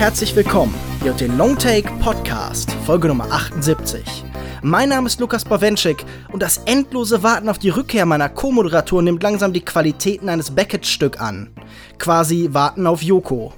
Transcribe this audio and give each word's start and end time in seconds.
Herzlich 0.00 0.34
willkommen 0.34 0.74
hier 1.02 1.10
auf 1.10 1.18
den 1.18 1.36
Longtake 1.36 1.92
Podcast, 2.00 2.72
Folge 2.86 3.08
Nummer 3.08 3.30
78. 3.30 4.24
Mein 4.62 4.88
Name 4.88 5.06
ist 5.06 5.20
Lukas 5.20 5.44
Bawenschik 5.44 6.06
und 6.32 6.42
das 6.42 6.56
endlose 6.64 7.22
Warten 7.22 7.50
auf 7.50 7.58
die 7.58 7.68
Rückkehr 7.68 8.06
meiner 8.06 8.30
Co-Moderatoren 8.30 9.04
nimmt 9.04 9.22
langsam 9.22 9.52
die 9.52 9.60
Qualitäten 9.60 10.30
eines 10.30 10.52
Beckett-Stück 10.52 11.20
an. 11.20 11.50
Quasi 11.98 12.48
Warten 12.52 12.86
auf 12.86 13.02
Yoko. 13.02 13.52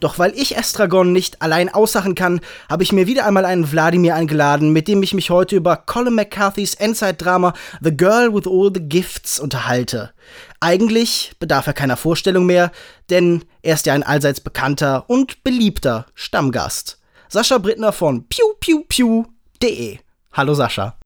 Doch 0.00 0.18
weil 0.18 0.32
ich 0.34 0.56
Estragon 0.56 1.12
nicht 1.12 1.42
allein 1.42 1.68
aussachen 1.68 2.14
kann, 2.14 2.40
habe 2.68 2.82
ich 2.82 2.92
mir 2.92 3.06
wieder 3.06 3.26
einmal 3.26 3.44
einen 3.44 3.70
Wladimir 3.70 4.14
eingeladen, 4.14 4.72
mit 4.72 4.88
dem 4.88 5.02
ich 5.02 5.12
mich 5.12 5.30
heute 5.30 5.56
über 5.56 5.76
Colin 5.76 6.14
McCarthys 6.14 6.74
Endzeit-Drama 6.74 7.52
The 7.82 7.94
Girl 7.94 8.34
with 8.34 8.46
All 8.46 8.70
the 8.74 8.80
Gifts 8.80 9.38
unterhalte. 9.38 10.12
Eigentlich 10.58 11.32
bedarf 11.38 11.66
er 11.66 11.74
keiner 11.74 11.98
Vorstellung 11.98 12.46
mehr, 12.46 12.72
denn 13.10 13.44
er 13.62 13.74
ist 13.74 13.86
ja 13.86 13.94
ein 13.94 14.02
allseits 14.02 14.40
bekannter 14.40 15.04
und 15.08 15.44
beliebter 15.44 16.06
Stammgast. 16.14 16.98
Sascha 17.28 17.58
Brittner 17.58 17.92
von 17.92 18.26
piu-piu-piu.de. 18.26 19.98
Hallo 20.32 20.54
Sascha. 20.54 20.96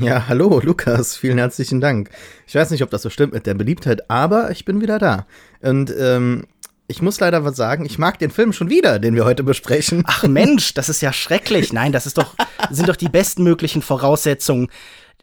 Ja, 0.00 0.26
hallo 0.28 0.60
Lukas, 0.60 1.16
vielen 1.16 1.38
herzlichen 1.38 1.80
Dank. 1.80 2.08
Ich 2.46 2.54
weiß 2.54 2.70
nicht, 2.70 2.82
ob 2.82 2.90
das 2.90 3.02
so 3.02 3.10
stimmt 3.10 3.34
mit 3.34 3.46
der 3.46 3.54
Beliebtheit, 3.54 4.10
aber 4.10 4.50
ich 4.50 4.64
bin 4.64 4.80
wieder 4.80 4.98
da. 4.98 5.26
Und 5.60 5.94
ähm, 5.96 6.46
ich 6.86 7.00
muss 7.00 7.20
leider 7.20 7.44
was 7.44 7.56
sagen, 7.56 7.86
ich 7.86 7.98
mag 7.98 8.18
den 8.18 8.30
Film 8.30 8.52
schon 8.52 8.68
wieder, 8.68 8.98
den 8.98 9.14
wir 9.14 9.24
heute 9.24 9.42
besprechen. 9.42 10.02
Ach 10.06 10.24
Mensch, 10.24 10.74
das 10.74 10.88
ist 10.88 11.00
ja 11.00 11.12
schrecklich. 11.12 11.72
Nein, 11.72 11.92
das 11.92 12.06
ist 12.06 12.18
doch, 12.18 12.34
sind 12.70 12.88
doch 12.88 12.96
die 12.96 13.08
bestmöglichen 13.08 13.82
Voraussetzungen. 13.82 14.68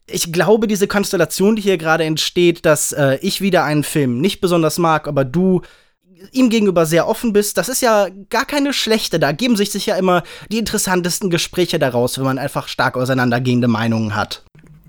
Ich 0.08 0.34
glaube, 0.34 0.68
diese 0.68 0.88
Konstellation, 0.88 1.56
die 1.56 1.62
hier 1.62 1.78
gerade 1.78 2.03
entsteht, 2.03 2.66
dass 2.66 2.92
äh, 2.92 3.18
ich 3.22 3.42
wieder 3.42 3.64
einen 3.64 3.84
Film 3.84 4.20
nicht 4.20 4.42
besonders 4.42 4.78
mag, 4.78 5.08
aber 5.08 5.23
du 5.23 5.62
ihm 6.31 6.50
gegenüber 6.50 6.86
sehr 6.86 7.08
offen 7.08 7.34
bist, 7.34 7.58
das 7.58 7.70
ist 7.70 7.81
ja 7.81 8.08
gar 8.30 8.46
keine 8.46 8.73
schlechte. 8.73 9.20
Da 9.20 9.31
geben 9.31 9.56
sich 9.56 9.72
sicher 9.72 9.98
immer 9.98 10.23
die 10.52 10.59
interessantesten 10.59 11.30
Gespräche 11.30 11.80
daraus, 11.80 12.18
wenn 12.18 12.25
man 12.25 12.40
einfach 12.40 12.68
stark 12.68 12.98
auseinandergehende 12.98 13.68
Meinungen 13.68 14.16
hat. 14.16 14.44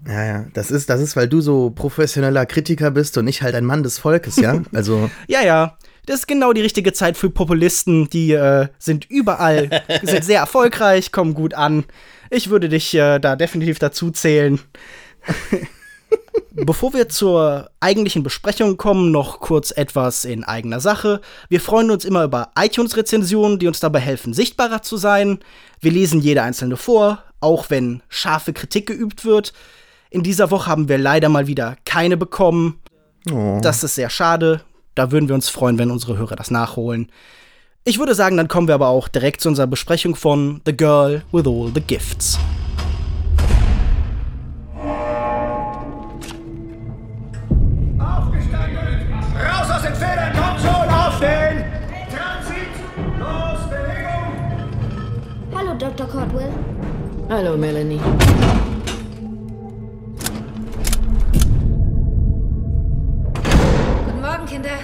Ja, 0.07 0.25
ja, 0.25 0.47
das 0.53 0.71
ist, 0.71 0.91
das 0.91 1.01
ist, 1.01 1.15
weil 1.15 1.29
du 1.29 1.41
so 1.41 1.71
professioneller 1.71 2.45
Kritiker 2.45 2.91
bist 2.91 3.17
und 3.19 3.29
ich 3.29 3.43
halt 3.43 3.55
ein 3.55 3.65
Mann 3.65 3.83
des 3.83 3.99
Volkes, 3.99 4.37
ja? 4.37 4.61
Also. 4.73 5.11
ja, 5.29 5.43
ja. 5.43 5.77
Das 6.07 6.21
ist 6.21 6.27
genau 6.27 6.53
die 6.53 6.63
richtige 6.63 6.93
Zeit 6.93 7.17
für 7.17 7.31
Populisten. 7.31 8.11
Die 8.11 8.33
äh, 8.33 8.69
sind 8.79 9.09
überall, 9.09 9.83
sind 10.03 10.25
sehr 10.25 10.41
erfolgreich, 10.41 11.13
kommen 11.13 11.35
gut 11.35 11.55
an. 11.55 11.85
Ich 12.31 12.51
würde 12.51 12.69
dich 12.69 12.95
äh, 12.95 13.19
da 13.19 13.37
definitiv 13.37 13.79
dazu 13.79 14.11
zählen. 14.11 14.61
Bevor 16.55 16.93
wir 16.93 17.09
zur 17.09 17.71
eigentlichen 17.81 18.23
Besprechung 18.23 18.77
kommen, 18.77 19.11
noch 19.11 19.41
kurz 19.41 19.71
etwas 19.71 20.25
in 20.25 20.45
eigener 20.45 20.81
Sache. 20.81 21.21
Wir 21.49 21.61
freuen 21.61 21.91
uns 21.91 22.05
immer 22.05 22.25
über 22.25 22.51
iTunes-Rezensionen, 22.59 23.59
die 23.59 23.69
uns 23.69 23.81
dabei 23.81 24.01
helfen, 24.01 24.35
sichtbarer 24.35 24.83
zu 24.83 24.97
sein. 24.97 25.39
Wir 25.81 25.93
lesen 25.93 26.21
jede 26.21 26.43
einzelne 26.43 26.77
vor, 26.77 27.23
auch 27.41 27.71
wenn 27.71 28.03
scharfe 28.09 28.53
Kritik 28.53 28.87
geübt 28.87 29.25
wird. 29.25 29.53
In 30.11 30.23
dieser 30.23 30.51
Woche 30.51 30.71
haben 30.71 30.89
wir 30.89 30.99
leider 30.99 31.29
mal 31.29 31.47
wieder 31.47 31.77
keine 31.85 32.17
bekommen. 32.17 32.81
Oh. 33.31 33.61
Das 33.63 33.83
ist 33.83 33.95
sehr 33.95 34.11
schade. 34.11 34.63
Da 34.95 35.11
würden 35.11 35.29
wir 35.29 35.35
uns 35.35 35.49
freuen, 35.49 35.79
wenn 35.79 35.91
unsere 35.91 36.19
Hörer 36.19 36.37
das 36.37 36.51
nachholen. 36.51 37.09
Ich 37.85 37.99
würde 37.99 38.15
sagen, 38.15 38.37
dann 38.37 38.49
kommen 38.49 38.69
wir 38.69 38.75
aber 38.75 38.89
auch 38.89 39.09
direkt 39.09 39.41
zu 39.41 39.49
unserer 39.49 39.67
Besprechung 39.67 40.15
von 40.15 40.61
The 40.67 40.77
Girl 40.77 41.23
with 41.33 41.47
All 41.47 41.71
the 41.75 41.81
Gifts. 41.81 42.39
Raus 49.35 49.71
aus 49.71 49.83
den 49.83 49.95
Federn, 49.95 50.33
kommt 50.33 50.61
schon, 50.61 50.89
aufstehen! 50.95 51.65
Transit, 52.11 52.73
los, 53.19 53.61
Bewegung! 53.69 54.33
Hallo, 55.55 55.75
Dr. 55.79 56.07
Cordwell. 56.07 56.53
Hallo, 57.29 57.57
Melanie. 57.57 58.01
Kinder. 64.53 64.81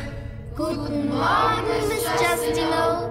Guten 0.56 1.08
Morgen, 1.08 1.88
Miss 1.88 2.02
Justino. 2.02 3.10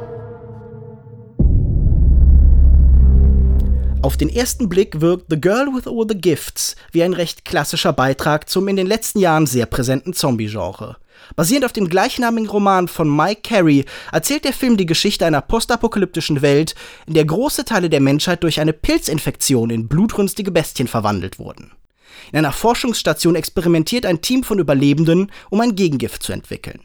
Auf 4.01 4.17
den 4.17 4.29
ersten 4.29 4.67
Blick 4.67 4.99
wirkt 4.99 5.25
The 5.29 5.39
Girl 5.39 5.67
with 5.67 5.85
All 5.85 6.07
the 6.09 6.19
Gifts 6.19 6.75
wie 6.91 7.03
ein 7.03 7.13
recht 7.13 7.45
klassischer 7.45 7.93
Beitrag 7.93 8.49
zum 8.49 8.67
in 8.69 8.75
den 8.75 8.87
letzten 8.87 9.19
Jahren 9.19 9.45
sehr 9.45 9.67
präsenten 9.67 10.13
Zombie-Genre. 10.13 10.97
Basierend 11.35 11.65
auf 11.65 11.73
dem 11.73 11.89
gleichnamigen 11.89 12.49
Roman 12.49 12.87
von 12.87 13.15
Mike 13.15 13.41
Carey 13.43 13.85
erzählt 14.11 14.43
der 14.43 14.53
Film 14.53 14.77
die 14.77 14.87
Geschichte 14.87 15.27
einer 15.27 15.41
postapokalyptischen 15.41 16.41
Welt, 16.41 16.73
in 17.05 17.13
der 17.13 17.25
große 17.25 17.65
Teile 17.65 17.91
der 17.91 18.01
Menschheit 18.01 18.41
durch 18.41 18.59
eine 18.59 18.73
Pilzinfektion 18.73 19.69
in 19.69 19.87
blutrünstige 19.87 20.49
Bestien 20.49 20.87
verwandelt 20.87 21.37
wurden. 21.37 21.73
In 22.31 22.39
einer 22.39 22.51
Forschungsstation 22.51 23.35
experimentiert 23.35 24.05
ein 24.05 24.21
Team 24.21 24.43
von 24.43 24.59
Überlebenden, 24.59 25.31
um 25.49 25.61
ein 25.61 25.75
Gegengift 25.75 26.23
zu 26.23 26.33
entwickeln. 26.33 26.81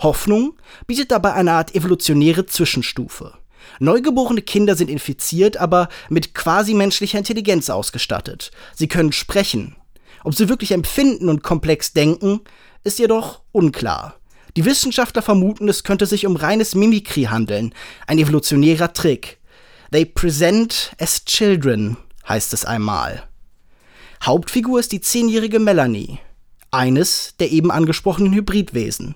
Hoffnung 0.00 0.54
bietet 0.86 1.10
dabei 1.10 1.32
eine 1.32 1.52
Art 1.52 1.74
evolutionäre 1.74 2.46
Zwischenstufe. 2.46 3.34
Neugeborene 3.78 4.42
Kinder 4.42 4.76
sind 4.76 4.90
infiziert, 4.90 5.56
aber 5.56 5.88
mit 6.08 6.34
quasi 6.34 6.74
menschlicher 6.74 7.18
Intelligenz 7.18 7.68
ausgestattet. 7.68 8.50
Sie 8.74 8.88
können 8.88 9.12
sprechen. 9.12 9.76
Ob 10.24 10.34
sie 10.34 10.48
wirklich 10.48 10.72
empfinden 10.72 11.28
und 11.28 11.42
komplex 11.42 11.92
denken, 11.92 12.40
ist 12.84 12.98
jedoch 12.98 13.42
unklar. 13.52 14.14
Die 14.56 14.64
Wissenschaftler 14.64 15.22
vermuten, 15.22 15.68
es 15.68 15.84
könnte 15.84 16.06
sich 16.06 16.26
um 16.26 16.36
reines 16.36 16.74
Mimikry 16.74 17.24
handeln, 17.24 17.74
ein 18.06 18.18
evolutionärer 18.18 18.92
Trick. 18.92 19.38
They 19.92 20.04
present 20.04 20.92
as 20.98 21.24
children, 21.24 21.96
heißt 22.26 22.52
es 22.54 22.64
einmal. 22.64 23.28
Hauptfigur 24.22 24.80
ist 24.80 24.92
die 24.92 25.00
zehnjährige 25.00 25.58
Melanie, 25.58 26.18
eines 26.70 27.34
der 27.38 27.50
eben 27.50 27.70
angesprochenen 27.70 28.32
Hybridwesen. 28.32 29.14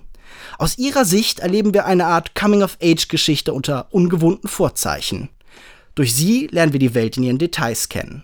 Aus 0.57 0.77
ihrer 0.77 1.05
Sicht 1.05 1.39
erleben 1.39 1.73
wir 1.73 1.85
eine 1.85 2.05
Art 2.05 2.35
Coming-of-Age-Geschichte 2.35 3.53
unter 3.53 3.87
ungewohnten 3.91 4.47
Vorzeichen. 4.47 5.29
Durch 5.95 6.15
sie 6.15 6.47
lernen 6.47 6.73
wir 6.73 6.79
die 6.79 6.93
Welt 6.93 7.17
in 7.17 7.23
ihren 7.23 7.37
Details 7.37 7.89
kennen. 7.89 8.23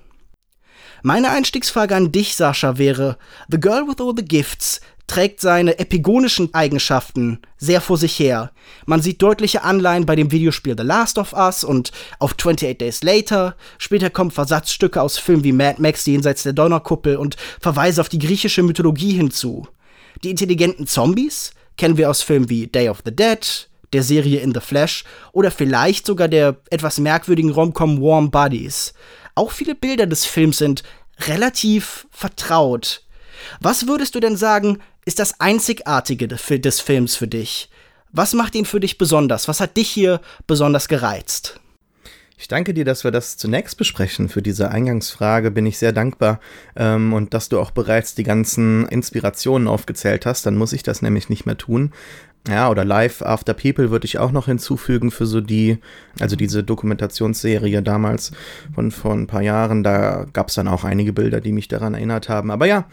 Meine 1.04 1.30
Einstiegsfrage 1.30 1.96
an 1.96 2.12
dich, 2.12 2.36
Sascha, 2.36 2.78
wäre: 2.78 3.18
The 3.50 3.60
Girl 3.60 3.88
with 3.88 4.00
All 4.00 4.14
the 4.16 4.26
Gifts 4.26 4.82
trägt 5.08 5.40
seine 5.40 5.80
epigonischen 5.80 6.54
Eigenschaften 6.54 7.40
sehr 7.58 7.80
vor 7.80 7.98
sich 7.98 8.20
her. 8.20 8.52
Man 8.86 9.02
sieht 9.02 9.22
deutliche 9.22 9.64
Anleihen 9.64 10.06
bei 10.06 10.16
dem 10.16 10.32
Videospiel 10.32 10.76
The 10.78 10.84
Last 10.84 11.18
of 11.18 11.34
Us 11.34 11.64
und 11.64 11.92
auf 12.20 12.34
28 12.34 12.78
Days 12.78 13.04
Later. 13.04 13.56
Später 13.78 14.10
kommen 14.10 14.32
Versatzstücke 14.32 15.02
aus 15.02 15.18
Filmen 15.18 15.46
wie 15.46 15.54
Mad 15.54 15.82
Max 15.82 16.06
jenseits 16.06 16.44
der 16.44 16.54
Donnerkuppel 16.54 17.16
und 17.16 17.38
Verweise 17.60 18.02
auf 18.02 18.10
die 18.10 18.20
griechische 18.20 18.64
Mythologie 18.64 19.14
hinzu. 19.14 19.68
Die 20.24 20.30
intelligenten 20.30 20.88
Zombies 20.88 21.52
kennen 21.78 21.98
wir 21.98 22.10
aus 22.10 22.22
Filmen 22.22 22.50
wie 22.50 22.68
Day 22.68 22.90
of 22.90 23.02
the 23.06 23.16
Dead, 23.16 23.70
der 23.94 24.04
Serie 24.04 24.42
In 24.42 24.54
the 24.54 24.60
Flash 24.60 25.06
oder 25.32 25.52
vielleicht 25.52 26.06
sogar 26.06 26.28
der 26.28 26.58
etwas 26.70 27.00
merkwürdigen 27.00 27.52
Romcom 27.52 28.02
Warm 28.02 28.30
Bodies. 28.30 28.94
Auch 29.36 29.52
viele 29.52 29.76
Bilder 29.76 30.06
des 30.06 30.26
Films 30.26 30.58
sind 30.58 30.84
relativ 31.28 32.08
vertraut. 32.12 33.04
Was 33.62 33.88
würdest 33.88 34.16
du 34.16 34.20
denn 34.20 34.36
sagen, 34.36 34.80
ist 35.08 35.20
das 35.20 35.40
Einzigartige 35.40 36.28
des 36.28 36.82
Films 36.82 37.16
für 37.16 37.30
dich? 37.30 37.70
Was 38.12 38.34
macht 38.34 38.56
ihn 38.56 38.66
für 38.66 38.82
dich 38.82 38.98
besonders? 38.98 39.48
Was 39.48 39.62
hat 39.62 39.78
dich 39.78 39.88
hier 39.88 40.20
besonders 40.48 40.90
gereizt? 40.90 41.62
Ich 42.38 42.50
danke 42.50 42.74
dir, 42.74 42.84
dass 42.84 43.06
wir 43.06 43.12
das 43.12 43.38
zunächst 43.38 43.78
besprechen. 43.78 44.28
Für 44.28 44.42
diese 44.42 44.70
Eingangsfrage 44.70 45.50
bin 45.50 45.66
ich 45.66 45.78
sehr 45.78 45.94
dankbar. 45.94 46.42
Ähm, 46.76 47.14
und 47.14 47.34
dass 47.34 47.48
du 47.48 47.58
auch 47.58 47.72
bereits 47.72 48.16
die 48.16 48.24
ganzen 48.24 48.86
Inspirationen 48.90 49.70
aufgezählt 49.70 50.26
hast, 50.26 50.46
dann 50.46 50.58
muss 50.58 50.74
ich 50.74 50.84
das 50.84 51.02
nämlich 51.02 51.30
nicht 51.30 51.46
mehr 51.46 51.58
tun. 51.58 51.94
Ja, 52.46 52.70
oder 52.70 52.84
Live 52.84 53.22
After 53.22 53.54
People 53.54 53.92
würde 53.92 54.06
ich 54.06 54.20
auch 54.20 54.32
noch 54.34 54.46
hinzufügen 54.46 55.12
für 55.12 55.26
so 55.26 55.40
die, 55.40 55.80
also 56.20 56.36
diese 56.36 56.64
Dokumentationsserie 56.64 57.82
damals 57.82 58.32
von 58.76 58.92
vor 58.92 59.14
ein 59.14 59.28
paar 59.28 59.42
Jahren. 59.42 59.84
Da 59.84 60.26
gab 60.34 60.50
es 60.50 60.56
dann 60.56 60.68
auch 60.68 60.84
einige 60.84 61.14
Bilder, 61.14 61.40
die 61.40 61.54
mich 61.54 61.70
daran 61.70 61.94
erinnert 61.94 62.28
haben. 62.28 62.52
Aber 62.52 62.66
ja, 62.66 62.88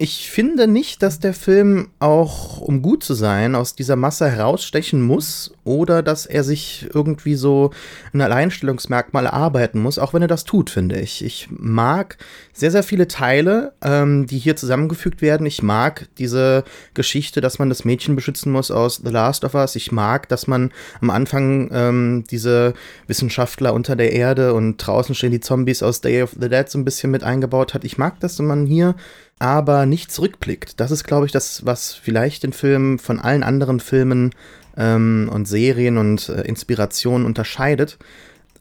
ich 0.00 0.30
finde 0.30 0.68
nicht, 0.68 1.02
dass 1.02 1.18
der 1.18 1.34
Film 1.34 1.88
auch, 1.98 2.60
um 2.60 2.82
gut 2.82 3.02
zu 3.02 3.14
sein, 3.14 3.56
aus 3.56 3.74
dieser 3.74 3.96
Masse 3.96 4.30
herausstechen 4.30 5.02
muss 5.02 5.52
oder 5.64 6.04
dass 6.04 6.24
er 6.24 6.44
sich 6.44 6.88
irgendwie 6.94 7.34
so 7.34 7.72
ein 8.12 8.20
Alleinstellungsmerkmal 8.20 9.26
erarbeiten 9.26 9.80
muss, 9.80 9.98
auch 9.98 10.14
wenn 10.14 10.22
er 10.22 10.28
das 10.28 10.44
tut, 10.44 10.70
finde 10.70 11.00
ich. 11.00 11.24
Ich 11.24 11.48
mag 11.50 12.16
sehr, 12.52 12.70
sehr 12.70 12.84
viele 12.84 13.08
Teile, 13.08 13.72
ähm, 13.82 14.26
die 14.26 14.38
hier 14.38 14.54
zusammengefügt 14.54 15.20
werden. 15.20 15.48
Ich 15.48 15.64
mag 15.64 16.06
diese 16.16 16.62
Geschichte, 16.94 17.40
dass 17.40 17.58
man 17.58 17.68
das 17.68 17.84
Mädchen 17.84 18.14
beschützen 18.14 18.52
muss 18.52 18.70
aus 18.70 19.02
The 19.04 19.10
Last 19.10 19.44
of 19.44 19.54
Us. 19.54 19.74
Ich 19.74 19.90
mag, 19.90 20.28
dass 20.28 20.46
man 20.46 20.70
am 21.00 21.10
Anfang 21.10 21.70
ähm, 21.72 22.24
diese 22.30 22.74
Wissenschaftler 23.08 23.74
unter 23.74 23.96
der 23.96 24.12
Erde 24.12 24.54
und 24.54 24.76
draußen 24.76 25.16
stehen 25.16 25.32
die 25.32 25.40
Zombies 25.40 25.82
aus 25.82 26.00
Day 26.00 26.22
of 26.22 26.36
the 26.40 26.48
Dead 26.48 26.68
so 26.68 26.78
ein 26.78 26.84
bisschen 26.84 27.10
mit 27.10 27.24
eingebaut 27.24 27.74
hat. 27.74 27.84
Ich 27.84 27.98
mag, 27.98 28.20
dass 28.20 28.38
man 28.38 28.64
hier 28.64 28.94
aber 29.38 29.86
nicht 29.86 30.10
zurückblickt. 30.12 30.80
Das 30.80 30.90
ist, 30.90 31.04
glaube 31.04 31.26
ich, 31.26 31.32
das, 31.32 31.64
was 31.64 31.94
vielleicht 31.94 32.42
den 32.42 32.52
Film 32.52 32.98
von 32.98 33.20
allen 33.20 33.42
anderen 33.42 33.80
Filmen 33.80 34.34
ähm, 34.76 35.30
und 35.32 35.46
Serien 35.46 35.98
und 35.98 36.28
äh, 36.28 36.42
Inspirationen 36.42 37.26
unterscheidet. 37.26 37.98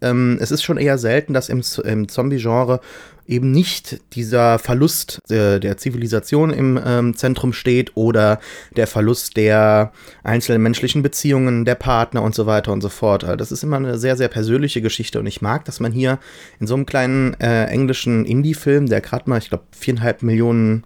Ähm, 0.02 0.38
es 0.40 0.52
ist 0.52 0.64
schon 0.64 0.78
eher 0.78 0.98
selten, 0.98 1.34
dass 1.34 1.50
im, 1.50 1.62
im 1.84 2.08
Zombie-Genre 2.08 2.82
eben 3.28 3.52
nicht 3.52 4.00
dieser 4.14 4.58
Verlust 4.60 5.20
äh, 5.30 5.60
der 5.60 5.78
Zivilisation 5.78 6.52
im 6.52 6.80
ähm, 6.84 7.16
Zentrum 7.16 7.54
steht 7.54 7.96
oder 7.96 8.40
der 8.76 8.88
Verlust 8.88 9.38
der 9.38 9.92
einzelnen 10.24 10.62
menschlichen 10.62 11.04
Beziehungen, 11.04 11.66
der 11.66 11.76
Partner 11.76 12.22
und 12.24 12.34
so 12.34 12.46
weiter 12.46 12.72
und 12.72 12.82
so 12.82 12.90
fort. 12.90 13.24
Also 13.24 13.36
das 13.36 13.52
ist 13.52 13.64
immer 13.64 13.78
eine 13.78 13.98
sehr, 13.98 14.16
sehr 14.16 14.30
persönliche 14.30 14.82
Geschichte 14.82 15.20
und 15.20 15.28
ich 15.28 15.42
mag, 15.42 15.66
dass 15.66 15.80
man 15.80 15.92
hier 15.92 16.20
in 16.60 16.68
so 16.68 16.76
einem 16.76 16.86
kleinen 16.86 17.34
äh, 17.40 17.66
englischen 17.66 18.26
Indie-Film, 18.26 18.88
der 18.88 19.02
gerade 19.02 19.30
mal, 19.30 19.38
ich 19.38 19.50
glaube, 19.50 19.66
viereinhalb 19.72 20.24
Millionen 20.24 20.84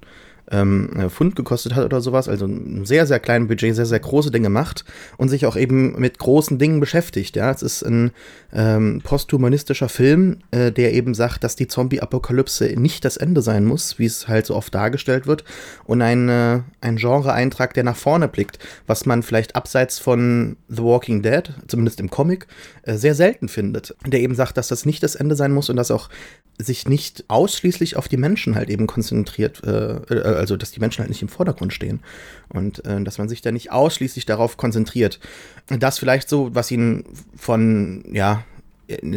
ähm, 0.52 0.90
äh, 0.98 1.10
Pfund 1.10 1.36
gekostet 1.36 1.76
hat 1.76 1.86
oder 1.86 2.02
sowas, 2.02 2.28
also 2.28 2.46
ein 2.46 2.86
sehr, 2.86 3.08
sehr 3.08 3.20
kleines 3.20 3.48
Budget, 3.48 3.76
sehr, 3.76 3.86
sehr 3.86 4.00
große 4.00 4.32
Dinge 4.32 4.50
macht 4.50 4.86
und 5.18 5.30
sich 5.30 5.46
auch 5.46 5.56
eben 5.56 6.00
mit 6.00 6.20
großen 6.20 6.60
Dingen 6.60 6.80
beschäftigt. 6.80 7.36
Ja, 7.36 7.52
es 7.52 7.62
ist 7.62 7.84
ein 7.84 8.12
ähm, 8.54 9.02
posthumanistischer 9.04 9.90
Film, 9.90 10.40
äh, 10.52 10.72
der 10.72 10.94
eben 10.94 11.14
sagt, 11.14 11.44
dass 11.44 11.56
die 11.56 11.68
Zombie-Apokalypse 11.68 12.74
nicht 12.78 13.06
das 13.06 13.18
Ende 13.18 13.42
sein 13.42 13.66
muss, 13.66 13.98
wie 13.98 14.06
es 14.06 14.28
halt 14.28 14.46
so 14.46 14.56
oft 14.56 14.76
dargestellt 14.76 15.26
wird, 15.26 15.44
und 15.86 16.02
ein, 16.02 16.28
äh, 16.28 16.60
ein 16.82 16.98
Genre-Eintrag, 16.98 17.74
der 17.74 17.84
nach 17.84 17.96
vorne 17.96 18.28
blickt, 18.28 18.60
was 18.88 19.06
man 19.06 19.24
vielleicht 19.24 19.56
abseits 19.56 20.00
von 20.00 20.58
The 20.68 20.84
Walking 20.84 21.22
Dead, 21.22 21.54
zumindest 21.68 22.00
im 22.00 22.10
Comic, 22.10 22.48
äh, 22.84 22.96
sehr 22.96 23.16
selten 23.16 23.48
findet. 23.48 23.96
Der 24.06 24.20
eben 24.20 24.36
sagt, 24.36 24.58
dass 24.58 24.68
das 24.68 24.86
nicht 24.86 25.02
das 25.04 25.16
Ende 25.16 25.36
sein 25.36 25.54
muss 25.54 25.70
und 25.70 25.78
dass 25.78 25.92
auch 25.92 26.10
sich 26.58 26.88
nicht 26.88 27.26
ausschließlich 27.28 27.96
auf 27.96 28.08
die 28.08 28.18
Menschen 28.18 28.56
halt 28.56 28.70
eben 28.70 28.88
konzentriert, 28.88 29.64
äh, 29.64 29.94
äh 29.94 30.41
also 30.42 30.58
dass 30.58 30.72
die 30.72 30.80
Menschen 30.80 31.00
halt 31.00 31.10
nicht 31.10 31.22
im 31.22 31.30
Vordergrund 31.30 31.72
stehen 31.72 32.02
und 32.50 32.84
äh, 32.86 33.02
dass 33.04 33.18
man 33.18 33.30
sich 33.30 33.42
da 33.42 33.52
nicht 33.52 33.72
ausschließlich 33.72 34.26
darauf 34.26 34.58
konzentriert. 34.58 35.20
Das 35.68 36.00
vielleicht 36.00 36.28
so, 36.28 36.54
was 36.54 36.70
ihn 36.72 37.06
von, 37.38 38.04
ja, 38.12 38.44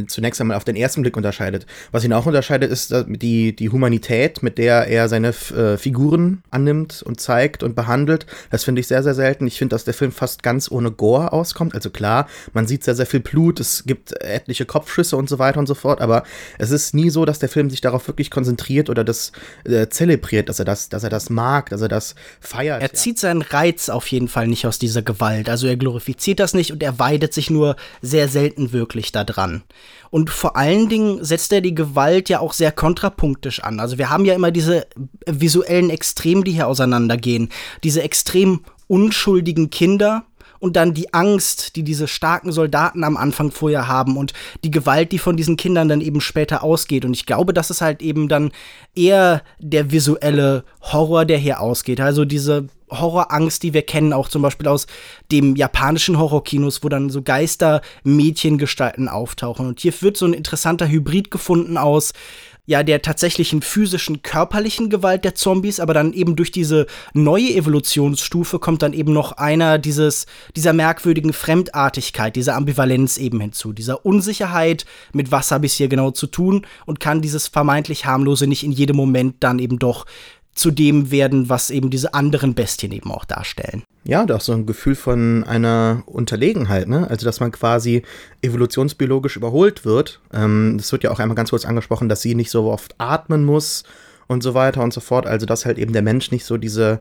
zunächst 0.06 0.40
einmal 0.40 0.56
auf 0.56 0.64
den 0.64 0.76
ersten 0.76 1.02
Blick 1.02 1.16
unterscheidet. 1.16 1.66
Was 1.92 2.04
ihn 2.04 2.12
auch 2.12 2.26
unterscheidet, 2.26 2.70
ist 2.70 2.92
äh, 2.92 3.04
die, 3.06 3.54
die 3.54 3.70
Humanität, 3.70 4.42
mit 4.42 4.58
der 4.58 4.86
er 4.86 5.08
seine 5.08 5.28
äh, 5.28 5.76
Figuren 5.76 6.42
annimmt 6.50 7.02
und 7.02 7.20
zeigt 7.20 7.62
und 7.62 7.74
behandelt. 7.74 8.26
Das 8.50 8.64
finde 8.64 8.80
ich 8.80 8.86
sehr, 8.86 9.02
sehr 9.02 9.14
selten. 9.14 9.46
Ich 9.46 9.58
finde, 9.58 9.74
dass 9.74 9.84
der 9.84 9.94
Film 9.94 10.12
fast 10.12 10.42
ganz 10.42 10.70
ohne 10.70 10.90
Gore 10.90 11.32
auskommt. 11.32 11.74
Also 11.74 11.90
klar, 11.90 12.28
man 12.52 12.66
sieht 12.66 12.84
sehr, 12.84 12.94
sehr 12.94 13.06
viel 13.06 13.20
Blut, 13.20 13.60
es 13.60 13.84
gibt 13.84 14.12
etliche 14.22 14.64
Kopfschüsse 14.64 15.16
und 15.16 15.28
so 15.28 15.38
weiter 15.38 15.58
und 15.58 15.66
so 15.66 15.74
fort, 15.74 16.00
aber 16.00 16.24
es 16.58 16.70
ist 16.70 16.94
nie 16.94 17.10
so, 17.10 17.24
dass 17.24 17.38
der 17.38 17.48
Film 17.48 17.70
sich 17.70 17.80
darauf 17.80 18.06
wirklich 18.08 18.30
konzentriert 18.30 18.90
oder 18.90 19.04
das 19.04 19.32
äh, 19.64 19.88
zelebriert, 19.88 20.48
dass 20.48 20.58
er 20.58 20.64
das, 20.64 20.88
dass 20.88 21.04
er 21.04 21.10
das 21.10 21.30
mag, 21.30 21.70
dass 21.70 21.80
er 21.80 21.88
das 21.88 22.14
feiert. 22.40 22.82
Er 22.82 22.92
zieht 22.92 23.18
seinen 23.18 23.42
Reiz 23.42 23.88
auf 23.88 24.06
jeden 24.08 24.28
Fall 24.28 24.46
nicht 24.46 24.66
aus 24.66 24.78
dieser 24.78 25.02
Gewalt. 25.02 25.48
Also 25.48 25.66
er 25.66 25.76
glorifiziert 25.76 26.40
das 26.40 26.54
nicht 26.54 26.72
und 26.72 26.82
er 26.82 26.98
weidet 26.98 27.34
sich 27.34 27.50
nur 27.50 27.76
sehr 28.02 28.28
selten 28.28 28.72
wirklich 28.72 29.12
daran. 29.12 29.62
Und 30.10 30.30
vor 30.30 30.56
allen 30.56 30.88
Dingen 30.88 31.24
setzt 31.24 31.52
er 31.52 31.60
die 31.60 31.74
Gewalt 31.74 32.28
ja 32.28 32.40
auch 32.40 32.52
sehr 32.52 32.70
kontrapunktisch 32.70 33.60
an. 33.60 33.80
Also 33.80 33.98
wir 33.98 34.10
haben 34.10 34.24
ja 34.24 34.34
immer 34.34 34.50
diese 34.50 34.86
visuellen 35.26 35.90
Extremen, 35.90 36.44
die 36.44 36.52
hier 36.52 36.68
auseinandergehen. 36.68 37.48
Diese 37.82 38.02
extrem 38.02 38.60
unschuldigen 38.86 39.70
Kinder, 39.70 40.24
und 40.64 40.76
dann 40.76 40.94
die 40.94 41.12
Angst, 41.12 41.76
die 41.76 41.82
diese 41.82 42.08
starken 42.08 42.50
Soldaten 42.50 43.04
am 43.04 43.18
Anfang 43.18 43.50
vorher 43.50 43.86
haben 43.86 44.16
und 44.16 44.32
die 44.64 44.70
Gewalt, 44.70 45.12
die 45.12 45.18
von 45.18 45.36
diesen 45.36 45.58
Kindern 45.58 45.90
dann 45.90 46.00
eben 46.00 46.22
später 46.22 46.64
ausgeht. 46.64 47.04
Und 47.04 47.12
ich 47.12 47.26
glaube, 47.26 47.52
das 47.52 47.68
ist 47.68 47.82
halt 47.82 48.00
eben 48.00 48.28
dann 48.28 48.50
eher 48.94 49.42
der 49.58 49.92
visuelle 49.92 50.64
Horror, 50.80 51.26
der 51.26 51.36
hier 51.36 51.60
ausgeht. 51.60 52.00
Also 52.00 52.24
diese 52.24 52.68
Horrorangst, 53.00 53.62
die 53.62 53.74
wir 53.74 53.82
kennen, 53.82 54.12
auch 54.12 54.28
zum 54.28 54.42
Beispiel 54.42 54.68
aus 54.68 54.86
dem 55.30 55.56
japanischen 55.56 56.18
Horrorkinos, 56.18 56.82
wo 56.82 56.88
dann 56.88 57.10
so 57.10 57.22
Geister-Mädchengestalten 57.22 59.08
auftauchen. 59.08 59.66
Und 59.66 59.80
hier 59.80 59.92
wird 60.00 60.16
so 60.16 60.26
ein 60.26 60.32
interessanter 60.32 60.88
Hybrid 60.88 61.30
gefunden 61.30 61.76
aus 61.76 62.12
ja 62.66 62.82
der 62.82 63.02
tatsächlichen 63.02 63.60
physischen, 63.60 64.22
körperlichen 64.22 64.88
Gewalt 64.88 65.24
der 65.24 65.34
Zombies, 65.34 65.80
aber 65.80 65.92
dann 65.92 66.12
eben 66.12 66.34
durch 66.34 66.50
diese 66.50 66.86
neue 67.12 67.54
Evolutionsstufe 67.54 68.58
kommt 68.58 68.82
dann 68.82 68.94
eben 68.94 69.12
noch 69.12 69.32
einer 69.32 69.78
dieses, 69.78 70.26
dieser 70.56 70.72
merkwürdigen 70.72 71.32
Fremdartigkeit, 71.32 72.36
dieser 72.36 72.56
Ambivalenz 72.56 73.18
eben 73.18 73.40
hinzu, 73.40 73.72
dieser 73.72 74.06
Unsicherheit, 74.06 74.86
mit 75.12 75.30
was 75.30 75.50
habe 75.50 75.66
ich 75.66 75.74
hier 75.74 75.88
genau 75.88 76.10
zu 76.10 76.26
tun 76.26 76.66
und 76.86 77.00
kann 77.00 77.20
dieses 77.20 77.48
vermeintlich 77.48 78.06
harmlose 78.06 78.46
nicht 78.46 78.64
in 78.64 78.72
jedem 78.72 78.96
Moment 78.96 79.36
dann 79.40 79.58
eben 79.58 79.78
doch 79.78 80.06
zu 80.54 80.70
dem 80.70 81.10
werden, 81.10 81.48
was 81.48 81.70
eben 81.70 81.90
diese 81.90 82.14
anderen 82.14 82.54
Bestien 82.54 82.92
eben 82.92 83.10
auch 83.10 83.24
darstellen. 83.24 83.82
Ja, 84.04 84.24
doch 84.26 84.40
so 84.40 84.52
ein 84.52 84.66
Gefühl 84.66 84.94
von 84.94 85.44
einer 85.44 86.02
Unterlegenheit, 86.06 86.88
ne? 86.88 87.08
Also, 87.08 87.24
dass 87.24 87.40
man 87.40 87.50
quasi 87.50 88.02
evolutionsbiologisch 88.42 89.36
überholt 89.36 89.84
wird. 89.84 90.20
Ähm, 90.32 90.74
das 90.76 90.92
wird 90.92 91.04
ja 91.04 91.10
auch 91.10 91.20
einmal 91.20 91.34
ganz 91.34 91.50
kurz 91.50 91.64
angesprochen, 91.64 92.08
dass 92.08 92.20
sie 92.20 92.34
nicht 92.34 92.50
so 92.50 92.70
oft 92.70 92.94
atmen 92.98 93.44
muss 93.44 93.84
und 94.26 94.42
so 94.42 94.54
weiter 94.54 94.82
und 94.82 94.92
so 94.92 95.00
fort. 95.00 95.26
Also, 95.26 95.46
dass 95.46 95.64
halt 95.64 95.78
eben 95.78 95.92
der 95.92 96.02
Mensch 96.02 96.30
nicht 96.30 96.44
so 96.44 96.58
diese 96.58 97.00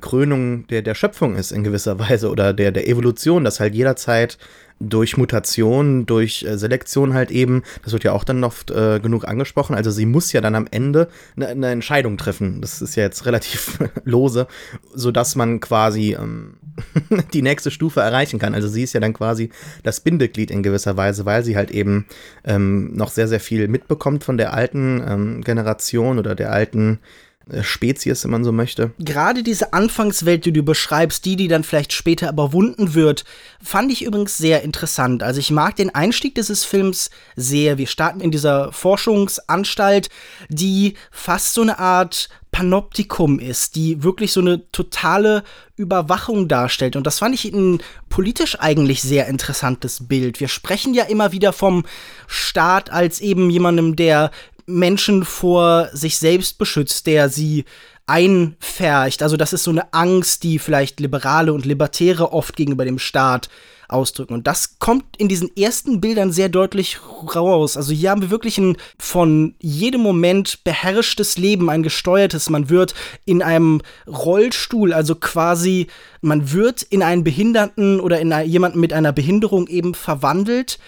Krönung 0.00 0.66
der, 0.66 0.82
der 0.82 0.94
Schöpfung 0.94 1.36
ist 1.36 1.52
in 1.52 1.64
gewisser 1.64 1.98
Weise 1.98 2.30
oder 2.30 2.52
der, 2.52 2.72
der 2.72 2.88
Evolution, 2.88 3.44
dass 3.44 3.60
halt 3.60 3.74
jederzeit 3.74 4.38
durch 4.80 5.16
Mutation, 5.16 6.06
durch 6.06 6.44
äh, 6.44 6.56
Selektion 6.56 7.14
halt 7.14 7.30
eben, 7.30 7.62
das 7.82 7.92
wird 7.92 8.04
ja 8.04 8.12
auch 8.12 8.24
dann 8.24 8.44
oft 8.44 8.70
äh, 8.70 9.00
genug 9.00 9.26
angesprochen, 9.26 9.74
also 9.74 9.90
sie 9.90 10.06
muss 10.06 10.32
ja 10.32 10.40
dann 10.40 10.54
am 10.54 10.68
Ende 10.70 11.08
eine, 11.36 11.48
eine 11.48 11.70
Entscheidung 11.70 12.16
treffen. 12.16 12.60
Das 12.60 12.80
ist 12.80 12.94
ja 12.94 13.02
jetzt 13.02 13.26
relativ 13.26 13.78
lose, 14.04 14.46
sodass 14.94 15.36
man 15.36 15.60
quasi 15.60 16.16
ähm, 16.18 16.54
die 17.32 17.42
nächste 17.42 17.70
Stufe 17.70 18.00
erreichen 18.00 18.38
kann. 18.38 18.54
Also 18.54 18.68
sie 18.68 18.84
ist 18.84 18.92
ja 18.92 19.00
dann 19.00 19.14
quasi 19.14 19.50
das 19.82 20.00
Bindeglied 20.00 20.50
in 20.50 20.62
gewisser 20.62 20.96
Weise, 20.96 21.26
weil 21.26 21.44
sie 21.44 21.56
halt 21.56 21.70
eben 21.70 22.06
ähm, 22.44 22.94
noch 22.94 23.10
sehr, 23.10 23.26
sehr 23.26 23.40
viel 23.40 23.66
mitbekommt 23.68 24.22
von 24.22 24.38
der 24.38 24.54
alten 24.54 25.02
ähm, 25.06 25.40
Generation 25.42 26.18
oder 26.18 26.34
der 26.36 26.52
alten 26.52 27.00
äh, 27.00 27.27
Spezies, 27.62 28.24
wenn 28.24 28.30
man 28.30 28.44
so 28.44 28.52
möchte. 28.52 28.92
Gerade 28.98 29.42
diese 29.42 29.72
Anfangswelt, 29.72 30.44
die 30.44 30.52
du 30.52 30.62
beschreibst, 30.62 31.24
die, 31.24 31.36
die 31.36 31.48
dann 31.48 31.64
vielleicht 31.64 31.92
später 31.92 32.30
überwunden 32.30 32.94
wird, 32.94 33.24
fand 33.62 33.90
ich 33.90 34.04
übrigens 34.04 34.36
sehr 34.36 34.62
interessant. 34.62 35.22
Also 35.22 35.40
ich 35.40 35.50
mag 35.50 35.76
den 35.76 35.94
Einstieg 35.94 36.34
dieses 36.34 36.64
Films 36.64 37.10
sehr. 37.36 37.78
Wir 37.78 37.86
starten 37.86 38.20
in 38.20 38.30
dieser 38.30 38.72
Forschungsanstalt, 38.72 40.08
die 40.48 40.94
fast 41.10 41.54
so 41.54 41.62
eine 41.62 41.78
Art 41.78 42.28
Panoptikum 42.50 43.38
ist, 43.38 43.76
die 43.76 44.02
wirklich 44.02 44.32
so 44.32 44.40
eine 44.40 44.70
totale 44.72 45.44
Überwachung 45.76 46.48
darstellt. 46.48 46.96
Und 46.96 47.06
das 47.06 47.18
fand 47.18 47.34
ich 47.34 47.44
ein 47.44 47.80
politisch 48.08 48.58
eigentlich 48.58 49.02
sehr 49.02 49.26
interessantes 49.26 50.08
Bild. 50.08 50.40
Wir 50.40 50.48
sprechen 50.48 50.94
ja 50.94 51.04
immer 51.04 51.32
wieder 51.32 51.52
vom 51.52 51.84
Staat 52.26 52.90
als 52.90 53.20
eben 53.20 53.50
jemandem, 53.50 53.96
der 53.96 54.30
Menschen 54.68 55.24
vor 55.24 55.88
sich 55.92 56.18
selbst 56.18 56.58
beschützt, 56.58 57.06
der 57.06 57.28
sie 57.28 57.64
einfercht. 58.06 59.22
Also 59.22 59.36
das 59.36 59.52
ist 59.52 59.64
so 59.64 59.70
eine 59.70 59.92
Angst, 59.92 60.42
die 60.42 60.58
vielleicht 60.58 61.00
Liberale 61.00 61.52
und 61.52 61.66
Libertäre 61.66 62.32
oft 62.32 62.56
gegenüber 62.56 62.84
dem 62.84 62.98
Staat 62.98 63.48
ausdrücken. 63.88 64.34
Und 64.34 64.46
das 64.46 64.78
kommt 64.78 65.04
in 65.16 65.28
diesen 65.28 65.54
ersten 65.56 66.00
Bildern 66.00 66.30
sehr 66.30 66.48
deutlich 66.48 66.98
raus. 67.34 67.76
Also 67.76 67.92
hier 67.92 68.10
haben 68.10 68.20
wir 68.20 68.30
wirklich 68.30 68.58
ein 68.58 68.76
von 68.98 69.54
jedem 69.60 70.02
Moment 70.02 70.62
beherrschtes 70.64 71.38
Leben, 71.38 71.70
ein 71.70 71.82
gesteuertes. 71.82 72.50
Man 72.50 72.68
wird 72.68 72.94
in 73.24 73.42
einem 73.42 73.80
Rollstuhl, 74.06 74.92
also 74.92 75.14
quasi, 75.14 75.86
man 76.20 76.52
wird 76.52 76.82
in 76.82 77.02
einen 77.02 77.24
Behinderten 77.24 78.00
oder 78.00 78.20
in 78.20 78.32
jemanden 78.44 78.80
mit 78.80 78.92
einer 78.92 79.12
Behinderung 79.12 79.66
eben 79.68 79.94
verwandelt 79.94 80.78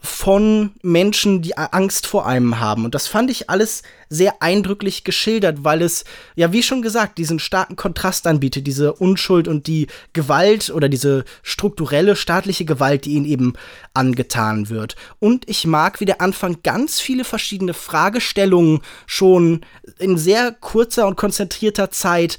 von 0.00 0.70
Menschen, 0.82 1.42
die 1.42 1.58
Angst 1.58 2.06
vor 2.06 2.24
einem 2.24 2.60
haben. 2.60 2.84
Und 2.84 2.94
das 2.94 3.08
fand 3.08 3.30
ich 3.30 3.50
alles 3.50 3.82
sehr 4.08 4.40
eindrücklich 4.42 5.02
geschildert, 5.02 5.64
weil 5.64 5.82
es, 5.82 6.04
ja, 6.36 6.52
wie 6.52 6.62
schon 6.62 6.82
gesagt, 6.82 7.18
diesen 7.18 7.40
starken 7.40 7.74
Kontrast 7.74 8.26
anbietet, 8.26 8.66
diese 8.68 8.92
Unschuld 8.92 9.48
und 9.48 9.66
die 9.66 9.88
Gewalt 10.12 10.70
oder 10.70 10.88
diese 10.88 11.24
strukturelle 11.42 12.14
staatliche 12.14 12.64
Gewalt, 12.64 13.06
die 13.06 13.14
ihnen 13.14 13.26
eben 13.26 13.54
angetan 13.92 14.68
wird. 14.68 14.94
Und 15.18 15.48
ich 15.48 15.66
mag, 15.66 15.98
wie 16.00 16.06
der 16.06 16.20
Anfang 16.20 16.58
ganz 16.62 17.00
viele 17.00 17.24
verschiedene 17.24 17.74
Fragestellungen 17.74 18.80
schon 19.06 19.62
in 19.98 20.16
sehr 20.16 20.52
kurzer 20.52 21.08
und 21.08 21.16
konzentrierter 21.16 21.90
Zeit 21.90 22.38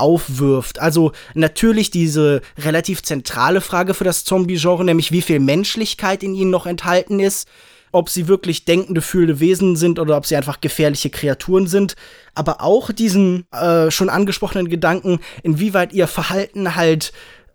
aufwirft. 0.00 0.78
Also 0.80 1.12
natürlich 1.34 1.90
diese 1.90 2.40
relativ 2.58 3.02
zentrale 3.02 3.60
Frage 3.60 3.94
für 3.94 4.04
das 4.04 4.24
Zombie-Genre, 4.24 4.84
nämlich 4.84 5.12
wie 5.12 5.22
viel 5.22 5.40
Menschlichkeit 5.40 6.22
in 6.22 6.34
ihnen 6.34 6.50
noch 6.50 6.66
enthalten 6.66 7.20
ist, 7.20 7.48
ob 7.92 8.08
sie 8.08 8.28
wirklich 8.28 8.64
denkende, 8.64 9.02
fühlende 9.02 9.40
Wesen 9.40 9.76
sind 9.76 9.98
oder 9.98 10.16
ob 10.16 10.26
sie 10.26 10.36
einfach 10.36 10.60
gefährliche 10.60 11.10
Kreaturen 11.10 11.66
sind. 11.66 11.96
Aber 12.34 12.62
auch 12.62 12.92
diesen 12.92 13.46
äh, 13.52 13.90
schon 13.90 14.08
angesprochenen 14.08 14.68
Gedanken, 14.68 15.20
inwieweit 15.42 15.92
ihr 15.92 16.06
Verhalten 16.06 16.76
halt 16.76 17.12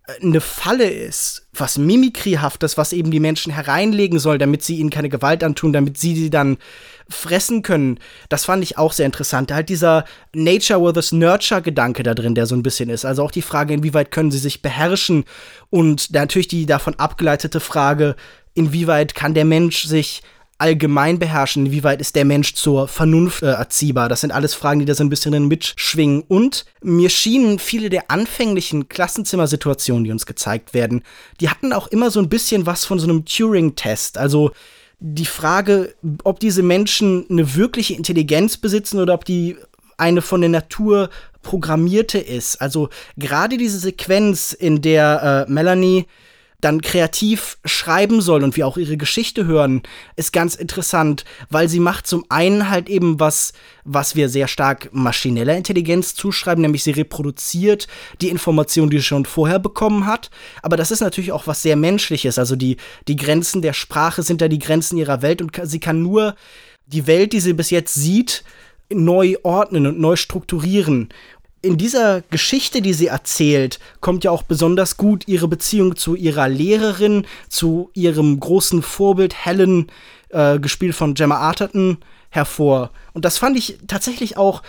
äh, 0.07 0.21
eine 0.21 0.41
Falle 0.41 0.89
ist 0.89 1.45
was 1.59 1.77
Mimikrihaftes, 1.77 2.77
was 2.77 2.93
eben 2.93 3.11
die 3.11 3.19
Menschen 3.19 3.51
hereinlegen 3.53 4.19
soll, 4.19 4.37
damit 4.37 4.63
sie 4.63 4.77
ihnen 4.77 4.89
keine 4.89 5.09
Gewalt 5.09 5.43
antun, 5.43 5.73
damit 5.73 5.97
sie 5.97 6.15
sie 6.15 6.29
dann 6.29 6.57
fressen 7.09 7.61
können. 7.61 7.99
Das 8.29 8.45
fand 8.45 8.63
ich 8.63 8.77
auch 8.77 8.93
sehr 8.93 9.05
interessant. 9.05 9.51
Halt 9.51 9.69
dieser 9.69 10.05
Nature 10.33 10.81
versus 10.81 11.11
Nurture-Gedanke 11.11 12.03
da 12.03 12.13
drin, 12.13 12.35
der 12.35 12.45
so 12.45 12.55
ein 12.55 12.63
bisschen 12.63 12.89
ist. 12.89 13.05
Also 13.05 13.23
auch 13.23 13.31
die 13.31 13.41
Frage, 13.41 13.73
inwieweit 13.73 14.11
können 14.11 14.31
sie 14.31 14.39
sich 14.39 14.61
beherrschen 14.61 15.25
und 15.69 16.11
natürlich 16.11 16.47
die 16.47 16.65
davon 16.65 16.95
abgeleitete 16.95 17.59
Frage, 17.59 18.15
inwieweit 18.53 19.15
kann 19.15 19.33
der 19.33 19.45
Mensch 19.45 19.85
sich 19.85 20.23
allgemein 20.57 21.19
beherrschen, 21.19 21.65
inwieweit 21.65 21.99
ist 21.99 22.15
der 22.15 22.23
Mensch 22.23 22.53
zur 22.53 22.87
Vernunft 22.87 23.43
äh, 23.43 23.47
erziehbar. 23.47 24.07
Das 24.07 24.21
sind 24.21 24.31
alles 24.31 24.53
Fragen, 24.53 24.79
die 24.79 24.85
da 24.85 24.95
so 24.95 25.03
ein 25.03 25.09
bisschen 25.09 25.47
mitschwingen. 25.47 26.23
Und 26.27 26.65
mir 26.81 27.09
schienen 27.09 27.59
viele 27.59 27.89
der 27.89 28.09
anfänglichen 28.09 28.87
Klassenzimmersituationen, 28.87 30.05
die 30.05 30.11
uns 30.11 30.25
gezeigt 30.25 30.73
werden, 30.73 31.03
die 31.41 31.49
hatten 31.49 31.73
auch 31.73 31.87
immer 31.87 32.09
so 32.09 32.21
ein 32.21 32.29
bisschen 32.29 32.65
was 32.65 32.85
von 32.85 32.99
so 32.99 33.07
einem 33.07 33.25
Turing-Test. 33.25 34.17
Also 34.17 34.51
die 34.99 35.25
Frage, 35.25 35.93
ob 36.23 36.39
diese 36.39 36.63
Menschen 36.63 37.25
eine 37.29 37.55
wirkliche 37.55 37.93
Intelligenz 37.93 38.57
besitzen 38.57 38.99
oder 38.99 39.13
ob 39.13 39.25
die 39.25 39.57
eine 39.97 40.21
von 40.21 40.41
der 40.41 40.49
Natur 40.49 41.09
programmierte 41.41 42.17
ist. 42.17 42.61
Also 42.61 42.89
gerade 43.17 43.57
diese 43.57 43.79
Sequenz, 43.79 44.51
in 44.51 44.81
der 44.81 45.45
äh, 45.47 45.51
Melanie 45.51 46.05
dann 46.61 46.81
kreativ 46.81 47.57
schreiben 47.65 48.21
soll 48.21 48.43
und 48.43 48.55
wir 48.55 48.67
auch 48.67 48.77
ihre 48.77 48.97
Geschichte 48.97 49.45
hören, 49.45 49.83
ist 50.15 50.33
ganz 50.33 50.55
interessant, 50.55 51.25
weil 51.49 51.69
sie 51.69 51.79
macht 51.79 52.07
zum 52.07 52.25
einen 52.29 52.69
halt 52.69 52.89
eben 52.89 53.19
was, 53.19 53.53
was 53.83 54.15
wir 54.15 54.29
sehr 54.29 54.47
stark 54.47 54.89
maschineller 54.91 55.55
Intelligenz 55.55 56.15
zuschreiben, 56.15 56.61
nämlich 56.61 56.83
sie 56.83 56.91
reproduziert 56.91 57.87
die 58.21 58.29
Information, 58.29 58.89
die 58.89 58.97
sie 58.97 59.03
schon 59.03 59.25
vorher 59.25 59.59
bekommen 59.59 60.05
hat. 60.05 60.29
Aber 60.61 60.77
das 60.77 60.91
ist 60.91 61.01
natürlich 61.01 61.31
auch 61.31 61.47
was 61.47 61.61
sehr 61.61 61.75
Menschliches. 61.75 62.39
Also 62.39 62.55
die, 62.55 62.77
die 63.07 63.15
Grenzen 63.15 63.61
der 63.61 63.73
Sprache 63.73 64.23
sind 64.23 64.41
da 64.41 64.47
die 64.47 64.59
Grenzen 64.59 64.97
ihrer 64.97 65.21
Welt 65.21 65.41
und 65.41 65.51
sie 65.63 65.79
kann 65.79 66.01
nur 66.01 66.35
die 66.87 67.07
Welt, 67.07 67.33
die 67.33 67.39
sie 67.39 67.53
bis 67.53 67.69
jetzt 67.69 67.93
sieht, 67.93 68.43
neu 68.89 69.35
ordnen 69.43 69.87
und 69.87 69.99
neu 69.99 70.15
strukturieren 70.15 71.09
in 71.65 71.77
dieser 71.77 72.21
Geschichte, 72.29 72.81
die 72.81 72.93
sie 72.93 73.07
erzählt, 73.07 73.79
kommt 73.99 74.23
ja 74.23 74.31
auch 74.31 74.43
besonders 74.43 74.97
gut 74.97 75.27
ihre 75.27 75.47
Beziehung 75.47 75.95
zu 75.95 76.15
ihrer 76.15 76.47
Lehrerin, 76.47 77.25
zu 77.49 77.89
ihrem 77.93 78.39
großen 78.39 78.81
Vorbild 78.81 79.45
Helen, 79.45 79.91
äh, 80.29 80.59
gespielt 80.59 80.95
von 80.95 81.15
Gemma 81.15 81.37
Arterton, 81.37 81.97
hervor. 82.29 82.91
Und 83.13 83.25
das 83.25 83.37
fand 83.37 83.57
ich 83.57 83.79
tatsächlich 83.87 84.37
auch 84.37 84.61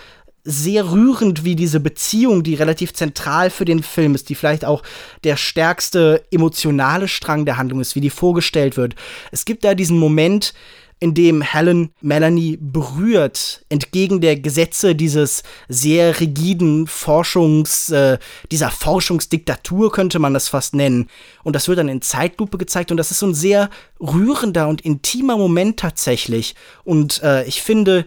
sehr 0.43 0.91
rührend, 0.91 1.43
wie 1.43 1.57
diese 1.57 1.81
Beziehung, 1.81 2.41
die 2.41 2.55
relativ 2.55 2.93
zentral 2.93 3.49
für 3.49 3.65
den 3.65 3.83
Film 3.83 4.15
ist, 4.15 4.29
die 4.29 4.35
vielleicht 4.35 4.63
auch 4.63 4.81
der 5.25 5.35
stärkste 5.35 6.23
emotionale 6.31 7.09
Strang 7.09 7.45
der 7.45 7.57
Handlung 7.57 7.81
ist, 7.81 7.95
wie 7.95 8.01
die 8.01 8.09
vorgestellt 8.09 8.77
wird. 8.77 8.95
Es 9.31 9.43
gibt 9.43 9.65
da 9.65 9.75
diesen 9.75 9.99
Moment, 9.99 10.53
in 10.99 11.13
dem 11.13 11.41
Helen 11.41 11.91
Melanie 12.01 12.57
berührt, 12.59 13.63
entgegen 13.69 14.19
der 14.19 14.35
Gesetze 14.35 14.95
dieses 14.95 15.43
sehr 15.67 16.19
rigiden 16.19 16.87
Forschungs, 16.87 17.89
äh, 17.89 18.17
dieser 18.51 18.71
Forschungsdiktatur 18.71 19.91
könnte 19.91 20.19
man 20.19 20.33
das 20.33 20.49
fast 20.49 20.73
nennen. 20.73 21.07
Und 21.43 21.55
das 21.55 21.67
wird 21.67 21.77
dann 21.79 21.89
in 21.89 22.01
Zeitlupe 22.01 22.57
gezeigt 22.57 22.89
und 22.89 22.97
das 22.97 23.11
ist 23.11 23.19
so 23.19 23.27
ein 23.27 23.35
sehr 23.35 23.69
rührender 23.99 24.67
und 24.67 24.81
intimer 24.81 25.37
Moment 25.37 25.79
tatsächlich. 25.79 26.55
Und 26.83 27.21
äh, 27.21 27.45
ich 27.45 27.61
finde, 27.61 28.05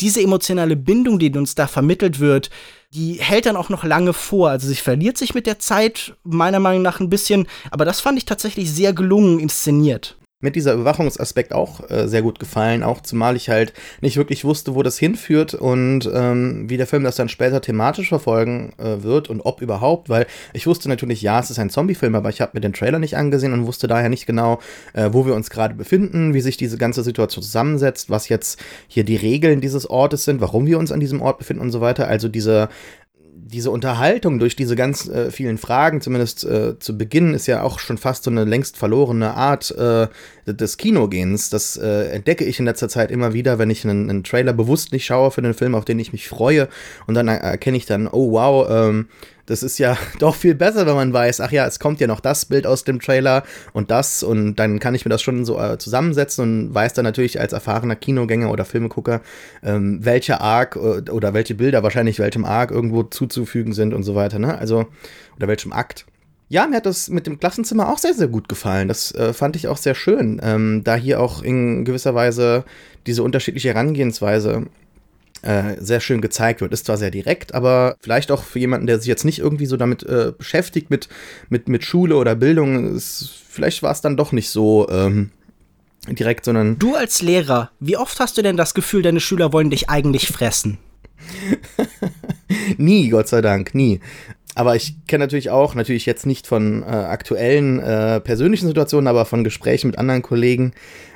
diese 0.00 0.20
emotionale 0.20 0.74
Bindung, 0.74 1.18
die 1.18 1.30
uns 1.30 1.54
da 1.54 1.68
vermittelt 1.68 2.18
wird, 2.18 2.50
die 2.92 3.14
hält 3.14 3.46
dann 3.46 3.56
auch 3.56 3.68
noch 3.68 3.84
lange 3.84 4.12
vor. 4.12 4.50
Also 4.50 4.68
sie 4.68 4.74
verliert 4.74 5.16
sich 5.16 5.34
mit 5.34 5.46
der 5.46 5.58
Zeit 5.58 6.14
meiner 6.24 6.60
Meinung 6.60 6.82
nach 6.82 7.00
ein 7.00 7.08
bisschen, 7.08 7.46
aber 7.70 7.84
das 7.84 8.00
fand 8.00 8.18
ich 8.18 8.24
tatsächlich 8.24 8.70
sehr 8.70 8.92
gelungen 8.92 9.38
inszeniert 9.38 10.16
mit 10.42 10.56
dieser 10.56 10.74
Überwachungsaspekt 10.74 11.54
auch 11.54 11.88
äh, 11.88 12.06
sehr 12.06 12.20
gut 12.20 12.38
gefallen, 12.38 12.82
auch 12.82 13.00
zumal 13.00 13.36
ich 13.36 13.48
halt 13.48 13.72
nicht 14.02 14.18
wirklich 14.18 14.44
wusste, 14.44 14.74
wo 14.74 14.82
das 14.82 14.98
hinführt 14.98 15.54
und 15.54 16.10
ähm, 16.12 16.68
wie 16.68 16.76
der 16.76 16.86
Film 16.86 17.04
das 17.04 17.16
dann 17.16 17.30
später 17.30 17.62
thematisch 17.62 18.08
verfolgen 18.08 18.74
äh, 18.76 19.02
wird 19.02 19.30
und 19.30 19.40
ob 19.40 19.62
überhaupt, 19.62 20.10
weil 20.10 20.26
ich 20.52 20.66
wusste 20.66 20.88
natürlich, 20.88 21.22
ja, 21.22 21.40
es 21.40 21.50
ist 21.50 21.58
ein 21.58 21.70
Zombie-Film, 21.70 22.14
aber 22.14 22.28
ich 22.28 22.40
habe 22.40 22.52
mir 22.54 22.60
den 22.60 22.72
Trailer 22.72 22.98
nicht 22.98 23.16
angesehen 23.16 23.52
und 23.52 23.66
wusste 23.66 23.86
daher 23.86 24.08
nicht 24.08 24.26
genau, 24.26 24.58
äh, 24.92 25.10
wo 25.12 25.24
wir 25.24 25.34
uns 25.34 25.48
gerade 25.48 25.74
befinden, 25.74 26.34
wie 26.34 26.40
sich 26.40 26.56
diese 26.56 26.76
ganze 26.76 27.02
Situation 27.02 27.42
zusammensetzt, 27.42 28.10
was 28.10 28.28
jetzt 28.28 28.60
hier 28.88 29.04
die 29.04 29.16
Regeln 29.16 29.60
dieses 29.60 29.88
Ortes 29.88 30.24
sind, 30.24 30.40
warum 30.40 30.66
wir 30.66 30.78
uns 30.78 30.92
an 30.92 31.00
diesem 31.00 31.22
Ort 31.22 31.38
befinden 31.38 31.62
und 31.62 31.70
so 31.70 31.80
weiter. 31.80 32.08
Also 32.08 32.28
diese 32.28 32.68
diese 33.52 33.70
Unterhaltung 33.70 34.38
durch 34.38 34.56
diese 34.56 34.76
ganz 34.76 35.08
äh, 35.08 35.30
vielen 35.30 35.58
Fragen, 35.58 36.00
zumindest 36.00 36.44
äh, 36.44 36.78
zu 36.78 36.96
Beginn, 36.96 37.34
ist 37.34 37.46
ja 37.46 37.62
auch 37.62 37.78
schon 37.78 37.98
fast 37.98 38.24
so 38.24 38.30
eine 38.30 38.44
längst 38.44 38.76
verlorene 38.76 39.34
Art 39.34 39.70
äh, 39.72 40.08
des 40.46 40.78
Kinogehens. 40.78 41.50
Das 41.50 41.76
äh, 41.76 42.08
entdecke 42.08 42.44
ich 42.44 42.58
in 42.58 42.64
letzter 42.64 42.88
Zeit 42.88 43.10
immer 43.10 43.34
wieder, 43.34 43.58
wenn 43.58 43.70
ich 43.70 43.84
einen, 43.84 44.08
einen, 44.08 44.24
Trailer 44.24 44.52
bewusst 44.52 44.92
nicht 44.92 45.04
schaue 45.04 45.30
für 45.30 45.42
einen 45.42 45.54
Film, 45.54 45.74
auf 45.74 45.84
den 45.84 45.98
ich 45.98 46.12
mich 46.12 46.28
freue. 46.28 46.68
Und 47.06 47.14
dann 47.14 47.28
erkenne 47.28 47.76
ich 47.76 47.86
dann, 47.86 48.08
oh 48.08 48.32
wow, 48.32 48.66
ähm, 48.70 49.08
das 49.46 49.62
ist 49.62 49.78
ja 49.78 49.96
doch 50.18 50.34
viel 50.34 50.54
besser, 50.54 50.86
wenn 50.86 50.94
man 50.94 51.12
weiß, 51.12 51.40
ach 51.40 51.52
ja, 51.52 51.66
es 51.66 51.78
kommt 51.78 52.00
ja 52.00 52.06
noch 52.06 52.20
das 52.20 52.46
Bild 52.46 52.66
aus 52.66 52.84
dem 52.84 53.00
Trailer 53.00 53.42
und 53.72 53.90
das 53.90 54.22
und 54.22 54.56
dann 54.56 54.78
kann 54.78 54.94
ich 54.94 55.04
mir 55.04 55.10
das 55.10 55.22
schon 55.22 55.44
so 55.44 55.58
äh, 55.60 55.78
zusammensetzen 55.78 56.42
und 56.68 56.74
weiß 56.74 56.94
dann 56.94 57.04
natürlich 57.04 57.40
als 57.40 57.52
erfahrener 57.52 57.96
Kinogänger 57.96 58.50
oder 58.50 58.64
Filmegucker, 58.64 59.20
ähm, 59.62 60.04
welcher 60.04 60.40
Arc 60.40 60.76
äh, 60.76 61.10
oder 61.10 61.34
welche 61.34 61.54
Bilder 61.54 61.82
wahrscheinlich 61.82 62.18
welchem 62.18 62.44
Arc 62.44 62.70
irgendwo 62.70 63.02
zuzufügen 63.02 63.72
sind 63.72 63.94
und 63.94 64.02
so 64.02 64.14
weiter, 64.14 64.38
ne? 64.38 64.56
Also, 64.58 64.86
oder 65.36 65.48
welchem 65.48 65.72
Akt. 65.72 66.06
Ja, 66.48 66.66
mir 66.66 66.76
hat 66.76 66.86
das 66.86 67.08
mit 67.08 67.26
dem 67.26 67.40
Klassenzimmer 67.40 67.88
auch 67.88 67.96
sehr, 67.96 68.12
sehr 68.12 68.28
gut 68.28 68.46
gefallen. 68.46 68.86
Das 68.86 69.14
äh, 69.14 69.32
fand 69.32 69.56
ich 69.56 69.68
auch 69.68 69.78
sehr 69.78 69.94
schön, 69.94 70.38
ähm, 70.44 70.82
da 70.84 70.96
hier 70.96 71.18
auch 71.18 71.42
in 71.42 71.86
gewisser 71.86 72.14
Weise 72.14 72.64
diese 73.06 73.22
unterschiedliche 73.22 73.70
Herangehensweise 73.70 74.66
äh, 75.42 75.76
sehr 75.78 76.00
schön 76.00 76.20
gezeigt 76.20 76.60
wird. 76.60 76.72
Ist 76.72 76.86
zwar 76.86 76.96
sehr 76.96 77.10
direkt, 77.10 77.54
aber 77.54 77.96
vielleicht 78.00 78.30
auch 78.30 78.44
für 78.44 78.58
jemanden, 78.58 78.86
der 78.86 78.98
sich 78.98 79.08
jetzt 79.08 79.24
nicht 79.24 79.40
irgendwie 79.40 79.66
so 79.66 79.76
damit 79.76 80.02
äh, 80.04 80.32
beschäftigt, 80.36 80.90
mit, 80.90 81.08
mit, 81.48 81.68
mit 81.68 81.84
Schule 81.84 82.16
oder 82.16 82.34
Bildung, 82.34 82.94
ist, 82.94 83.30
vielleicht 83.48 83.82
war 83.82 83.92
es 83.92 84.00
dann 84.00 84.16
doch 84.16 84.32
nicht 84.32 84.50
so 84.50 84.88
ähm, 84.88 85.30
direkt, 86.08 86.44
sondern. 86.44 86.78
Du 86.78 86.94
als 86.94 87.22
Lehrer, 87.22 87.70
wie 87.80 87.96
oft 87.96 88.18
hast 88.20 88.38
du 88.38 88.42
denn 88.42 88.56
das 88.56 88.74
Gefühl, 88.74 89.02
deine 89.02 89.20
Schüler 89.20 89.52
wollen 89.52 89.70
dich 89.70 89.90
eigentlich 89.90 90.28
fressen? 90.28 90.78
nie, 92.76 93.08
Gott 93.08 93.28
sei 93.28 93.40
Dank, 93.40 93.74
nie. 93.74 94.00
Aber 94.54 94.76
ich 94.76 94.94
kenne 95.06 95.24
natürlich 95.24 95.50
auch, 95.50 95.74
natürlich 95.74 96.04
jetzt 96.04 96.26
nicht 96.26 96.46
von 96.46 96.82
äh, 96.82 96.86
aktuellen 96.86 97.78
äh, 97.80 98.20
persönlichen 98.20 98.66
Situationen, 98.66 99.08
aber 99.08 99.24
von 99.24 99.44
Gesprächen 99.44 99.86
mit 99.88 99.98
anderen 99.98 100.22
Kollegen, 100.22 100.72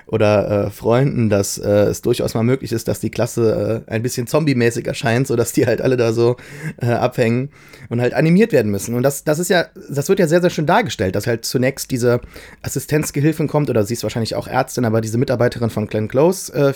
oder 0.06 0.66
äh, 0.66 0.70
Freunden, 0.70 1.28
dass 1.28 1.58
äh, 1.58 1.68
es 1.68 2.00
durchaus 2.00 2.34
mal 2.34 2.44
möglich 2.44 2.72
ist, 2.72 2.86
dass 2.86 3.00
die 3.00 3.10
Klasse 3.10 3.84
äh, 3.88 3.90
ein 3.90 4.02
bisschen 4.02 4.26
zombie-mäßig 4.26 4.86
erscheint, 4.86 5.26
sodass 5.26 5.52
die 5.52 5.66
halt 5.66 5.80
alle 5.80 5.96
da 5.96 6.12
so 6.12 6.36
äh, 6.80 6.86
abhängen 6.86 7.50
und 7.88 8.00
halt 8.00 8.14
animiert 8.14 8.52
werden 8.52 8.70
müssen. 8.70 8.94
Und 8.94 9.02
das, 9.02 9.24
das 9.24 9.38
ist 9.40 9.50
ja, 9.50 9.66
das 9.90 10.08
wird 10.08 10.20
ja 10.20 10.28
sehr, 10.28 10.40
sehr 10.40 10.50
schön 10.50 10.66
dargestellt, 10.66 11.16
dass 11.16 11.26
halt 11.26 11.44
zunächst 11.44 11.90
diese 11.90 12.20
Assistenzgehilfin 12.62 13.48
kommt, 13.48 13.68
oder 13.68 13.84
sie 13.84 13.94
ist 13.94 14.04
wahrscheinlich 14.04 14.36
auch 14.36 14.46
Ärztin, 14.46 14.84
aber 14.84 15.00
diese 15.00 15.18
Mitarbeiterin 15.18 15.70
von 15.70 15.88
Glenn 15.88 16.08
Close 16.08 16.52
äh, 16.52 16.72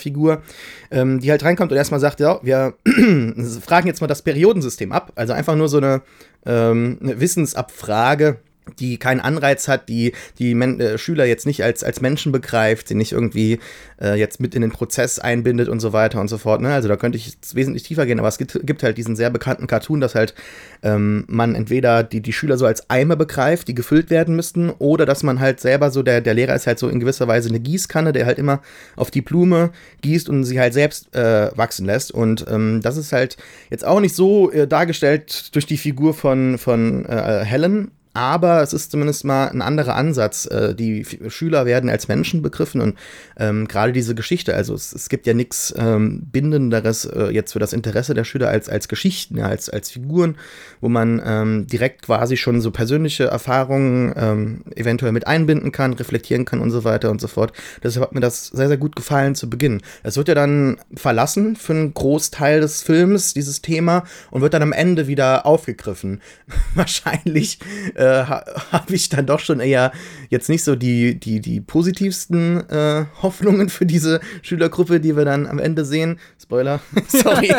ähm, 0.91 1.21
die 1.21 1.31
halt 1.31 1.45
reinkommt 1.45 1.71
und 1.71 1.79
erstmal 1.79 2.01
sagt, 2.01 2.21
ja, 2.21 2.41
wir 2.43 2.75
fragen 3.65 3.87
jetzt 3.87 4.01
mal 4.01 4.09
das 4.09 4.23
Periodensystem 4.23 4.91
ab. 4.91 5.13
Also 5.15 5.33
einfach 5.33 5.55
nur 5.55 5.69
so 5.69 5.77
eine, 5.77 6.03
ähm, 6.47 6.99
eine 7.01 7.21
Wissensabfrage 7.21 8.39
die 8.79 8.99
keinen 8.99 9.21
Anreiz 9.21 9.69
hat, 9.69 9.89
die 9.89 10.13
die 10.39 10.55
Men 10.55 10.81
äh, 10.81 10.99
Schüler 10.99 11.25
jetzt 11.25 11.47
nicht 11.47 11.65
als, 11.65 11.83
als 11.85 12.01
Menschen 12.01 12.33
begreift, 12.33 12.89
sie 12.89 12.95
nicht 12.95 13.13
irgendwie 13.13 13.59
äh, 14.01 14.19
jetzt 14.19 14.41
mit 14.41 14.55
in 14.55 14.63
den 14.63 14.71
Prozess 14.71 15.19
einbindet 15.19 15.69
und 15.69 15.81
so 15.81 15.93
weiter 15.93 16.21
und 16.21 16.29
so 16.29 16.39
fort. 16.39 16.61
Ne? 16.61 16.73
Also 16.73 16.89
da 16.89 16.97
könnte 16.97 17.17
ich 17.19 17.27
jetzt 17.27 17.55
wesentlich 17.55 17.83
tiefer 17.83 18.07
gehen, 18.07 18.19
aber 18.19 18.29
es 18.29 18.39
gibt, 18.39 18.59
gibt 18.65 18.83
halt 18.83 18.99
diesen 18.99 19.17
sehr 19.17 19.31
bekannten 19.31 19.67
Cartoon, 19.67 20.01
dass 20.01 20.15
halt 20.15 20.35
ähm, 20.83 21.25
man 21.29 21.55
entweder 21.55 22.03
die, 22.03 22.21
die 22.21 22.33
Schüler 22.33 22.57
so 22.57 22.67
als 22.67 22.89
Eimer 22.91 23.17
begreift, 23.17 23.69
die 23.69 23.75
gefüllt 23.75 24.11
werden 24.11 24.37
müssten, 24.37 24.71
oder 24.71 25.07
dass 25.07 25.23
man 25.23 25.41
halt 25.41 25.61
selber 25.61 25.91
so, 25.91 26.03
der, 26.03 26.21
der 26.21 26.35
Lehrer 26.35 26.55
ist 26.55 26.67
halt 26.67 26.79
so 26.79 26.89
in 26.89 27.01
gewisser 27.01 27.29
Weise 27.29 27.49
eine 27.49 27.61
Gießkanne, 27.61 28.13
der 28.13 28.27
halt 28.27 28.39
immer 28.39 28.61
auf 28.97 29.11
die 29.11 29.23
Blume 29.23 29.71
gießt 30.03 30.29
und 30.29 30.45
sie 30.45 30.61
halt 30.61 30.75
selbst 30.75 31.15
äh, 31.15 31.51
wachsen 31.57 31.87
lässt. 31.87 32.13
Und 32.13 32.47
ähm, 32.49 32.81
das 32.83 32.97
ist 32.97 33.13
halt 33.13 33.37
jetzt 33.71 33.85
auch 33.85 34.01
nicht 34.01 34.15
so 34.15 34.51
äh, 34.51 34.67
dargestellt 34.67 35.55
durch 35.55 35.67
die 35.67 35.77
Figur 35.77 36.15
von, 36.15 36.59
von 36.59 37.05
äh, 37.07 37.45
Helen, 37.45 37.91
aber 38.13 38.63
es 38.63 38.73
ist 38.73 38.91
zumindest 38.91 39.25
mal 39.25 39.49
ein 39.49 39.63
anderer 39.63 39.95
Ansatz. 39.95 40.47
Äh, 40.47 40.75
die 40.75 41.07
Schüler 41.29 41.65
werden 41.65 41.89
als 41.89 42.09
Menschen 42.09 42.43
begriffen 42.43 42.81
und 42.81 42.99
ähm, 43.37 43.69
gerade 43.69 43.93
diese 43.93 44.15
Geschichte, 44.15 44.55
also 44.55 44.75
es, 44.75 44.93
es 44.93 45.09
gibt 45.09 45.27
ja 45.27 45.35
nichts 45.35 45.73
ähm, 45.77 46.23
Bindenderes 46.31 47.05
äh, 47.05 47.31
jetzt 47.31 47.53
für 47.53 47.61
das 47.61 47.73
Interesse 47.73 48.15
der 48.15 48.25
Schüler 48.25 48.49
als, 48.49 48.69
als 48.69 48.89
Geschichten, 48.89 49.39
ja, 49.39 49.47
als, 49.47 49.71
als 49.71 49.91
Figuren, 49.91 50.37
wo 50.81 50.89
man 50.89 51.23
ähm, 51.25 51.67
direkt 51.67 52.03
quasi 52.03 52.37
schon 52.37 52.61
so 52.61 52.71
persönliche 52.71 53.25
Erfahrungen 53.25 54.13
ähm, 54.17 54.65
eventuell 54.75 55.13
mit 55.13 55.27
einbinden 55.27 55.71
kann, 55.71 55.93
reflektieren 55.93 56.45
kann 56.45 56.61
und 56.61 56.71
so 56.71 56.85
weiter 56.85 57.11
und 57.11 57.21
so 57.21 57.29
fort. 57.29 57.53
Deshalb 57.83 58.07
hat 58.07 58.15
mir 58.15 58.21
das 58.21 58.49
sehr, 58.49 58.69
sehr 58.69 58.77
gut 58.77 58.97
gefallen 58.97 59.35
zu 59.35 59.49
Beginn. 59.49 59.83
Es 60.03 60.17
wird 60.17 60.29
ja 60.29 60.35
dann 60.35 60.79
verlassen 60.95 61.55
für 61.55 61.75
einen 61.75 61.95
Großteil 61.95 62.61
des 62.61 62.83
Films, 62.83 63.35
dieses 63.35 63.63
Thema, 63.63 64.05
und 64.31 64.41
wird 64.41 64.55
dann 64.55 64.63
am 64.63 64.73
Ende 64.73 65.07
wieder 65.07 65.47
aufgegriffen. 65.47 66.21
Wahrscheinlich 66.75 67.59
äh, 68.01 68.25
ha, 68.25 68.45
habe 68.73 68.95
ich 68.95 69.09
dann 69.09 69.27
doch 69.27 69.41
schon 69.41 69.61
eher 69.61 69.93
jetzt 70.31 70.49
nicht 70.49 70.65
so 70.65 70.75
die, 70.75 71.19
die, 71.21 71.41
die 71.41 71.61
positivsten 71.61 72.69
äh, 72.71 73.05
Hoffnungen 73.23 73.69
für 73.69 73.87
diese 73.87 74.21
Schülergruppe, 74.43 75.01
die 75.01 75.17
wir 75.17 75.25
dann 75.25 75.47
am 75.47 75.59
Ende 75.59 75.85
sehen. 75.85 76.19
Spoiler, 76.41 76.81
sorry. 77.09 77.53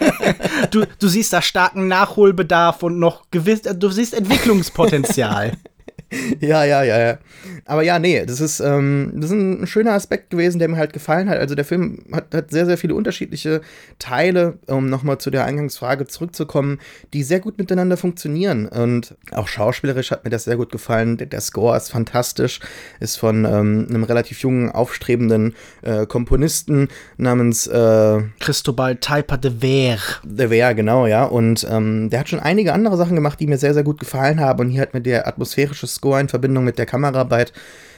du, 0.70 0.84
du 0.98 1.08
siehst 1.08 1.32
da 1.32 1.42
starken 1.42 1.88
Nachholbedarf 1.88 2.82
und 2.82 2.98
noch 2.98 3.30
gewiss, 3.30 3.62
du 3.62 3.90
siehst 3.90 4.14
Entwicklungspotenzial. 4.14 5.52
ja, 6.40 6.64
ja, 6.64 6.82
ja, 6.82 7.00
ja. 7.00 7.18
Aber 7.64 7.82
ja, 7.82 7.98
nee, 7.98 8.24
das 8.26 8.40
ist, 8.40 8.60
ähm, 8.60 9.12
das 9.14 9.26
ist 9.30 9.36
ein 9.36 9.66
schöner 9.66 9.92
Aspekt 9.92 10.30
gewesen, 10.30 10.58
der 10.58 10.68
mir 10.68 10.76
halt 10.76 10.92
gefallen 10.92 11.28
hat. 11.28 11.38
Also 11.38 11.54
der 11.54 11.64
Film 11.64 12.04
hat, 12.12 12.34
hat 12.34 12.50
sehr, 12.50 12.66
sehr 12.66 12.76
viele 12.76 12.94
unterschiedliche 12.94 13.60
Teile, 13.98 14.58
um 14.66 14.88
nochmal 14.88 15.18
zu 15.18 15.30
der 15.30 15.44
Eingangsfrage 15.44 16.06
zurückzukommen, 16.06 16.78
die 17.12 17.22
sehr 17.22 17.40
gut 17.40 17.58
miteinander 17.58 17.96
funktionieren. 17.96 18.66
Und 18.66 19.16
auch 19.32 19.48
schauspielerisch 19.48 20.10
hat 20.10 20.24
mir 20.24 20.30
das 20.30 20.44
sehr 20.44 20.56
gut 20.56 20.72
gefallen. 20.72 21.16
Der, 21.16 21.26
der 21.26 21.40
Score 21.40 21.76
ist 21.76 21.90
fantastisch, 21.90 22.60
ist 23.00 23.16
von 23.16 23.44
ähm, 23.44 23.86
einem 23.88 24.04
relativ 24.04 24.40
jungen, 24.40 24.70
aufstrebenden 24.70 25.54
äh, 25.82 26.06
Komponisten 26.06 26.88
namens 27.16 27.66
äh, 27.66 28.20
Cristobal 28.40 28.96
Taipa 28.96 29.36
de 29.36 29.52
Ver. 29.60 29.98
De 30.24 30.48
Ver, 30.48 30.74
genau, 30.74 31.06
ja. 31.06 31.24
Und 31.24 31.66
ähm, 31.70 32.10
der 32.10 32.20
hat 32.20 32.28
schon 32.28 32.40
einige 32.40 32.72
andere 32.72 32.96
Sachen 32.96 33.14
gemacht, 33.14 33.40
die 33.40 33.46
mir 33.46 33.58
sehr, 33.58 33.74
sehr 33.74 33.84
gut 33.84 33.98
gefallen 33.98 34.40
haben. 34.40 34.60
Und 34.60 34.70
hier 34.70 34.82
hat 34.82 34.94
mir 34.94 35.00
der 35.00 35.26
atmosphärische 35.26 35.86
Score 35.86 36.01
in 36.20 36.28
Verbindung 36.28 36.64
mit 36.64 36.78
der 36.78 36.86
Kameraarbeit 36.86 37.52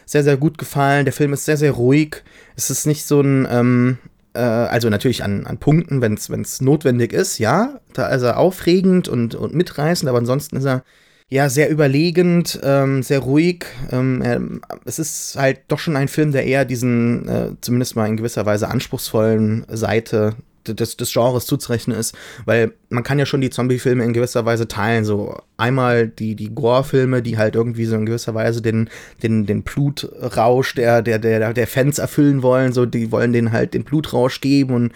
sehr, 0.06 0.23
sehr 0.23 0.37
gut 0.37 0.58
gefallen. 0.58 1.04
Der 1.04 1.12
Film 1.12 1.32
ist 1.32 1.44
sehr, 1.44 1.56
sehr 1.56 1.73
ruhig. 1.73 2.23
Es 2.56 2.70
ist 2.70 2.87
nicht 2.87 3.06
so 3.06 3.20
ein, 3.20 3.46
ähm, 3.50 3.99
äh, 4.34 4.40
also 4.40 4.90
natürlich 4.90 5.25
an, 5.25 5.46
an 5.46 5.58
Punkten, 5.58 6.02
wenn 6.02 6.14
es 6.14 6.61
notwendig 6.61 7.12
ist, 7.12 7.38
ja. 7.38 7.80
Da 7.92 8.08
ist 8.08 8.23
er 8.23 8.38
aufregend 8.38 9.08
und, 9.08 9.34
und 9.34 9.54
mitreißend, 9.54 10.08
aber 10.08 10.18
ansonsten 10.18 10.56
ist 10.56 10.66
er 10.66 10.84
ja 11.30 11.49
sehr 11.49 11.70
überlegend, 11.70 12.61
ähm, 12.62 13.02
sehr 13.02 13.20
ruhig. 13.20 13.64
Ähm, 13.90 14.61
es 14.84 14.99
ist 14.99 15.37
halt 15.37 15.61
doch 15.68 15.78
schon 15.78 15.96
ein 15.96 16.08
Film, 16.08 16.32
der 16.32 16.44
eher 16.44 16.64
diesen, 16.64 17.28
äh, 17.28 17.50
zumindest 17.61 17.96
mal 17.96 18.06
in 18.06 18.16
gewisser 18.16 18.44
Weise 18.46 18.68
anspruchsvollen 18.68 19.64
Seite 19.68 20.37
des, 20.68 20.97
des 20.97 21.12
Genres 21.12 21.47
zuzurechnen 21.47 21.97
ist, 21.97 22.14
weil 22.44 22.73
man 22.88 23.02
kann 23.02 23.18
ja 23.18 23.26
schon 23.26 23.40
die 23.40 23.50
Zombie-Filme 23.50 24.04
in 24.04 24.12
gewisser 24.12 24.44
Weise 24.44 24.68
teilen. 24.68 25.04
So 25.04 25.37
einmal 25.56 26.09
die, 26.09 26.35
die 26.35 26.54
Gore-Filme, 26.54 27.23
die 27.23 27.38
halt 27.38 27.54
irgendwie 27.54 27.85
so 27.85 27.97
in 27.97 28.06
gewisser 28.06 28.35
Weise 28.35 28.62
den, 28.62 28.88
den, 29.23 29.47
den 29.47 29.62
Blutrausch 29.62 30.75
der, 30.75 31.02
der, 31.02 31.18
der, 31.18 31.52
der 31.52 31.66
Fans 31.66 31.99
erfüllen 31.99 32.42
wollen. 32.42 32.73
So, 32.73 32.87
die 32.87 33.12
wollen 33.12 33.33
denen 33.33 33.52
halt 33.52 33.75
den 33.75 33.85
Blutrausch 33.85 34.40
geben 34.40 34.75
und 34.75 34.92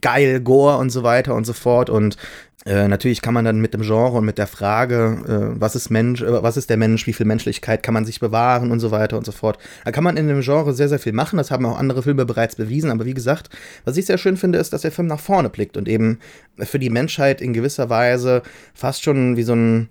geil, 0.00 0.40
Gore 0.40 0.78
und 0.78 0.90
so 0.90 1.02
weiter 1.02 1.34
und 1.34 1.44
so 1.44 1.52
fort. 1.52 1.90
Und 1.90 2.16
äh, 2.64 2.86
natürlich 2.86 3.22
kann 3.22 3.34
man 3.34 3.44
dann 3.44 3.60
mit 3.60 3.74
dem 3.74 3.82
Genre 3.82 4.18
und 4.18 4.24
mit 4.24 4.38
der 4.38 4.46
Frage, 4.46 5.54
äh, 5.56 5.60
was 5.60 5.74
ist 5.74 5.90
Mensch, 5.90 6.22
äh, 6.22 6.42
was 6.42 6.56
ist 6.56 6.70
der 6.70 6.76
Mensch, 6.76 7.06
wie 7.08 7.12
viel 7.12 7.26
Menschlichkeit 7.26 7.82
kann 7.82 7.94
man 7.94 8.04
sich 8.04 8.20
bewahren 8.20 8.70
und 8.70 8.78
so 8.78 8.92
weiter 8.92 9.18
und 9.18 9.26
so 9.26 9.32
fort. 9.32 9.58
Da 9.84 9.90
kann 9.90 10.04
man 10.04 10.16
in 10.16 10.28
dem 10.28 10.42
Genre 10.42 10.72
sehr, 10.72 10.88
sehr 10.88 11.00
viel 11.00 11.12
machen. 11.12 11.38
Das 11.38 11.50
haben 11.50 11.66
auch 11.66 11.78
andere 11.78 12.02
Filme 12.04 12.24
bereits 12.24 12.54
bewiesen. 12.54 12.90
Aber 12.90 13.04
wie 13.04 13.14
gesagt, 13.14 13.48
was 13.84 13.96
ich 13.96 14.06
sehr 14.06 14.18
schön 14.18 14.36
finde, 14.36 14.58
ist, 14.58 14.72
dass 14.72 14.82
der 14.82 14.92
Film 14.92 15.08
nach 15.08 15.18
vorne 15.18 15.50
blickt 15.50 15.76
und 15.76 15.88
eben 15.88 16.20
für 16.58 16.78
die 16.78 16.90
Menschheit 16.90 17.40
in 17.40 17.52
gewisser 17.52 17.90
Weise 17.90 18.42
fast 18.74 19.02
schon 19.02 19.36
wie 19.36 19.42
so 19.42 19.54
ein 19.54 19.88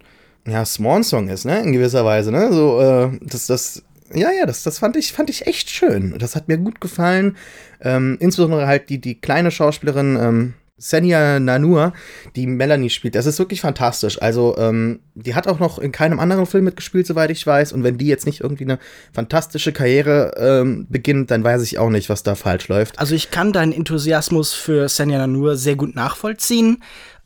ja, 0.47 0.63
Swan-Song 0.65 1.27
ist, 1.27 1.45
ne? 1.45 1.61
In 1.61 1.73
gewisser 1.73 2.05
Weise, 2.05 2.31
ne? 2.31 2.51
So, 2.53 2.81
äh, 2.81 3.09
das, 3.21 3.47
das, 3.47 3.83
ja, 4.13 4.31
ja, 4.31 4.45
das, 4.45 4.63
das 4.63 4.79
fand 4.79 4.95
ich, 4.95 5.11
fand 5.11 5.29
ich 5.29 5.45
echt 5.45 5.69
schön. 5.69 6.17
Das 6.17 6.35
hat 6.35 6.47
mir 6.47 6.57
gut 6.57 6.79
gefallen. 6.79 7.35
Ähm, 7.81 8.17
insbesondere 8.19 8.65
halt 8.65 8.89
die, 8.89 8.99
die 8.99 9.19
kleine 9.19 9.51
Schauspielerin, 9.51 10.17
ähm, 10.19 10.53
Senya 10.81 11.39
Nanur, 11.39 11.93
die 12.35 12.47
Melanie 12.47 12.89
spielt. 12.89 13.15
Das 13.15 13.27
ist 13.27 13.37
wirklich 13.37 13.61
fantastisch. 13.61 14.21
Also, 14.21 14.57
ähm, 14.57 14.99
die 15.13 15.35
hat 15.35 15.47
auch 15.47 15.59
noch 15.59 15.77
in 15.77 15.91
keinem 15.91 16.19
anderen 16.19 16.47
Film 16.47 16.65
mitgespielt, 16.65 17.05
soweit 17.05 17.29
ich 17.29 17.45
weiß. 17.45 17.71
Und 17.71 17.83
wenn 17.83 17.97
die 17.97 18.07
jetzt 18.07 18.25
nicht 18.25 18.41
irgendwie 18.41 18.63
eine 18.63 18.79
fantastische 19.13 19.71
Karriere 19.71 20.33
ähm, 20.37 20.87
beginnt, 20.89 21.29
dann 21.29 21.43
weiß 21.43 21.61
ich 21.61 21.77
auch 21.77 21.89
nicht, 21.89 22.09
was 22.09 22.23
da 22.23 22.35
falsch 22.35 22.67
läuft. 22.67 22.97
Also, 22.99 23.13
ich 23.13 23.29
kann 23.29 23.53
deinen 23.53 23.73
Enthusiasmus 23.73 24.53
für 24.53 24.89
Senya 24.89 25.19
Nanur 25.19 25.55
sehr 25.55 25.75
gut 25.75 25.95
nachvollziehen. 25.95 26.81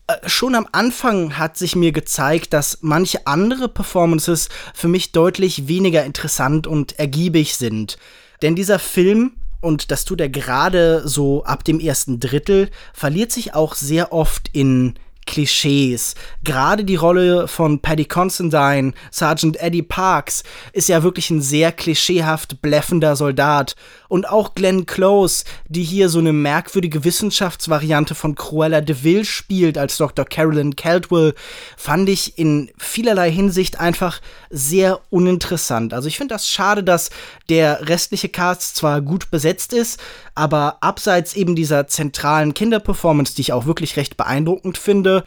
Äh, 0.06 0.28
schon 0.28 0.54
am 0.54 0.68
Anfang 0.72 1.38
hat 1.38 1.56
sich 1.56 1.74
mir 1.74 1.92
gezeigt, 1.92 2.52
dass 2.52 2.78
manche 2.82 3.26
andere 3.26 3.68
Performances 3.68 4.50
für 4.74 4.88
mich 4.88 5.12
deutlich 5.12 5.66
weniger 5.66 6.04
interessant 6.04 6.66
und 6.66 6.98
ergiebig 6.98 7.56
sind. 7.56 7.96
Denn 8.42 8.54
dieser 8.54 8.78
Film 8.78 9.32
und 9.60 9.90
das 9.90 10.04
tut 10.04 10.20
er 10.20 10.28
gerade 10.28 11.06
so 11.06 11.44
ab 11.44 11.64
dem 11.64 11.80
ersten 11.80 12.20
Drittel, 12.20 12.70
verliert 12.92 13.32
sich 13.32 13.54
auch 13.54 13.74
sehr 13.74 14.12
oft 14.12 14.48
in 14.52 14.94
Klischees. 15.26 16.14
Gerade 16.44 16.84
die 16.84 16.96
Rolle 16.96 17.48
von 17.48 17.80
Paddy 17.80 18.06
Considine, 18.06 18.92
Sergeant 19.10 19.60
Eddie 19.60 19.82
Parks, 19.82 20.44
ist 20.72 20.88
ja 20.88 21.02
wirklich 21.02 21.30
ein 21.30 21.42
sehr 21.42 21.72
klischeehaft 21.72 22.62
bläffender 22.62 23.16
Soldat. 23.16 23.74
Und 24.08 24.28
auch 24.28 24.54
Glenn 24.54 24.86
Close, 24.86 25.44
die 25.68 25.82
hier 25.82 26.08
so 26.08 26.18
eine 26.18 26.32
merkwürdige 26.32 27.04
Wissenschaftsvariante 27.04 28.14
von 28.14 28.34
Cruella 28.34 28.80
de 28.80 28.96
Vil 29.02 29.24
spielt 29.24 29.78
als 29.78 29.96
Dr. 29.96 30.24
Carolyn 30.24 30.76
Caldwell, 30.76 31.34
fand 31.76 32.08
ich 32.08 32.38
in 32.38 32.70
vielerlei 32.78 33.30
Hinsicht 33.30 33.80
einfach 33.80 34.20
sehr 34.50 35.00
uninteressant. 35.10 35.94
Also 35.94 36.08
ich 36.08 36.16
finde 36.16 36.34
das 36.34 36.48
schade, 36.48 36.84
dass 36.84 37.10
der 37.48 37.88
restliche 37.88 38.28
Cast 38.28 38.76
zwar 38.76 39.00
gut 39.00 39.30
besetzt 39.30 39.72
ist, 39.72 40.00
aber 40.34 40.78
abseits 40.80 41.34
eben 41.34 41.56
dieser 41.56 41.86
zentralen 41.88 42.54
Kinderperformance, 42.54 43.34
die 43.34 43.42
ich 43.42 43.52
auch 43.52 43.66
wirklich 43.66 43.96
recht 43.96 44.16
beeindruckend 44.16 44.78
finde, 44.78 45.24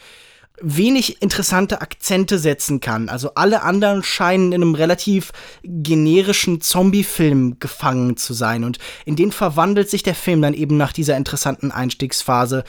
wenig 0.61 1.21
interessante 1.21 1.81
Akzente 1.81 2.39
setzen 2.39 2.79
kann. 2.79 3.09
Also 3.09 3.31
alle 3.35 3.61
anderen 3.63 4.03
scheinen 4.03 4.51
in 4.51 4.61
einem 4.61 4.75
relativ 4.75 5.31
generischen 5.63 6.61
Zombie-Film 6.61 7.57
gefangen 7.59 8.17
zu 8.17 8.33
sein. 8.33 8.63
Und 8.63 8.79
in 9.05 9.15
den 9.15 9.31
verwandelt 9.31 9.89
sich 9.89 10.03
der 10.03 10.15
Film 10.15 10.41
dann 10.41 10.53
eben 10.53 10.77
nach 10.77 10.93
dieser 10.93 11.17
interessanten 11.17 11.71
Einstiegsphase 11.71 12.63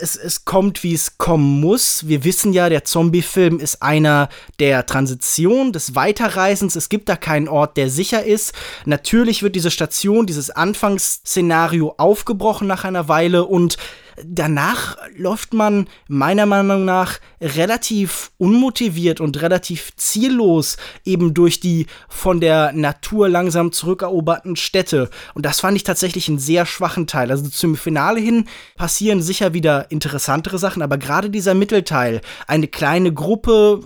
es, 0.00 0.16
es 0.16 0.44
kommt, 0.46 0.82
wie 0.82 0.94
es 0.94 1.18
kommen 1.18 1.60
muss. 1.60 2.08
Wir 2.08 2.24
wissen 2.24 2.52
ja, 2.52 2.70
der 2.70 2.84
Zombie-Film 2.84 3.58
ist 3.60 3.82
einer 3.82 4.30
der 4.58 4.86
Transition, 4.86 5.72
des 5.72 5.94
Weiterreisens. 5.94 6.76
Es 6.76 6.88
gibt 6.88 7.08
da 7.08 7.16
keinen 7.16 7.48
Ort, 7.48 7.76
der 7.76 7.90
sicher 7.90 8.24
ist. 8.24 8.54
Natürlich 8.86 9.42
wird 9.42 9.56
diese 9.56 9.70
Station, 9.70 10.26
dieses 10.26 10.50
Anfangsszenario 10.50 11.94
aufgebrochen 11.98 12.66
nach 12.66 12.84
einer 12.84 13.08
Weile 13.08 13.44
und 13.44 13.76
danach 14.24 14.96
läuft 15.16 15.54
man 15.54 15.88
meiner 16.08 16.46
Meinung 16.46 16.84
nach 16.84 17.18
relativ 17.40 18.30
unmotiviert 18.38 19.20
und 19.20 19.40
relativ 19.42 19.94
ziellos 19.96 20.76
eben 21.04 21.34
durch 21.34 21.60
die 21.60 21.86
von 22.08 22.40
der 22.40 22.72
Natur 22.72 23.28
langsam 23.28 23.72
zurückeroberten 23.72 24.56
Städte. 24.56 25.10
Und 25.34 25.46
das 25.46 25.60
fand 25.60 25.76
ich 25.76 25.84
tatsächlich 25.84 26.28
einen 26.28 26.38
sehr 26.38 26.66
schwachen 26.66 27.06
Teil. 27.06 27.30
Also 27.30 27.48
zum 27.48 27.76
Finale 27.76 28.20
hin 28.20 28.46
passieren 28.76 29.22
sicher 29.22 29.54
wieder 29.54 29.90
interessantere 29.90 30.58
Sachen, 30.58 30.82
aber 30.82 30.98
gerade 30.98 31.30
dieser 31.30 31.54
Mittelteil, 31.54 32.20
eine 32.46 32.68
kleine 32.68 33.12
Gruppe, 33.12 33.80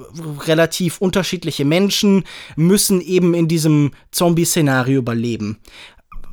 relativ 0.46 0.98
unterschiedliche 0.98 1.64
Menschen, 1.64 2.24
müssen 2.56 3.00
eben 3.00 3.34
in 3.34 3.48
diesem 3.48 3.92
Zombie-Szenario 4.10 4.98
überleben 4.98 5.58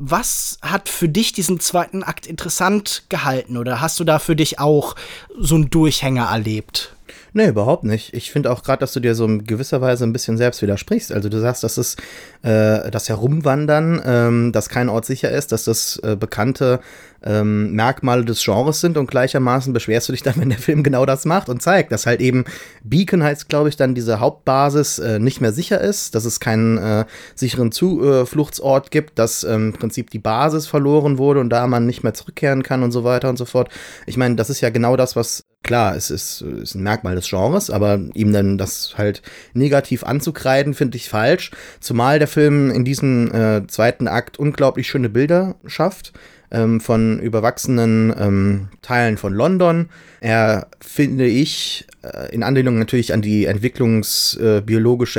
was 0.03 0.57
hat 0.63 0.89
für 0.89 1.07
dich 1.07 1.31
diesen 1.31 1.59
zweiten 1.59 2.01
Akt 2.01 2.25
interessant 2.25 3.03
gehalten 3.09 3.55
oder 3.55 3.81
hast 3.81 3.99
du 3.99 4.03
da 4.03 4.17
für 4.17 4.35
dich 4.35 4.59
auch 4.59 4.95
so 5.37 5.55
einen 5.55 5.69
Durchhänger 5.69 6.25
erlebt? 6.25 6.95
Nee, 7.33 7.47
überhaupt 7.47 7.83
nicht. 7.83 8.13
Ich 8.13 8.31
finde 8.31 8.51
auch 8.51 8.63
gerade, 8.63 8.79
dass 8.79 8.93
du 8.93 8.99
dir 8.99 9.15
so 9.15 9.25
in 9.25 9.45
gewisser 9.45 9.79
Weise 9.79 10.03
ein 10.03 10.11
bisschen 10.11 10.37
selbst 10.37 10.61
widersprichst. 10.61 11.11
Also 11.11 11.29
du 11.29 11.39
sagst, 11.39 11.63
dass 11.63 11.77
es 11.77 11.95
äh, 12.41 12.89
das 12.89 13.09
Herumwandern, 13.09 14.01
ähm, 14.03 14.51
dass 14.51 14.69
kein 14.69 14.89
Ort 14.89 15.05
sicher 15.05 15.29
ist, 15.29 15.51
dass 15.51 15.65
das 15.65 15.97
äh, 16.03 16.15
bekannte 16.15 16.79
ähm, 17.23 17.73
Merkmale 17.73 18.25
des 18.25 18.43
Genres 18.43 18.81
sind 18.81 18.97
und 18.97 19.09
gleichermaßen 19.09 19.73
beschwerst 19.73 20.09
du 20.09 20.13
dich 20.13 20.23
dann, 20.23 20.35
wenn 20.37 20.49
der 20.49 20.59
Film 20.59 20.83
genau 20.83 21.05
das 21.05 21.25
macht 21.25 21.49
und 21.49 21.61
zeigt, 21.61 21.91
dass 21.91 22.05
halt 22.05 22.21
eben 22.21 22.45
Beacon 22.83 23.23
heißt, 23.23 23.49
glaube 23.49 23.69
ich, 23.69 23.77
dann 23.77 23.95
diese 23.95 24.19
Hauptbasis 24.19 24.99
äh, 24.99 25.19
nicht 25.19 25.41
mehr 25.41 25.53
sicher 25.53 25.81
ist, 25.81 26.15
dass 26.15 26.25
es 26.25 26.39
keinen 26.39 26.77
äh, 26.77 27.05
sicheren 27.35 27.71
Zufluchtsort 27.71 28.91
gibt, 28.91 29.17
dass 29.17 29.43
ähm, 29.43 29.71
im 29.71 29.73
Prinzip 29.73 30.09
die 30.09 30.19
Basis 30.19 30.67
verloren 30.67 31.17
wurde 31.17 31.39
und 31.39 31.49
da 31.49 31.67
man 31.67 31.85
nicht 31.85 32.03
mehr 32.03 32.13
zurückkehren 32.13 32.63
kann 32.63 32.83
und 32.83 32.91
so 32.91 33.03
weiter 33.03 33.29
und 33.29 33.37
so 33.37 33.45
fort. 33.45 33.69
Ich 34.05 34.17
meine, 34.17 34.35
das 34.35 34.49
ist 34.49 34.61
ja 34.61 34.69
genau 34.69 34.97
das, 34.97 35.15
was 35.15 35.45
klar, 35.63 35.95
es 35.95 36.09
ist, 36.09 36.41
ist 36.41 36.75
ein 36.75 36.83
Merkmal 36.83 37.15
des 37.15 37.29
Genres, 37.29 37.69
aber 37.69 37.99
ihm 38.13 38.33
dann 38.33 38.57
das 38.57 38.95
halt 38.97 39.21
negativ 39.53 40.03
anzukreiden, 40.03 40.73
finde 40.73 40.97
ich 40.97 41.07
falsch. 41.07 41.51
Zumal 41.79 42.19
der 42.19 42.27
Film 42.27 42.71
in 42.71 42.83
diesem 42.83 43.31
äh, 43.33 43.67
zweiten 43.67 44.07
Akt 44.07 44.39
unglaublich 44.39 44.87
schöne 44.87 45.09
Bilder 45.09 45.55
schafft 45.65 46.13
ähm, 46.51 46.79
von 46.79 47.19
überwachsenen 47.19 48.13
ähm, 48.17 48.67
Teilen 48.81 49.17
von 49.17 49.33
London. 49.33 49.89
Er, 50.19 50.67
finde 50.79 51.25
ich, 51.25 51.87
äh, 52.03 52.33
in 52.33 52.43
Anlehnung 52.43 52.77
natürlich 52.77 53.13
an 53.13 53.21
die 53.21 53.45
Entwicklungs, 53.45 54.35
äh, 54.35 54.61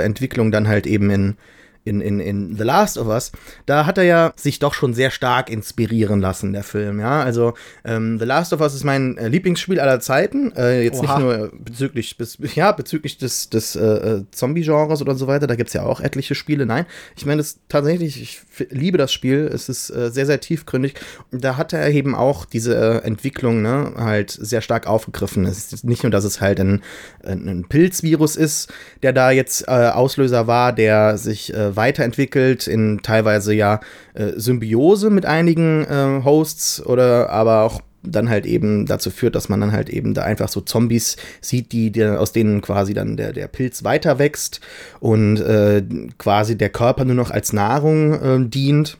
Entwicklung 0.02 0.50
dann 0.50 0.68
halt 0.68 0.86
eben 0.86 1.10
in 1.10 1.36
in, 1.84 2.00
in, 2.00 2.20
in 2.20 2.56
The 2.56 2.64
Last 2.64 2.98
of 2.98 3.06
Us, 3.08 3.32
da 3.66 3.86
hat 3.86 3.98
er 3.98 4.04
ja 4.04 4.32
sich 4.36 4.58
doch 4.58 4.74
schon 4.74 4.94
sehr 4.94 5.10
stark 5.10 5.50
inspirieren 5.50 6.20
lassen, 6.20 6.52
der 6.52 6.64
Film, 6.64 7.00
ja. 7.00 7.22
Also 7.22 7.54
ähm, 7.84 8.18
The 8.18 8.24
Last 8.24 8.52
of 8.52 8.60
Us 8.60 8.74
ist 8.74 8.84
mein 8.84 9.16
äh, 9.18 9.28
Lieblingsspiel 9.28 9.80
aller 9.80 10.00
Zeiten. 10.00 10.52
Äh, 10.56 10.82
jetzt 10.82 11.00
Oha. 11.00 11.18
nicht 11.18 11.24
nur 11.24 11.52
bezüglich, 11.58 12.16
bis, 12.16 12.38
ja, 12.54 12.72
bezüglich 12.72 13.18
des, 13.18 13.50
des 13.50 13.76
äh, 13.76 13.82
äh, 13.82 14.24
Zombie-Genres 14.30 15.02
oder 15.02 15.14
so 15.14 15.26
weiter, 15.26 15.46
da 15.46 15.54
gibt 15.54 15.68
es 15.68 15.74
ja 15.74 15.84
auch 15.84 16.00
etliche 16.00 16.34
Spiele. 16.34 16.66
Nein, 16.66 16.86
ich 17.16 17.26
meine 17.26 17.38
das 17.38 17.58
tatsächlich, 17.68 18.20
ich 18.20 18.40
liebe 18.70 18.98
das 18.98 19.12
Spiel, 19.12 19.50
es 19.52 19.68
ist 19.68 19.90
äh, 19.90 20.10
sehr, 20.10 20.26
sehr 20.26 20.40
tiefgründig. 20.40 20.94
Da 21.30 21.56
hat 21.56 21.72
er 21.72 21.90
eben 21.90 22.14
auch 22.14 22.44
diese 22.44 22.74
äh, 22.74 23.06
Entwicklung 23.06 23.62
ne, 23.62 23.92
halt 23.96 24.30
sehr 24.30 24.60
stark 24.60 24.86
aufgegriffen. 24.86 25.44
Es 25.46 25.72
ist 25.72 25.84
nicht 25.84 26.02
nur, 26.02 26.10
dass 26.10 26.24
es 26.24 26.40
halt 26.40 26.60
ein, 26.60 26.82
ein 27.24 27.52
ein 27.52 27.68
Pilzvirus 27.68 28.36
ist, 28.36 28.72
der 29.02 29.12
da 29.12 29.30
jetzt 29.30 29.68
Auslöser 29.68 30.46
war, 30.46 30.72
der 30.72 31.18
sich 31.18 31.52
äh, 31.54 31.71
weiterentwickelt 31.76 32.66
in 32.66 33.00
teilweise 33.02 33.54
ja 33.54 33.80
äh, 34.14 34.32
Symbiose 34.36 35.10
mit 35.10 35.26
einigen 35.26 35.84
äh, 35.84 36.24
Hosts 36.24 36.84
oder 36.84 37.30
aber 37.30 37.62
auch 37.62 37.80
dann 38.02 38.28
halt 38.28 38.46
eben 38.46 38.86
dazu 38.86 39.10
führt, 39.10 39.34
dass 39.34 39.48
man 39.48 39.60
dann 39.60 39.72
halt 39.72 39.88
eben 39.88 40.14
da 40.14 40.22
einfach 40.22 40.48
so 40.48 40.60
Zombies 40.60 41.16
sieht, 41.40 41.72
die, 41.72 41.90
die 41.90 42.04
aus 42.04 42.32
denen 42.32 42.60
quasi 42.60 42.94
dann 42.94 43.16
der, 43.16 43.32
der 43.32 43.46
Pilz 43.46 43.84
weiter 43.84 44.18
wächst 44.18 44.60
und 45.00 45.38
äh, 45.40 45.82
quasi 46.18 46.56
der 46.56 46.70
Körper 46.70 47.04
nur 47.04 47.14
noch 47.14 47.30
als 47.30 47.52
Nahrung 47.52 48.14
äh, 48.14 48.48
dient. 48.48 48.98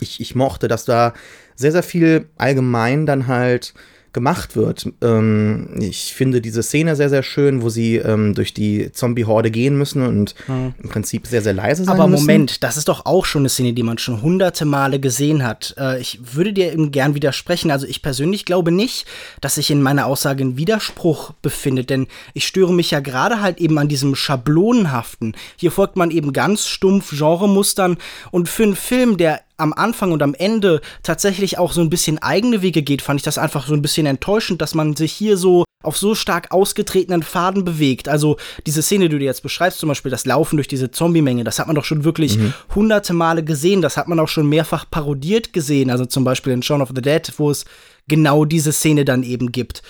Ich, 0.00 0.20
ich 0.20 0.34
mochte, 0.34 0.68
dass 0.68 0.84
da 0.84 1.12
sehr, 1.54 1.72
sehr 1.72 1.82
viel 1.82 2.26
allgemein 2.36 3.06
dann 3.06 3.26
halt 3.26 3.74
gemacht 4.14 4.56
wird. 4.56 4.88
Ähm, 5.02 5.68
ich 5.78 6.14
finde 6.14 6.40
diese 6.40 6.62
Szene 6.62 6.96
sehr, 6.96 7.10
sehr 7.10 7.22
schön, 7.22 7.60
wo 7.60 7.68
sie 7.68 7.96
ähm, 7.96 8.34
durch 8.34 8.54
die 8.54 8.90
Zombie-Horde 8.92 9.50
gehen 9.50 9.76
müssen 9.76 10.06
und 10.06 10.34
im 10.48 10.88
Prinzip 10.88 11.26
sehr, 11.26 11.42
sehr 11.42 11.52
leise 11.52 11.84
sein 11.84 11.94
Aber 11.94 12.08
müssen. 12.08 12.22
Moment, 12.22 12.62
das 12.62 12.78
ist 12.78 12.88
doch 12.88 13.04
auch 13.04 13.26
schon 13.26 13.42
eine 13.42 13.48
Szene, 13.50 13.74
die 13.74 13.82
man 13.82 13.98
schon 13.98 14.22
hunderte 14.22 14.64
Male 14.64 15.00
gesehen 15.00 15.44
hat. 15.44 15.74
Äh, 15.76 16.00
ich 16.00 16.20
würde 16.34 16.52
dir 16.52 16.72
eben 16.72 16.92
gern 16.92 17.14
widersprechen. 17.14 17.70
Also 17.70 17.86
ich 17.86 18.00
persönlich 18.00 18.44
glaube 18.44 18.70
nicht, 18.70 19.06
dass 19.40 19.56
sich 19.56 19.70
in 19.70 19.82
meiner 19.82 20.06
Aussage 20.06 20.44
ein 20.44 20.56
Widerspruch 20.56 21.32
befindet, 21.42 21.90
denn 21.90 22.06
ich 22.32 22.46
störe 22.46 22.72
mich 22.72 22.92
ja 22.92 23.00
gerade 23.00 23.40
halt 23.40 23.60
eben 23.60 23.78
an 23.78 23.88
diesem 23.88 24.14
Schablonenhaften. 24.14 25.36
Hier 25.56 25.72
folgt 25.72 25.96
man 25.96 26.10
eben 26.10 26.32
ganz 26.32 26.66
stumpf 26.66 27.10
Genremustern 27.10 27.98
und 28.30 28.48
für 28.48 28.62
einen 28.62 28.76
Film, 28.76 29.16
der 29.16 29.40
am 29.56 29.72
Anfang 29.72 30.12
und 30.12 30.22
am 30.22 30.34
Ende 30.34 30.80
tatsächlich 31.02 31.58
auch 31.58 31.72
so 31.72 31.80
ein 31.80 31.90
bisschen 31.90 32.18
eigene 32.18 32.62
Wege 32.62 32.82
geht, 32.82 33.02
fand 33.02 33.20
ich 33.20 33.24
das 33.24 33.38
einfach 33.38 33.66
so 33.66 33.74
ein 33.74 33.82
bisschen 33.82 34.06
enttäuschend, 34.06 34.60
dass 34.60 34.74
man 34.74 34.96
sich 34.96 35.12
hier 35.12 35.36
so 35.36 35.64
auf 35.82 35.98
so 35.98 36.14
stark 36.14 36.50
ausgetretenen 36.50 37.22
Faden 37.22 37.64
bewegt. 37.64 38.08
Also 38.08 38.36
diese 38.66 38.82
Szene, 38.82 39.08
die 39.08 39.18
du 39.18 39.24
jetzt 39.24 39.42
beschreibst, 39.42 39.78
zum 39.78 39.90
Beispiel 39.90 40.10
das 40.10 40.24
Laufen 40.24 40.56
durch 40.56 40.68
diese 40.68 40.90
Zombie-Menge, 40.90 41.44
das 41.44 41.58
hat 41.58 41.66
man 41.66 41.76
doch 41.76 41.84
schon 41.84 42.04
wirklich 42.04 42.38
hunderte 42.74 43.12
Male 43.12 43.44
gesehen. 43.44 43.82
Das 43.82 43.96
hat 43.96 44.08
man 44.08 44.18
auch 44.18 44.28
schon 44.28 44.48
mehrfach 44.48 44.86
parodiert 44.90 45.52
gesehen. 45.52 45.90
Also 45.90 46.06
zum 46.06 46.24
Beispiel 46.24 46.52
in 46.52 46.62
Shaun 46.62 46.82
of 46.82 46.92
the 46.94 47.02
Dead, 47.02 47.30
wo 47.36 47.50
es 47.50 47.66
genau 48.08 48.44
diese 48.44 48.72
Szene 48.72 49.04
dann 49.04 49.22
eben 49.22 49.52
gibt. 49.52 49.82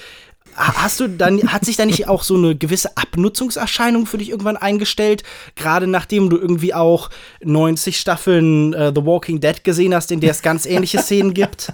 Ha- 0.56 0.82
Hast 0.84 1.00
du 1.00 1.08
dann, 1.08 1.52
hat 1.52 1.64
sich 1.64 1.76
da 1.76 1.84
nicht 1.86 2.08
auch 2.08 2.22
so 2.22 2.36
eine 2.36 2.54
gewisse 2.56 2.96
Abnutzungserscheinung 2.96 4.06
für 4.06 4.18
dich 4.18 4.30
irgendwann 4.30 4.56
eingestellt? 4.56 5.22
Gerade 5.56 5.86
nachdem 5.86 6.30
du 6.30 6.36
irgendwie 6.38 6.74
auch 6.74 7.10
90 7.42 7.98
Staffeln 7.98 8.72
äh, 8.72 8.92
The 8.94 9.04
Walking 9.04 9.40
Dead 9.40 9.62
gesehen 9.64 9.94
hast, 9.94 10.10
in 10.12 10.20
der 10.20 10.30
es 10.30 10.42
ganz 10.42 10.66
ähnliche 10.66 10.98
Szenen 11.00 11.34
gibt? 11.34 11.72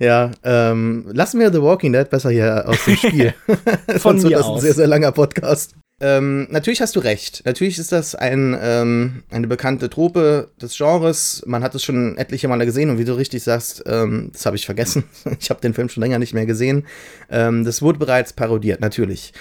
Ja, 0.00 0.32
ähm, 0.44 1.06
lassen 1.12 1.40
wir 1.40 1.50
The 1.50 1.62
Walking 1.62 1.92
Dead 1.92 2.08
besser 2.10 2.30
hier 2.30 2.64
aus 2.68 2.84
dem 2.84 2.96
Spiel. 2.96 3.34
Von 3.46 3.98
Sonst 4.20 4.22
mir 4.24 4.30
wird 4.30 4.40
das 4.40 4.46
aus. 4.46 4.56
ein 4.58 4.60
sehr, 4.60 4.74
sehr 4.74 4.86
langer 4.86 5.12
Podcast. 5.12 5.72
Ähm, 5.98 6.46
natürlich 6.50 6.82
hast 6.82 6.94
du 6.94 7.00
recht. 7.00 7.42
Natürlich 7.46 7.78
ist 7.78 7.90
das 7.90 8.14
ein, 8.14 8.56
ähm, 8.60 9.22
eine 9.30 9.46
bekannte 9.46 9.88
Trope 9.88 10.50
des 10.60 10.76
Genres. 10.76 11.42
Man 11.46 11.62
hat 11.62 11.74
es 11.74 11.82
schon 11.82 12.18
etliche 12.18 12.48
Male 12.48 12.66
gesehen 12.66 12.90
und 12.90 12.98
wie 12.98 13.04
du 13.04 13.16
richtig 13.16 13.42
sagst, 13.42 13.82
ähm, 13.86 14.30
das 14.32 14.44
habe 14.44 14.56
ich 14.56 14.66
vergessen. 14.66 15.04
Ich 15.40 15.50
habe 15.50 15.60
den 15.60 15.74
Film 15.74 15.88
schon 15.88 16.02
länger 16.02 16.18
nicht 16.18 16.34
mehr 16.34 16.46
gesehen. 16.46 16.86
Ähm, 17.30 17.64
das 17.64 17.80
wurde 17.80 17.98
bereits 17.98 18.32
parodiert, 18.32 18.80
natürlich. 18.80 19.32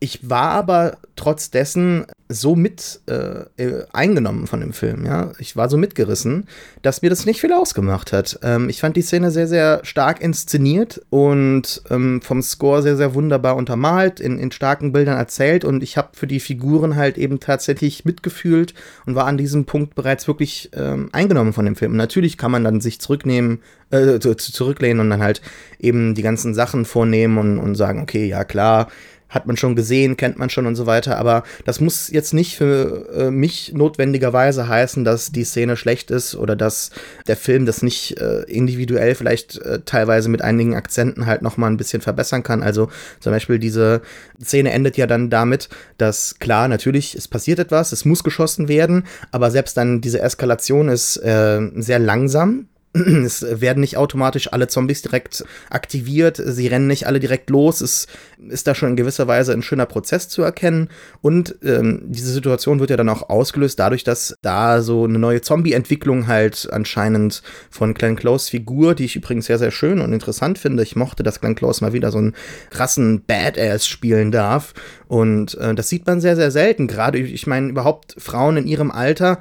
Ich 0.00 0.28
war 0.28 0.50
aber 0.50 0.98
trotz 1.14 1.50
dessen 1.50 2.06
so 2.32 2.56
mit 2.56 3.00
äh, 3.08 3.44
äh, 3.62 3.84
eingenommen 3.92 4.46
von 4.46 4.60
dem 4.60 4.72
Film, 4.72 5.04
ja. 5.06 5.32
Ich 5.38 5.56
war 5.56 5.68
so 5.68 5.76
mitgerissen, 5.76 6.46
dass 6.82 7.02
mir 7.02 7.10
das 7.10 7.26
nicht 7.26 7.40
viel 7.40 7.52
ausgemacht 7.52 8.12
hat. 8.12 8.38
Ähm, 8.42 8.68
ich 8.68 8.80
fand 8.80 8.96
die 8.96 9.02
Szene 9.02 9.30
sehr, 9.30 9.46
sehr 9.48 9.80
stark 9.84 10.20
inszeniert 10.20 11.00
und 11.10 11.82
ähm, 11.90 12.20
vom 12.22 12.42
Score 12.42 12.82
sehr, 12.82 12.96
sehr 12.96 13.14
wunderbar 13.14 13.56
untermalt, 13.56 14.20
in, 14.20 14.38
in 14.38 14.50
starken 14.52 14.92
Bildern 14.92 15.16
erzählt 15.16 15.64
und 15.64 15.82
ich 15.82 15.96
habe 15.96 16.08
für 16.12 16.26
die 16.26 16.40
Figuren 16.40 16.96
halt 16.96 17.18
eben 17.18 17.40
tatsächlich 17.40 18.04
mitgefühlt 18.04 18.74
und 19.06 19.14
war 19.14 19.26
an 19.26 19.36
diesem 19.38 19.64
Punkt 19.64 19.94
bereits 19.94 20.26
wirklich 20.26 20.70
ähm, 20.74 21.08
eingenommen 21.12 21.52
von 21.52 21.64
dem 21.64 21.76
Film. 21.76 21.96
Natürlich 21.96 22.38
kann 22.38 22.50
man 22.50 22.64
dann 22.64 22.80
sich 22.80 23.00
zurücknehmen, 23.00 23.60
äh, 23.90 24.18
zu- 24.18 24.34
zu- 24.36 24.52
zurücklehnen 24.52 25.00
und 25.00 25.10
dann 25.10 25.22
halt 25.22 25.42
eben 25.78 26.14
die 26.14 26.22
ganzen 26.22 26.54
Sachen 26.54 26.84
vornehmen 26.84 27.38
und, 27.38 27.58
und 27.58 27.74
sagen, 27.74 28.00
okay, 28.00 28.26
ja 28.26 28.44
klar, 28.44 28.88
hat 29.32 29.46
man 29.46 29.56
schon 29.56 29.74
gesehen, 29.74 30.16
kennt 30.16 30.38
man 30.38 30.50
schon 30.50 30.66
und 30.66 30.76
so 30.76 30.86
weiter. 30.86 31.18
Aber 31.18 31.42
das 31.64 31.80
muss 31.80 32.08
jetzt 32.10 32.34
nicht 32.34 32.56
für 32.56 33.08
äh, 33.14 33.30
mich 33.30 33.72
notwendigerweise 33.74 34.68
heißen, 34.68 35.04
dass 35.04 35.32
die 35.32 35.44
Szene 35.44 35.76
schlecht 35.76 36.10
ist 36.10 36.36
oder 36.36 36.54
dass 36.54 36.90
der 37.26 37.36
Film 37.36 37.66
das 37.66 37.82
nicht 37.82 38.20
äh, 38.20 38.42
individuell 38.42 39.14
vielleicht 39.14 39.56
äh, 39.58 39.80
teilweise 39.84 40.28
mit 40.28 40.42
einigen 40.42 40.76
Akzenten 40.76 41.26
halt 41.26 41.42
noch 41.42 41.56
mal 41.56 41.68
ein 41.68 41.78
bisschen 41.78 42.02
verbessern 42.02 42.42
kann. 42.42 42.62
Also 42.62 42.88
zum 43.20 43.32
Beispiel 43.32 43.58
diese 43.58 44.02
Szene 44.42 44.70
endet 44.70 44.96
ja 44.96 45.06
dann 45.06 45.30
damit, 45.30 45.70
dass 45.96 46.38
klar, 46.38 46.68
natürlich, 46.68 47.14
es 47.14 47.26
passiert 47.26 47.58
etwas, 47.58 47.92
es 47.92 48.04
muss 48.04 48.22
geschossen 48.22 48.68
werden, 48.68 49.04
aber 49.30 49.50
selbst 49.50 49.76
dann 49.76 50.00
diese 50.02 50.20
Eskalation 50.20 50.88
ist 50.88 51.16
äh, 51.16 51.60
sehr 51.76 51.98
langsam. 51.98 52.68
Es 53.24 53.42
werden 53.42 53.80
nicht 53.80 53.96
automatisch 53.96 54.52
alle 54.52 54.68
Zombies 54.68 55.02
direkt 55.02 55.44
aktiviert, 55.70 56.40
sie 56.44 56.66
rennen 56.66 56.86
nicht 56.86 57.06
alle 57.06 57.20
direkt 57.20 57.48
los, 57.48 57.80
es 57.80 58.06
ist 58.48 58.66
da 58.66 58.74
schon 58.74 58.90
in 58.90 58.96
gewisser 58.96 59.26
Weise 59.26 59.52
ein 59.52 59.62
schöner 59.62 59.86
Prozess 59.86 60.28
zu 60.28 60.42
erkennen. 60.42 60.88
Und 61.20 61.56
ähm, 61.62 62.02
diese 62.04 62.32
Situation 62.32 62.80
wird 62.80 62.90
ja 62.90 62.96
dann 62.96 63.08
auch 63.08 63.30
ausgelöst 63.30 63.78
dadurch, 63.78 64.04
dass 64.04 64.36
da 64.42 64.82
so 64.82 65.04
eine 65.04 65.18
neue 65.18 65.40
Zombie-Entwicklung 65.40 66.26
halt 66.26 66.68
anscheinend 66.70 67.42
von 67.70 67.94
Glenn 67.94 68.16
Close 68.16 68.50
Figur, 68.50 68.94
die 68.94 69.04
ich 69.04 69.16
übrigens 69.16 69.46
sehr, 69.46 69.58
sehr 69.58 69.70
schön 69.70 70.00
und 70.00 70.12
interessant 70.12 70.58
finde. 70.58 70.82
Ich 70.82 70.96
mochte, 70.96 71.22
dass 71.22 71.40
Glenn 71.40 71.54
Close 71.54 71.82
mal 71.82 71.92
wieder 71.92 72.10
so 72.10 72.18
einen 72.18 72.34
krassen 72.70 73.24
Badass 73.24 73.86
spielen 73.86 74.32
darf 74.32 74.74
und 75.12 75.58
äh, 75.58 75.74
das 75.74 75.90
sieht 75.90 76.06
man 76.06 76.22
sehr, 76.22 76.36
sehr 76.36 76.50
selten. 76.50 76.86
Gerade, 76.86 77.18
ich 77.18 77.46
meine, 77.46 77.68
überhaupt 77.68 78.14
Frauen 78.16 78.56
in 78.56 78.66
ihrem 78.66 78.90
Alter, 78.90 79.40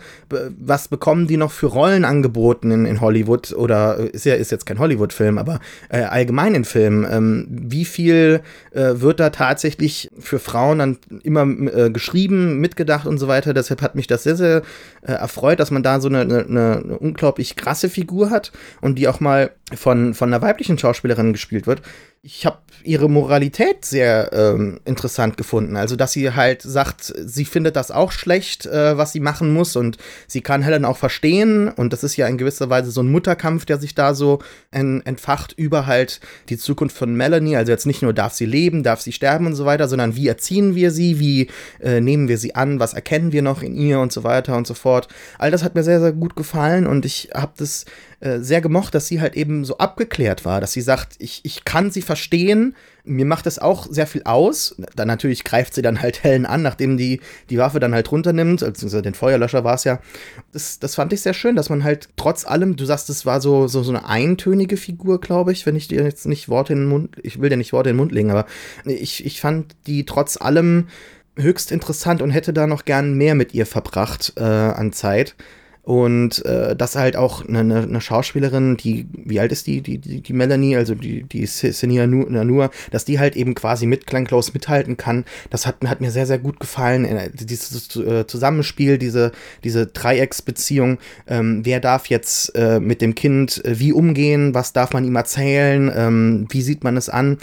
was 0.60 0.90
bekommen 0.90 1.28
die 1.28 1.38
noch 1.38 1.54
für 1.54 1.68
Rollen 1.68 2.04
angeboten 2.04 2.72
in, 2.72 2.86
in 2.86 3.00
Hollywood? 3.00 3.54
Oder 3.54 3.98
äh, 3.98 4.08
ist 4.10 4.26
ja 4.26 4.36
ist 4.36 4.52
jetzt 4.52 4.66
kein 4.66 4.80
Hollywood-Film, 4.80 5.38
aber 5.38 5.62
äh, 5.88 6.02
allgemein 6.02 6.56
in 6.56 6.66
Filmen. 6.66 7.08
Ähm, 7.10 7.48
wie 7.50 7.86
viel 7.86 8.42
äh, 8.72 8.96
wird 8.96 9.22
da 9.22 9.30
tatsächlich 9.30 10.12
für 10.20 10.40
Frauen 10.40 10.80
dann 10.80 10.98
immer 11.24 11.44
äh, 11.44 11.90
geschrieben, 11.90 12.58
mitgedacht 12.58 13.08
und 13.08 13.18
so 13.18 13.30
weiter? 13.30 13.54
Deshalb 13.54 13.82
hat 13.82 13.96
mich 13.96 14.08
das 14.08 14.24
sehr, 14.24 14.36
sehr 14.36 14.64
äh, 15.04 15.14
erfreut, 15.14 15.62
dass 15.62 15.72
man 15.72 15.84
da 15.84 16.02
so 16.02 16.10
eine, 16.10 16.20
eine, 16.20 16.44
eine 16.50 16.98
unglaublich 16.98 17.56
krasse 17.56 17.88
Figur 17.88 18.30
hat 18.30 18.52
und 18.82 19.00
die 19.00 19.08
auch 19.08 19.22
mal 19.22 19.52
von, 19.76 20.14
von 20.14 20.34
einer 20.34 20.42
weiblichen 20.42 20.78
Schauspielerin 20.78 21.34
gespielt 21.34 21.68
wird. 21.68 21.82
Ich 22.24 22.46
habe 22.46 22.60
ihre 22.84 23.10
Moralität 23.10 23.84
sehr 23.86 24.32
ähm, 24.32 24.80
interessant 24.86 25.38
gefunden. 25.38 25.76
Also, 25.76 25.96
dass 25.96 26.12
sie 26.12 26.32
halt 26.32 26.62
sagt, 26.62 27.14
sie 27.18 27.46
findet 27.46 27.76
das 27.76 27.90
auch 27.90 28.12
schlecht, 28.12 28.66
äh, 28.66 28.98
was 28.98 29.12
sie 29.12 29.20
machen 29.20 29.54
muss 29.54 29.76
und 29.76 29.98
sie 30.28 30.42
kann 30.42 30.62
Helen 30.62 30.86
auch 30.86 30.98
verstehen. 30.98 31.70
Und 31.70 31.94
das 31.94 32.04
ist 32.04 32.18
ja 32.18 32.28
in 32.28 32.38
gewisser 32.38 32.70
Weise 32.70 32.92
so 32.92 33.02
ein 33.02 33.12
Mutterkampf, 33.12 33.66
der 33.66 33.80
sich 33.80 33.96
da 33.96 34.14
so 34.14 34.40
en 34.72 35.02
entfacht 35.06 35.54
über 35.58 35.88
halt 35.88 36.20
die 36.50 36.58
Zukunft 36.58 36.96
von 36.96 37.16
Melanie. 37.16 37.56
Also 37.56 37.72
jetzt 37.72 37.86
nicht 37.88 38.02
nur 38.02 38.14
darf 38.14 38.34
sie 38.34 38.46
leben, 38.46 38.84
darf 38.84 39.02
sie 39.02 39.12
sterben 39.12 39.48
und 39.48 39.56
so 39.56 39.66
weiter, 39.66 39.88
sondern 39.88 40.16
wie 40.16 40.28
erziehen 40.28 40.76
wir 40.76 40.92
sie, 40.92 41.20
wie 41.20 41.50
äh, 41.80 42.02
nehmen 42.02 42.28
wir 42.28 42.38
sie 42.38 42.56
an, 42.56 42.80
was 42.80 42.94
erkennen 42.94 43.32
wir 43.32 43.42
noch 43.42 43.64
in 43.64 43.76
ihr 43.76 44.00
und 44.00 44.12
so 44.12 44.24
weiter 44.24 44.56
und 44.56 44.68
so 44.68 44.74
fort. 44.74 45.08
All 45.38 45.52
das 45.52 45.64
hat 45.64 45.76
mir 45.76 45.84
sehr, 45.84 46.00
sehr 46.00 46.14
gut 46.14 46.36
gefallen 46.36 46.88
und 46.88 47.06
ich 47.06 47.30
habe 47.34 47.54
das 47.58 47.86
äh, 48.22 48.40
sehr 48.40 48.62
gemocht, 48.62 48.94
dass 48.94 49.08
sie 49.08 49.20
halt 49.20 49.36
eben 49.36 49.66
so 49.66 49.80
abgeklärt 49.80 50.46
war, 50.46 50.62
dass 50.62 50.74
sie 50.74 50.82
sagt, 50.82 51.16
ich, 51.18 51.42
ich 51.44 51.66
kann 51.66 51.90
sie 51.90 52.04
verstehen, 52.04 52.76
mir 53.04 53.26
macht 53.26 53.48
das 53.48 53.58
auch 53.58 53.88
sehr 53.90 54.06
viel 54.06 54.22
aus. 54.26 54.76
Dann 54.96 55.08
natürlich 55.08 55.44
greift 55.44 55.74
sie 55.74 55.82
dann 55.82 56.04
halt 56.04 56.24
Helen 56.24 56.46
an, 56.46 56.62
nachdem 56.62 56.98
die 56.98 57.20
die 57.50 57.58
Waffe 57.58 57.80
dann 57.80 57.96
halt 57.96 58.12
runternimmt, 58.12 58.60
beziehungsweise 58.60 59.02
den 59.02 59.16
Feuerlöscher 59.16 59.64
war 59.64 59.74
es 59.74 59.86
ja. 59.86 60.00
Das, 60.52 60.78
das 60.78 60.94
fand 60.94 61.14
ich 61.14 61.22
sehr 61.22 61.34
schön, 61.34 61.56
dass 61.56 61.70
man 61.72 61.84
halt 61.84 62.10
trotz 62.16 62.46
allem, 62.46 62.76
du 62.76 62.86
sagst, 62.86 63.10
es 63.10 63.26
war 63.26 63.42
so, 63.42 63.68
so, 63.68 63.82
so 63.82 63.92
eine 63.92 64.08
eintönige 64.08 64.78
Figur, 64.78 65.20
glaube 65.20 65.52
ich, 65.52 65.66
wenn 65.66 65.76
ich 65.76 65.88
dir 65.88 66.04
jetzt 66.04 66.28
nicht 66.28 66.48
Worte 66.48 66.74
in 66.74 66.80
den 66.80 66.90
Mund, 66.90 67.16
ich 67.24 67.42
will 67.42 67.50
dir 67.50 67.58
nicht 67.58 67.74
Worte 67.74 67.90
in 67.90 67.96
den 67.96 68.02
Mund 68.02 68.12
legen, 68.12 68.30
aber 68.30 68.46
ich, 68.86 69.26
ich 69.26 69.42
fand 69.42 69.76
die 69.88 70.06
trotz 70.06 70.38
allem 70.40 70.88
höchst 71.38 71.72
interessant 71.72 72.22
und 72.22 72.30
hätte 72.30 72.54
da 72.54 72.68
noch 72.68 72.86
gern 72.86 73.16
mehr 73.16 73.34
mit 73.34 73.56
ihr 73.56 73.66
verbracht 73.66 74.34
äh, 74.36 74.44
an 74.44 74.94
Zeit. 74.94 75.36
Und 75.84 76.46
äh, 76.46 76.76
dass 76.76 76.96
halt 76.96 77.16
auch 77.16 77.48
eine, 77.48 77.60
eine, 77.60 77.82
eine 77.82 78.02
Schauspielerin, 78.02 78.78
die, 78.78 79.08
wie 79.14 79.40
alt 79.40 79.52
ist 79.52 79.66
die, 79.66 79.82
die, 79.82 79.98
die, 79.98 80.22
die 80.22 80.34
Melanie, 80.34 80.76
also 80.76 80.94
die, 80.94 81.24
die 81.24 81.46
Senia 81.48 82.06
Nanur, 82.06 82.70
dass 82.92 83.04
die 83.04 83.20
halt 83.20 83.36
eben 83.36 83.56
quasi 83.56 83.88
mit 83.88 84.06
Close 84.06 84.52
mithalten 84.54 84.98
kann, 84.98 85.26
das 85.50 85.66
hat, 85.66 85.78
hat 85.88 86.00
mir 86.00 86.12
sehr, 86.12 86.28
sehr 86.28 86.38
gut 86.38 86.60
gefallen. 86.60 87.06
Äh, 87.06 87.32
dieses 87.34 87.96
äh, 87.96 88.28
Zusammenspiel, 88.28 89.00
diese, 89.00 89.32
diese 89.64 89.88
Dreiecksbeziehung, 89.88 91.00
ähm, 91.28 91.62
wer 91.64 91.80
darf 91.80 92.08
jetzt 92.08 92.56
äh, 92.56 92.80
mit 92.80 93.02
dem 93.02 93.16
Kind 93.16 93.64
äh, 93.66 93.80
wie 93.80 93.92
umgehen, 93.92 94.54
was 94.54 94.74
darf 94.74 94.94
man 94.94 95.04
ihm 95.04 95.16
erzählen, 95.16 95.92
ähm, 95.96 96.48
wie 96.50 96.62
sieht 96.62 96.84
man 96.84 96.96
es 96.96 97.10
an 97.10 97.38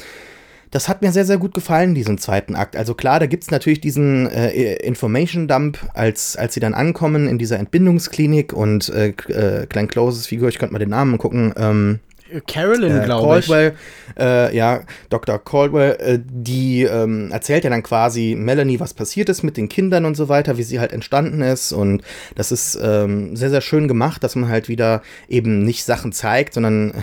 das 0.71 0.89
hat 0.89 1.03
mir 1.03 1.13
sehr, 1.13 1.25
sehr 1.25 1.39
gut 1.39 1.55
gefallen, 1.55 1.95
diesen 1.95 2.19
zweiten 2.19 2.55
Akt. 2.55 2.77
Also 2.77 2.95
klar, 2.95 3.21
da 3.21 3.27
gibt 3.27 3.45
es 3.45 3.51
natürlich 3.51 3.81
diesen 3.81 4.31
äh, 4.31 4.75
Information 4.77 5.49
Dump, 5.49 5.79
als, 5.95 6.37
als 6.37 6.55
sie 6.55 6.61
dann 6.61 6.75
ankommen 6.75 7.29
in 7.29 7.39
dieser 7.39 7.59
Entbindungsklinik 7.59 8.53
und 8.53 8.89
äh, 8.91 9.09
äh, 9.29 9.67
Glenn 9.67 9.89
Closes 9.89 10.27
Figur, 10.27 10.49
ich 10.49 10.59
könnte 10.59 10.73
mal 10.73 10.79
den 10.79 10.91
Namen 10.91 11.19
gucken, 11.19 11.55
ähm, 11.57 12.01
Carolyn, 12.47 13.01
äh, 13.01 13.05
glaube 13.05 13.39
ich. 13.39 13.47
Caldwell, 13.47 13.77
äh, 14.19 14.57
ja, 14.57 14.83
Dr. 15.11 15.39
Caldwell, 15.39 15.97
äh, 16.01 16.19
die 16.23 16.83
ähm, 16.83 17.31
erzählt 17.31 17.65
ja 17.65 17.71
dann 17.71 17.83
quasi 17.83 18.35
Melanie, 18.37 18.81
was 18.81 18.95
passiert 18.95 19.29
ist 19.29 19.43
mit 19.43 19.57
den 19.57 19.69
Kindern 19.69 20.05
und 20.05 20.17
so 20.17 20.29
weiter, 20.29 20.59
wie 20.59 20.63
sie 20.63 20.81
halt 20.81 20.93
entstanden 20.93 21.43
ist. 21.43 21.73
Und 21.73 22.03
das 22.35 22.53
ist 22.53 22.79
ähm, 22.83 23.37
sehr, 23.37 23.51
sehr 23.51 23.61
schön 23.61 23.89
gemacht, 23.89 24.23
dass 24.23 24.37
man 24.37 24.49
halt 24.49 24.69
wieder 24.69 25.03
eben 25.29 25.65
nicht 25.65 25.85
Sachen 25.85 26.13
zeigt, 26.13 26.55
sondern 26.55 26.95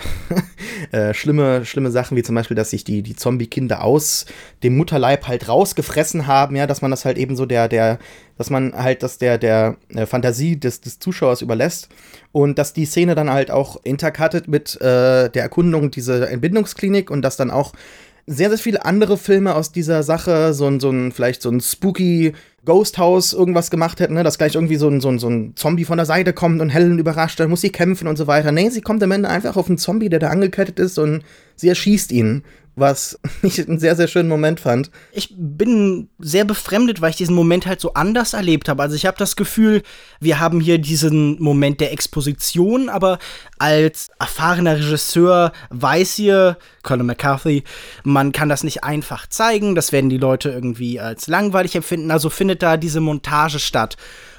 äh, 0.92 1.14
schlimme, 1.14 1.66
schlimme 1.66 1.92
Sachen, 1.92 2.18
wie 2.18 2.24
zum 2.24 2.36
Beispiel, 2.36 2.56
dass 2.56 2.70
sich 2.70 2.84
die, 2.84 3.02
die 3.02 3.16
Zombie-Kinder 3.16 3.84
aus 3.84 4.26
dem 4.64 4.78
Mutterleib 4.78 5.28
halt 5.28 5.48
rausgefressen 5.48 6.28
haben, 6.28 6.56
ja, 6.56 6.68
dass 6.68 6.82
man 6.82 6.92
das 6.92 7.06
halt 7.06 7.18
eben 7.18 7.36
so 7.36 7.46
der, 7.46 7.68
der, 7.68 8.00
dass 8.38 8.50
man 8.50 8.74
halt 8.74 9.04
das 9.04 9.18
der, 9.18 9.38
der 9.38 9.78
äh, 9.90 10.06
Fantasie 10.06 10.60
des, 10.60 10.82
des 10.82 11.00
Zuschauers 11.00 11.42
überlässt 11.42 11.90
und 12.36 12.60
dass 12.60 12.74
die 12.74 12.84
Szene 12.84 13.16
dann 13.16 13.30
halt 13.30 13.50
auch 13.50 13.80
intercuttet 13.86 14.50
mit 14.50 14.76
äh, 14.82 15.30
der 15.30 15.44
Erkundung 15.44 15.90
dieser 15.90 16.30
Entbindungsklinik 16.30 17.10
und 17.10 17.22
dass 17.22 17.38
dann 17.38 17.50
auch 17.50 17.72
sehr, 18.28 18.50
sehr 18.50 18.58
viele 18.58 18.84
andere 18.84 19.18
Filme 19.18 19.56
aus 19.56 19.72
dieser 19.72 20.04
Sache, 20.04 20.54
so 20.54 20.68
ein, 20.68 20.82
so 20.82 20.90
ein, 20.90 21.14
vielleicht 21.14 21.42
so 21.42 21.50
ein 21.50 21.62
spooky 21.62 22.34
Ghost 22.66 22.98
House 22.98 23.32
irgendwas 23.32 23.72
gemacht 23.72 24.02
hätten, 24.02 24.16
ne? 24.16 24.24
dass 24.24 24.38
gleich 24.38 24.56
irgendwie 24.56 24.76
so 24.76 24.90
ein, 24.90 25.00
so, 25.00 25.08
ein, 25.08 25.18
so 25.18 25.30
ein 25.30 25.56
Zombie 25.56 25.86
von 25.86 25.96
der 25.96 26.06
Seite 26.06 26.34
kommt 26.34 26.60
und 26.60 26.72
Helen 26.72 27.00
überrascht, 27.00 27.40
dann 27.40 27.50
muss 27.50 27.62
sie 27.62 27.70
kämpfen 27.70 28.06
und 28.06 28.18
so 28.18 28.28
weiter. 28.28 28.52
Nee, 28.52 28.68
sie 28.68 28.82
kommt 28.82 29.02
am 29.02 29.12
Ende 29.12 29.30
einfach 29.30 29.56
auf 29.56 29.70
einen 29.70 29.78
Zombie, 29.78 30.10
der 30.10 30.20
da 30.20 30.28
angekettet 30.28 30.78
ist 30.78 31.00
und 31.00 31.24
sie 31.56 31.70
erschießt 31.70 32.12
ihn 32.12 32.44
was 32.76 33.20
ich 33.42 33.66
einen 33.68 33.80
sehr, 33.80 33.96
sehr 33.96 34.08
schönen 34.08 34.30
Moment 34.30 34.60
fand. 34.60 34.92
Ich 35.12 35.34
bin 35.38 36.10
sehr 36.20 36.46
befremdet, 36.46 37.02
weil 37.02 37.12
ich 37.12 37.16
diesen 37.16 37.36
Moment 37.36 37.66
halt 37.66 37.82
so 37.82 37.94
anders 37.94 38.34
erlebt 38.34 38.70
habe. 38.70 38.84
Also 38.84 38.96
ich 38.96 39.06
habe 39.06 39.18
das 39.18 39.36
Gefühl, 39.36 39.82
wir 40.20 40.40
haben 40.40 40.60
hier 40.60 40.78
diesen 40.78 41.42
Moment 41.42 41.80
der 41.80 41.92
Exposition, 41.94 42.90
aber 42.90 43.20
als 43.58 44.10
erfahrener 44.20 44.78
Regisseur 44.78 45.52
weiß 45.70 46.16
hier 46.16 46.58
Colin 46.84 47.06
McCarthy, 47.06 47.64
man 48.04 48.32
kann 48.32 48.50
das 48.50 48.64
nicht 48.64 48.84
einfach 48.84 49.28
zeigen, 49.28 49.76
das 49.76 49.92
werden 49.92 50.10
die 50.10 50.18
Leute 50.18 50.50
irgendwie 50.50 51.00
als 51.00 51.28
langweilig 51.28 51.76
empfinden, 51.76 52.12
also 52.12 52.30
findet 52.30 52.62
da 52.62 52.78
diese 52.78 53.00
Montage 53.00 53.60
statt 53.60 53.98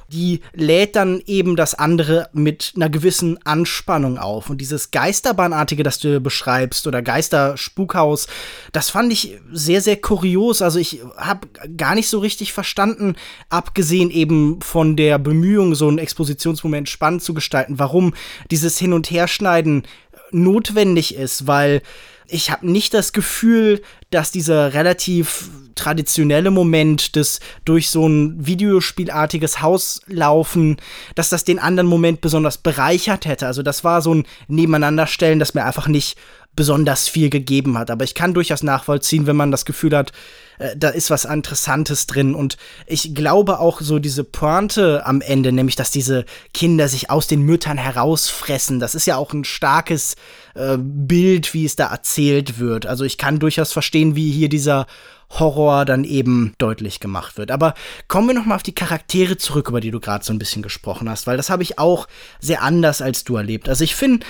die 0.08 0.40
lädt 0.52 0.96
dann 0.96 1.20
eben 1.26 1.56
das 1.56 1.74
andere 1.74 2.28
mit 2.32 2.72
einer 2.76 2.88
gewissen 2.88 3.38
Anspannung 3.44 4.18
auf. 4.18 4.50
Und 4.50 4.60
dieses 4.60 4.90
Geisterbahnartige, 4.90 5.82
das 5.82 5.98
du 5.98 6.20
beschreibst, 6.20 6.86
oder 6.86 7.02
Geisterspukhaus, 7.02 8.26
das 8.72 8.90
fand 8.90 9.12
ich 9.12 9.38
sehr, 9.52 9.80
sehr 9.80 9.96
kurios. 9.96 10.62
Also 10.62 10.78
ich 10.78 11.00
habe 11.16 11.48
gar 11.76 11.94
nicht 11.94 12.08
so 12.08 12.18
richtig 12.18 12.52
verstanden, 12.52 13.16
abgesehen 13.48 14.10
eben 14.10 14.60
von 14.60 14.96
der 14.96 15.18
Bemühung, 15.18 15.74
so 15.74 15.88
einen 15.88 15.98
Expositionsmoment 15.98 16.88
spannend 16.88 17.22
zu 17.22 17.34
gestalten, 17.34 17.78
warum 17.78 18.14
dieses 18.50 18.78
Hin- 18.78 18.92
und 18.92 19.10
Herschneiden 19.10 19.84
notwendig 20.30 21.14
ist, 21.14 21.46
weil 21.46 21.82
ich 22.28 22.50
habe 22.50 22.68
nicht 22.68 22.92
das 22.92 23.12
Gefühl, 23.12 23.82
dass 24.10 24.30
dieser 24.30 24.74
relativ 24.74 25.50
traditionelle 25.76 26.50
Moment 26.50 27.14
des 27.14 27.40
durch 27.64 27.90
so 27.90 28.08
ein 28.08 28.46
Videospielartiges 28.46 29.62
Haus 29.62 30.00
laufen, 30.06 30.78
dass 31.14 31.28
das 31.28 31.44
den 31.44 31.58
anderen 31.58 31.88
Moment 31.88 32.20
besonders 32.20 32.58
bereichert 32.58 33.26
hätte. 33.26 33.46
Also 33.46 33.62
das 33.62 33.84
war 33.84 34.02
so 34.02 34.14
ein 34.14 34.26
Nebeneinanderstellen, 34.48 35.38
das 35.38 35.54
mir 35.54 35.64
einfach 35.64 35.86
nicht 35.86 36.16
besonders 36.56 37.08
viel 37.08 37.30
gegeben 37.30 37.78
hat. 37.78 37.90
Aber 37.90 38.04
ich 38.04 38.14
kann 38.14 38.34
durchaus 38.34 38.62
nachvollziehen, 38.62 39.26
wenn 39.26 39.36
man 39.36 39.50
das 39.50 39.64
Gefühl 39.66 39.96
hat, 39.96 40.12
äh, 40.58 40.76
da 40.76 40.88
ist 40.88 41.10
was 41.10 41.24
Interessantes 41.24 42.06
drin. 42.06 42.34
Und 42.34 42.56
ich 42.86 43.14
glaube 43.14 43.58
auch 43.60 43.80
so 43.80 43.98
diese 43.98 44.24
Pointe 44.24 45.04
am 45.06 45.20
Ende, 45.20 45.52
nämlich 45.52 45.76
dass 45.76 45.90
diese 45.90 46.24
Kinder 46.54 46.88
sich 46.88 47.10
aus 47.10 47.26
den 47.26 47.42
Müttern 47.42 47.78
herausfressen, 47.78 48.80
das 48.80 48.94
ist 48.94 49.06
ja 49.06 49.16
auch 49.16 49.32
ein 49.32 49.44
starkes 49.44 50.16
äh, 50.54 50.76
Bild, 50.78 51.54
wie 51.54 51.64
es 51.64 51.76
da 51.76 51.88
erzählt 51.88 52.58
wird. 52.58 52.86
Also 52.86 53.04
ich 53.04 53.18
kann 53.18 53.38
durchaus 53.38 53.72
verstehen, 53.72 54.16
wie 54.16 54.30
hier 54.30 54.48
dieser 54.48 54.86
Horror 55.30 55.84
dann 55.84 56.04
eben 56.04 56.54
deutlich 56.58 57.00
gemacht 57.00 57.36
wird. 57.36 57.50
Aber 57.50 57.74
kommen 58.08 58.28
wir 58.28 58.34
noch 58.34 58.46
mal 58.46 58.54
auf 58.54 58.62
die 58.62 58.74
Charaktere 58.74 59.36
zurück, 59.36 59.68
über 59.68 59.80
die 59.80 59.90
du 59.90 60.00
gerade 60.00 60.24
so 60.24 60.32
ein 60.32 60.38
bisschen 60.38 60.62
gesprochen 60.62 61.10
hast, 61.10 61.26
weil 61.26 61.36
das 61.36 61.50
habe 61.50 61.62
ich 61.62 61.78
auch 61.78 62.06
sehr 62.40 62.62
anders 62.62 63.02
als 63.02 63.24
du 63.24 63.36
erlebt. 63.36 63.68
Also 63.68 63.82
ich 63.82 63.94
finde 63.94 64.24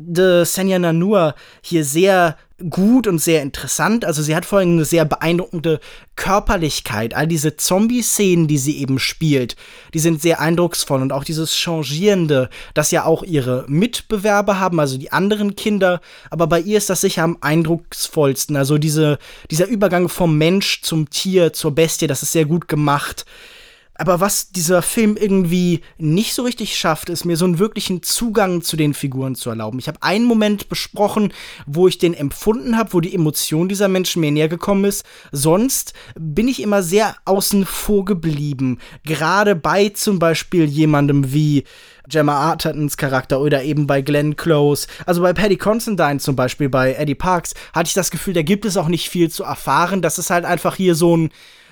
de 0.00 0.44
Senya 0.44 0.78
Nanua 0.78 1.34
hier 1.62 1.84
sehr 1.84 2.36
gut 2.68 3.06
und 3.06 3.18
sehr 3.18 3.42
interessant. 3.42 4.04
Also 4.04 4.22
sie 4.22 4.34
hat 4.36 4.44
vor 4.44 4.58
allem 4.58 4.72
eine 4.72 4.84
sehr 4.84 5.04
beeindruckende 5.04 5.80
Körperlichkeit. 6.16 7.14
All 7.14 7.26
diese 7.26 7.56
Zombie-Szenen, 7.56 8.48
die 8.48 8.58
sie 8.58 8.78
eben 8.78 8.98
spielt, 8.98 9.56
die 9.94 9.98
sind 9.98 10.20
sehr 10.20 10.40
eindrucksvoll. 10.40 11.00
Und 11.00 11.12
auch 11.12 11.24
dieses 11.24 11.56
Changierende, 11.56 12.50
das 12.74 12.90
ja 12.90 13.04
auch 13.04 13.22
ihre 13.22 13.64
Mitbewerber 13.68 14.60
haben, 14.60 14.80
also 14.80 14.98
die 14.98 15.12
anderen 15.12 15.56
Kinder. 15.56 16.00
Aber 16.28 16.46
bei 16.46 16.60
ihr 16.60 16.78
ist 16.78 16.90
das 16.90 17.00
sicher 17.00 17.22
am 17.22 17.38
eindrucksvollsten. 17.40 18.56
Also 18.56 18.78
diese, 18.78 19.18
dieser 19.50 19.66
Übergang 19.66 20.08
vom 20.08 20.36
Mensch 20.36 20.82
zum 20.82 21.08
Tier, 21.08 21.52
zur 21.52 21.74
Bestie, 21.74 22.06
das 22.06 22.22
ist 22.22 22.32
sehr 22.32 22.44
gut 22.44 22.68
gemacht. 22.68 23.24
Aber 24.00 24.18
was 24.18 24.50
dieser 24.50 24.80
Film 24.80 25.18
irgendwie 25.20 25.82
nicht 25.98 26.32
so 26.32 26.42
richtig 26.42 26.74
schafft, 26.78 27.10
ist 27.10 27.26
mir 27.26 27.36
so 27.36 27.44
einen 27.44 27.58
wirklichen 27.58 28.02
Zugang 28.02 28.62
zu 28.62 28.78
den 28.78 28.94
Figuren 28.94 29.34
zu 29.34 29.50
erlauben. 29.50 29.78
Ich 29.78 29.88
habe 29.88 30.02
einen 30.02 30.24
Moment 30.24 30.70
besprochen, 30.70 31.34
wo 31.66 31.86
ich 31.86 31.98
den 31.98 32.14
empfunden 32.14 32.78
habe, 32.78 32.94
wo 32.94 33.00
die 33.00 33.14
Emotion 33.14 33.68
dieser 33.68 33.88
Menschen 33.88 34.20
mir 34.20 34.30
näher 34.30 34.48
gekommen 34.48 34.86
ist. 34.86 35.04
Sonst 35.32 35.92
bin 36.18 36.48
ich 36.48 36.62
immer 36.62 36.82
sehr 36.82 37.14
außen 37.26 37.66
vor 37.66 38.06
geblieben. 38.06 38.78
Gerade 39.04 39.54
bei 39.54 39.90
zum 39.90 40.18
Beispiel 40.18 40.64
jemandem 40.64 41.34
wie 41.34 41.64
Gemma 42.08 42.36
Artertons 42.52 42.96
Charakter 42.96 43.38
oder 43.38 43.64
eben 43.64 43.86
bei 43.86 44.00
Glenn 44.00 44.34
Close. 44.34 44.86
Also 45.04 45.20
bei 45.20 45.34
Paddy 45.34 45.58
Considine 45.58 46.20
zum 46.20 46.36
Beispiel, 46.36 46.70
bei 46.70 46.94
Eddie 46.94 47.14
Parks, 47.14 47.52
hatte 47.74 47.88
ich 47.88 47.94
das 47.94 48.10
Gefühl, 48.10 48.32
da 48.32 48.40
gibt 48.40 48.64
es 48.64 48.78
auch 48.78 48.88
nicht 48.88 49.10
viel 49.10 49.30
zu 49.30 49.44
erfahren. 49.44 50.00
Das 50.00 50.18
ist 50.18 50.30
halt 50.30 50.46
einfach 50.46 50.76
hier 50.76 50.94
so 50.94 51.18
ein 51.18 51.30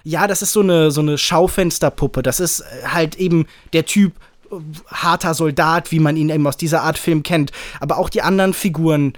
ja, 0.09 0.27
das 0.27 0.41
ist 0.41 0.53
so 0.53 0.61
eine, 0.61 0.91
so 0.91 1.03
eine 1.03 1.19
Schaufensterpuppe. 1.19 2.23
Das 2.23 2.41
ist 2.41 2.65
halt 2.83 3.17
eben 3.17 3.47
der 3.75 3.85
Typ 3.85 4.15
äh, 4.51 4.57
harter 4.91 5.35
Soldat, 5.35 5.93
wie 5.93 6.01
man 6.01 6.17
ihn 6.17 6.31
eben 6.31 6.47
aus 6.47 6.57
dieser 6.57 6.83
Art 6.83 6.97
Film 6.97 7.23
kennt. 7.23 7.53
Aber 7.79 7.99
auch 7.99 8.09
die 8.09 8.23
anderen 8.23 8.55
Figuren 8.55 9.13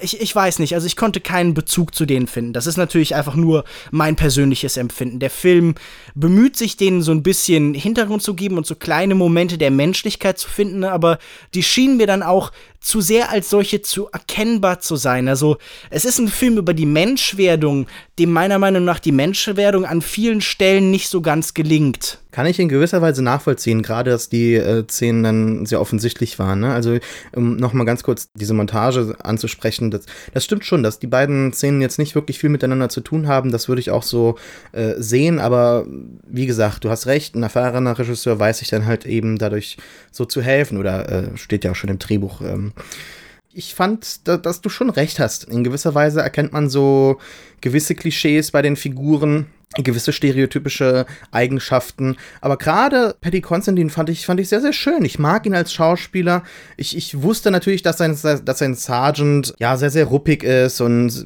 ich, 0.00 0.20
ich 0.20 0.34
weiß 0.34 0.58
nicht, 0.58 0.74
also 0.74 0.86
ich 0.86 0.96
konnte 0.96 1.20
keinen 1.20 1.54
Bezug 1.54 1.94
zu 1.94 2.06
denen 2.06 2.26
finden. 2.26 2.52
Das 2.52 2.66
ist 2.66 2.76
natürlich 2.76 3.14
einfach 3.14 3.34
nur 3.34 3.64
mein 3.90 4.16
persönliches 4.16 4.76
Empfinden. 4.76 5.18
Der 5.18 5.30
Film 5.30 5.74
bemüht 6.14 6.56
sich, 6.56 6.76
denen 6.76 7.02
so 7.02 7.12
ein 7.12 7.22
bisschen 7.22 7.74
Hintergrund 7.74 8.22
zu 8.22 8.34
geben 8.34 8.58
und 8.58 8.66
so 8.66 8.74
kleine 8.74 9.14
Momente 9.14 9.58
der 9.58 9.70
Menschlichkeit 9.70 10.38
zu 10.38 10.48
finden, 10.48 10.84
aber 10.84 11.18
die 11.54 11.62
schienen 11.62 11.96
mir 11.96 12.06
dann 12.06 12.22
auch 12.22 12.52
zu 12.80 13.00
sehr 13.00 13.30
als 13.30 13.50
solche 13.50 13.82
zu 13.82 14.08
erkennbar 14.12 14.80
zu 14.80 14.96
sein. 14.96 15.28
Also 15.28 15.58
es 15.90 16.04
ist 16.04 16.18
ein 16.18 16.28
Film 16.28 16.58
über 16.58 16.74
die 16.74 16.86
Menschwerdung, 16.86 17.86
dem 18.18 18.32
meiner 18.32 18.58
Meinung 18.58 18.84
nach 18.84 18.98
die 18.98 19.12
Menschwerdung 19.12 19.84
an 19.84 20.02
vielen 20.02 20.40
Stellen 20.40 20.90
nicht 20.90 21.08
so 21.08 21.20
ganz 21.20 21.54
gelingt. 21.54 22.18
Kann 22.32 22.46
ich 22.46 22.60
in 22.60 22.68
gewisser 22.68 23.02
Weise 23.02 23.22
nachvollziehen, 23.22 23.82
gerade 23.82 24.12
dass 24.12 24.28
die 24.28 24.54
äh, 24.54 24.84
Szenen 24.88 25.22
dann 25.24 25.66
sehr 25.66 25.80
offensichtlich 25.80 26.38
waren. 26.38 26.60
Ne? 26.60 26.72
Also 26.72 26.98
um 27.32 27.56
nochmal 27.56 27.86
ganz 27.86 28.04
kurz 28.04 28.28
diese 28.34 28.54
Montage 28.54 29.16
anzusprechen, 29.22 29.60
sprechen. 29.60 29.90
Das, 29.90 30.06
das 30.32 30.44
stimmt 30.44 30.64
schon, 30.64 30.82
dass 30.82 30.98
die 30.98 31.06
beiden 31.06 31.52
Szenen 31.52 31.80
jetzt 31.80 31.98
nicht 31.98 32.14
wirklich 32.14 32.38
viel 32.38 32.50
miteinander 32.50 32.88
zu 32.88 33.00
tun 33.00 33.28
haben. 33.28 33.52
Das 33.52 33.68
würde 33.68 33.80
ich 33.80 33.90
auch 33.90 34.02
so 34.02 34.36
äh, 34.72 34.94
sehen. 34.98 35.38
Aber 35.38 35.86
wie 36.26 36.46
gesagt, 36.46 36.84
du 36.84 36.90
hast 36.90 37.06
recht, 37.06 37.34
ein 37.34 37.42
erfahrener 37.42 37.98
Regisseur 37.98 38.38
weiß 38.38 38.58
sich 38.58 38.68
dann 38.68 38.86
halt 38.86 39.06
eben 39.06 39.38
dadurch 39.38 39.76
so 40.10 40.24
zu 40.24 40.42
helfen. 40.42 40.78
Oder 40.78 41.08
äh, 41.08 41.36
steht 41.36 41.64
ja 41.64 41.72
auch 41.72 41.76
schon 41.76 41.90
im 41.90 41.98
Drehbuch. 41.98 42.40
Ähm, 42.40 42.69
ich 43.52 43.74
fand, 43.74 44.28
da, 44.28 44.36
dass 44.36 44.60
du 44.60 44.68
schon 44.68 44.90
recht 44.90 45.18
hast. 45.18 45.44
In 45.44 45.64
gewisser 45.64 45.94
Weise 45.94 46.20
erkennt 46.20 46.52
man 46.52 46.68
so 46.68 47.18
gewisse 47.60 47.94
Klischees 47.94 48.50
bei 48.50 48.62
den 48.62 48.76
Figuren 48.76 49.46
gewisse 49.76 50.12
stereotypische 50.12 51.06
Eigenschaften. 51.30 52.16
Aber 52.40 52.56
gerade 52.56 53.14
Paddy 53.20 53.40
Constantine 53.40 53.90
fand 53.90 54.10
ich, 54.10 54.26
fand 54.26 54.40
ich 54.40 54.48
sehr, 54.48 54.60
sehr 54.60 54.72
schön. 54.72 55.04
Ich 55.04 55.18
mag 55.18 55.46
ihn 55.46 55.54
als 55.54 55.72
Schauspieler. 55.72 56.42
Ich, 56.76 56.96
ich 56.96 57.22
wusste 57.22 57.52
natürlich, 57.52 57.82
dass 57.82 57.98
sein, 57.98 58.18
dass 58.44 58.58
sein 58.58 58.74
Sergeant 58.74 59.54
ja 59.60 59.76
sehr, 59.76 59.90
sehr 59.90 60.06
ruppig 60.06 60.42
ist 60.42 60.80
und 60.80 61.24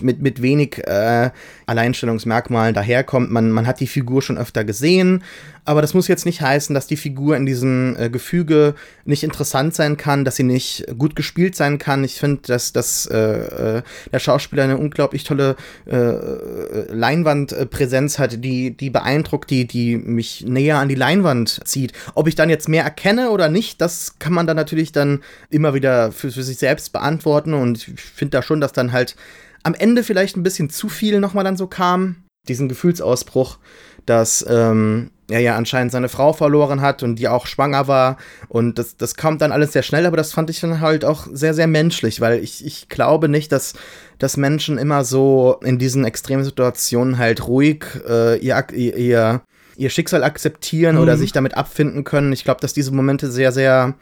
mit, 0.00 0.22
mit 0.22 0.42
wenig 0.42 0.78
äh, 0.86 1.30
Alleinstellungsmerkmalen 1.66 2.74
daherkommt. 2.74 3.30
Man, 3.30 3.50
man 3.50 3.66
hat 3.66 3.80
die 3.80 3.86
Figur 3.86 4.22
schon 4.22 4.38
öfter 4.38 4.64
gesehen, 4.64 5.22
aber 5.64 5.82
das 5.82 5.94
muss 5.94 6.06
jetzt 6.06 6.26
nicht 6.26 6.40
heißen, 6.40 6.74
dass 6.74 6.86
die 6.86 6.96
Figur 6.96 7.36
in 7.36 7.44
diesem 7.44 7.96
äh, 7.98 8.08
Gefüge 8.08 8.74
nicht 9.04 9.24
interessant 9.24 9.74
sein 9.74 9.96
kann, 9.96 10.24
dass 10.24 10.36
sie 10.36 10.44
nicht 10.44 10.86
gut 10.96 11.16
gespielt 11.16 11.56
sein 11.56 11.78
kann. 11.78 12.04
Ich 12.04 12.20
finde, 12.20 12.42
dass, 12.46 12.72
dass 12.72 13.06
äh, 13.06 13.78
äh, 13.78 13.82
der 14.12 14.18
Schauspieler 14.20 14.62
eine 14.62 14.78
unglaublich 14.78 15.24
tolle 15.24 15.56
äh, 15.86 16.92
Leinwandpräsenz 16.92 18.18
hat, 18.18 18.44
die, 18.44 18.76
die 18.76 18.90
beeindruckt, 18.90 19.50
die, 19.50 19.66
die 19.66 19.96
mich 19.96 20.44
näher 20.46 20.78
an 20.78 20.88
die 20.88 20.94
Leinwand 20.94 21.60
zieht. 21.64 21.92
Ob 22.14 22.28
ich 22.28 22.36
dann 22.36 22.48
jetzt 22.48 22.68
mehr 22.68 22.84
erkenne 22.84 23.30
oder 23.30 23.48
nicht, 23.48 23.80
das 23.80 24.20
kann 24.20 24.32
man 24.32 24.46
dann 24.46 24.56
natürlich 24.56 24.92
dann 24.92 25.22
immer 25.50 25.74
wieder 25.74 26.12
für, 26.12 26.30
für 26.30 26.44
sich 26.44 26.58
selbst 26.58 26.92
beantworten. 26.92 27.54
Und 27.54 27.88
ich 27.88 28.00
finde 28.00 28.30
da 28.36 28.42
schon, 28.42 28.60
dass 28.60 28.72
dann 28.72 28.92
halt 28.92 29.16
am 29.66 29.74
Ende 29.74 30.04
vielleicht 30.04 30.36
ein 30.36 30.44
bisschen 30.44 30.70
zu 30.70 30.88
viel 30.88 31.18
nochmal 31.18 31.42
dann 31.42 31.56
so 31.56 31.66
kam. 31.66 32.22
Diesen 32.48 32.68
Gefühlsausbruch, 32.68 33.58
dass 34.06 34.46
ähm, 34.48 35.10
er 35.28 35.40
ja 35.40 35.56
anscheinend 35.56 35.90
seine 35.90 36.08
Frau 36.08 36.32
verloren 36.32 36.80
hat 36.80 37.02
und 37.02 37.16
die 37.16 37.26
auch 37.26 37.48
schwanger 37.48 37.88
war. 37.88 38.16
Und 38.48 38.78
das, 38.78 38.96
das 38.96 39.16
kam 39.16 39.38
dann 39.38 39.50
alles 39.50 39.72
sehr 39.72 39.82
schnell, 39.82 40.06
aber 40.06 40.16
das 40.16 40.32
fand 40.32 40.50
ich 40.50 40.60
dann 40.60 40.80
halt 40.80 41.04
auch 41.04 41.26
sehr, 41.32 41.52
sehr 41.52 41.66
menschlich, 41.66 42.20
weil 42.20 42.38
ich, 42.38 42.64
ich 42.64 42.88
glaube 42.88 43.28
nicht, 43.28 43.50
dass, 43.50 43.74
dass 44.20 44.36
Menschen 44.36 44.78
immer 44.78 45.02
so 45.02 45.58
in 45.64 45.80
diesen 45.80 46.04
extremen 46.04 46.44
Situationen 46.44 47.18
halt 47.18 47.48
ruhig 47.48 47.84
äh, 48.08 48.38
ihr, 48.38 48.64
ihr, 48.72 49.42
ihr 49.76 49.90
Schicksal 49.90 50.22
akzeptieren 50.22 50.94
mhm. 50.94 51.02
oder 51.02 51.16
sich 51.18 51.32
damit 51.32 51.56
abfinden 51.56 52.04
können. 52.04 52.32
Ich 52.32 52.44
glaube, 52.44 52.60
dass 52.60 52.72
diese 52.72 52.92
Momente 52.92 53.32
sehr, 53.32 53.50
sehr 53.50 53.94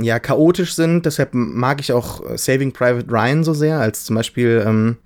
ja, 0.00 0.18
chaotisch 0.18 0.74
sind. 0.74 1.06
Deshalb 1.06 1.30
mag 1.32 1.80
ich 1.80 1.92
auch 1.92 2.22
Saving 2.36 2.72
Private 2.72 3.10
Ryan 3.10 3.44
so 3.44 3.54
sehr, 3.54 3.78
als 3.80 4.04
zum 4.04 4.16
Beispiel 4.16 4.64
ähm, 4.66 4.96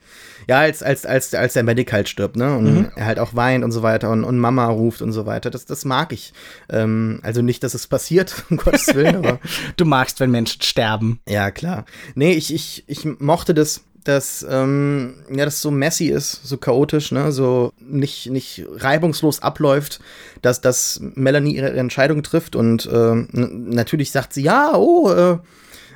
ja, 0.48 0.58
als, 0.58 0.82
als, 0.82 1.06
als, 1.06 1.32
als 1.32 1.52
der 1.52 1.62
Medic 1.62 1.92
halt 1.92 2.08
stirbt, 2.08 2.34
ne? 2.34 2.56
Und 2.56 2.64
mhm. 2.64 2.90
er 2.96 3.06
halt 3.06 3.20
auch 3.20 3.34
weint 3.34 3.62
und 3.62 3.70
so 3.70 3.82
weiter 3.82 4.10
und, 4.10 4.24
und 4.24 4.38
Mama 4.38 4.66
ruft 4.66 5.00
und 5.02 5.12
so 5.12 5.24
weiter. 5.24 5.48
Das, 5.48 5.64
das 5.64 5.84
mag 5.84 6.12
ich. 6.12 6.32
Ähm, 6.68 7.20
also 7.22 7.40
nicht, 7.40 7.62
dass 7.62 7.74
es 7.74 7.86
passiert, 7.86 8.44
um 8.50 8.56
Gottes 8.56 8.92
Willen, 8.94 9.16
aber. 9.16 9.38
du 9.76 9.84
magst, 9.84 10.18
wenn 10.18 10.32
Menschen 10.32 10.62
sterben. 10.62 11.20
Ja, 11.28 11.50
klar. 11.50 11.84
Nee, 12.16 12.32
ich, 12.32 12.52
ich, 12.52 12.84
ich 12.88 13.04
mochte 13.20 13.54
das 13.54 13.84
dass 14.04 14.46
ähm, 14.48 15.14
ja 15.30 15.44
das 15.44 15.60
so 15.60 15.70
messy 15.70 16.06
ist, 16.06 16.40
so 16.44 16.56
chaotisch, 16.56 17.12
ne, 17.12 17.32
so 17.32 17.72
nicht 17.80 18.30
nicht 18.30 18.64
reibungslos 18.76 19.42
abläuft, 19.42 20.00
dass 20.42 20.60
dass 20.60 21.00
Melanie 21.14 21.56
ihre 21.56 21.72
Entscheidung 21.72 22.22
trifft 22.22 22.56
und 22.56 22.86
äh, 22.86 23.14
natürlich 23.32 24.10
sagt 24.10 24.32
sie 24.32 24.42
ja, 24.42 24.74
oh, 24.74 25.10
äh, 25.10 25.38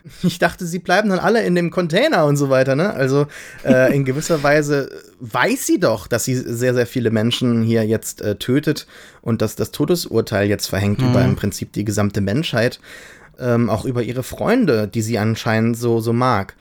ich 0.22 0.38
dachte, 0.38 0.66
sie 0.66 0.78
bleiben 0.78 1.08
dann 1.08 1.18
alle 1.18 1.42
in 1.44 1.54
dem 1.54 1.70
Container 1.70 2.26
und 2.26 2.36
so 2.36 2.50
weiter, 2.50 2.76
ne? 2.76 2.92
Also 2.92 3.26
äh, 3.64 3.94
in 3.94 4.04
gewisser 4.04 4.42
Weise 4.42 4.90
weiß 5.20 5.66
sie 5.66 5.80
doch, 5.80 6.06
dass 6.06 6.24
sie 6.24 6.34
sehr, 6.34 6.74
sehr 6.74 6.86
viele 6.86 7.10
Menschen 7.10 7.62
hier 7.62 7.84
jetzt 7.84 8.20
äh, 8.20 8.36
tötet 8.36 8.86
und 9.22 9.42
dass 9.42 9.56
das 9.56 9.70
Todesurteil 9.70 10.48
jetzt 10.48 10.66
verhängt 10.66 11.00
mhm. 11.00 11.10
über 11.10 11.24
im 11.24 11.36
Prinzip 11.36 11.72
die 11.72 11.84
gesamte 11.84 12.20
Menschheit, 12.20 12.80
ähm, 13.38 13.70
auch 13.70 13.84
über 13.84 14.02
ihre 14.02 14.22
Freunde, 14.22 14.88
die 14.88 15.02
sie 15.02 15.18
anscheinend 15.18 15.76
so, 15.76 16.00
so 16.00 16.12
mag. 16.12 16.54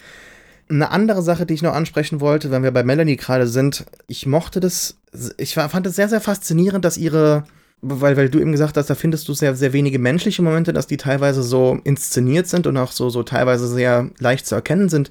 Eine 0.74 0.92
andere 0.92 1.22
Sache, 1.22 1.46
die 1.46 1.54
ich 1.54 1.62
noch 1.62 1.74
ansprechen 1.74 2.20
wollte, 2.20 2.52
wenn 2.52 2.64
wir 2.64 2.72
bei 2.72 2.84
Melanie 2.84 3.16
gerade 3.16 3.48
sind, 3.48 3.86
ich 4.08 4.26
mochte 4.26 4.60
das, 4.60 4.98
ich 5.38 5.54
fand 5.54 5.86
es 5.86 5.96
sehr, 5.96 6.10
sehr 6.10 6.22
faszinierend, 6.22 6.84
dass 6.84 6.98
ihre 6.98 7.46
weil, 7.84 8.16
weil 8.16 8.30
du 8.30 8.40
eben 8.40 8.54
gesagt 8.54 8.78
hast, 8.78 8.90
da 8.90 8.96
findest 8.96 9.28
du 9.28 9.34
sehr, 9.34 9.56
sehr 9.56 9.74
wenige 9.74 10.00
menschliche 10.00 10.42
Momente, 10.42 10.72
dass 10.72 10.88
die 10.88 10.98
teilweise 10.98 11.44
so 11.44 11.80
inszeniert 11.84 12.48
sind 12.48 12.66
und 12.66 12.78
auch 12.78 12.94
so, 12.94 13.10
so 13.10 13.24
teilweise 13.24 13.68
sehr 13.68 14.10
leicht 14.20 14.48
zu 14.48 14.56
erkennen 14.56 14.88
sind. 14.88 15.10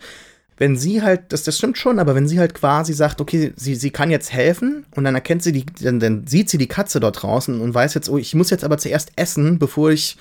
Wenn 0.57 0.77
sie 0.77 1.03
halt, 1.03 1.33
das, 1.33 1.43
das 1.43 1.59
stimmt 1.59 1.77
schon, 1.77 1.99
aber 1.99 2.15
wenn 2.15 2.29
sie 2.29 2.39
halt 2.39 2.55
quasi 2.55 2.95
sagt, 2.95 3.21
okay, 3.21 3.53
sie, 3.57 3.75
sie 3.75 3.91
kann 3.91 4.11
jetzt 4.11 4.33
helfen 4.33 4.87
und 4.95 5.05
dann 5.05 5.15
erkennt 5.15 5.43
sie 5.43 5.53
die, 5.53 5.67
dann, 5.67 6.01
dann 6.01 6.27
sieht 6.27 6.49
sie 6.49 6.59
die 6.59 6.69
Katze 6.69 6.99
dort 6.99 7.23
draußen 7.23 7.61
und 7.61 7.75
weiß 7.75 7.93
jetzt, 7.95 8.09
oh, 8.09 8.17
ich 8.17 8.35
muss 8.35 8.51
jetzt 8.51 8.65
aber 8.65 8.79
zuerst 8.79 9.13
essen, 9.17 9.59
bevor 9.59 9.91
ich 9.91 10.17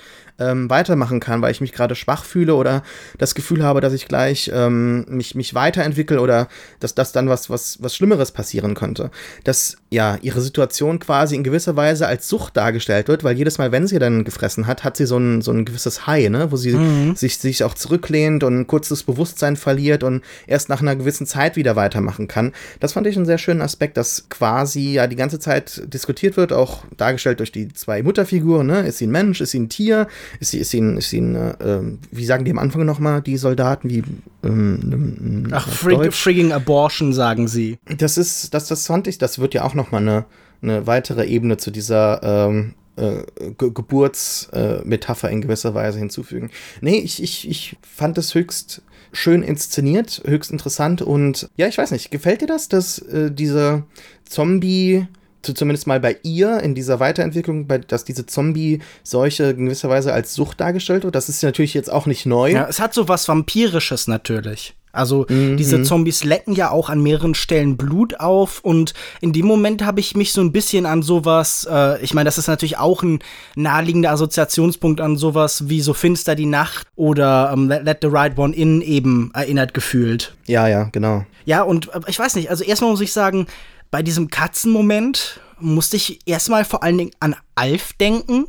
ähm, 0.50 0.70
weitermachen 0.70 1.20
kann, 1.20 1.42
weil 1.42 1.52
ich 1.52 1.60
mich 1.60 1.72
gerade 1.72 1.94
schwach 1.94 2.24
fühle 2.24 2.54
oder 2.54 2.82
das 3.18 3.34
Gefühl 3.34 3.62
habe, 3.62 3.80
dass 3.80 3.92
ich 3.92 4.08
gleich 4.08 4.50
ähm, 4.52 5.04
mich, 5.08 5.34
mich 5.34 5.54
weiterentwickle 5.54 6.20
oder 6.20 6.48
dass 6.80 6.94
das 6.94 7.12
dann 7.12 7.28
was, 7.28 7.50
was, 7.50 7.82
was 7.82 7.94
Schlimmeres 7.94 8.32
passieren 8.32 8.74
könnte. 8.74 9.10
Dass 9.44 9.76
ja 9.90 10.18
ihre 10.22 10.40
Situation 10.40 10.98
quasi 10.98 11.36
in 11.36 11.44
gewisser 11.44 11.76
Weise 11.76 12.06
als 12.06 12.28
Sucht 12.28 12.56
dargestellt 12.56 13.08
wird, 13.08 13.24
weil 13.24 13.36
jedes 13.36 13.58
Mal, 13.58 13.72
wenn 13.72 13.86
sie 13.86 13.98
dann 13.98 14.24
gefressen 14.24 14.66
hat, 14.66 14.84
hat 14.84 14.96
sie 14.96 15.06
so 15.06 15.18
ein, 15.18 15.42
so 15.42 15.52
ein 15.52 15.64
gewisses 15.64 16.06
High, 16.06 16.30
ne? 16.30 16.50
wo 16.50 16.56
sie 16.56 16.72
mhm. 16.72 17.14
sich, 17.14 17.38
sich 17.38 17.64
auch 17.64 17.74
zurücklehnt 17.74 18.44
und 18.44 18.60
ein 18.60 18.66
kurzes 18.66 19.02
Bewusstsein 19.02 19.56
verliert 19.56 20.02
und 20.02 20.22
erst 20.46 20.68
nach 20.68 20.80
einer 20.80 20.96
gewissen 20.96 21.26
Zeit 21.26 21.56
wieder 21.56 21.76
weitermachen 21.76 22.28
kann. 22.28 22.52
Das 22.80 22.94
fand 22.94 23.06
ich 23.06 23.16
einen 23.16 23.26
sehr 23.26 23.38
schönen 23.38 23.60
Aspekt, 23.60 23.96
dass 23.96 24.28
quasi 24.28 24.92
ja 24.94 25.06
die 25.06 25.16
ganze 25.16 25.38
Zeit 25.38 25.82
diskutiert 25.92 26.36
wird, 26.36 26.52
auch 26.52 26.84
dargestellt 26.96 27.40
durch 27.40 27.52
die 27.52 27.72
zwei 27.72 28.02
Mutterfiguren. 28.02 28.66
Ne? 28.66 28.86
Ist 28.86 28.98
sie 28.98 29.06
ein 29.06 29.10
Mensch, 29.10 29.40
ist 29.40 29.50
sie 29.50 29.60
ein 29.60 29.68
Tier? 29.68 30.08
Ist 30.40 30.50
sie, 30.50 30.58
ist 30.58 30.70
sie, 30.70 30.80
ein, 30.80 30.98
ist 30.98 31.10
sie 31.10 31.20
ein, 31.20 31.34
äh, 31.34 31.80
wie 32.10 32.24
sagen 32.24 32.44
die 32.44 32.50
am 32.50 32.58
Anfang 32.58 32.84
nochmal, 32.84 33.22
die 33.22 33.36
Soldaten, 33.36 33.90
wie, 33.90 34.02
ähm, 34.42 35.48
Ach, 35.50 35.68
frig 35.68 36.12
frigging 36.12 36.52
Abortion, 36.52 37.12
sagen 37.12 37.48
sie. 37.48 37.78
Das 37.98 38.18
ist, 38.18 38.54
das, 38.54 38.68
das 38.68 38.86
fand 38.86 39.06
ich, 39.06 39.18
das 39.18 39.38
wird 39.38 39.54
ja 39.54 39.64
auch 39.64 39.74
nochmal 39.74 40.02
eine, 40.02 40.24
eine 40.62 40.86
weitere 40.86 41.26
Ebene 41.26 41.56
zu 41.56 41.70
dieser, 41.70 42.22
ähm, 42.22 42.74
äh, 42.96 43.22
Ge 43.58 43.70
Geburtsmetapher 43.72 45.28
äh, 45.28 45.32
in 45.32 45.40
gewisser 45.40 45.74
Weise 45.74 45.98
hinzufügen. 45.98 46.50
Nee, 46.80 46.98
ich, 46.98 47.22
ich, 47.22 47.48
ich 47.48 47.76
fand 47.80 48.18
es 48.18 48.34
höchst 48.34 48.82
schön 49.12 49.42
inszeniert, 49.42 50.22
höchst 50.26 50.50
interessant 50.50 51.02
und 51.02 51.50
ja, 51.56 51.68
ich 51.68 51.78
weiß 51.78 51.90
nicht, 51.90 52.10
gefällt 52.10 52.40
dir 52.40 52.46
das, 52.46 52.68
dass 52.68 52.98
äh, 52.98 53.30
diese 53.30 53.84
Zombie- 54.24 55.06
zumindest 55.42 55.86
mal 55.86 56.00
bei 56.00 56.18
ihr 56.22 56.60
in 56.60 56.74
dieser 56.74 57.00
Weiterentwicklung, 57.00 57.66
bei, 57.66 57.78
dass 57.78 58.04
diese 58.04 58.26
Zombie-Seuche 58.26 59.44
in 59.44 59.66
gewisser 59.66 59.88
Weise 59.88 60.12
als 60.12 60.34
Sucht 60.34 60.60
dargestellt 60.60 61.04
wird. 61.04 61.14
Das 61.14 61.28
ist 61.28 61.42
natürlich 61.42 61.74
jetzt 61.74 61.92
auch 61.92 62.06
nicht 62.06 62.26
neu. 62.26 62.52
Ja, 62.52 62.66
es 62.68 62.80
hat 62.80 62.94
so 62.94 63.08
was 63.08 63.28
Vampirisches 63.28 64.08
natürlich. 64.08 64.74
Also 64.92 65.24
mhm. 65.28 65.56
diese 65.56 65.82
Zombies 65.82 66.22
lecken 66.22 66.54
ja 66.54 66.70
auch 66.70 66.90
an 66.90 67.02
mehreren 67.02 67.34
Stellen 67.34 67.78
Blut 67.78 68.20
auf 68.20 68.60
und 68.62 68.92
in 69.22 69.32
dem 69.32 69.46
Moment 69.46 69.84
habe 69.84 70.00
ich 70.00 70.14
mich 70.14 70.32
so 70.32 70.42
ein 70.42 70.52
bisschen 70.52 70.84
an 70.84 71.02
sowas, 71.02 71.66
äh, 71.70 72.00
ich 72.02 72.12
meine, 72.12 72.26
das 72.26 72.36
ist 72.36 72.46
natürlich 72.46 72.78
auch 72.78 73.02
ein 73.02 73.20
naheliegender 73.56 74.10
Assoziationspunkt 74.10 75.00
an 75.00 75.16
sowas 75.16 75.68
wie 75.68 75.80
so 75.80 75.94
Finster 75.94 76.34
die 76.34 76.46
Nacht 76.46 76.86
oder 76.94 77.50
ähm, 77.54 77.68
Let, 77.68 77.84
Let, 77.84 77.98
the 78.02 78.08
Right 78.08 78.38
One 78.38 78.54
In 78.54 78.82
eben 78.82 79.30
erinnert 79.32 79.72
gefühlt. 79.72 80.34
Ja, 80.46 80.68
ja, 80.68 80.84
genau. 80.92 81.24
Ja, 81.46 81.62
und 81.62 81.88
äh, 81.94 82.00
ich 82.06 82.18
weiß 82.18 82.34
nicht, 82.34 82.50
also 82.50 82.62
erstmal 82.62 82.90
muss 82.90 83.00
ich 83.00 83.12
sagen, 83.14 83.46
bei 83.92 84.02
diesem 84.02 84.28
Katzenmoment 84.30 85.38
musste 85.60 85.96
ich 85.96 86.26
erstmal 86.26 86.64
vor 86.64 86.82
allen 86.82 86.96
Dingen 86.98 87.10
an 87.20 87.36
Alf 87.54 87.92
denken. 87.92 88.46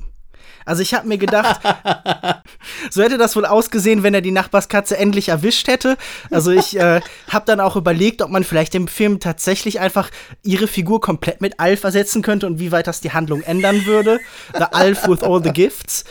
Also 0.66 0.82
ich 0.82 0.94
habe 0.94 1.06
mir 1.06 1.18
gedacht, 1.18 1.60
so 2.90 3.04
hätte 3.04 3.18
das 3.18 3.36
wohl 3.36 3.46
ausgesehen, 3.46 4.04
wenn 4.04 4.14
er 4.14 4.22
die 4.22 4.32
Nachbarskatze 4.32 4.98
endlich 4.98 5.28
erwischt 5.28 5.68
hätte. 5.68 5.98
Also 6.32 6.52
ich 6.52 6.80
äh, 6.80 7.02
habe 7.28 7.46
dann 7.46 7.60
auch 7.60 7.76
überlegt, 7.76 8.22
ob 8.22 8.30
man 8.30 8.46
vielleicht 8.46 8.74
im 8.74 8.88
Film 8.88 9.20
tatsächlich 9.20 9.82
einfach 9.82 10.10
ihre 10.44 10.68
Figur 10.68 11.02
komplett 11.02 11.42
mit 11.42 11.60
Alf 11.60 11.84
ersetzen 11.84 12.22
könnte 12.22 12.48
und 12.48 12.60
wie 12.60 12.72
weit 12.72 12.88
das 12.88 13.02
die 13.02 13.12
Handlung 13.12 13.42
ändern 13.42 13.86
würde. 13.86 14.22
The 14.58 14.64
Alf 14.72 15.10
with 15.10 15.24
all 15.24 15.44
the 15.44 15.52
gifts. 15.52 16.06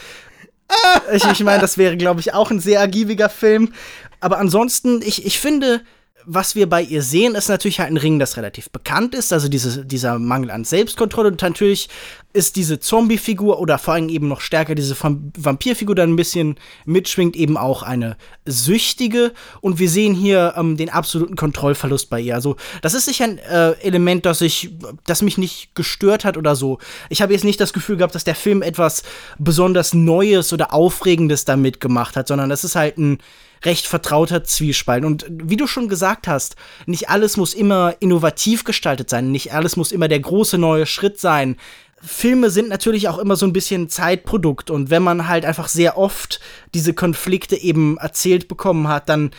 Ich, 1.11 1.25
ich 1.25 1.40
meine, 1.42 1.62
das 1.62 1.79
wäre, 1.79 1.97
glaube 1.97 2.21
ich, 2.21 2.35
auch 2.35 2.51
ein 2.51 2.61
sehr 2.61 2.81
ergiebiger 2.81 3.31
Film. 3.31 3.73
Aber 4.21 4.37
ansonsten, 4.37 5.01
ich, 5.01 5.25
ich 5.25 5.40
finde, 5.40 5.81
was 6.25 6.55
wir 6.55 6.69
bei 6.69 6.83
ihr 6.83 7.03
sehen, 7.03 7.35
ist 7.35 7.49
natürlich 7.49 7.81
halt 7.81 7.91
ein 7.91 7.97
Ring, 7.97 8.19
das 8.19 8.37
relativ 8.37 8.71
bekannt 8.71 9.15
ist, 9.15 9.33
also 9.33 9.49
diese, 9.49 9.85
dieser 9.85 10.19
Mangel 10.19 10.51
an 10.51 10.65
Selbstkontrolle. 10.65 11.29
Und 11.29 11.43
natürlich 11.43 11.89
ist 12.33 12.57
diese 12.57 12.81
Zombie-Figur 12.81 13.61
oder 13.61 13.79
vor 13.79 13.95
allem 13.95 14.09
eben 14.09 14.29
noch 14.29 14.41
stärker 14.41 14.75
diese 14.75 14.97
Vampir-Figur 15.01 15.95
dann 15.95 16.13
ein 16.13 16.17
bisschen 16.17 16.57
mitschwingt, 16.85 17.37
eben 17.37 17.57
auch 17.57 17.83
eine 17.83 18.17
süchtige. 18.47 19.33
Und 19.61 19.79
wir 19.79 19.89
sehen 19.89 20.15
hier 20.15 20.55
ähm, 20.57 20.77
den 20.77 20.91
absoluten 20.91 21.37
Kontrollverlust 21.37 22.09
bei 22.09 22.21
ihr. 22.21 22.35
Also, 22.35 22.57
das 22.81 22.95
ist 22.95 23.07
sicher 23.07 23.25
ein 23.25 23.39
äh, 23.39 23.73
Element, 23.83 24.25
das, 24.25 24.41
ich, 24.41 24.71
das 25.05 25.23
mich 25.23 25.39
nicht 25.39 25.75
gestört 25.75 26.25
hat 26.25 26.37
oder 26.37 26.57
so. 26.57 26.79
Ich 27.11 27.23
habe 27.23 27.33
jetzt 27.33 27.45
nicht 27.45 27.61
das 27.61 27.73
Gefühl 27.73 27.97
gehabt, 27.97 28.15
dass 28.15 28.25
der 28.25 28.35
Film 28.35 28.63
etwas 28.63 29.03
besonders 29.39 29.95
Neues 29.95 30.53
oder 30.53 30.73
Aufregendes 30.73 31.45
damit 31.45 31.81
gemacht 31.81 32.17
hat, 32.17 32.29
sondern 32.29 32.49
das 32.49 32.65
ist 32.65 32.77
halt 32.77 32.99
ein 32.99 33.19
recht 33.64 33.87
vertrauter 33.87 34.44
Zwiespalt. 34.44 35.05
Und 35.05 35.27
wie 35.29 35.57
du 35.57 35.66
schon 35.66 35.88
gesagt 35.88 36.29
hast, 36.29 36.57
nicht 36.87 37.09
alles 37.09 37.37
muss 37.37 37.55
immer 37.55 37.94
innovativ 38.01 38.64
gestaltet 38.64 39.11
sein, 39.11 39.31
nicht 39.31 39.53
alles 39.53 39.76
muss 39.76 39.93
immer 39.93 40.09
der 40.09 40.20
große 40.20 40.59
neue 40.59 40.87
Schritt 40.87 41.18
sein. 41.20 41.57
Filme 42.05 42.51
sind 42.51 42.68
natürlich 42.68 43.09
auch 43.09 43.18
immer 43.18 43.37
so 43.37 43.47
ein 43.47 43.53
bisschen 43.53 43.89
Zeitprodukt 43.89 44.70
und 44.70 44.91
wenn 44.91 45.05
man 45.05 45.28
halt 45.28 45.45
einfach 45.45 45.68
sehr 45.68 45.97
oft 45.97 46.41
diese 46.74 46.95
Konflikte 46.95 47.57
eben 47.57 47.97
erzählt 47.97 48.49
bekommen 48.49 48.89
hat, 48.89 49.09
dann 49.09 49.30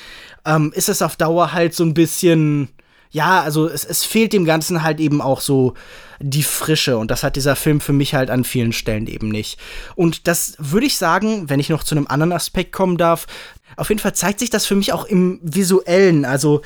ähm, 0.45 0.71
ist 0.73 0.87
es 0.87 1.01
auf 1.01 1.17
Dauer 1.17 1.51
halt 1.51 1.75
so 1.75 1.83
ein 1.83 1.93
bisschen, 1.93 2.69
ja, 3.11 3.41
also 3.41 3.67
es, 3.67 3.83
es 3.83 4.05
fehlt 4.05 4.31
dem 4.31 4.45
Ganzen 4.45 4.81
halt 4.81 5.01
eben 5.01 5.21
auch 5.21 5.41
so 5.41 5.73
die 6.21 6.43
Frische 6.43 6.97
und 6.97 7.11
das 7.11 7.23
hat 7.23 7.35
dieser 7.35 7.57
Film 7.57 7.81
für 7.81 7.91
mich 7.91 8.13
halt 8.13 8.29
an 8.29 8.45
vielen 8.45 8.71
Stellen 8.71 9.07
eben 9.07 9.27
nicht. 9.27 9.59
Und 9.95 10.29
das 10.29 10.55
würde 10.57 10.85
ich 10.85 10.97
sagen, 10.97 11.49
wenn 11.49 11.59
ich 11.59 11.67
noch 11.67 11.83
zu 11.83 11.95
einem 11.95 12.07
anderen 12.07 12.31
Aspekt 12.31 12.71
kommen 12.71 12.97
darf, 12.97 13.27
auf 13.77 13.89
jeden 13.89 13.99
Fall 13.99 14.15
zeigt 14.15 14.39
sich 14.39 14.49
das 14.49 14.65
für 14.65 14.75
mich 14.75 14.93
auch 14.93 15.05
im 15.05 15.39
Visuellen. 15.41 16.25
Also 16.25 16.61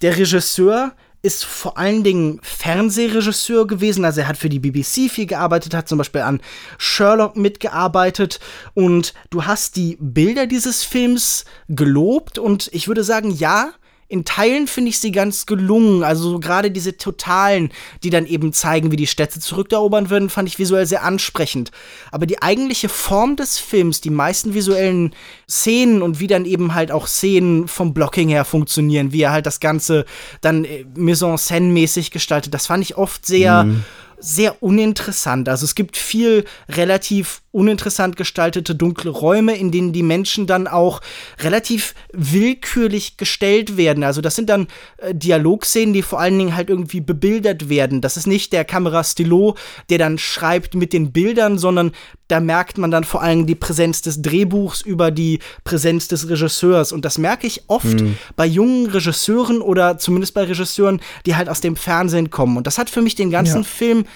der 0.00 0.16
Regisseur 0.16 0.92
ist 1.22 1.44
vor 1.44 1.78
allen 1.78 2.02
Dingen 2.02 2.40
Fernsehregisseur 2.42 3.66
gewesen. 3.66 4.04
Also 4.04 4.22
er 4.22 4.28
hat 4.28 4.36
für 4.36 4.48
die 4.48 4.58
BBC 4.58 5.08
viel 5.08 5.26
gearbeitet, 5.26 5.72
hat 5.72 5.88
zum 5.88 5.98
Beispiel 5.98 6.22
an 6.22 6.40
Sherlock 6.78 7.36
mitgearbeitet. 7.36 8.40
Und 8.74 9.14
du 9.30 9.44
hast 9.44 9.76
die 9.76 9.96
Bilder 10.00 10.46
dieses 10.46 10.82
Films 10.82 11.44
gelobt. 11.68 12.38
Und 12.38 12.68
ich 12.72 12.88
würde 12.88 13.04
sagen, 13.04 13.30
ja, 13.30 13.72
in 14.12 14.26
Teilen 14.26 14.66
finde 14.66 14.90
ich 14.90 14.98
sie 14.98 15.10
ganz 15.10 15.46
gelungen. 15.46 16.04
Also 16.04 16.38
gerade 16.38 16.70
diese 16.70 16.98
Totalen, 16.98 17.70
die 18.02 18.10
dann 18.10 18.26
eben 18.26 18.52
zeigen, 18.52 18.92
wie 18.92 18.96
die 18.96 19.06
Städte 19.06 19.40
zurückerobern 19.40 20.10
würden, 20.10 20.28
fand 20.28 20.50
ich 20.50 20.58
visuell 20.58 20.84
sehr 20.84 21.02
ansprechend. 21.02 21.70
Aber 22.10 22.26
die 22.26 22.42
eigentliche 22.42 22.90
Form 22.90 23.36
des 23.36 23.58
Films, 23.58 24.02
die 24.02 24.10
meisten 24.10 24.52
visuellen 24.52 25.14
Szenen 25.48 26.02
und 26.02 26.20
wie 26.20 26.26
dann 26.26 26.44
eben 26.44 26.74
halt 26.74 26.92
auch 26.92 27.06
Szenen 27.06 27.68
vom 27.68 27.94
Blocking 27.94 28.28
her 28.28 28.44
funktionieren, 28.44 29.12
wie 29.12 29.22
er 29.22 29.32
halt 29.32 29.46
das 29.46 29.60
Ganze 29.60 30.04
dann 30.42 30.66
äh, 30.66 30.84
mise-en-scène-mäßig 30.94 32.10
gestaltet, 32.10 32.52
das 32.52 32.66
fand 32.66 32.84
ich 32.84 32.98
oft 32.98 33.24
sehr. 33.24 33.64
Mhm 33.64 33.84
sehr 34.22 34.62
uninteressant. 34.62 35.48
Also 35.48 35.64
es 35.64 35.74
gibt 35.74 35.96
viel 35.96 36.44
relativ 36.68 37.42
uninteressant 37.50 38.16
gestaltete 38.16 38.74
dunkle 38.74 39.10
Räume, 39.10 39.56
in 39.56 39.70
denen 39.70 39.92
die 39.92 40.02
Menschen 40.02 40.46
dann 40.46 40.66
auch 40.66 41.02
relativ 41.40 41.94
willkürlich 42.12 43.18
gestellt 43.18 43.76
werden. 43.76 44.04
Also 44.04 44.22
das 44.22 44.36
sind 44.36 44.48
dann 44.48 44.68
äh, 44.96 45.14
Dialogszenen, 45.14 45.92
die 45.92 46.02
vor 46.02 46.18
allen 46.18 46.38
Dingen 46.38 46.56
halt 46.56 46.70
irgendwie 46.70 47.00
bebildert 47.00 47.68
werden. 47.68 48.00
Das 48.00 48.16
ist 48.16 48.26
nicht 48.26 48.52
der 48.54 48.64
Kamerastilo, 48.64 49.56
der 49.90 49.98
dann 49.98 50.16
schreibt 50.18 50.74
mit 50.74 50.94
den 50.94 51.12
Bildern, 51.12 51.58
sondern 51.58 51.92
da 52.28 52.40
merkt 52.40 52.78
man 52.78 52.90
dann 52.90 53.04
vor 53.04 53.20
allem 53.20 53.46
die 53.46 53.54
Präsenz 53.54 54.00
des 54.00 54.22
Drehbuchs 54.22 54.80
über 54.80 55.10
die 55.10 55.40
Präsenz 55.64 56.08
des 56.08 56.30
Regisseurs. 56.30 56.90
Und 56.92 57.04
das 57.04 57.18
merke 57.18 57.46
ich 57.46 57.64
oft 57.66 58.00
mhm. 58.00 58.16
bei 58.36 58.46
jungen 58.46 58.86
Regisseuren 58.86 59.60
oder 59.60 59.98
zumindest 59.98 60.32
bei 60.32 60.44
Regisseuren, 60.44 61.02
die 61.26 61.36
halt 61.36 61.50
aus 61.50 61.60
dem 61.60 61.76
Fernsehen 61.76 62.30
kommen. 62.30 62.56
Und 62.56 62.66
das 62.66 62.78
hat 62.78 62.88
für 62.88 63.02
mich 63.02 63.16
den 63.16 63.30
ganzen 63.30 63.58
ja. 63.58 63.64
Film 63.64 64.06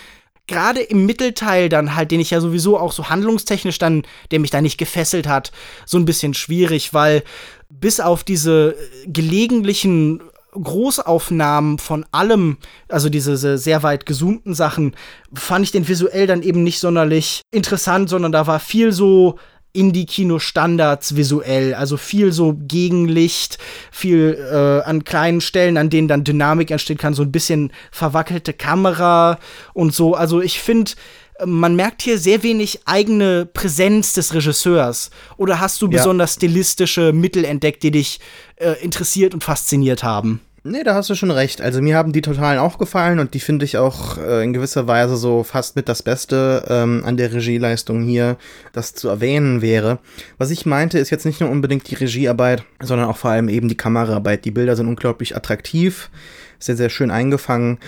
gerade 0.47 0.81
im 0.81 1.07
Mittelteil 1.07 1.69
dann 1.69 1.95
halt, 1.95 2.11
den 2.11 2.21
ich 2.21 2.31
ja 2.31 2.41
sowieso 2.41 2.79
auch 2.79 2.93
so 2.93 3.09
handlungstechnisch 3.09 3.79
dann, 3.79 4.03
der 4.31 4.41
mich 4.41 4.51
da 4.51 4.61
nicht 4.61 4.79
gefesselt 4.79 5.27
hat, 5.27 5.53
so 5.85 5.99
ein 5.99 6.05
bisschen 6.05 6.35
schwierig, 6.35 6.95
weil 6.95 7.23
bis 7.69 8.01
auf 8.01 8.25
diese 8.25 8.77
gelegentlichen 9.07 10.21
Großaufnahmen 10.53 11.79
von 11.79 12.07
allem, 12.13 12.59
also 12.89 13.09
diese 13.09 13.59
sehr 13.59 13.83
weit 13.83 14.07
gezoomten 14.07 14.55
Sachen, 14.55 14.95
fand 15.35 15.65
ich 15.65 15.73
den 15.73 15.89
visuell 15.89 16.27
dann 16.27 16.43
eben 16.43 16.63
nicht 16.63 16.81
sonderlich 16.81 17.43
interessant, 17.51 18.09
sondern 18.09 18.33
da 18.33 18.47
war 18.47 18.61
viel 18.61 18.93
so 18.93 19.39
Indie-Kino-Standards 19.77 21.17
visuell, 21.17 21.75
also 21.75 21.97
viel 21.97 22.33
so 22.33 22.55
Gegenlicht, 22.57 23.59
viel 23.91 24.37
äh, 24.51 24.89
an 24.89 25.05
kleinen 25.05 25.41
Stellen, 25.41 25.77
an 25.77 25.91
denen 25.91 26.09
dann 26.09 26.25
Dynamik 26.25 26.71
entstehen 26.71 26.99
kann, 26.99 27.15
so 27.15 27.23
ein 27.23 27.33
bisschen 27.33 27.73
verwackelte 27.91 28.53
Kamera 28.53 29.39
und 29.75 29.95
so. 29.95 30.15
Also 30.15 30.41
ich 30.41 30.61
finde, 30.61 30.93
man 31.45 31.77
merkt 31.77 32.03
hier 32.03 32.19
sehr 32.19 32.43
wenig 32.43 32.81
eigene 32.87 33.47
Präsenz 33.47 34.15
des 34.15 34.33
Regisseurs. 34.33 35.11
Oder 35.37 35.61
hast 35.61 35.83
du 35.83 35.87
ja. 35.87 35.99
besonders 35.99 36.35
stilistische 36.35 37.13
Mittel 37.13 37.45
entdeckt, 37.45 37.83
die 37.83 37.91
dich 37.91 38.21
äh, 38.57 38.73
interessiert 38.83 39.35
und 39.35 39.45
fasziniert 39.45 40.03
haben? 40.03 40.41
Nee, 40.69 40.83
da 40.83 40.97
hast 40.97 41.09
du 41.09 41.15
schon 41.15 41.31
recht. 41.31 41.61
Also 41.61 41.81
mir 41.81 41.97
haben 41.97 42.13
die 42.13 42.23
Totalen 42.23 42.59
auch 42.59 42.79
gefallen 42.79 43.21
und 43.21 43.35
die 43.35 43.41
finde 43.41 43.65
ich 43.65 43.79
auch 43.79 44.19
äh, 44.19 44.43
in 44.43 44.53
gewisser 44.53 44.89
Weise 44.89 45.17
so 45.17 45.45
fast 45.45 45.77
mit 45.77 45.89
das 45.89 46.03
Beste 46.03 46.65
ähm, 46.69 47.05
an 47.05 47.17
der 47.17 47.33
Regieleistung 47.33 48.03
hier, 48.03 48.37
das 48.73 48.93
zu 48.93 49.09
erwähnen 49.09 49.63
wäre. 49.63 50.01
Was 50.39 50.51
ich 50.51 50.67
meinte, 50.67 50.99
ist 50.99 51.11
jetzt 51.11 51.25
nicht 51.25 51.41
nur 51.41 51.51
unbedingt 51.51 51.89
die 51.89 51.95
Regiearbeit, 51.95 52.65
sondern 52.83 53.09
auch 53.09 53.17
vor 53.17 53.31
allem 53.31 53.49
eben 53.49 53.69
die 53.69 53.77
Kameraarbeit. 53.77 54.45
Die 54.45 54.51
Bilder 54.51 54.75
sind 54.75 54.89
unglaublich 54.89 55.37
attraktiv, 55.37 56.11
sehr, 56.59 56.77
sehr 56.77 56.91
schön 56.91 57.13
eingefangen. 57.13 57.79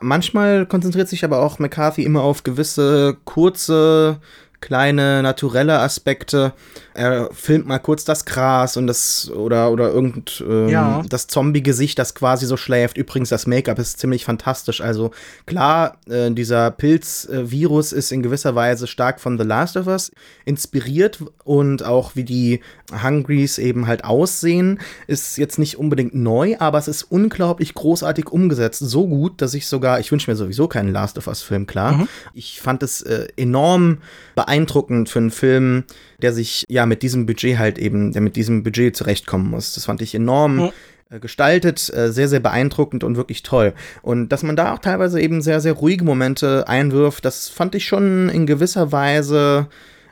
Manchmal 0.00 0.66
konzentriert 0.66 1.08
sich 1.08 1.24
aber 1.24 1.40
auch 1.40 1.58
McCarthy 1.58 2.04
immer 2.04 2.22
auf 2.22 2.44
gewisse 2.44 3.16
kurze 3.24 4.20
kleine 4.60 5.22
naturelle 5.22 5.80
Aspekte. 5.80 6.52
Er 6.98 7.30
filmt 7.32 7.66
mal 7.66 7.78
kurz 7.78 8.04
das 8.04 8.24
Gras 8.24 8.76
und 8.76 8.86
das 8.86 9.30
oder 9.30 9.70
oder 9.70 9.90
irgend 9.90 10.42
ähm, 10.46 10.68
ja. 10.68 11.02
das 11.08 11.26
Zombie-Gesicht, 11.26 11.98
das 11.98 12.14
quasi 12.14 12.46
so 12.46 12.56
schläft. 12.56 12.98
Übrigens, 12.98 13.28
das 13.28 13.46
Make-up 13.46 13.78
ist 13.78 13.98
ziemlich 13.98 14.24
fantastisch. 14.24 14.80
Also 14.80 15.10
klar, 15.46 15.98
äh, 16.08 16.30
dieser 16.30 16.70
Pilz-Virus 16.70 17.92
ist 17.92 18.12
in 18.12 18.22
gewisser 18.22 18.54
Weise 18.54 18.86
stark 18.86 19.20
von 19.20 19.38
The 19.38 19.44
Last 19.44 19.76
of 19.76 19.86
Us 19.86 20.12
inspiriert 20.44 21.22
und 21.44 21.82
auch 21.82 22.16
wie 22.16 22.24
die 22.24 22.60
Hungries 23.02 23.58
eben 23.58 23.86
halt 23.86 24.04
aussehen, 24.04 24.80
ist 25.06 25.38
jetzt 25.38 25.58
nicht 25.58 25.78
unbedingt 25.78 26.14
neu, 26.14 26.56
aber 26.58 26.78
es 26.78 26.88
ist 26.88 27.04
unglaublich 27.04 27.74
großartig 27.74 28.30
umgesetzt. 28.30 28.80
So 28.80 29.06
gut, 29.06 29.40
dass 29.42 29.54
ich 29.54 29.66
sogar, 29.66 30.00
ich 30.00 30.10
wünsche 30.10 30.30
mir 30.30 30.36
sowieso 30.36 30.68
keinen 30.68 30.92
Last 30.92 31.18
of 31.18 31.26
Us-Film, 31.26 31.66
klar. 31.66 31.92
Mhm. 31.92 32.08
Ich 32.32 32.60
fand 32.60 32.82
es 32.82 33.02
äh, 33.02 33.28
enorm 33.36 33.98
beeindruckend 34.34 34.68
beeindruckend 34.68 35.08
für 35.08 35.18
einen 35.18 35.30
Film, 35.30 35.84
der 36.20 36.32
sich 36.32 36.64
ja 36.68 36.86
mit 36.86 37.02
diesem 37.02 37.26
Budget 37.26 37.58
halt 37.58 37.78
eben, 37.78 38.12
der 38.12 38.22
mit 38.22 38.36
diesem 38.36 38.62
Budget 38.62 38.96
zurechtkommen 38.96 39.50
muss. 39.50 39.74
Das 39.74 39.84
fand 39.84 40.02
ich 40.02 40.14
enorm. 40.14 40.70
Äh, 41.10 41.20
gestaltet, 41.20 41.90
äh, 41.94 42.12
sehr, 42.12 42.28
sehr 42.28 42.40
beeindruckend 42.40 43.02
und 43.02 43.16
wirklich 43.16 43.42
toll. 43.42 43.72
Und 44.02 44.28
dass 44.28 44.42
man 44.42 44.56
da 44.56 44.74
auch 44.74 44.78
teilweise 44.78 45.18
eben 45.22 45.40
sehr, 45.40 45.62
sehr 45.62 45.72
ruhige 45.72 46.04
Momente 46.04 46.68
einwirft, 46.68 47.24
das 47.24 47.48
fand 47.48 47.74
ich 47.74 47.86
schon 47.86 48.28
in 48.28 48.44
gewisser 48.44 48.92
Weise 48.92 49.68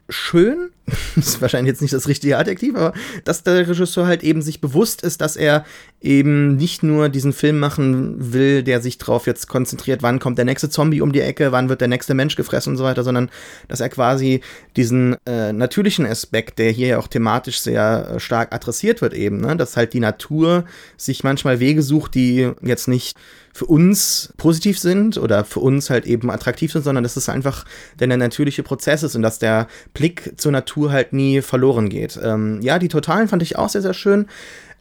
schön, 0.08 0.70
ist 1.16 1.40
wahrscheinlich 1.40 1.72
jetzt 1.72 1.82
nicht 1.82 1.94
das 1.94 2.06
richtige 2.06 2.38
Adjektiv, 2.38 2.74
aber 2.76 2.92
dass 3.24 3.42
der 3.42 3.68
Regisseur 3.68 4.06
halt 4.06 4.22
eben 4.22 4.42
sich 4.42 4.60
bewusst 4.60 5.02
ist, 5.02 5.20
dass 5.20 5.36
er 5.36 5.64
eben 6.00 6.56
nicht 6.56 6.82
nur 6.82 7.08
diesen 7.08 7.32
Film 7.32 7.58
machen 7.58 8.32
will, 8.32 8.62
der 8.62 8.80
sich 8.80 8.98
drauf 8.98 9.26
jetzt 9.26 9.48
konzentriert, 9.48 10.02
wann 10.02 10.20
kommt 10.20 10.38
der 10.38 10.44
nächste 10.44 10.70
Zombie 10.70 11.00
um 11.00 11.12
die 11.12 11.20
Ecke, 11.20 11.50
wann 11.50 11.68
wird 11.68 11.80
der 11.80 11.88
nächste 11.88 12.14
Mensch 12.14 12.36
gefressen 12.36 12.70
und 12.70 12.76
so 12.76 12.84
weiter, 12.84 13.02
sondern 13.02 13.30
dass 13.66 13.80
er 13.80 13.88
quasi 13.88 14.40
diesen 14.76 15.16
äh, 15.26 15.52
natürlichen 15.52 16.06
Aspekt, 16.06 16.58
der 16.58 16.70
hier 16.70 16.86
ja 16.86 16.98
auch 16.98 17.08
thematisch 17.08 17.60
sehr 17.60 18.12
äh, 18.14 18.20
stark 18.20 18.54
adressiert 18.54 19.02
wird 19.02 19.14
eben, 19.14 19.38
ne? 19.38 19.56
dass 19.56 19.76
halt 19.76 19.92
die 19.92 20.00
Natur 20.00 20.64
sich 20.96 21.24
manchmal 21.24 21.58
Wege 21.58 21.82
sucht, 21.82 22.14
die 22.14 22.52
jetzt 22.62 22.86
nicht 22.86 23.16
für 23.56 23.64
uns 23.64 24.34
positiv 24.36 24.78
sind 24.78 25.16
oder 25.16 25.44
für 25.44 25.60
uns 25.60 25.88
halt 25.88 26.04
eben 26.04 26.30
attraktiv 26.30 26.72
sind, 26.72 26.82
sondern 26.84 27.02
dass 27.02 27.16
es 27.16 27.30
einfach 27.30 27.64
der 27.98 28.06
natürliche 28.08 28.62
Prozess 28.62 29.02
ist 29.02 29.16
und 29.16 29.22
dass 29.22 29.38
der 29.38 29.66
Blick 29.94 30.34
zur 30.36 30.52
Natur 30.52 30.75
halt 30.90 31.12
nie 31.12 31.42
verloren 31.42 31.88
geht. 31.88 32.18
Ähm, 32.22 32.60
ja, 32.62 32.78
die 32.78 32.88
Totalen 32.88 33.28
fand 33.28 33.42
ich 33.42 33.56
auch 33.56 33.68
sehr, 33.68 33.82
sehr 33.82 33.94
schön. 33.94 34.26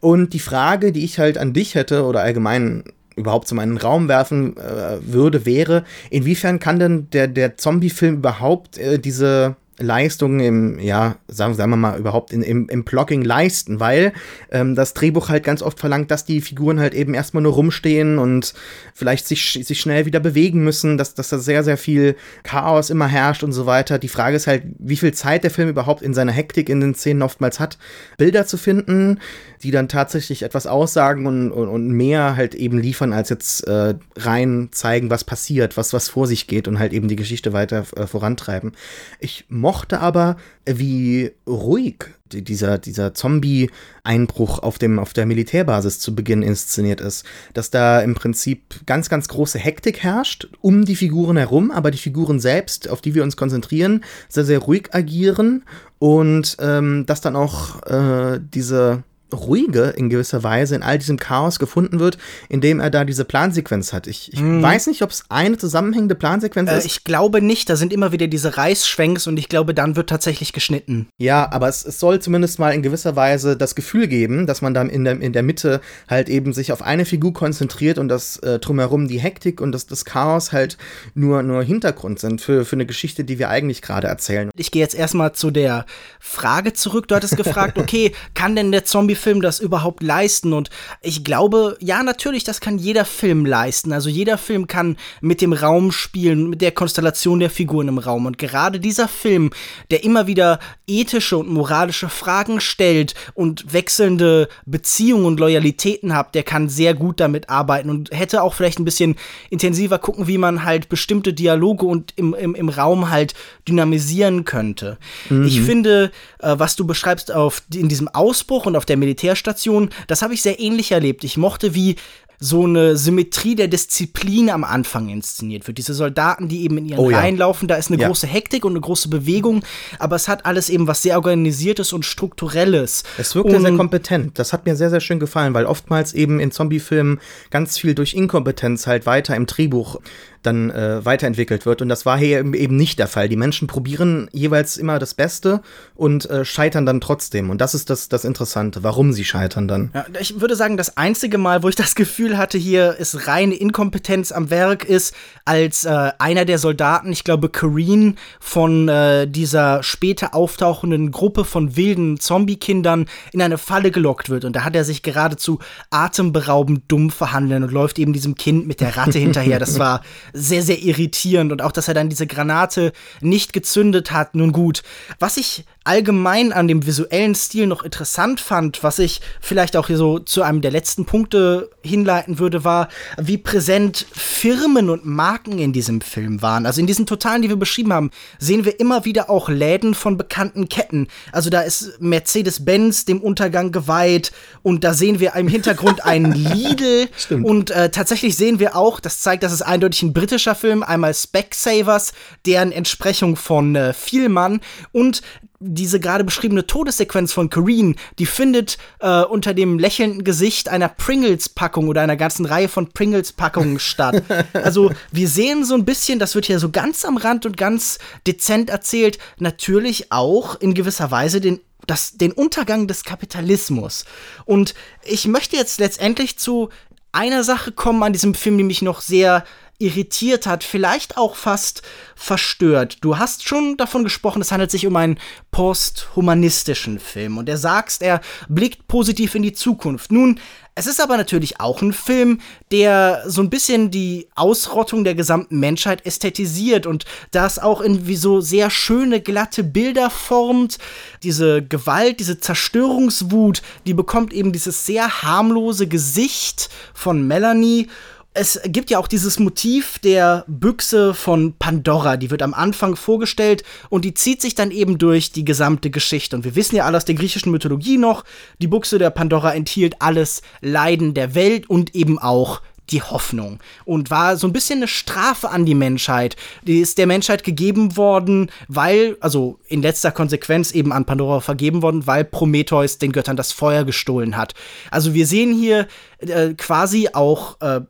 Und 0.00 0.32
die 0.34 0.38
Frage, 0.38 0.92
die 0.92 1.04
ich 1.04 1.18
halt 1.18 1.38
an 1.38 1.52
dich 1.52 1.74
hätte 1.74 2.04
oder 2.04 2.20
allgemein 2.22 2.84
überhaupt 3.16 3.48
so 3.48 3.58
einen 3.58 3.78
Raum 3.78 4.08
werfen 4.08 4.56
äh, 4.56 4.98
würde, 5.00 5.46
wäre, 5.46 5.84
inwiefern 6.10 6.60
kann 6.60 6.78
denn 6.78 7.08
der, 7.10 7.28
der 7.28 7.56
Zombie-Film 7.56 8.16
überhaupt 8.16 8.78
äh, 8.78 8.98
diese 8.98 9.56
Leistungen 9.78 10.40
im, 10.40 10.78
ja, 10.78 11.16
sagen, 11.28 11.54
sagen 11.54 11.70
wir 11.70 11.76
mal, 11.76 11.98
überhaupt 11.98 12.32
in, 12.32 12.42
im, 12.42 12.68
im 12.68 12.84
Blocking 12.84 13.22
leisten, 13.22 13.78
weil 13.78 14.12
ähm, 14.50 14.74
das 14.74 14.94
Drehbuch 14.94 15.28
halt 15.28 15.44
ganz 15.44 15.62
oft 15.62 15.78
verlangt, 15.78 16.10
dass 16.10 16.24
die 16.24 16.40
Figuren 16.40 16.80
halt 16.80 16.94
eben 16.94 17.12
erstmal 17.12 17.42
nur 17.42 17.52
rumstehen 17.52 18.18
und 18.18 18.54
vielleicht 18.94 19.26
sich, 19.26 19.60
sich 19.62 19.80
schnell 19.80 20.06
wieder 20.06 20.20
bewegen 20.20 20.64
müssen, 20.64 20.96
dass, 20.96 21.14
dass 21.14 21.28
da 21.28 21.38
sehr, 21.38 21.62
sehr 21.62 21.76
viel 21.76 22.16
Chaos 22.42 22.88
immer 22.88 23.06
herrscht 23.06 23.42
und 23.42 23.52
so 23.52 23.66
weiter. 23.66 23.98
Die 23.98 24.08
Frage 24.08 24.36
ist 24.36 24.46
halt, 24.46 24.62
wie 24.78 24.96
viel 24.96 25.12
Zeit 25.12 25.44
der 25.44 25.50
Film 25.50 25.68
überhaupt 25.68 26.02
in 26.02 26.14
seiner 26.14 26.32
Hektik 26.32 26.68
in 26.68 26.80
den 26.80 26.94
Szenen 26.94 27.22
oftmals 27.22 27.60
hat, 27.60 27.76
Bilder 28.16 28.46
zu 28.46 28.56
finden, 28.56 29.20
die 29.62 29.70
dann 29.70 29.88
tatsächlich 29.88 30.42
etwas 30.42 30.66
aussagen 30.66 31.26
und, 31.26 31.50
und, 31.50 31.68
und 31.68 31.88
mehr 31.88 32.36
halt 32.36 32.54
eben 32.54 32.78
liefern, 32.78 33.12
als 33.12 33.28
jetzt 33.28 33.66
äh, 33.66 33.94
rein 34.16 34.68
zeigen, 34.72 35.10
was 35.10 35.24
passiert, 35.24 35.76
was, 35.76 35.92
was 35.92 36.08
vor 36.08 36.26
sich 36.26 36.46
geht 36.46 36.68
und 36.68 36.78
halt 36.78 36.92
eben 36.92 37.08
die 37.08 37.16
Geschichte 37.16 37.52
weiter 37.52 37.84
äh, 37.96 38.06
vorantreiben. 38.06 38.72
Ich 39.20 39.46
mochte 39.48 40.00
aber, 40.00 40.36
wie 40.64 41.32
ruhig 41.46 42.06
dieser, 42.32 42.78
dieser 42.78 43.14
Zombie-Einbruch 43.14 44.58
auf, 44.60 44.78
auf 44.82 45.12
der 45.12 45.26
Militärbasis 45.26 46.00
zu 46.00 46.14
Beginn 46.14 46.42
inszeniert 46.42 47.00
ist. 47.00 47.24
Dass 47.54 47.70
da 47.70 48.00
im 48.00 48.14
Prinzip 48.14 48.86
ganz, 48.86 49.08
ganz 49.08 49.28
große 49.28 49.58
Hektik 49.58 50.02
herrscht 50.02 50.48
um 50.60 50.84
die 50.84 50.96
Figuren 50.96 51.36
herum, 51.36 51.70
aber 51.70 51.90
die 51.90 51.98
Figuren 51.98 52.40
selbst, 52.40 52.88
auf 52.88 53.00
die 53.00 53.14
wir 53.14 53.22
uns 53.22 53.36
konzentrieren, 53.36 54.04
sehr, 54.28 54.44
sehr 54.44 54.58
ruhig 54.58 54.94
agieren 54.94 55.64
und 55.98 56.56
ähm, 56.60 57.06
dass 57.06 57.20
dann 57.20 57.36
auch 57.36 57.82
äh, 57.84 58.40
diese 58.40 59.04
ruhige 59.32 59.94
in 59.96 60.08
gewisser 60.08 60.42
Weise 60.42 60.74
in 60.74 60.82
all 60.82 60.98
diesem 60.98 61.18
Chaos 61.18 61.58
gefunden 61.58 61.98
wird, 61.98 62.18
indem 62.48 62.80
er 62.80 62.90
da 62.90 63.04
diese 63.04 63.24
Plansequenz 63.24 63.92
hat. 63.92 64.06
Ich, 64.06 64.32
ich 64.32 64.40
mm. 64.40 64.62
weiß 64.62 64.86
nicht, 64.86 65.02
ob 65.02 65.10
es 65.10 65.24
eine 65.28 65.58
zusammenhängende 65.58 66.14
Plansequenz 66.14 66.70
äh, 66.70 66.78
ist. 66.78 66.86
Ich 66.86 67.04
glaube 67.04 67.42
nicht, 67.42 67.68
da 67.68 67.76
sind 67.76 67.92
immer 67.92 68.12
wieder 68.12 68.28
diese 68.28 68.56
Reißschwenks 68.56 69.26
und 69.26 69.36
ich 69.36 69.48
glaube, 69.48 69.74
dann 69.74 69.96
wird 69.96 70.08
tatsächlich 70.08 70.52
geschnitten. 70.52 71.08
Ja, 71.18 71.50
aber 71.50 71.68
es, 71.68 71.84
es 71.84 71.98
soll 71.98 72.20
zumindest 72.20 72.58
mal 72.58 72.70
in 72.70 72.82
gewisser 72.82 73.16
Weise 73.16 73.56
das 73.56 73.74
Gefühl 73.74 74.06
geben, 74.06 74.46
dass 74.46 74.62
man 74.62 74.74
dann 74.74 74.88
in 74.88 75.04
der, 75.04 75.20
in 75.20 75.32
der 75.32 75.42
Mitte 75.42 75.80
halt 76.08 76.28
eben 76.28 76.52
sich 76.52 76.72
auf 76.72 76.82
eine 76.82 77.04
Figur 77.04 77.32
konzentriert 77.32 77.98
und 77.98 78.08
das 78.08 78.36
äh, 78.38 78.58
drumherum 78.60 79.08
die 79.08 79.18
Hektik 79.18 79.60
und 79.60 79.72
das, 79.72 79.86
das 79.86 80.04
Chaos 80.04 80.52
halt 80.52 80.78
nur, 81.14 81.42
nur 81.42 81.64
Hintergrund 81.64 82.20
sind 82.20 82.40
für, 82.40 82.64
für 82.64 82.76
eine 82.76 82.86
Geschichte, 82.86 83.24
die 83.24 83.38
wir 83.38 83.48
eigentlich 83.48 83.82
gerade 83.82 84.06
erzählen. 84.06 84.50
Ich 84.56 84.70
gehe 84.70 84.82
jetzt 84.82 84.94
erstmal 84.94 85.32
zu 85.32 85.50
der 85.50 85.84
Frage 86.20 86.72
zurück. 86.72 87.08
Du 87.08 87.16
hattest 87.16 87.36
gefragt, 87.36 87.78
okay, 87.86 88.12
kann 88.34 88.54
denn 88.54 88.70
der 88.70 88.84
Zombie 88.84 89.15
Zombie-Film 89.16 89.40
das 89.40 89.60
überhaupt 89.60 90.02
leisten? 90.02 90.52
Und 90.52 90.70
ich 91.02 91.24
glaube, 91.24 91.76
ja, 91.80 92.02
natürlich, 92.02 92.44
das 92.44 92.60
kann 92.60 92.78
jeder 92.78 93.04
Film 93.04 93.46
leisten. 93.46 93.92
Also 93.92 94.08
jeder 94.08 94.38
Film 94.38 94.66
kann 94.66 94.96
mit 95.20 95.40
dem 95.40 95.52
Raum 95.52 95.92
spielen, 95.92 96.50
mit 96.50 96.60
der 96.60 96.72
Konstellation 96.72 97.40
der 97.40 97.50
Figuren 97.50 97.88
im 97.88 97.98
Raum. 97.98 98.26
Und 98.26 98.38
gerade 98.38 98.78
dieser 98.78 99.08
Film, 99.08 99.50
der 99.90 100.04
immer 100.04 100.26
wieder 100.26 100.60
ethische 100.86 101.36
und 101.36 101.48
moralische 101.48 102.08
Fragen 102.08 102.60
stellt 102.60 103.14
und 103.34 103.72
wechselnde 103.72 104.48
Beziehungen 104.66 105.24
und 105.24 105.40
Loyalitäten 105.40 106.14
hat, 106.14 106.34
der 106.34 106.42
kann 106.42 106.68
sehr 106.68 106.94
gut 106.94 107.20
damit 107.20 107.48
arbeiten 107.48 107.90
und 107.90 108.10
hätte 108.12 108.42
auch 108.42 108.54
vielleicht 108.54 108.78
ein 108.78 108.84
bisschen 108.84 109.16
intensiver 109.50 109.98
gucken, 109.98 110.26
wie 110.26 110.38
man 110.38 110.64
halt 110.64 110.88
bestimmte 110.88 111.32
Dialoge 111.32 111.86
und 111.86 112.12
im, 112.16 112.34
im, 112.34 112.54
im 112.54 112.68
Raum 112.68 113.10
halt 113.10 113.34
dynamisieren 113.66 114.44
könnte. 114.44 114.98
Mhm. 115.30 115.46
Ich 115.46 115.60
finde, 115.60 116.10
äh, 116.40 116.54
was 116.58 116.76
du 116.76 116.86
beschreibst 116.86 117.32
auf, 117.32 117.62
in 117.74 117.88
diesem 117.88 118.08
Ausbruch 118.08 118.66
und 118.66 118.76
auf 118.76 118.84
der 118.84 118.96
Militärstation, 119.06 119.90
das 120.08 120.22
habe 120.22 120.34
ich 120.34 120.42
sehr 120.42 120.58
ähnlich 120.58 120.92
erlebt. 120.92 121.24
Ich 121.24 121.36
mochte, 121.36 121.74
wie 121.74 121.96
so 122.38 122.64
eine 122.64 122.96
Symmetrie 122.96 123.54
der 123.54 123.68
Disziplin 123.68 124.50
am 124.50 124.64
Anfang 124.64 125.08
inszeniert 125.08 125.66
wird. 125.66 125.78
Diese 125.78 125.94
Soldaten, 125.94 126.48
die 126.48 126.62
eben 126.62 126.78
in 126.78 126.86
ihren 126.86 126.98
oh, 126.98 127.10
Reihen 127.10 127.36
ja. 127.36 127.46
laufen, 127.46 127.68
da 127.68 127.76
ist 127.76 127.90
eine 127.90 128.00
ja. 128.00 128.08
große 128.08 128.26
Hektik 128.26 128.64
und 128.64 128.72
eine 128.72 128.80
große 128.80 129.08
Bewegung, 129.08 129.62
aber 129.98 130.16
es 130.16 130.28
hat 130.28 130.46
alles 130.46 130.68
eben 130.68 130.86
was 130.86 131.02
sehr 131.02 131.16
Organisiertes 131.16 131.92
und 131.92 132.04
Strukturelles. 132.04 133.04
Es 133.18 133.34
wirkt 133.34 133.50
sehr 133.50 133.76
kompetent. 133.76 134.38
Das 134.38 134.52
hat 134.52 134.66
mir 134.66 134.76
sehr, 134.76 134.90
sehr 134.90 135.00
schön 135.00 135.18
gefallen, 135.18 135.54
weil 135.54 135.66
oftmals 135.66 136.12
eben 136.12 136.40
in 136.40 136.50
Zombie-Filmen 136.50 137.20
ganz 137.50 137.78
viel 137.78 137.94
durch 137.94 138.14
Inkompetenz 138.14 138.86
halt 138.86 139.06
weiter 139.06 139.34
im 139.36 139.46
Drehbuch 139.46 140.00
dann 140.46 140.70
äh, 140.70 141.04
weiterentwickelt 141.04 141.66
wird. 141.66 141.82
Und 141.82 141.88
das 141.88 142.06
war 142.06 142.16
hier 142.16 142.38
eben 142.38 142.76
nicht 142.76 142.98
der 142.98 143.08
Fall. 143.08 143.28
Die 143.28 143.36
Menschen 143.36 143.66
probieren 143.66 144.28
jeweils 144.32 144.76
immer 144.76 144.98
das 144.98 145.14
Beste 145.14 145.60
und 145.94 146.30
äh, 146.30 146.44
scheitern 146.44 146.86
dann 146.86 147.00
trotzdem. 147.00 147.50
Und 147.50 147.60
das 147.60 147.74
ist 147.74 147.90
das, 147.90 148.08
das 148.08 148.24
Interessante, 148.24 148.82
warum 148.82 149.12
sie 149.12 149.24
scheitern 149.24 149.68
dann. 149.68 149.90
Ja, 149.92 150.06
ich 150.20 150.40
würde 150.40 150.56
sagen, 150.56 150.76
das 150.76 150.96
einzige 150.96 151.38
Mal, 151.38 151.62
wo 151.62 151.68
ich 151.68 151.74
das 151.74 151.94
Gefühl 151.94 152.25
hatte, 152.34 152.58
hier 152.58 152.96
ist 152.96 153.26
reine 153.26 153.54
Inkompetenz 153.54 154.32
am 154.32 154.50
Werk, 154.50 154.84
ist, 154.84 155.14
als 155.44 155.84
äh, 155.84 156.10
einer 156.18 156.44
der 156.44 156.58
Soldaten, 156.58 157.12
ich 157.12 157.24
glaube, 157.24 157.48
Kareen, 157.48 158.16
von 158.40 158.88
äh, 158.88 159.26
dieser 159.28 159.82
später 159.82 160.34
auftauchenden 160.34 161.10
Gruppe 161.12 161.44
von 161.44 161.76
wilden 161.76 162.18
Zombie-Kindern 162.18 163.06
in 163.32 163.42
eine 163.42 163.58
Falle 163.58 163.90
gelockt 163.90 164.30
wird. 164.30 164.44
Und 164.44 164.56
da 164.56 164.64
hat 164.64 164.74
er 164.74 164.84
sich 164.84 165.02
geradezu 165.02 165.58
atemberaubend 165.90 166.84
dumm 166.88 167.10
verhandeln 167.10 167.62
und 167.62 167.72
läuft 167.72 167.98
eben 167.98 168.12
diesem 168.12 168.34
Kind 168.34 168.66
mit 168.66 168.80
der 168.80 168.96
Ratte 168.96 169.18
hinterher. 169.18 169.58
Das 169.58 169.78
war 169.78 170.02
sehr, 170.32 170.62
sehr 170.62 170.82
irritierend 170.82 171.52
und 171.52 171.62
auch, 171.62 171.72
dass 171.72 171.88
er 171.88 171.94
dann 171.94 172.08
diese 172.08 172.26
Granate 172.26 172.92
nicht 173.20 173.52
gezündet 173.52 174.10
hat. 174.10 174.34
Nun 174.34 174.52
gut, 174.52 174.82
was 175.18 175.36
ich 175.36 175.64
allgemein 175.86 176.52
an 176.52 176.68
dem 176.68 176.86
visuellen 176.86 177.34
Stil 177.34 177.66
noch 177.66 177.82
interessant 177.82 178.40
fand, 178.40 178.82
was 178.82 178.98
ich 178.98 179.20
vielleicht 179.40 179.76
auch 179.76 179.86
hier 179.86 179.96
so 179.96 180.18
zu 180.18 180.42
einem 180.42 180.60
der 180.60 180.70
letzten 180.70 181.04
Punkte 181.06 181.70
hinleiten 181.82 182.38
würde, 182.38 182.64
war, 182.64 182.88
wie 183.18 183.38
präsent 183.38 184.06
Firmen 184.12 184.90
und 184.90 185.06
Marken 185.06 185.58
in 185.58 185.72
diesem 185.72 186.00
Film 186.00 186.42
waren. 186.42 186.66
Also 186.66 186.80
in 186.80 186.86
diesen 186.86 187.06
Totalen, 187.06 187.42
die 187.42 187.48
wir 187.48 187.56
beschrieben 187.56 187.92
haben, 187.92 188.10
sehen 188.38 188.64
wir 188.64 188.80
immer 188.80 189.04
wieder 189.04 189.30
auch 189.30 189.48
Läden 189.48 189.94
von 189.94 190.16
bekannten 190.16 190.68
Ketten. 190.68 191.08
Also 191.32 191.50
da 191.50 191.60
ist 191.60 192.00
Mercedes-Benz 192.00 193.04
dem 193.04 193.20
Untergang 193.20 193.70
geweiht 193.72 194.32
und 194.62 194.82
da 194.82 194.92
sehen 194.92 195.20
wir 195.20 195.34
im 195.36 195.48
Hintergrund 195.48 196.04
einen 196.04 196.32
Lidl 196.32 197.08
Stimmt. 197.16 197.46
und 197.46 197.70
äh, 197.70 197.90
tatsächlich 197.90 198.36
sehen 198.36 198.58
wir 198.58 198.76
auch, 198.76 199.00
das 199.00 199.20
zeigt, 199.20 199.42
dass 199.42 199.52
es 199.52 199.62
eindeutig 199.62 200.02
ein 200.02 200.12
britischer 200.12 200.54
Film, 200.54 200.82
einmal 200.82 201.14
Specsavers, 201.14 202.12
deren 202.44 202.72
Entsprechung 202.72 203.36
von 203.36 203.76
äh, 203.76 203.92
Vielmann 203.92 204.60
und 204.92 205.22
diese 205.60 206.00
gerade 206.00 206.24
beschriebene 206.24 206.66
Todessequenz 206.66 207.32
von 207.32 207.50
Kareen, 207.50 207.96
die 208.18 208.26
findet 208.26 208.78
äh, 209.00 209.22
unter 209.22 209.54
dem 209.54 209.78
lächelnden 209.78 210.24
Gesicht 210.24 210.68
einer 210.68 210.88
Pringles-Packung 210.88 211.88
oder 211.88 212.02
einer 212.02 212.16
ganzen 212.16 212.46
Reihe 212.46 212.68
von 212.68 212.88
Pringles-Packungen 212.88 213.78
statt. 213.80 214.22
Also 214.52 214.92
wir 215.12 215.28
sehen 215.28 215.64
so 215.64 215.74
ein 215.74 215.84
bisschen, 215.84 216.18
das 216.18 216.34
wird 216.34 216.46
hier 216.46 216.58
so 216.58 216.70
ganz 216.70 217.04
am 217.04 217.16
Rand 217.16 217.46
und 217.46 217.56
ganz 217.56 217.98
dezent 218.26 218.70
erzählt, 218.70 219.18
natürlich 219.38 220.12
auch 220.12 220.60
in 220.60 220.74
gewisser 220.74 221.10
Weise 221.10 221.40
den 221.40 221.60
das, 221.86 222.16
den 222.16 222.32
Untergang 222.32 222.88
des 222.88 223.04
Kapitalismus. 223.04 224.06
Und 224.44 224.74
ich 225.04 225.28
möchte 225.28 225.54
jetzt 225.54 225.78
letztendlich 225.78 226.36
zu 226.36 226.70
einer 227.12 227.44
Sache 227.44 227.72
kommen 227.72 228.02
an 228.02 228.12
diesem 228.12 228.34
Film, 228.34 228.58
die 228.58 228.64
mich 228.64 228.82
noch 228.82 229.00
sehr 229.00 229.44
irritiert 229.78 230.46
hat, 230.46 230.64
vielleicht 230.64 231.16
auch 231.16 231.36
fast 231.36 231.82
verstört. 232.14 232.98
Du 233.02 233.18
hast 233.18 233.46
schon 233.46 233.76
davon 233.76 234.04
gesprochen, 234.04 234.40
es 234.40 234.52
handelt 234.52 234.70
sich 234.70 234.86
um 234.86 234.96
einen 234.96 235.18
posthumanistischen 235.50 236.98
Film 236.98 237.38
und 237.38 237.48
er 237.48 237.58
sagst, 237.58 238.02
er 238.02 238.20
blickt 238.48 238.88
positiv 238.88 239.34
in 239.34 239.42
die 239.42 239.52
Zukunft. 239.52 240.10
Nun, 240.12 240.40
es 240.78 240.86
ist 240.86 241.00
aber 241.00 241.16
natürlich 241.16 241.58
auch 241.58 241.80
ein 241.80 241.94
Film, 241.94 242.40
der 242.70 243.22
so 243.26 243.40
ein 243.40 243.48
bisschen 243.48 243.90
die 243.90 244.28
Ausrottung 244.34 245.04
der 245.04 245.14
gesamten 245.14 245.58
Menschheit 245.58 246.04
ästhetisiert 246.04 246.86
und 246.86 247.06
das 247.30 247.58
auch 247.58 247.80
in 247.80 248.06
wie 248.06 248.16
so 248.16 248.42
sehr 248.42 248.68
schöne, 248.68 249.22
glatte 249.22 249.64
Bilder 249.64 250.10
formt. 250.10 250.76
Diese 251.22 251.62
Gewalt, 251.62 252.20
diese 252.20 252.40
Zerstörungswut, 252.40 253.62
die 253.86 253.94
bekommt 253.94 254.34
eben 254.34 254.52
dieses 254.52 254.84
sehr 254.84 255.22
harmlose 255.22 255.86
Gesicht 255.86 256.68
von 256.92 257.26
Melanie 257.26 257.88
es 258.36 258.60
gibt 258.66 258.90
ja 258.90 258.98
auch 258.98 259.08
dieses 259.08 259.38
Motiv 259.38 259.98
der 259.98 260.44
Büchse 260.46 261.14
von 261.14 261.54
Pandora, 261.58 262.16
die 262.16 262.30
wird 262.30 262.42
am 262.42 262.52
Anfang 262.52 262.94
vorgestellt 262.94 263.64
und 263.88 264.04
die 264.04 264.14
zieht 264.14 264.42
sich 264.42 264.54
dann 264.54 264.70
eben 264.70 264.98
durch 264.98 265.32
die 265.32 265.44
gesamte 265.44 265.90
Geschichte. 265.90 266.36
Und 266.36 266.44
wir 266.44 266.54
wissen 266.54 266.76
ja 266.76 266.84
alle 266.84 266.98
aus 266.98 267.06
der 267.06 267.14
griechischen 267.14 267.50
Mythologie 267.50 267.96
noch, 267.96 268.24
die 268.60 268.66
Büchse 268.66 268.98
der 268.98 269.10
Pandora 269.10 269.54
enthielt 269.54 270.02
alles 270.02 270.42
Leiden 270.60 271.14
der 271.14 271.34
Welt 271.34 271.68
und 271.68 271.94
eben 271.94 272.18
auch 272.18 272.60
die 272.90 273.02
Hoffnung 273.02 273.58
und 273.84 274.10
war 274.10 274.36
so 274.36 274.46
ein 274.46 274.52
bisschen 274.52 274.78
eine 274.78 274.88
Strafe 274.88 275.50
an 275.50 275.64
die 275.64 275.74
Menschheit. 275.74 276.36
Die 276.62 276.80
ist 276.80 276.98
der 276.98 277.06
Menschheit 277.06 277.42
gegeben 277.42 277.96
worden, 277.96 278.50
weil, 278.68 279.16
also 279.20 279.58
in 279.66 279.82
letzter 279.82 280.12
Konsequenz 280.12 280.72
eben 280.72 280.92
an 280.92 281.04
Pandora 281.04 281.40
vergeben 281.40 281.82
worden, 281.82 282.06
weil 282.06 282.24
Prometheus 282.24 282.98
den 282.98 283.12
Göttern 283.12 283.36
das 283.36 283.52
Feuer 283.52 283.84
gestohlen 283.84 284.36
hat. 284.36 284.54
Also 284.90 285.14
wir 285.14 285.26
sehen 285.26 285.52
hier 285.52 285.88
äh, 286.18 286.54
quasi 286.54 287.10
auch 287.12 287.60
äh, 287.60 287.80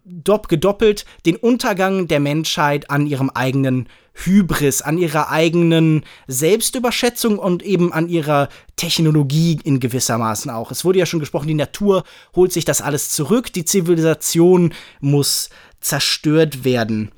gedoppelt 0.48 1.04
den 1.24 1.36
Untergang 1.36 2.08
der 2.08 2.20
Menschheit 2.20 2.90
an 2.90 3.06
ihrem 3.06 3.30
eigenen 3.30 3.88
Hybris, 4.14 4.82
an 4.82 4.98
ihrer 4.98 5.30
eigenen 5.30 6.04
Selbstüberschätzung 6.26 7.38
und 7.38 7.62
eben 7.62 7.92
an 7.92 8.08
ihrer 8.08 8.48
Technologie 8.76 9.60
in 9.62 9.78
gewissermaßen 9.78 10.50
auch. 10.50 10.70
Es 10.70 10.84
wurde 10.84 10.98
ja 10.98 11.06
schon 11.06 11.20
gesprochen, 11.20 11.48
die 11.48 11.54
Natur 11.54 12.04
holt 12.34 12.52
sich 12.52 12.64
das 12.64 12.80
alles 12.80 13.10
zurück, 13.10 13.52
die 13.52 13.64
Zivilisation 13.64 14.74
muss 15.00 15.50
zerstört 15.80 16.64
werden. 16.64 17.12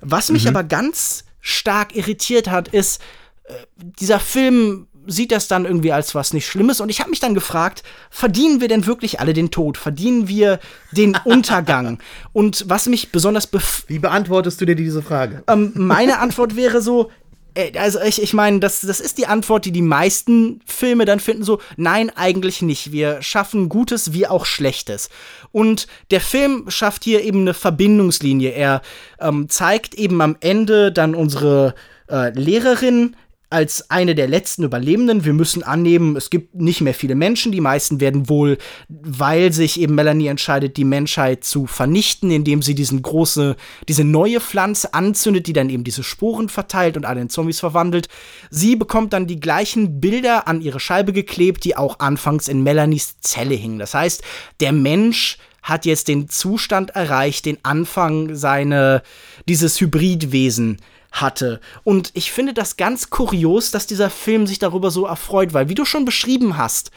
Was 0.00 0.30
mich 0.30 0.44
mhm. 0.44 0.50
aber 0.50 0.64
ganz 0.64 1.24
stark 1.40 1.94
irritiert 1.96 2.48
hat, 2.48 2.68
ist, 2.68 3.00
äh, 3.44 3.52
dieser 3.76 4.20
Film 4.20 4.86
sieht 5.06 5.32
das 5.32 5.48
dann 5.48 5.64
irgendwie 5.64 5.92
als 5.92 6.14
was 6.14 6.32
nicht 6.32 6.46
Schlimmes. 6.46 6.80
Und 6.80 6.88
ich 6.88 7.00
habe 7.00 7.10
mich 7.10 7.20
dann 7.20 7.34
gefragt, 7.34 7.82
verdienen 8.10 8.60
wir 8.60 8.68
denn 8.68 8.86
wirklich 8.86 9.20
alle 9.20 9.32
den 9.32 9.50
Tod? 9.50 9.78
Verdienen 9.78 10.28
wir 10.28 10.60
den 10.92 11.16
Untergang? 11.24 11.98
Und 12.32 12.64
was 12.68 12.86
mich 12.86 13.12
besonders 13.12 13.46
bef 13.46 13.84
Wie 13.88 13.98
beantwortest 13.98 14.60
du 14.60 14.66
dir 14.66 14.76
diese 14.76 15.02
Frage? 15.02 15.42
Ähm, 15.48 15.72
meine 15.74 16.18
Antwort 16.18 16.56
wäre 16.56 16.80
so, 16.80 17.10
äh, 17.56 17.76
also 17.78 18.00
ich, 18.00 18.22
ich 18.22 18.34
meine, 18.34 18.60
das, 18.60 18.82
das 18.82 19.00
ist 19.00 19.18
die 19.18 19.26
Antwort, 19.26 19.64
die 19.64 19.72
die 19.72 19.82
meisten 19.82 20.60
Filme 20.66 21.04
dann 21.04 21.20
finden, 21.20 21.42
so, 21.42 21.60
nein, 21.76 22.10
eigentlich 22.14 22.62
nicht. 22.62 22.92
Wir 22.92 23.22
schaffen 23.22 23.68
Gutes 23.68 24.12
wie 24.12 24.26
auch 24.26 24.46
Schlechtes. 24.46 25.08
Und 25.50 25.86
der 26.10 26.20
Film 26.20 26.66
schafft 26.68 27.04
hier 27.04 27.24
eben 27.24 27.40
eine 27.40 27.54
Verbindungslinie. 27.54 28.50
Er 28.50 28.82
ähm, 29.18 29.48
zeigt 29.48 29.94
eben 29.94 30.20
am 30.20 30.36
Ende 30.40 30.92
dann 30.92 31.14
unsere 31.14 31.74
äh, 32.08 32.30
Lehrerin, 32.30 33.16
als 33.56 33.90
eine 33.90 34.14
der 34.14 34.28
letzten 34.28 34.64
Überlebenden. 34.64 35.24
Wir 35.24 35.32
müssen 35.32 35.62
annehmen, 35.62 36.14
es 36.14 36.28
gibt 36.28 36.56
nicht 36.56 36.82
mehr 36.82 36.92
viele 36.92 37.14
Menschen. 37.14 37.52
Die 37.52 37.62
meisten 37.62 38.00
werden 38.00 38.28
wohl, 38.28 38.58
weil 38.90 39.50
sich 39.50 39.80
eben 39.80 39.94
Melanie 39.94 40.26
entscheidet, 40.26 40.76
die 40.76 40.84
Menschheit 40.84 41.42
zu 41.42 41.66
vernichten, 41.66 42.30
indem 42.30 42.60
sie 42.60 42.74
diesen 42.74 43.00
große, 43.00 43.56
diese 43.88 44.04
neue 44.04 44.40
Pflanze 44.40 44.92
anzündet, 44.92 45.46
die 45.46 45.54
dann 45.54 45.70
eben 45.70 45.84
diese 45.84 46.02
Sporen 46.02 46.50
verteilt 46.50 46.98
und 46.98 47.06
alle 47.06 47.22
in 47.22 47.30
Zombies 47.30 47.58
verwandelt. 47.58 48.08
Sie 48.50 48.76
bekommt 48.76 49.14
dann 49.14 49.26
die 49.26 49.40
gleichen 49.40 50.00
Bilder 50.00 50.46
an 50.48 50.60
ihre 50.60 50.78
Scheibe 50.78 51.14
geklebt, 51.14 51.64
die 51.64 51.78
auch 51.78 52.00
anfangs 52.00 52.48
in 52.48 52.62
Melanies 52.62 53.20
Zelle 53.20 53.54
hingen. 53.54 53.78
Das 53.78 53.94
heißt, 53.94 54.22
der 54.60 54.72
Mensch 54.72 55.38
hat 55.62 55.86
jetzt 55.86 56.08
den 56.08 56.28
Zustand 56.28 56.90
erreicht, 56.90 57.46
den 57.46 57.56
Anfang 57.62 58.34
seine, 58.34 59.02
dieses 59.48 59.80
Hybridwesen 59.80 60.76
hatte. 61.20 61.60
Und 61.84 62.10
ich 62.14 62.32
finde 62.32 62.54
das 62.54 62.76
ganz 62.76 63.10
kurios, 63.10 63.70
dass 63.70 63.86
dieser 63.86 64.10
Film 64.10 64.46
sich 64.46 64.58
darüber 64.58 64.90
so 64.90 65.06
erfreut, 65.06 65.52
weil, 65.52 65.68
wie 65.68 65.74
du 65.74 65.84
schon 65.84 66.04
beschrieben 66.04 66.56
hast, 66.56 66.90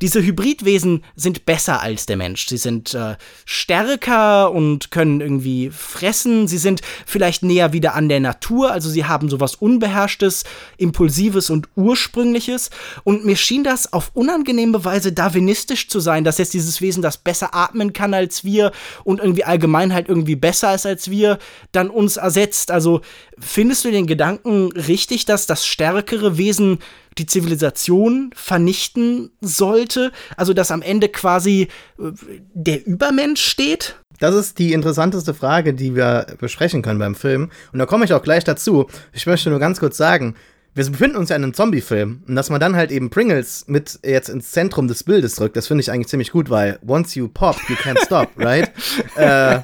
diese 0.00 0.22
Hybridwesen 0.22 1.04
sind 1.14 1.46
besser 1.46 1.80
als 1.80 2.06
der 2.06 2.16
Mensch. 2.16 2.46
Sie 2.46 2.56
sind 2.56 2.94
äh, 2.94 3.16
stärker 3.44 4.50
und 4.52 4.90
können 4.90 5.20
irgendwie 5.20 5.70
fressen. 5.70 6.48
Sie 6.48 6.58
sind 6.58 6.80
vielleicht 7.06 7.42
näher 7.42 7.72
wieder 7.72 7.94
an 7.94 8.08
der 8.08 8.20
Natur. 8.20 8.72
Also 8.72 8.88
sie 8.88 9.04
haben 9.04 9.28
sowas 9.28 9.54
Unbeherrschtes, 9.54 10.44
Impulsives 10.76 11.50
und 11.50 11.68
Ursprüngliches. 11.76 12.70
Und 13.04 13.24
mir 13.24 13.36
schien 13.36 13.64
das 13.64 13.92
auf 13.92 14.10
unangenehme 14.14 14.84
Weise 14.84 15.12
darwinistisch 15.12 15.88
zu 15.88 16.00
sein, 16.00 16.24
dass 16.24 16.38
jetzt 16.38 16.54
dieses 16.54 16.80
Wesen, 16.80 17.02
das 17.02 17.18
besser 17.18 17.54
atmen 17.54 17.92
kann 17.92 18.14
als 18.14 18.44
wir 18.44 18.72
und 19.04 19.20
irgendwie 19.20 19.44
allgemein 19.44 19.92
halt 19.92 20.08
irgendwie 20.08 20.36
besser 20.36 20.74
ist 20.74 20.86
als 20.86 21.10
wir, 21.10 21.38
dann 21.72 21.90
uns 21.90 22.16
ersetzt. 22.16 22.70
Also 22.70 23.00
findest 23.38 23.84
du 23.84 23.90
den 23.90 24.06
Gedanken 24.06 24.72
richtig, 24.72 25.24
dass 25.24 25.46
das 25.46 25.66
stärkere 25.66 26.38
Wesen 26.38 26.78
die 27.18 27.26
Zivilisation 27.26 28.30
vernichten 28.34 29.30
sollte? 29.40 30.12
Also, 30.36 30.52
dass 30.52 30.70
am 30.70 30.82
Ende 30.82 31.08
quasi 31.08 31.68
äh, 31.98 32.12
der 32.54 32.86
Übermensch 32.86 33.42
steht? 33.42 33.96
Das 34.18 34.34
ist 34.34 34.58
die 34.58 34.72
interessanteste 34.72 35.34
Frage, 35.34 35.74
die 35.74 35.94
wir 35.94 36.26
besprechen 36.38 36.82
können 36.82 36.98
beim 36.98 37.14
Film. 37.14 37.50
Und 37.72 37.78
da 37.78 37.86
komme 37.86 38.04
ich 38.04 38.12
auch 38.12 38.22
gleich 38.22 38.44
dazu. 38.44 38.86
Ich 39.12 39.26
möchte 39.26 39.50
nur 39.50 39.58
ganz 39.58 39.78
kurz 39.78 39.96
sagen, 39.96 40.34
wir 40.76 40.84
befinden 40.84 41.16
uns 41.16 41.30
ja 41.30 41.36
in 41.36 41.42
einem 41.42 41.54
Zombie-Film. 41.54 42.22
Und 42.28 42.36
dass 42.36 42.50
man 42.50 42.60
dann 42.60 42.76
halt 42.76 42.90
eben 42.90 43.08
Pringles 43.08 43.64
mit 43.66 43.98
jetzt 44.04 44.28
ins 44.28 44.50
Zentrum 44.50 44.88
des 44.88 45.04
Bildes 45.04 45.34
drückt, 45.36 45.56
das 45.56 45.66
finde 45.66 45.80
ich 45.80 45.90
eigentlich 45.90 46.08
ziemlich 46.08 46.32
gut, 46.32 46.50
weil 46.50 46.78
once 46.86 47.14
you 47.14 47.28
pop, 47.28 47.56
you 47.68 47.76
can't 47.76 48.02
stop, 48.04 48.30
right? 48.36 48.70
äh, 49.16 49.60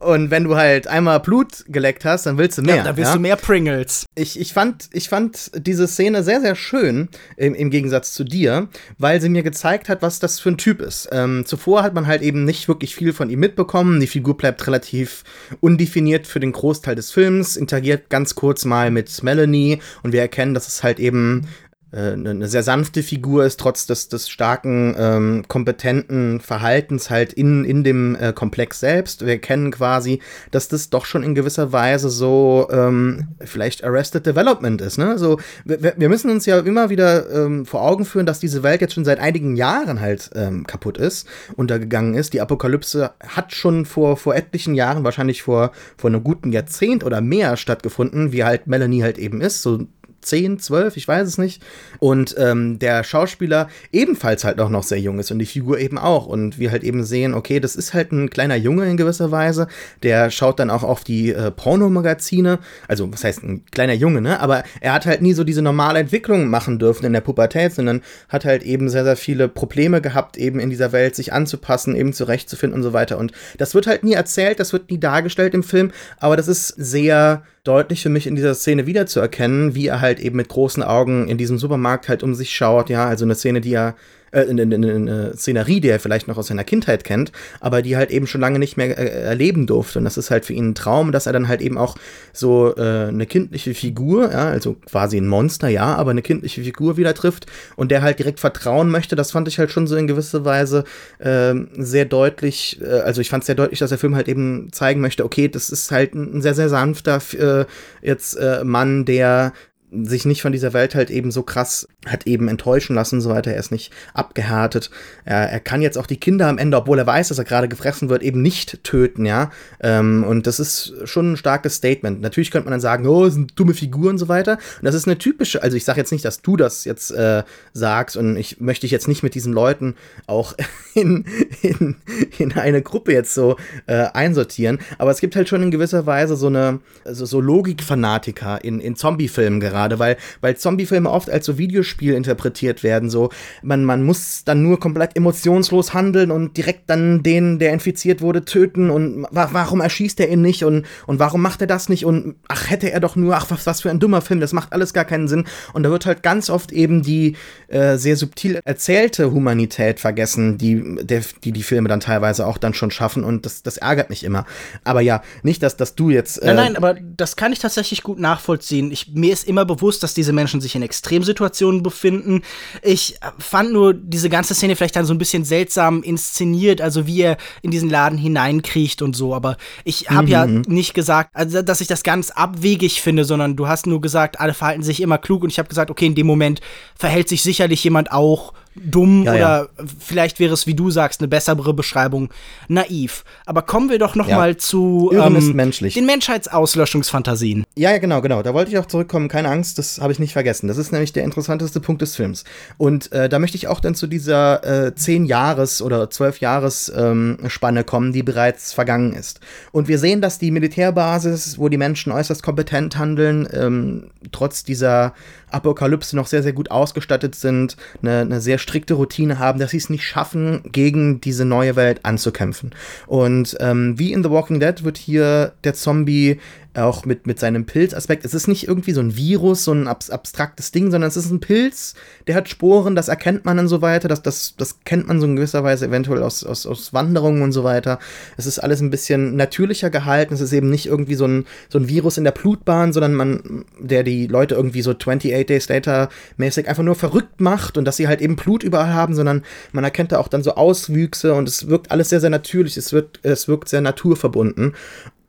und 0.00 0.30
wenn 0.30 0.44
du 0.44 0.56
halt 0.56 0.86
einmal 0.86 1.20
Blut 1.20 1.64
geleckt 1.68 2.06
hast, 2.06 2.24
dann 2.24 2.38
willst 2.38 2.56
du 2.56 2.62
mehr. 2.62 2.76
Ja, 2.76 2.84
dann 2.84 2.96
willst 2.96 3.10
ja? 3.10 3.16
du 3.16 3.20
mehr 3.20 3.36
Pringles. 3.36 4.06
Ich, 4.14 4.40
ich, 4.40 4.54
fand, 4.54 4.88
ich 4.92 5.10
fand 5.10 5.50
diese 5.54 5.86
Szene 5.86 6.22
sehr, 6.22 6.40
sehr 6.40 6.54
schön, 6.54 7.08
im, 7.36 7.54
im 7.54 7.68
Gegensatz 7.68 8.14
zu 8.14 8.24
dir, 8.24 8.68
weil 8.96 9.20
sie 9.20 9.28
mir 9.28 9.42
gezeigt 9.42 9.90
hat, 9.90 10.00
was 10.00 10.18
das 10.18 10.40
für 10.40 10.48
ein 10.48 10.56
Typ 10.56 10.80
ist. 10.80 11.10
Ähm, 11.12 11.44
zuvor 11.44 11.82
hat 11.82 11.92
man 11.92 12.06
halt 12.06 12.22
eben 12.22 12.44
nicht 12.44 12.66
wirklich 12.66 12.94
viel 12.94 13.12
von 13.12 13.28
ihm 13.28 13.40
mitbekommen. 13.40 14.00
Die 14.00 14.06
Figur 14.06 14.38
bleibt 14.38 14.66
relativ 14.66 15.22
undefiniert 15.60 16.26
für 16.26 16.40
den 16.40 16.52
Großteil 16.52 16.94
des 16.94 17.12
Films, 17.12 17.58
interagiert 17.58 18.08
ganz 18.08 18.34
kurz 18.34 18.64
mal 18.64 18.90
mit 18.90 19.22
Melanie 19.22 19.80
und 20.02 20.12
wir 20.12 20.20
erkennen, 20.22 20.54
dass 20.54 20.66
es 20.66 20.82
halt 20.82 20.98
eben 20.98 21.46
eine, 21.92 22.44
äh, 22.44 22.46
sehr 22.46 22.62
sanfte 22.62 23.02
Figur 23.02 23.44
ist, 23.44 23.58
trotz 23.58 23.86
des, 23.86 24.08
des 24.08 24.28
starken, 24.28 24.94
ähm, 24.96 25.44
kompetenten 25.48 26.40
Verhaltens 26.40 27.10
halt 27.10 27.32
in, 27.32 27.64
in 27.64 27.84
dem 27.84 28.16
äh, 28.16 28.32
Komplex 28.32 28.80
selbst. 28.80 29.26
Wir 29.26 29.38
kennen 29.38 29.70
quasi, 29.70 30.20
dass 30.50 30.68
das 30.68 30.90
doch 30.90 31.04
schon 31.04 31.22
in 31.22 31.34
gewisser 31.34 31.72
Weise 31.72 32.08
so 32.08 32.68
ähm, 32.70 33.28
vielleicht 33.40 33.82
Arrested 33.84 34.26
Development 34.26 34.80
ist. 34.80 34.98
Ne? 34.98 35.18
So, 35.18 35.40
wir, 35.64 35.94
wir 35.96 36.08
müssen 36.08 36.30
uns 36.30 36.46
ja 36.46 36.58
immer 36.60 36.90
wieder 36.90 37.30
ähm, 37.30 37.66
vor 37.66 37.82
Augen 37.82 38.04
führen, 38.04 38.26
dass 38.26 38.40
diese 38.40 38.62
Welt 38.62 38.80
jetzt 38.80 38.94
schon 38.94 39.04
seit 39.04 39.18
einigen 39.18 39.56
Jahren 39.56 40.00
halt 40.00 40.30
ähm, 40.34 40.66
kaputt 40.66 40.98
ist, 40.98 41.26
untergegangen 41.56 42.14
ist. 42.14 42.32
Die 42.32 42.40
Apokalypse 42.40 43.10
hat 43.26 43.52
schon 43.52 43.84
vor, 43.84 44.16
vor 44.16 44.34
etlichen 44.34 44.74
Jahren, 44.74 45.04
wahrscheinlich 45.04 45.42
vor, 45.42 45.72
vor 45.96 46.10
einem 46.10 46.22
guten 46.22 46.52
Jahrzehnt 46.52 47.04
oder 47.04 47.20
mehr 47.20 47.56
stattgefunden, 47.56 48.32
wie 48.32 48.44
halt 48.44 48.66
Melanie 48.66 49.02
halt 49.02 49.18
eben 49.18 49.40
ist. 49.40 49.62
So 49.62 49.86
10, 50.22 50.58
12, 50.58 50.96
ich 50.96 51.06
weiß 51.06 51.26
es 51.26 51.38
nicht. 51.38 51.62
Und 51.98 52.34
ähm, 52.38 52.78
der 52.78 53.04
Schauspieler 53.04 53.68
ebenfalls 53.92 54.44
halt 54.44 54.60
auch 54.60 54.68
noch 54.68 54.82
sehr 54.82 55.00
jung 55.00 55.18
ist 55.18 55.30
und 55.30 55.38
die 55.38 55.46
Figur 55.46 55.78
eben 55.78 55.98
auch. 55.98 56.26
Und 56.26 56.58
wir 56.58 56.70
halt 56.70 56.84
eben 56.84 57.04
sehen, 57.04 57.34
okay, 57.34 57.60
das 57.60 57.76
ist 57.76 57.94
halt 57.94 58.12
ein 58.12 58.30
kleiner 58.30 58.56
Junge 58.56 58.88
in 58.88 58.96
gewisser 58.96 59.30
Weise. 59.30 59.68
Der 60.02 60.30
schaut 60.30 60.58
dann 60.58 60.70
auch 60.70 60.82
auf 60.82 61.04
die 61.04 61.32
äh, 61.32 61.50
Pornomagazine. 61.50 62.58
Also, 62.88 63.12
was 63.12 63.24
heißt 63.24 63.42
ein 63.42 63.64
kleiner 63.70 63.94
Junge, 63.94 64.20
ne? 64.20 64.40
Aber 64.40 64.64
er 64.80 64.92
hat 64.92 65.06
halt 65.06 65.22
nie 65.22 65.32
so 65.32 65.44
diese 65.44 65.62
normale 65.62 65.98
Entwicklung 65.98 66.48
machen 66.48 66.78
dürfen 66.78 67.06
in 67.06 67.12
der 67.12 67.20
Pubertät, 67.20 67.74
sondern 67.74 68.02
hat 68.28 68.44
halt 68.44 68.62
eben 68.62 68.88
sehr, 68.88 69.04
sehr 69.04 69.16
viele 69.16 69.48
Probleme 69.48 70.00
gehabt, 70.00 70.36
eben 70.36 70.60
in 70.60 70.70
dieser 70.70 70.92
Welt 70.92 71.14
sich 71.16 71.32
anzupassen, 71.32 71.96
eben 71.96 72.12
zurechtzufinden 72.12 72.76
und 72.76 72.82
so 72.82 72.92
weiter. 72.92 73.18
Und 73.18 73.32
das 73.58 73.74
wird 73.74 73.86
halt 73.86 74.04
nie 74.04 74.14
erzählt, 74.14 74.60
das 74.60 74.72
wird 74.72 74.90
nie 74.90 74.98
dargestellt 74.98 75.54
im 75.54 75.62
Film, 75.62 75.90
aber 76.18 76.36
das 76.36 76.48
ist 76.48 76.68
sehr 76.68 77.42
deutlich 77.64 78.02
für 78.02 78.08
mich 78.08 78.26
in 78.26 78.36
dieser 78.36 78.54
Szene 78.54 78.86
wiederzuerkennen, 78.86 79.74
wie 79.74 79.88
er 79.88 80.00
halt 80.00 80.20
eben 80.20 80.36
mit 80.36 80.48
großen 80.48 80.82
Augen 80.82 81.28
in 81.28 81.38
diesem 81.38 81.58
Supermarkt 81.58 82.08
halt 82.08 82.22
um 82.22 82.34
sich 82.34 82.52
schaut, 82.52 82.90
ja, 82.90 83.06
also 83.06 83.24
eine 83.24 83.34
Szene, 83.34 83.60
die 83.60 83.74
er 83.74 83.96
äh, 84.32 84.40
eine, 84.40 84.62
eine, 84.62 84.94
eine 84.94 85.36
Szenerie, 85.36 85.80
die 85.80 85.88
er 85.88 86.00
vielleicht 86.00 86.28
noch 86.28 86.38
aus 86.38 86.48
seiner 86.48 86.64
Kindheit 86.64 87.04
kennt, 87.04 87.32
aber 87.60 87.82
die 87.82 87.96
halt 87.96 88.10
eben 88.10 88.26
schon 88.26 88.40
lange 88.40 88.58
nicht 88.58 88.76
mehr 88.76 88.96
äh, 88.98 89.22
erleben 89.22 89.66
durfte. 89.66 89.98
Und 89.98 90.04
das 90.04 90.16
ist 90.16 90.30
halt 90.30 90.44
für 90.44 90.52
ihn 90.52 90.70
ein 90.70 90.74
Traum, 90.74 91.12
dass 91.12 91.26
er 91.26 91.32
dann 91.32 91.48
halt 91.48 91.60
eben 91.60 91.78
auch 91.78 91.96
so 92.32 92.74
äh, 92.76 93.08
eine 93.08 93.26
kindliche 93.26 93.74
Figur, 93.74 94.30
ja, 94.30 94.48
also 94.48 94.76
quasi 94.86 95.16
ein 95.16 95.28
Monster, 95.28 95.68
ja, 95.68 95.94
aber 95.94 96.10
eine 96.10 96.22
kindliche 96.22 96.62
Figur 96.62 96.96
wieder 96.96 97.14
trifft 97.14 97.46
und 97.76 97.90
der 97.90 98.02
halt 98.02 98.18
direkt 98.18 98.40
vertrauen 98.40 98.90
möchte. 98.90 99.16
Das 99.16 99.32
fand 99.32 99.48
ich 99.48 99.58
halt 99.58 99.70
schon 99.70 99.86
so 99.86 99.96
in 99.96 100.06
gewisser 100.06 100.44
Weise 100.44 100.84
äh, 101.18 101.54
sehr 101.76 102.04
deutlich, 102.04 102.80
äh, 102.82 103.00
also 103.00 103.20
ich 103.20 103.30
fand 103.30 103.42
es 103.42 103.46
sehr 103.46 103.54
deutlich, 103.54 103.78
dass 103.78 103.90
der 103.90 103.98
Film 103.98 104.14
halt 104.14 104.28
eben 104.28 104.68
zeigen 104.72 105.00
möchte, 105.00 105.24
okay, 105.24 105.48
das 105.48 105.70
ist 105.70 105.90
halt 105.90 106.14
ein 106.14 106.42
sehr, 106.42 106.54
sehr 106.54 106.68
sanfter 106.68 107.20
äh, 107.32 107.64
jetzt 108.02 108.34
äh, 108.36 108.64
Mann, 108.64 109.04
der 109.04 109.52
sich 109.92 110.24
nicht 110.24 110.42
von 110.42 110.52
dieser 110.52 110.72
Welt 110.72 110.94
halt 110.94 111.10
eben 111.10 111.30
so 111.30 111.42
krass 111.42 111.88
hat 112.06 112.26
eben 112.26 112.48
enttäuschen 112.48 112.94
lassen 112.94 113.16
und 113.16 113.20
so 113.20 113.30
weiter. 113.30 113.52
Er 113.52 113.58
ist 113.58 113.72
nicht 113.72 113.92
abgehärtet. 114.14 114.90
Er, 115.24 115.50
er 115.50 115.60
kann 115.60 115.82
jetzt 115.82 115.98
auch 115.98 116.06
die 116.06 116.18
Kinder 116.18 116.48
am 116.48 116.58
Ende, 116.58 116.76
obwohl 116.76 116.98
er 116.98 117.06
weiß, 117.06 117.28
dass 117.28 117.38
er 117.38 117.44
gerade 117.44 117.68
gefressen 117.68 118.08
wird, 118.08 118.22
eben 118.22 118.40
nicht 118.40 118.82
töten, 118.84 119.26
ja. 119.26 119.50
Ähm, 119.80 120.24
und 120.26 120.46
das 120.46 120.60
ist 120.60 120.94
schon 121.04 121.32
ein 121.32 121.36
starkes 121.36 121.74
Statement. 121.74 122.20
Natürlich 122.22 122.50
könnte 122.50 122.66
man 122.66 122.72
dann 122.72 122.80
sagen, 122.80 123.06
oh, 123.06 123.28
sind 123.28 123.58
dumme 123.58 123.74
Figuren 123.74 124.10
und 124.10 124.18
so 124.18 124.28
weiter. 124.28 124.52
Und 124.52 124.84
das 124.84 124.94
ist 124.94 125.06
eine 125.06 125.18
typische, 125.18 125.62
also 125.62 125.76
ich 125.76 125.84
sage 125.84 126.00
jetzt 126.00 126.12
nicht, 126.12 126.24
dass 126.24 126.40
du 126.40 126.56
das 126.56 126.84
jetzt 126.84 127.10
äh, 127.10 127.42
sagst 127.72 128.16
und 128.16 128.36
ich 128.36 128.60
möchte 128.60 128.82
dich 128.82 128.92
jetzt 128.92 129.08
nicht 129.08 129.22
mit 129.22 129.34
diesen 129.34 129.52
Leuten 129.52 129.96
auch 130.26 130.54
in, 130.94 131.24
in, 131.62 131.96
in 132.38 132.52
eine 132.52 132.80
Gruppe 132.80 133.12
jetzt 133.12 133.34
so 133.34 133.56
äh, 133.86 134.06
einsortieren. 134.12 134.78
Aber 134.98 135.10
es 135.10 135.20
gibt 135.20 135.36
halt 135.36 135.48
schon 135.48 135.62
in 135.62 135.70
gewisser 135.70 136.06
Weise 136.06 136.36
so 136.36 136.46
eine, 136.46 136.80
also 137.04 137.26
so 137.26 137.40
Logikfanatiker 137.40 138.64
in, 138.64 138.80
in 138.80 138.96
Zombie-Filmen 138.96 139.60
gerade 139.60 139.79
gerade, 139.80 139.98
weil, 139.98 140.16
weil 140.40 140.56
Zombie-Filme 140.56 141.10
oft 141.10 141.30
als 141.30 141.46
so 141.46 141.58
Videospiel 141.58 142.14
interpretiert 142.14 142.82
werden. 142.82 143.10
So, 143.10 143.30
man, 143.62 143.84
man 143.84 144.02
muss 144.02 144.44
dann 144.44 144.62
nur 144.62 144.78
komplett 144.78 145.16
emotionslos 145.16 145.94
handeln 145.94 146.30
und 146.30 146.56
direkt 146.56 146.90
dann 146.90 147.22
den, 147.22 147.58
der 147.58 147.72
infiziert 147.72 148.20
wurde, 148.20 148.44
töten 148.44 148.90
und 148.90 149.26
wa 149.30 149.48
warum 149.52 149.80
erschießt 149.80 150.20
er 150.20 150.28
ihn 150.28 150.42
nicht 150.42 150.64
und, 150.64 150.86
und 151.06 151.18
warum 151.18 151.42
macht 151.42 151.60
er 151.60 151.66
das 151.66 151.88
nicht 151.88 152.04
und 152.04 152.36
ach, 152.48 152.70
hätte 152.70 152.92
er 152.92 153.00
doch 153.00 153.16
nur, 153.16 153.36
ach, 153.36 153.46
was, 153.48 153.66
was 153.66 153.80
für 153.80 153.90
ein 153.90 154.00
dummer 154.00 154.20
Film, 154.20 154.40
das 154.40 154.52
macht 154.52 154.72
alles 154.72 154.92
gar 154.92 155.04
keinen 155.04 155.28
Sinn. 155.28 155.44
Und 155.72 155.82
da 155.82 155.90
wird 155.90 156.06
halt 156.06 156.22
ganz 156.22 156.50
oft 156.50 156.72
eben 156.72 157.02
die 157.02 157.36
äh, 157.68 157.96
sehr 157.96 158.16
subtil 158.16 158.60
erzählte 158.64 159.32
Humanität 159.32 160.00
vergessen, 160.00 160.58
die, 160.58 160.98
der, 161.02 161.22
die 161.42 161.52
die 161.52 161.62
Filme 161.62 161.88
dann 161.88 162.00
teilweise 162.00 162.46
auch 162.46 162.58
dann 162.58 162.74
schon 162.74 162.90
schaffen 162.90 163.24
und 163.24 163.46
das, 163.46 163.62
das 163.62 163.78
ärgert 163.78 164.10
mich 164.10 164.24
immer. 164.24 164.44
Aber 164.84 165.00
ja, 165.00 165.22
nicht, 165.42 165.62
dass, 165.62 165.76
dass 165.76 165.94
du 165.94 166.10
jetzt. 166.10 166.42
Äh 166.42 166.46
nein, 166.46 166.56
nein, 166.56 166.76
aber 166.76 166.94
das 166.94 167.36
kann 167.36 167.52
ich 167.52 167.58
tatsächlich 167.58 168.02
gut 168.02 168.18
nachvollziehen. 168.18 168.90
Ich, 168.90 169.12
mir 169.14 169.32
ist 169.32 169.48
immer 169.48 169.64
bewusst, 169.74 170.02
dass 170.02 170.14
diese 170.14 170.32
Menschen 170.32 170.60
sich 170.60 170.74
in 170.74 170.82
Extremsituationen 170.82 171.82
befinden. 171.82 172.42
Ich 172.82 173.16
fand 173.38 173.72
nur 173.72 173.94
diese 173.94 174.28
ganze 174.28 174.54
Szene 174.54 174.74
vielleicht 174.74 174.96
dann 174.96 175.06
so 175.06 175.14
ein 175.14 175.18
bisschen 175.18 175.44
seltsam 175.44 176.02
inszeniert, 176.02 176.80
also 176.80 177.06
wie 177.06 177.22
er 177.22 177.36
in 177.62 177.70
diesen 177.70 177.88
Laden 177.88 178.18
hineinkriecht 178.18 179.00
und 179.02 179.14
so. 179.14 179.34
Aber 179.34 179.56
ich 179.84 180.10
habe 180.10 180.24
mhm. 180.24 180.28
ja 180.28 180.46
nicht 180.46 180.94
gesagt, 180.94 181.30
also, 181.34 181.62
dass 181.62 181.80
ich 181.80 181.88
das 181.88 182.02
ganz 182.02 182.30
abwegig 182.30 183.00
finde, 183.00 183.24
sondern 183.24 183.56
du 183.56 183.68
hast 183.68 183.86
nur 183.86 184.00
gesagt, 184.00 184.40
alle 184.40 184.54
verhalten 184.54 184.82
sich 184.82 185.00
immer 185.00 185.18
klug 185.18 185.44
und 185.44 185.50
ich 185.50 185.58
habe 185.58 185.68
gesagt, 185.68 185.90
okay, 185.90 186.06
in 186.06 186.14
dem 186.14 186.26
Moment 186.26 186.60
verhält 186.96 187.28
sich 187.28 187.42
sicherlich 187.42 187.84
jemand 187.84 188.10
auch 188.10 188.52
dumm 188.74 189.24
ja, 189.24 189.32
oder 189.32 189.38
ja. 189.38 189.84
vielleicht 189.98 190.38
wäre 190.38 190.54
es, 190.54 190.66
wie 190.66 190.74
du 190.74 190.90
sagst, 190.90 191.20
eine 191.20 191.28
bessere 191.28 191.74
Beschreibung, 191.74 192.30
naiv. 192.68 193.24
Aber 193.46 193.62
kommen 193.62 193.90
wir 193.90 193.98
doch 193.98 194.14
noch 194.14 194.28
ja. 194.28 194.36
mal 194.36 194.56
zu 194.56 195.10
ähm, 195.12 195.54
menschlich. 195.54 195.94
den 195.94 196.06
Menschheitsauslöschungsfantasien. 196.06 197.64
Ja, 197.76 197.90
ja, 197.90 197.98
genau, 197.98 198.20
genau. 198.20 198.42
Da 198.42 198.54
wollte 198.54 198.70
ich 198.70 198.78
auch 198.78 198.86
zurückkommen. 198.86 199.28
Keine 199.28 199.48
Angst, 199.48 199.78
das 199.78 200.00
habe 200.00 200.12
ich 200.12 200.18
nicht 200.18 200.32
vergessen. 200.32 200.68
Das 200.68 200.78
ist 200.78 200.92
nämlich 200.92 201.12
der 201.12 201.24
interessanteste 201.24 201.80
Punkt 201.80 202.02
des 202.02 202.14
Films. 202.14 202.44
Und 202.78 203.10
äh, 203.12 203.28
da 203.28 203.38
möchte 203.38 203.56
ich 203.56 203.66
auch 203.66 203.80
dann 203.80 203.94
zu 203.94 204.06
dieser 204.06 204.86
äh, 204.86 204.94
zehn 204.94 205.24
Jahres 205.24 205.82
oder 205.82 206.10
zwölf 206.10 206.38
Jahres 206.38 206.92
ähm, 206.94 207.38
Spanne 207.48 207.84
kommen, 207.84 208.12
die 208.12 208.22
bereits 208.22 208.72
vergangen 208.72 209.14
ist. 209.14 209.40
Und 209.72 209.88
wir 209.88 209.98
sehen, 209.98 210.20
dass 210.20 210.38
die 210.38 210.50
Militärbasis, 210.50 211.58
wo 211.58 211.68
die 211.68 211.76
Menschen 211.76 212.12
äußerst 212.12 212.42
kompetent 212.42 212.96
handeln, 212.96 213.48
ähm, 213.52 214.10
trotz 214.30 214.62
dieser 214.62 215.14
Apokalypse 215.50 216.16
noch 216.16 216.26
sehr, 216.26 216.42
sehr 216.42 216.52
gut 216.52 216.70
ausgestattet 216.70 217.34
sind, 217.34 217.76
eine, 218.02 218.20
eine 218.20 218.40
sehr 218.40 218.58
strikte 218.58 218.94
Routine 218.94 219.38
haben, 219.38 219.58
dass 219.58 219.70
sie 219.70 219.76
es 219.76 219.90
nicht 219.90 220.04
schaffen, 220.04 220.62
gegen 220.72 221.20
diese 221.20 221.44
neue 221.44 221.76
Welt 221.76 222.04
anzukämpfen. 222.04 222.70
Und 223.06 223.56
ähm, 223.60 223.98
wie 223.98 224.12
in 224.12 224.22
The 224.22 224.30
Walking 224.30 224.60
Dead 224.60 224.84
wird 224.84 224.98
hier 224.98 225.52
der 225.64 225.74
Zombie 225.74 226.38
auch 226.74 227.04
mit, 227.04 227.26
mit 227.26 227.40
seinem 227.40 227.66
Pilzaspekt. 227.66 228.24
Es 228.24 228.34
ist 228.34 228.46
nicht 228.46 228.68
irgendwie 228.68 228.92
so 228.92 229.00
ein 229.00 229.16
Virus, 229.16 229.64
so 229.64 229.72
ein 229.72 229.88
abs 229.88 230.10
abstraktes 230.10 230.70
Ding, 230.70 230.90
sondern 230.90 231.08
es 231.08 231.16
ist 231.16 231.30
ein 231.30 231.40
Pilz, 231.40 231.94
der 232.26 232.36
hat 232.36 232.48
Sporen, 232.48 232.94
das 232.94 233.08
erkennt 233.08 233.44
man 233.44 233.58
und 233.58 233.68
so 233.68 233.82
weiter. 233.82 234.06
Das, 234.08 234.22
das, 234.22 234.54
das 234.56 234.80
kennt 234.84 235.08
man 235.08 235.20
so 235.20 235.26
in 235.26 235.36
gewisser 235.36 235.64
Weise 235.64 235.86
eventuell 235.86 236.22
aus, 236.22 236.44
aus, 236.44 236.66
aus 236.66 236.92
Wanderungen 236.92 237.42
und 237.42 237.52
so 237.52 237.64
weiter. 237.64 237.98
Es 238.36 238.46
ist 238.46 238.60
alles 238.60 238.80
ein 238.80 238.90
bisschen 238.90 239.34
natürlicher 239.36 239.90
gehalten. 239.90 240.34
Es 240.34 240.40
ist 240.40 240.52
eben 240.52 240.70
nicht 240.70 240.86
irgendwie 240.86 241.16
so 241.16 241.26
ein, 241.26 241.46
so 241.68 241.78
ein 241.78 241.88
Virus 241.88 242.18
in 242.18 242.24
der 242.24 242.32
Blutbahn, 242.32 242.92
sondern 242.92 243.14
man, 243.14 243.64
der 243.80 244.04
die 244.04 244.26
Leute 244.28 244.54
irgendwie 244.54 244.82
so 244.82 244.92
28 244.92 245.46
Days 245.46 245.68
Later 245.68 246.08
mäßig 246.36 246.68
einfach 246.68 246.84
nur 246.84 246.94
verrückt 246.94 247.40
macht 247.40 247.78
und 247.78 247.84
dass 247.84 247.96
sie 247.96 248.06
halt 248.06 248.20
eben 248.20 248.36
Blut 248.36 248.62
überall 248.62 248.94
haben, 248.94 249.14
sondern 249.14 249.42
man 249.72 249.84
erkennt 249.84 250.12
da 250.12 250.18
auch 250.18 250.28
dann 250.28 250.42
so 250.42 250.54
Auswüchse 250.54 251.34
und 251.34 251.48
es 251.48 251.68
wirkt 251.68 251.90
alles 251.90 252.10
sehr, 252.10 252.20
sehr 252.20 252.30
natürlich. 252.30 252.76
Es, 252.76 252.92
wird, 252.92 253.18
es 253.22 253.48
wirkt 253.48 253.68
sehr 253.68 253.80
naturverbunden 253.80 254.74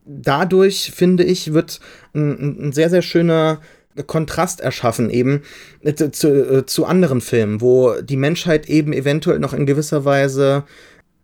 dadurch, 0.06 0.92
finde 0.94 1.24
ich, 1.24 1.54
wird 1.54 1.80
ein, 2.14 2.68
ein 2.68 2.72
sehr, 2.72 2.90
sehr 2.90 3.02
schöner 3.02 3.60
Kontrast 4.08 4.62
erschaffen 4.62 5.10
eben 5.10 5.42
äh, 5.84 5.94
zu, 5.94 6.30
äh, 6.30 6.66
zu 6.66 6.86
anderen 6.86 7.22
Filmen, 7.22 7.62
wo 7.62 7.94
die 8.02 8.18
Menschheit 8.18 8.70
eben 8.70 8.94
eventuell 8.94 9.40
noch 9.40 9.54
in 9.54 9.66
gewisser 9.66 10.06
Weise 10.06 10.64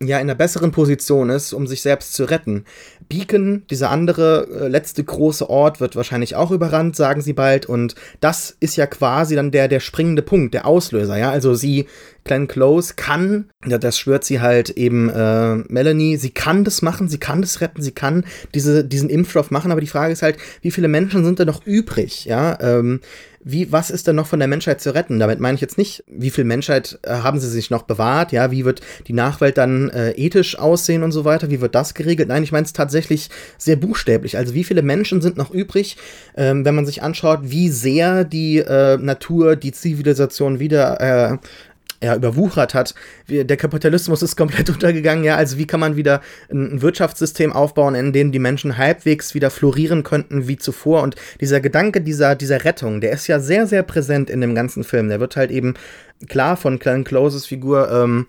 ja 0.01 0.17
in 0.17 0.23
einer 0.23 0.35
besseren 0.35 0.71
Position 0.71 1.29
ist, 1.29 1.53
um 1.53 1.65
sich 1.65 1.81
selbst 1.81 2.13
zu 2.13 2.25
retten. 2.25 2.65
Beacon, 3.09 3.63
dieser 3.69 3.89
andere 3.89 4.47
äh, 4.51 4.67
letzte 4.67 5.03
große 5.03 5.49
Ort, 5.49 5.79
wird 5.79 5.95
wahrscheinlich 5.95 6.35
auch 6.35 6.51
überrannt, 6.51 6.95
sagen 6.95 7.21
sie 7.21 7.33
bald. 7.33 7.65
Und 7.65 7.95
das 8.19 8.55
ist 8.59 8.75
ja 8.75 8.85
quasi 8.85 9.35
dann 9.35 9.51
der, 9.51 9.67
der 9.67 9.79
springende 9.79 10.21
Punkt, 10.21 10.53
der 10.53 10.65
Auslöser, 10.65 11.17
ja. 11.17 11.31
Also 11.31 11.55
sie, 11.55 11.87
Glenn 12.25 12.47
Close, 12.47 12.93
kann, 12.95 13.49
ja, 13.65 13.77
das 13.77 13.97
schwört 13.97 14.23
sie 14.23 14.41
halt 14.41 14.71
eben 14.71 15.09
äh, 15.09 15.55
Melanie, 15.69 16.17
sie 16.17 16.31
kann 16.31 16.63
das 16.63 16.81
machen, 16.81 17.07
sie 17.07 17.19
kann 17.19 17.41
das 17.41 17.61
retten, 17.61 17.81
sie 17.81 17.93
kann 17.93 18.25
diese, 18.53 18.83
diesen 18.83 19.09
Impfstoff 19.09 19.51
machen, 19.51 19.71
aber 19.71 19.81
die 19.81 19.87
Frage 19.87 20.13
ist 20.13 20.21
halt, 20.21 20.37
wie 20.61 20.71
viele 20.71 20.89
Menschen 20.89 21.23
sind 21.25 21.39
da 21.39 21.45
noch 21.45 21.65
übrig, 21.65 22.25
ja? 22.25 22.59
Ähm, 22.61 22.99
wie, 23.51 23.71
was 23.71 23.89
ist 23.89 24.07
denn 24.07 24.15
noch 24.15 24.27
von 24.27 24.39
der 24.39 24.47
Menschheit 24.47 24.81
zu 24.81 24.93
retten? 24.93 25.19
Damit 25.19 25.39
meine 25.39 25.55
ich 25.55 25.61
jetzt 25.61 25.77
nicht, 25.77 26.03
wie 26.07 26.29
viel 26.29 26.43
Menschheit 26.43 26.99
äh, 27.03 27.09
haben 27.09 27.39
sie 27.39 27.49
sich 27.49 27.69
noch 27.69 27.83
bewahrt, 27.83 28.31
ja, 28.31 28.51
wie 28.51 28.65
wird 28.65 28.81
die 29.07 29.13
Nachwelt 29.13 29.57
dann 29.57 29.89
äh, 29.89 30.11
ethisch 30.11 30.59
aussehen 30.59 31.03
und 31.03 31.11
so 31.11 31.25
weiter, 31.25 31.49
wie 31.49 31.61
wird 31.61 31.73
das 31.73 31.93
geregelt? 31.93 32.27
Nein, 32.29 32.43
ich 32.43 32.51
meine 32.51 32.65
es 32.65 32.73
tatsächlich 32.73 33.29
sehr 33.57 33.77
buchstäblich. 33.77 34.37
Also 34.37 34.53
wie 34.53 34.63
viele 34.63 34.81
Menschen 34.81 35.21
sind 35.21 35.37
noch 35.37 35.51
übrig, 35.51 35.97
ähm, 36.35 36.65
wenn 36.65 36.75
man 36.75 36.85
sich 36.85 37.01
anschaut, 37.01 37.39
wie 37.43 37.69
sehr 37.69 38.25
die 38.25 38.57
äh, 38.57 38.97
Natur, 38.97 39.55
die 39.55 39.71
Zivilisation 39.71 40.59
wieder 40.59 40.99
äh, 40.99 41.37
ja, 42.03 42.15
überwuchert 42.15 42.73
hat. 42.73 42.93
Der 43.27 43.57
Kapitalismus 43.57 44.21
ist 44.21 44.35
komplett 44.35 44.69
untergegangen, 44.71 45.23
ja. 45.23 45.35
Also 45.35 45.57
wie 45.57 45.67
kann 45.67 45.79
man 45.79 45.95
wieder 45.95 46.21
ein 46.51 46.81
Wirtschaftssystem 46.81 47.53
aufbauen, 47.53 47.95
in 47.95 48.13
dem 48.13 48.31
die 48.31 48.39
Menschen 48.39 48.77
halbwegs 48.77 49.33
wieder 49.33 49.49
florieren 49.49 50.03
könnten 50.03 50.47
wie 50.47 50.57
zuvor? 50.57 51.01
Und 51.01 51.15
dieser 51.41 51.59
Gedanke 51.59 52.01
dieser, 52.01 52.35
dieser 52.35 52.63
Rettung, 52.63 53.01
der 53.01 53.11
ist 53.11 53.27
ja 53.27 53.39
sehr, 53.39 53.67
sehr 53.67 53.83
präsent 53.83 54.29
in 54.29 54.41
dem 54.41 54.55
ganzen 54.55 54.83
Film. 54.83 55.09
Der 55.09 55.19
wird 55.19 55.35
halt 55.35 55.51
eben 55.51 55.73
klar 56.27 56.57
von 56.57 56.79
Glenn 56.79 57.03
Closes 57.03 57.45
Figur 57.45 57.91
ähm, 57.91 58.27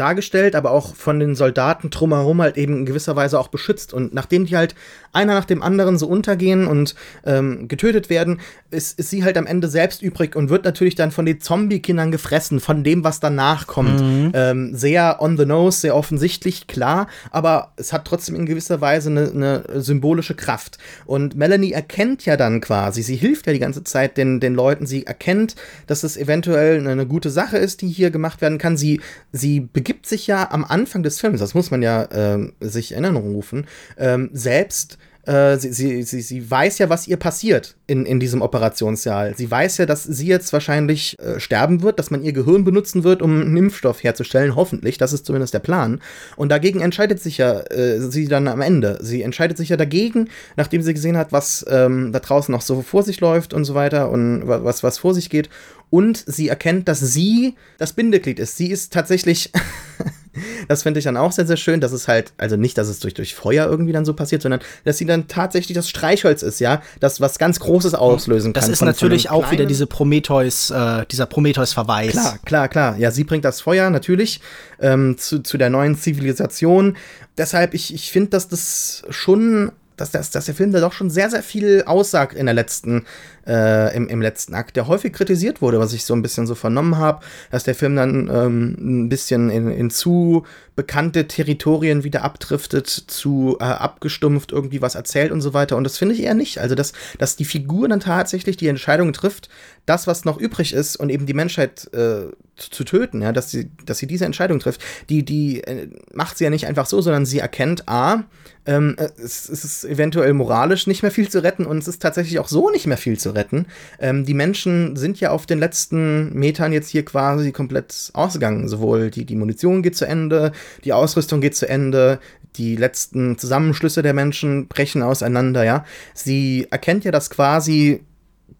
dargestellt, 0.00 0.56
aber 0.56 0.70
auch 0.70 0.94
von 0.94 1.20
den 1.20 1.34
Soldaten 1.34 1.90
drumherum 1.90 2.40
halt 2.40 2.56
eben 2.56 2.78
in 2.78 2.86
gewisser 2.86 3.16
Weise 3.16 3.38
auch 3.38 3.48
beschützt. 3.48 3.92
Und 3.92 4.14
nachdem 4.14 4.46
die 4.46 4.56
halt 4.56 4.74
einer 5.12 5.34
nach 5.34 5.44
dem 5.44 5.62
anderen 5.62 5.98
so 5.98 6.06
untergehen 6.06 6.66
und 6.66 6.94
ähm, 7.24 7.68
getötet 7.68 8.10
werden, 8.10 8.40
ist, 8.70 8.98
ist 8.98 9.10
sie 9.10 9.24
halt 9.24 9.36
am 9.36 9.46
Ende 9.46 9.68
selbst 9.68 10.02
übrig 10.02 10.36
und 10.36 10.48
wird 10.48 10.64
natürlich 10.64 10.94
dann 10.94 11.10
von 11.10 11.26
den 11.26 11.40
Zombie-Kindern 11.40 12.12
gefressen, 12.12 12.60
von 12.60 12.84
dem, 12.84 13.04
was 13.04 13.20
danach 13.20 13.66
kommt. 13.66 14.00
Mhm. 14.00 14.30
Ähm, 14.34 14.74
sehr 14.74 15.20
on 15.20 15.36
the 15.36 15.44
nose, 15.44 15.80
sehr 15.80 15.96
offensichtlich, 15.96 16.66
klar, 16.66 17.08
aber 17.30 17.72
es 17.76 17.92
hat 17.92 18.06
trotzdem 18.06 18.36
in 18.36 18.46
gewisser 18.46 18.80
Weise 18.80 19.10
eine, 19.10 19.30
eine 19.30 19.82
symbolische 19.82 20.34
Kraft. 20.34 20.78
Und 21.04 21.36
Melanie 21.36 21.72
erkennt 21.72 22.24
ja 22.24 22.36
dann 22.36 22.60
quasi, 22.60 23.02
sie 23.02 23.16
hilft 23.16 23.46
ja 23.46 23.52
die 23.52 23.58
ganze 23.58 23.84
Zeit 23.84 24.16
den, 24.16 24.40
den 24.40 24.54
Leuten, 24.54 24.86
sie 24.86 25.06
erkennt, 25.06 25.56
dass 25.86 26.04
es 26.04 26.16
eventuell 26.16 26.86
eine 26.86 27.06
gute 27.06 27.30
Sache 27.30 27.58
ist, 27.58 27.82
die 27.82 27.88
hier 27.88 28.10
gemacht 28.10 28.40
werden 28.40 28.58
kann. 28.58 28.76
Sie, 28.76 29.00
sie 29.32 29.60
beginnt 29.60 29.89
begibt 29.90 30.06
sich 30.06 30.28
ja 30.28 30.52
am 30.52 30.64
Anfang 30.64 31.02
des 31.02 31.18
Films, 31.18 31.40
das 31.40 31.54
muss 31.54 31.72
man 31.72 31.82
ja 31.82 32.04
äh, 32.04 32.52
sich 32.60 32.92
in 32.92 33.02
Erinnerung 33.02 33.32
rufen, 33.32 33.66
ähm, 33.98 34.30
selbst 34.32 34.98
äh, 35.26 35.56
sie, 35.58 35.72
sie, 35.72 36.02
sie, 36.04 36.20
sie 36.22 36.48
weiß 36.48 36.78
ja, 36.78 36.88
was 36.88 37.08
ihr 37.08 37.16
passiert 37.16 37.76
in, 37.88 38.06
in 38.06 38.20
diesem 38.20 38.40
Operationssaal. 38.40 39.34
Sie 39.36 39.50
weiß 39.50 39.78
ja, 39.78 39.86
dass 39.86 40.04
sie 40.04 40.26
jetzt 40.28 40.52
wahrscheinlich 40.52 41.18
äh, 41.18 41.40
sterben 41.40 41.82
wird, 41.82 41.98
dass 41.98 42.10
man 42.10 42.22
ihr 42.22 42.32
Gehirn 42.32 42.64
benutzen 42.64 43.04
wird, 43.04 43.20
um 43.20 43.40
einen 43.40 43.56
Impfstoff 43.56 44.02
herzustellen, 44.02 44.54
hoffentlich. 44.54 44.96
Das 44.96 45.12
ist 45.12 45.26
zumindest 45.26 45.52
der 45.52 45.58
Plan. 45.58 46.00
Und 46.36 46.50
dagegen 46.50 46.80
entscheidet 46.80 47.20
sich 47.20 47.38
ja 47.38 47.60
äh, 47.60 48.00
sie 48.00 48.28
dann 48.28 48.48
am 48.48 48.60
Ende. 48.60 48.98
Sie 49.02 49.22
entscheidet 49.22 49.58
sich 49.58 49.70
ja 49.70 49.76
dagegen, 49.76 50.28
nachdem 50.56 50.82
sie 50.82 50.94
gesehen 50.94 51.16
hat, 51.16 51.32
was 51.32 51.66
ähm, 51.68 52.12
da 52.12 52.20
draußen 52.20 52.52
noch 52.52 52.62
so 52.62 52.80
vor 52.80 53.02
sich 53.02 53.20
läuft 53.20 53.52
und 53.52 53.64
so 53.64 53.74
weiter 53.74 54.10
und 54.10 54.42
was, 54.46 54.82
was 54.82 54.98
vor 54.98 55.14
sich 55.14 55.30
geht. 55.30 55.50
Und 55.90 56.22
sie 56.26 56.48
erkennt, 56.48 56.88
dass 56.88 57.00
sie 57.00 57.56
das 57.78 57.92
Bindeglied 57.92 58.38
ist. 58.38 58.56
Sie 58.56 58.70
ist 58.70 58.92
tatsächlich 58.92 59.52
Das 60.68 60.82
finde 60.82 60.98
ich 60.98 61.04
dann 61.04 61.16
auch 61.16 61.32
sehr, 61.32 61.46
sehr 61.46 61.56
schön. 61.56 61.80
dass 61.80 61.92
es 61.92 62.08
halt, 62.08 62.32
also 62.36 62.56
nicht, 62.56 62.78
dass 62.78 62.88
es 62.88 63.00
durch, 63.00 63.14
durch 63.14 63.34
Feuer 63.34 63.66
irgendwie 63.66 63.92
dann 63.92 64.04
so 64.04 64.14
passiert, 64.14 64.42
sondern 64.42 64.60
dass 64.84 64.98
sie 64.98 65.06
dann 65.06 65.28
tatsächlich 65.28 65.74
das 65.74 65.88
Streichholz 65.88 66.42
ist, 66.42 66.60
ja, 66.60 66.82
das 67.00 67.20
was 67.20 67.38
ganz 67.38 67.60
Großes 67.60 67.94
auslösen 67.94 68.52
das 68.52 68.62
kann. 68.62 68.70
Das 68.70 68.74
ist 68.74 68.78
von, 68.78 68.88
natürlich 68.88 69.28
von 69.28 69.36
auch 69.36 69.50
wieder 69.50 69.66
diese 69.66 69.86
Prometheus, 69.86 70.70
äh, 70.70 71.04
dieser 71.10 71.26
Prometheus-Verweis. 71.26 72.12
Klar, 72.12 72.38
klar, 72.44 72.68
klar. 72.68 72.96
Ja, 72.98 73.10
sie 73.10 73.24
bringt 73.24 73.44
das 73.44 73.60
Feuer 73.60 73.90
natürlich 73.90 74.40
ähm, 74.80 75.16
zu, 75.18 75.40
zu 75.40 75.58
der 75.58 75.70
neuen 75.70 75.96
Zivilisation. 75.96 76.96
Deshalb, 77.36 77.74
ich, 77.74 77.92
ich 77.94 78.12
finde, 78.12 78.30
dass 78.30 78.48
das 78.48 79.02
schon 79.10 79.72
dass, 80.00 80.10
dass, 80.10 80.30
dass 80.30 80.46
der 80.46 80.54
Film 80.54 80.72
da 80.72 80.80
doch 80.80 80.94
schon 80.94 81.10
sehr, 81.10 81.28
sehr 81.28 81.42
viel 81.42 81.82
aussagt 81.84 82.34
in 82.34 82.46
der 82.46 82.54
letzten, 82.54 83.04
äh, 83.46 83.94
im, 83.96 84.08
im 84.08 84.20
letzten 84.20 84.54
Akt, 84.54 84.76
der 84.76 84.86
häufig 84.86 85.12
kritisiert 85.12 85.62
wurde, 85.62 85.78
was 85.78 85.92
ich 85.92 86.04
so 86.04 86.14
ein 86.14 86.22
bisschen 86.22 86.46
so 86.46 86.54
vernommen 86.54 86.98
habe, 86.98 87.20
dass 87.50 87.64
der 87.64 87.74
Film 87.74 87.96
dann 87.96 88.28
ähm, 88.32 88.76
ein 88.78 89.08
bisschen 89.08 89.50
in, 89.50 89.70
in 89.70 89.90
zu 89.90 90.44
bekannte 90.76 91.28
Territorien 91.28 92.04
wieder 92.04 92.22
abdriftet, 92.22 92.86
zu 92.88 93.58
äh, 93.60 93.64
abgestumpft 93.64 94.52
irgendwie 94.52 94.80
was 94.80 94.94
erzählt 94.94 95.30
und 95.32 95.40
so 95.40 95.52
weiter. 95.52 95.76
Und 95.76 95.84
das 95.84 95.98
finde 95.98 96.14
ich 96.14 96.22
eher 96.22 96.34
nicht. 96.34 96.58
Also, 96.58 96.74
dass, 96.74 96.92
dass 97.18 97.36
die 97.36 97.44
Figur 97.44 97.88
dann 97.88 98.00
tatsächlich 98.00 98.56
die 98.56 98.68
Entscheidung 98.68 99.12
trifft, 99.12 99.50
das, 99.86 100.06
was 100.06 100.24
noch 100.24 100.38
übrig 100.38 100.72
ist 100.72 100.96
und 100.96 101.10
eben 101.10 101.26
die 101.26 101.34
Menschheit 101.34 101.92
äh, 101.92 102.28
zu 102.56 102.84
töten, 102.84 103.22
ja, 103.22 103.32
dass 103.32 103.50
sie, 103.50 103.70
dass 103.84 103.98
sie 103.98 104.06
diese 104.06 104.24
Entscheidung 104.24 104.58
trifft, 104.58 104.82
die, 105.08 105.24
die 105.24 105.62
äh, 105.64 105.88
macht 106.12 106.38
sie 106.38 106.44
ja 106.44 106.50
nicht 106.50 106.66
einfach 106.66 106.86
so, 106.86 107.00
sondern 107.00 107.26
sie 107.26 107.38
erkennt, 107.38 107.88
A, 107.88 108.24
ähm, 108.66 108.96
es, 108.98 109.48
es, 109.48 109.64
ist 109.64 109.84
eventuell 109.84 110.34
moralisch 110.34 110.86
nicht 110.86 111.02
mehr 111.02 111.10
viel 111.10 111.28
zu 111.28 111.42
retten 111.42 111.64
und 111.64 111.78
es 111.78 111.88
ist 111.88 112.02
tatsächlich 112.02 112.38
auch 112.38 112.48
so 112.48 112.70
nicht 112.70 112.86
mehr 112.86 112.98
viel 112.98 113.18
zu 113.18 113.29
retten. 113.34 113.66
Ähm, 113.98 114.24
die 114.24 114.34
Menschen 114.34 114.96
sind 114.96 115.20
ja 115.20 115.30
auf 115.30 115.46
den 115.46 115.58
letzten 115.58 116.32
Metern 116.32 116.72
jetzt 116.72 116.88
hier 116.88 117.04
quasi 117.04 117.52
komplett 117.52 118.10
ausgegangen. 118.14 118.68
Sowohl 118.68 119.10
die, 119.10 119.24
die 119.24 119.36
Munition 119.36 119.82
geht 119.82 119.96
zu 119.96 120.06
Ende, 120.06 120.52
die 120.84 120.92
Ausrüstung 120.92 121.40
geht 121.40 121.56
zu 121.56 121.68
Ende, 121.68 122.18
die 122.56 122.76
letzten 122.76 123.38
Zusammenschlüsse 123.38 124.02
der 124.02 124.14
Menschen 124.14 124.66
brechen 124.68 125.02
auseinander, 125.02 125.64
ja. 125.64 125.84
Sie 126.14 126.66
erkennt 126.70 127.04
ja, 127.04 127.10
dass 127.10 127.30
quasi 127.30 128.00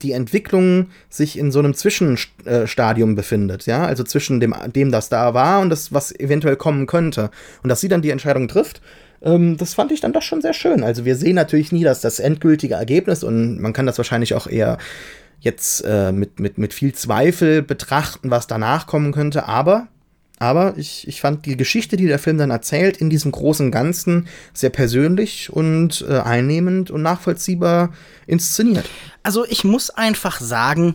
die 0.03 0.13
Entwicklung 0.13 0.87
sich 1.09 1.39
in 1.39 1.51
so 1.51 1.59
einem 1.59 1.75
Zwischenstadium 1.75 3.15
befindet, 3.15 3.67
ja, 3.67 3.85
also 3.85 4.05
zwischen 4.05 4.41
dem, 4.41 4.55
dem, 4.75 4.91
das 4.91 5.09
da 5.09 5.35
war 5.35 5.61
und 5.61 5.71
das, 5.71 5.93
was 5.93 6.13
eventuell 6.19 6.57
kommen 6.57 6.87
könnte. 6.87 7.31
Und 7.63 7.69
dass 7.69 7.81
sie 7.81 7.89
dann 7.89 8.03
die 8.03 8.11
Entscheidung 8.11 8.49
trifft, 8.49 8.81
ähm, 9.23 9.57
das 9.57 9.75
fand 9.75 9.93
ich 9.93 10.01
dann 10.01 10.13
doch 10.13 10.23
schon 10.23 10.41
sehr 10.41 10.55
schön. 10.55 10.83
Also 10.83 11.05
wir 11.05 11.17
sehen 11.17 11.35
natürlich 11.35 11.73
nie 11.73 11.85
das, 11.85 12.01
das 12.01 12.19
endgültige 12.19 12.75
Ergebnis 12.75 13.23
und 13.25 13.61
man 13.61 13.73
kann 13.73 13.87
das 13.87 13.99
wahrscheinlich 13.99 14.35
auch 14.35 14.47
eher 14.47 14.79
jetzt 15.41 15.85
äh, 15.87 16.13
mit, 16.13 16.39
mit, 16.39 16.59
mit 16.59 16.75
viel 16.75 16.93
Zweifel 16.95 17.63
betrachten, 17.63 18.31
was 18.31 18.47
danach 18.47 18.87
kommen 18.87 19.13
könnte, 19.13 19.47
aber 19.47 19.89
aber 20.43 20.79
ich, 20.79 21.07
ich 21.07 21.21
fand 21.21 21.45
die 21.45 21.59
Geschichte, 21.59 21.99
die 21.99 22.07
der 22.07 22.19
Film 22.19 22.39
dann 22.39 22.51
erzählt, 22.51 22.97
in 22.97 23.11
diesem 23.11 23.31
großen 23.31 23.71
Ganzen 23.71 24.27
sehr 24.55 24.71
persönlich 24.71 25.53
und 25.53 26.03
äh, 26.09 26.19
einnehmend 26.19 26.91
und 26.91 27.03
nachvollziehbar 27.03 27.93
inszeniert. 28.27 28.89
Also 29.23 29.45
ich 29.45 29.65
muss 29.65 29.91
einfach 29.91 30.41
sagen, 30.41 30.95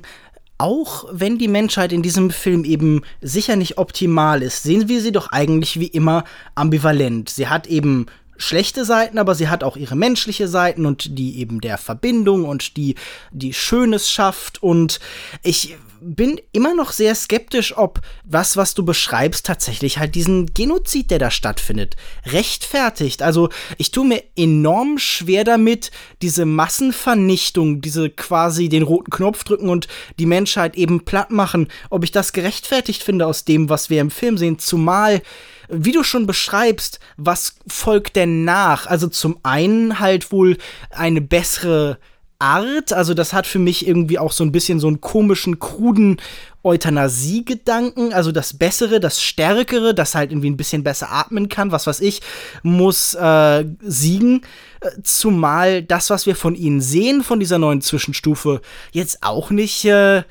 auch 0.58 1.06
wenn 1.12 1.38
die 1.38 1.48
Menschheit 1.48 1.92
in 1.92 2.02
diesem 2.02 2.30
Film 2.30 2.64
eben 2.64 3.02
sicher 3.22 3.56
nicht 3.56 3.78
optimal 3.78 4.42
ist, 4.42 4.64
sehen 4.64 4.88
wir 4.88 5.02
sie 5.02 5.12
doch 5.12 5.32
eigentlich 5.32 5.80
wie 5.80 5.88
immer 5.88 6.24
ambivalent. 6.56 7.30
Sie 7.30 7.48
hat 7.48 7.68
eben 7.68 8.06
schlechte 8.38 8.86
Seiten, 8.86 9.18
aber 9.18 9.36
sie 9.36 9.48
hat 9.48 9.64
auch 9.64 9.78
ihre 9.78 9.96
menschliche 9.96 10.48
Seiten 10.48 10.86
und 10.86 11.18
die 11.18 11.40
eben 11.40 11.62
der 11.62 11.78
Verbindung 11.78 12.46
und 12.46 12.78
die, 12.78 12.96
die 13.32 13.54
Schönes 13.54 14.12
schafft. 14.12 14.62
Und 14.62 15.00
ich 15.44 15.76
bin 16.02 16.40
immer 16.52 16.76
noch 16.76 16.92
sehr 16.92 17.16
skeptisch, 17.16 17.76
ob 17.78 18.02
was, 18.24 18.58
was 18.58 18.76
du 18.76 18.86
beschreibst, 18.86 19.46
tatsächlich 19.46 19.98
halt 19.98 20.14
diesen 20.16 20.54
Genozid, 20.54 21.10
der 21.10 21.20
da 21.20 21.32
stattfindet, 21.32 21.96
rechtfertigt. 22.28 23.24
Also 23.24 23.50
ich 23.78 23.92
tue 23.92 24.06
mir 24.06 24.24
enorm 24.36 25.00
schwer 25.00 25.44
damit, 25.44 25.92
diese 26.22 26.46
Massenvernichtung, 26.46 27.82
diese 27.82 28.10
quasi 28.10 28.70
den 28.70 28.84
roten 28.84 29.10
Knopf 29.10 29.44
drücken 29.44 29.70
und 29.70 29.88
die 30.20 30.28
Menschheit 30.28 30.76
eben 30.76 31.06
platt 31.06 31.32
machen, 31.32 31.70
ob 31.90 32.04
ich 32.04 32.12
das 32.12 32.34
gerechtfertigt 32.34 33.02
finde 33.02 33.26
aus 33.26 33.46
dem, 33.46 33.70
was 33.70 33.90
wir 33.90 34.02
im 34.02 34.12
Film 34.12 34.38
sehen. 34.38 34.60
Zumal 34.60 35.22
wie 35.70 35.92
du 35.92 36.04
schon 36.04 36.28
beschreibst, 36.28 37.00
was 37.18 37.56
folgt 37.68 38.16
denn 38.16 38.46
nach? 38.46 38.88
Also 38.88 39.08
zum 39.08 39.40
einen 39.44 40.00
halt 40.00 40.32
wohl 40.32 40.58
eine 40.92 41.22
bessere 41.22 41.98
Art, 42.38 42.92
also 42.92 43.14
das 43.14 43.32
hat 43.32 43.48
für 43.48 43.60
mich 43.60 43.88
irgendwie 43.88 44.20
auch 44.20 44.34
so 44.34 44.44
ein 44.44 44.52
bisschen 44.52 44.80
so 44.80 44.88
einen 44.88 45.00
komischen, 45.00 45.58
kruden 45.58 46.18
Euthanasie-Gedanken, 46.64 48.12
also 48.12 48.32
das 48.32 48.58
Bessere, 48.58 49.00
das 49.00 49.22
Stärkere, 49.22 49.94
das 49.94 50.16
halt 50.16 50.32
irgendwie 50.32 50.50
ein 50.50 50.58
bisschen 50.58 50.84
besser 50.84 51.12
atmen 51.12 51.48
kann, 51.48 51.72
was 51.72 51.88
weiß 51.88 52.02
ich, 52.02 52.22
muss 52.62 53.14
äh, 53.14 53.66
siegen. 53.82 54.42
Äh, 54.82 54.90
zumal 55.04 55.82
das, 55.82 56.10
was 56.10 56.26
wir 56.26 56.36
von 56.36 56.56
ihnen 56.56 56.82
sehen, 56.82 57.24
von 57.24 57.40
dieser 57.40 57.58
neuen 57.58 57.82
Zwischenstufe, 57.82 58.62
jetzt 58.92 59.24
auch 59.24 59.50
nicht 59.50 59.86
äh, 59.86 60.24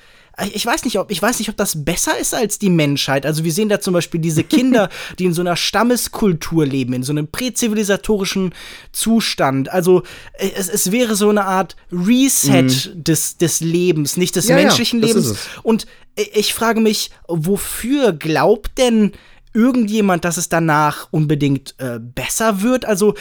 ich 0.52 0.66
weiß 0.66 0.84
nicht, 0.84 0.98
ob 0.98 1.10
ich 1.10 1.22
weiß 1.22 1.38
nicht, 1.38 1.48
ob 1.48 1.56
das 1.56 1.84
besser 1.84 2.18
ist 2.18 2.34
als 2.34 2.58
die 2.58 2.70
Menschheit. 2.70 3.26
Also 3.26 3.44
wir 3.44 3.52
sehen 3.52 3.68
da 3.68 3.80
zum 3.80 3.94
Beispiel 3.94 4.20
diese 4.20 4.44
Kinder, 4.44 4.88
die 5.18 5.26
in 5.26 5.34
so 5.34 5.42
einer 5.42 5.56
Stammeskultur 5.56 6.66
leben, 6.66 6.92
in 6.92 7.02
so 7.02 7.12
einem 7.12 7.28
präzivilisatorischen 7.28 8.54
Zustand. 8.92 9.68
Also 9.70 10.02
äh, 10.34 10.50
es, 10.56 10.68
es 10.68 10.90
wäre 10.90 11.14
so 11.14 11.28
eine 11.28 11.44
Art 11.44 11.76
Reset 11.92 12.62
mhm. 12.62 13.04
des, 13.04 13.36
des 13.38 13.60
Lebens, 13.60 14.16
nicht 14.16 14.36
des 14.36 14.48
ja, 14.48 14.56
menschlichen 14.56 15.00
ja, 15.00 15.06
Lebens. 15.06 15.34
Und 15.62 15.86
ich 16.16 16.54
frage 16.54 16.80
mich, 16.80 17.10
wofür 17.26 18.12
glaubt 18.12 18.78
denn 18.78 19.12
irgendjemand, 19.52 20.24
dass 20.24 20.36
es 20.36 20.48
danach 20.48 21.08
unbedingt 21.10 21.74
äh, 21.78 21.98
besser 22.00 22.62
wird? 22.62 22.84
Also 22.84 23.14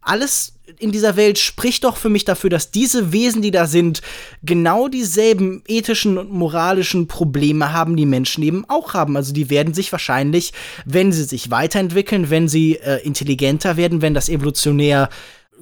alles 0.00 0.54
in 0.78 0.92
dieser 0.92 1.16
Welt 1.16 1.38
spricht 1.38 1.84
doch 1.84 1.96
für 1.96 2.08
mich 2.08 2.24
dafür, 2.24 2.50
dass 2.50 2.70
diese 2.70 3.12
Wesen, 3.12 3.42
die 3.42 3.50
da 3.50 3.66
sind, 3.66 4.02
genau 4.42 4.88
dieselben 4.88 5.62
ethischen 5.66 6.18
und 6.18 6.30
moralischen 6.30 7.08
Probleme 7.08 7.72
haben, 7.72 7.96
die 7.96 8.06
Menschen 8.06 8.42
eben 8.42 8.64
auch 8.68 8.94
haben. 8.94 9.16
Also 9.16 9.32
die 9.32 9.50
werden 9.50 9.74
sich 9.74 9.92
wahrscheinlich, 9.92 10.52
wenn 10.84 11.12
sie 11.12 11.24
sich 11.24 11.50
weiterentwickeln, 11.50 12.30
wenn 12.30 12.48
sie 12.48 12.76
äh, 12.76 12.96
intelligenter 13.04 13.76
werden, 13.76 14.02
wenn 14.02 14.14
das 14.14 14.28
evolutionär 14.28 15.08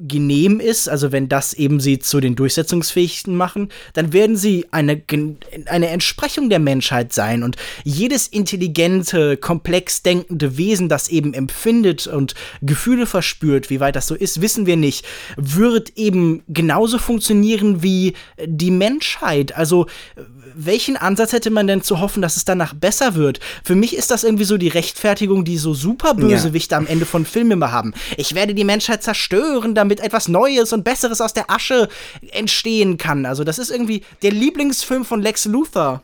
genehm 0.01 0.61
ist, 0.61 0.89
also 0.89 1.13
wenn 1.13 1.29
das 1.29 1.55
eben 1.55 1.81
sie 1.81 1.99
zu 1.99 2.21
den 2.21 2.37
Durchsetzungsfähigsten 2.37 3.35
machen, 3.35 3.71
dann 3.95 4.13
werden 4.13 4.37
sie 4.37 4.67
eine, 4.71 5.01
eine 5.67 5.89
Entsprechung 5.89 6.51
der 6.51 6.59
Menschheit 6.59 7.13
sein. 7.13 7.43
Und 7.43 7.57
jedes 7.85 8.29
intelligente, 8.29 9.37
komplex 9.37 10.03
denkende 10.03 10.57
Wesen, 10.57 10.89
das 10.89 11.09
eben 11.09 11.35
empfindet 11.35 12.07
und 12.07 12.35
Gefühle 12.63 13.07
verspürt, 13.07 13.71
wie 13.71 13.81
weit 13.81 13.97
das 13.97 14.07
so 14.07 14.15
ist, 14.15 14.41
wissen 14.41 14.67
wir 14.67 14.77
nicht, 14.77 15.05
wird 15.37 15.93
eben 15.97 16.43
genauso 16.49 16.99
funktionieren 16.99 17.83
wie 17.83 18.15
die 18.45 18.71
Menschheit. 18.71 19.57
Also 19.57 19.87
welchen 20.59 20.97
Ansatz 20.97 21.33
hätte 21.33 21.51
man 21.51 21.67
denn 21.67 21.83
zu 21.83 22.01
hoffen, 22.01 22.21
dass 22.21 22.37
es 22.37 22.45
danach 22.45 22.75
besser 22.75 23.15
wird? 23.15 23.39
Für 23.63 23.77
mich 23.77 23.97
ist 23.97 24.11
das 24.11 24.25
irgendwie 24.25 24.45
so 24.45 24.57
die 24.57 24.69
Rechtfertigung, 24.69 25.45
die 25.45 25.57
so 25.57 25.73
Superbösewichte 25.73 26.73
ja. 26.73 26.79
am 26.79 26.87
Ende 26.87 27.07
von 27.07 27.25
Filmen 27.25 27.53
immer 27.53 27.71
haben. 27.71 27.95
Ich 28.17 28.35
werde 28.35 28.55
die 28.55 28.65
Menschheit 28.65 29.03
zerstören, 29.03 29.75
damit 29.75 30.01
etwas 30.01 30.29
Neues 30.29 30.73
und 30.73 30.85
Besseres 30.85 31.21
aus 31.21 31.33
der 31.33 31.51
Asche 31.51 31.89
entstehen 32.33 32.99
kann. 32.99 33.25
Also, 33.25 33.45
das 33.45 33.59
ist 33.59 33.71
irgendwie 33.71 34.03
der 34.23 34.33
Lieblingsfilm 34.33 35.05
von 35.05 35.23
Lex 35.23 35.45
Luthor. 35.45 36.03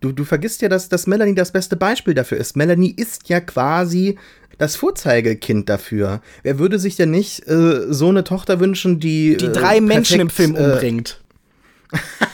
Du, 0.00 0.10
du 0.10 0.24
vergisst 0.24 0.62
ja, 0.62 0.68
dass, 0.68 0.88
dass 0.88 1.06
Melanie 1.06 1.34
das 1.34 1.52
beste 1.52 1.76
Beispiel 1.76 2.14
dafür 2.14 2.38
ist. 2.38 2.56
Melanie 2.56 2.92
ist 2.96 3.28
ja 3.28 3.40
quasi 3.40 4.18
das 4.58 4.76
Vorzeigekind 4.76 5.68
dafür. 5.68 6.20
Wer 6.42 6.58
würde 6.58 6.78
sich 6.78 6.96
denn 6.96 7.10
nicht 7.10 7.46
äh, 7.48 7.92
so 7.92 8.08
eine 8.08 8.24
Tochter 8.24 8.58
wünschen, 8.60 9.00
die. 9.00 9.36
Die 9.36 9.52
drei 9.52 9.76
äh, 9.76 9.80
Menschen 9.80 10.20
im 10.20 10.30
Film 10.30 10.56
äh, 10.56 10.58
umbringt. 10.58 11.21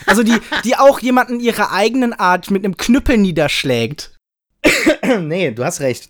Also 0.05 0.23
die, 0.23 0.37
die 0.65 0.75
auch 0.75 0.99
jemanden 0.99 1.39
ihrer 1.39 1.71
eigenen 1.71 2.13
Art 2.13 2.49
mit 2.49 2.65
einem 2.65 2.77
Knüppel 2.77 3.17
niederschlägt. 3.17 4.17
nee, 5.21 5.51
du 5.51 5.63
hast 5.63 5.81
recht. 5.81 6.09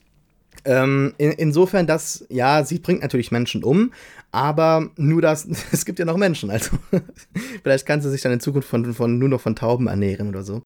Ähm, 0.66 1.14
in, 1.18 1.32
insofern, 1.32 1.88
dass, 1.88 2.26
ja, 2.30 2.64
sie 2.64 2.80
bringt 2.80 3.02
natürlich 3.02 3.32
Menschen 3.32 3.64
um, 3.64 3.91
aber 4.32 4.89
nur 4.97 5.22
das, 5.22 5.47
es 5.72 5.86
gibt 5.86 6.00
ja 6.00 6.06
noch 6.06 6.18
Menschen, 6.18 6.50
also 6.50 6.72
vielleicht 7.64 7.86
kann 7.86 8.02
sie 8.02 8.10
sich 8.10 8.22
dann 8.22 8.34
in 8.34 8.39
Zukunft 8.39 8.70
von, 8.70 8.93
von, 8.93 9.18
nur 9.18 9.30
noch 9.30 9.41
von 9.41 9.56
Tauben 9.56 9.88
ernähren 9.88 10.30
oder 10.30 10.43
so. 10.43 10.62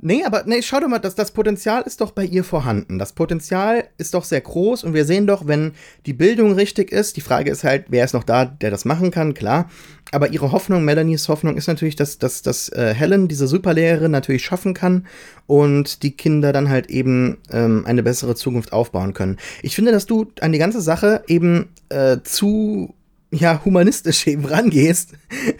Nee, 0.00 0.22
aber 0.24 0.44
nee, 0.46 0.62
schau 0.62 0.78
doch 0.78 0.86
mal, 0.86 1.00
das, 1.00 1.16
das 1.16 1.32
Potenzial 1.32 1.82
ist 1.82 2.00
doch 2.00 2.12
bei 2.12 2.24
ihr 2.24 2.44
vorhanden. 2.44 3.00
Das 3.00 3.14
Potenzial 3.14 3.88
ist 3.98 4.14
doch 4.14 4.22
sehr 4.22 4.40
groß 4.40 4.84
und 4.84 4.94
wir 4.94 5.04
sehen 5.04 5.26
doch, 5.26 5.48
wenn 5.48 5.72
die 6.06 6.12
Bildung 6.12 6.52
richtig 6.52 6.92
ist, 6.92 7.16
die 7.16 7.20
Frage 7.20 7.50
ist 7.50 7.64
halt, 7.64 7.86
wer 7.88 8.04
ist 8.04 8.14
noch 8.14 8.22
da, 8.22 8.44
der 8.44 8.70
das 8.70 8.84
machen 8.84 9.10
kann, 9.10 9.34
klar. 9.34 9.68
Aber 10.12 10.30
ihre 10.30 10.52
Hoffnung, 10.52 10.84
Melanies 10.84 11.28
Hoffnung 11.28 11.56
ist 11.56 11.66
natürlich, 11.66 11.96
dass, 11.96 12.18
dass, 12.18 12.42
dass 12.42 12.68
äh, 12.68 12.94
Helen, 12.94 13.26
diese 13.26 13.48
Superlehrerin, 13.48 14.12
natürlich 14.12 14.44
schaffen 14.44 14.72
kann 14.72 15.04
und 15.48 16.04
die 16.04 16.12
Kinder 16.12 16.52
dann 16.52 16.68
halt 16.68 16.90
eben 16.90 17.38
ähm, 17.50 17.84
eine 17.84 18.04
bessere 18.04 18.36
Zukunft 18.36 18.72
aufbauen 18.72 19.14
können. 19.14 19.36
Ich 19.62 19.74
finde, 19.74 19.90
dass 19.90 20.06
du 20.06 20.30
an 20.40 20.52
die 20.52 20.58
ganze 20.58 20.80
Sache 20.80 21.24
eben 21.26 21.70
äh, 21.88 22.18
zu 22.22 22.94
ja, 23.30 23.62
humanistisch 23.64 24.26
eben 24.26 24.46
rangehst, 24.46 25.12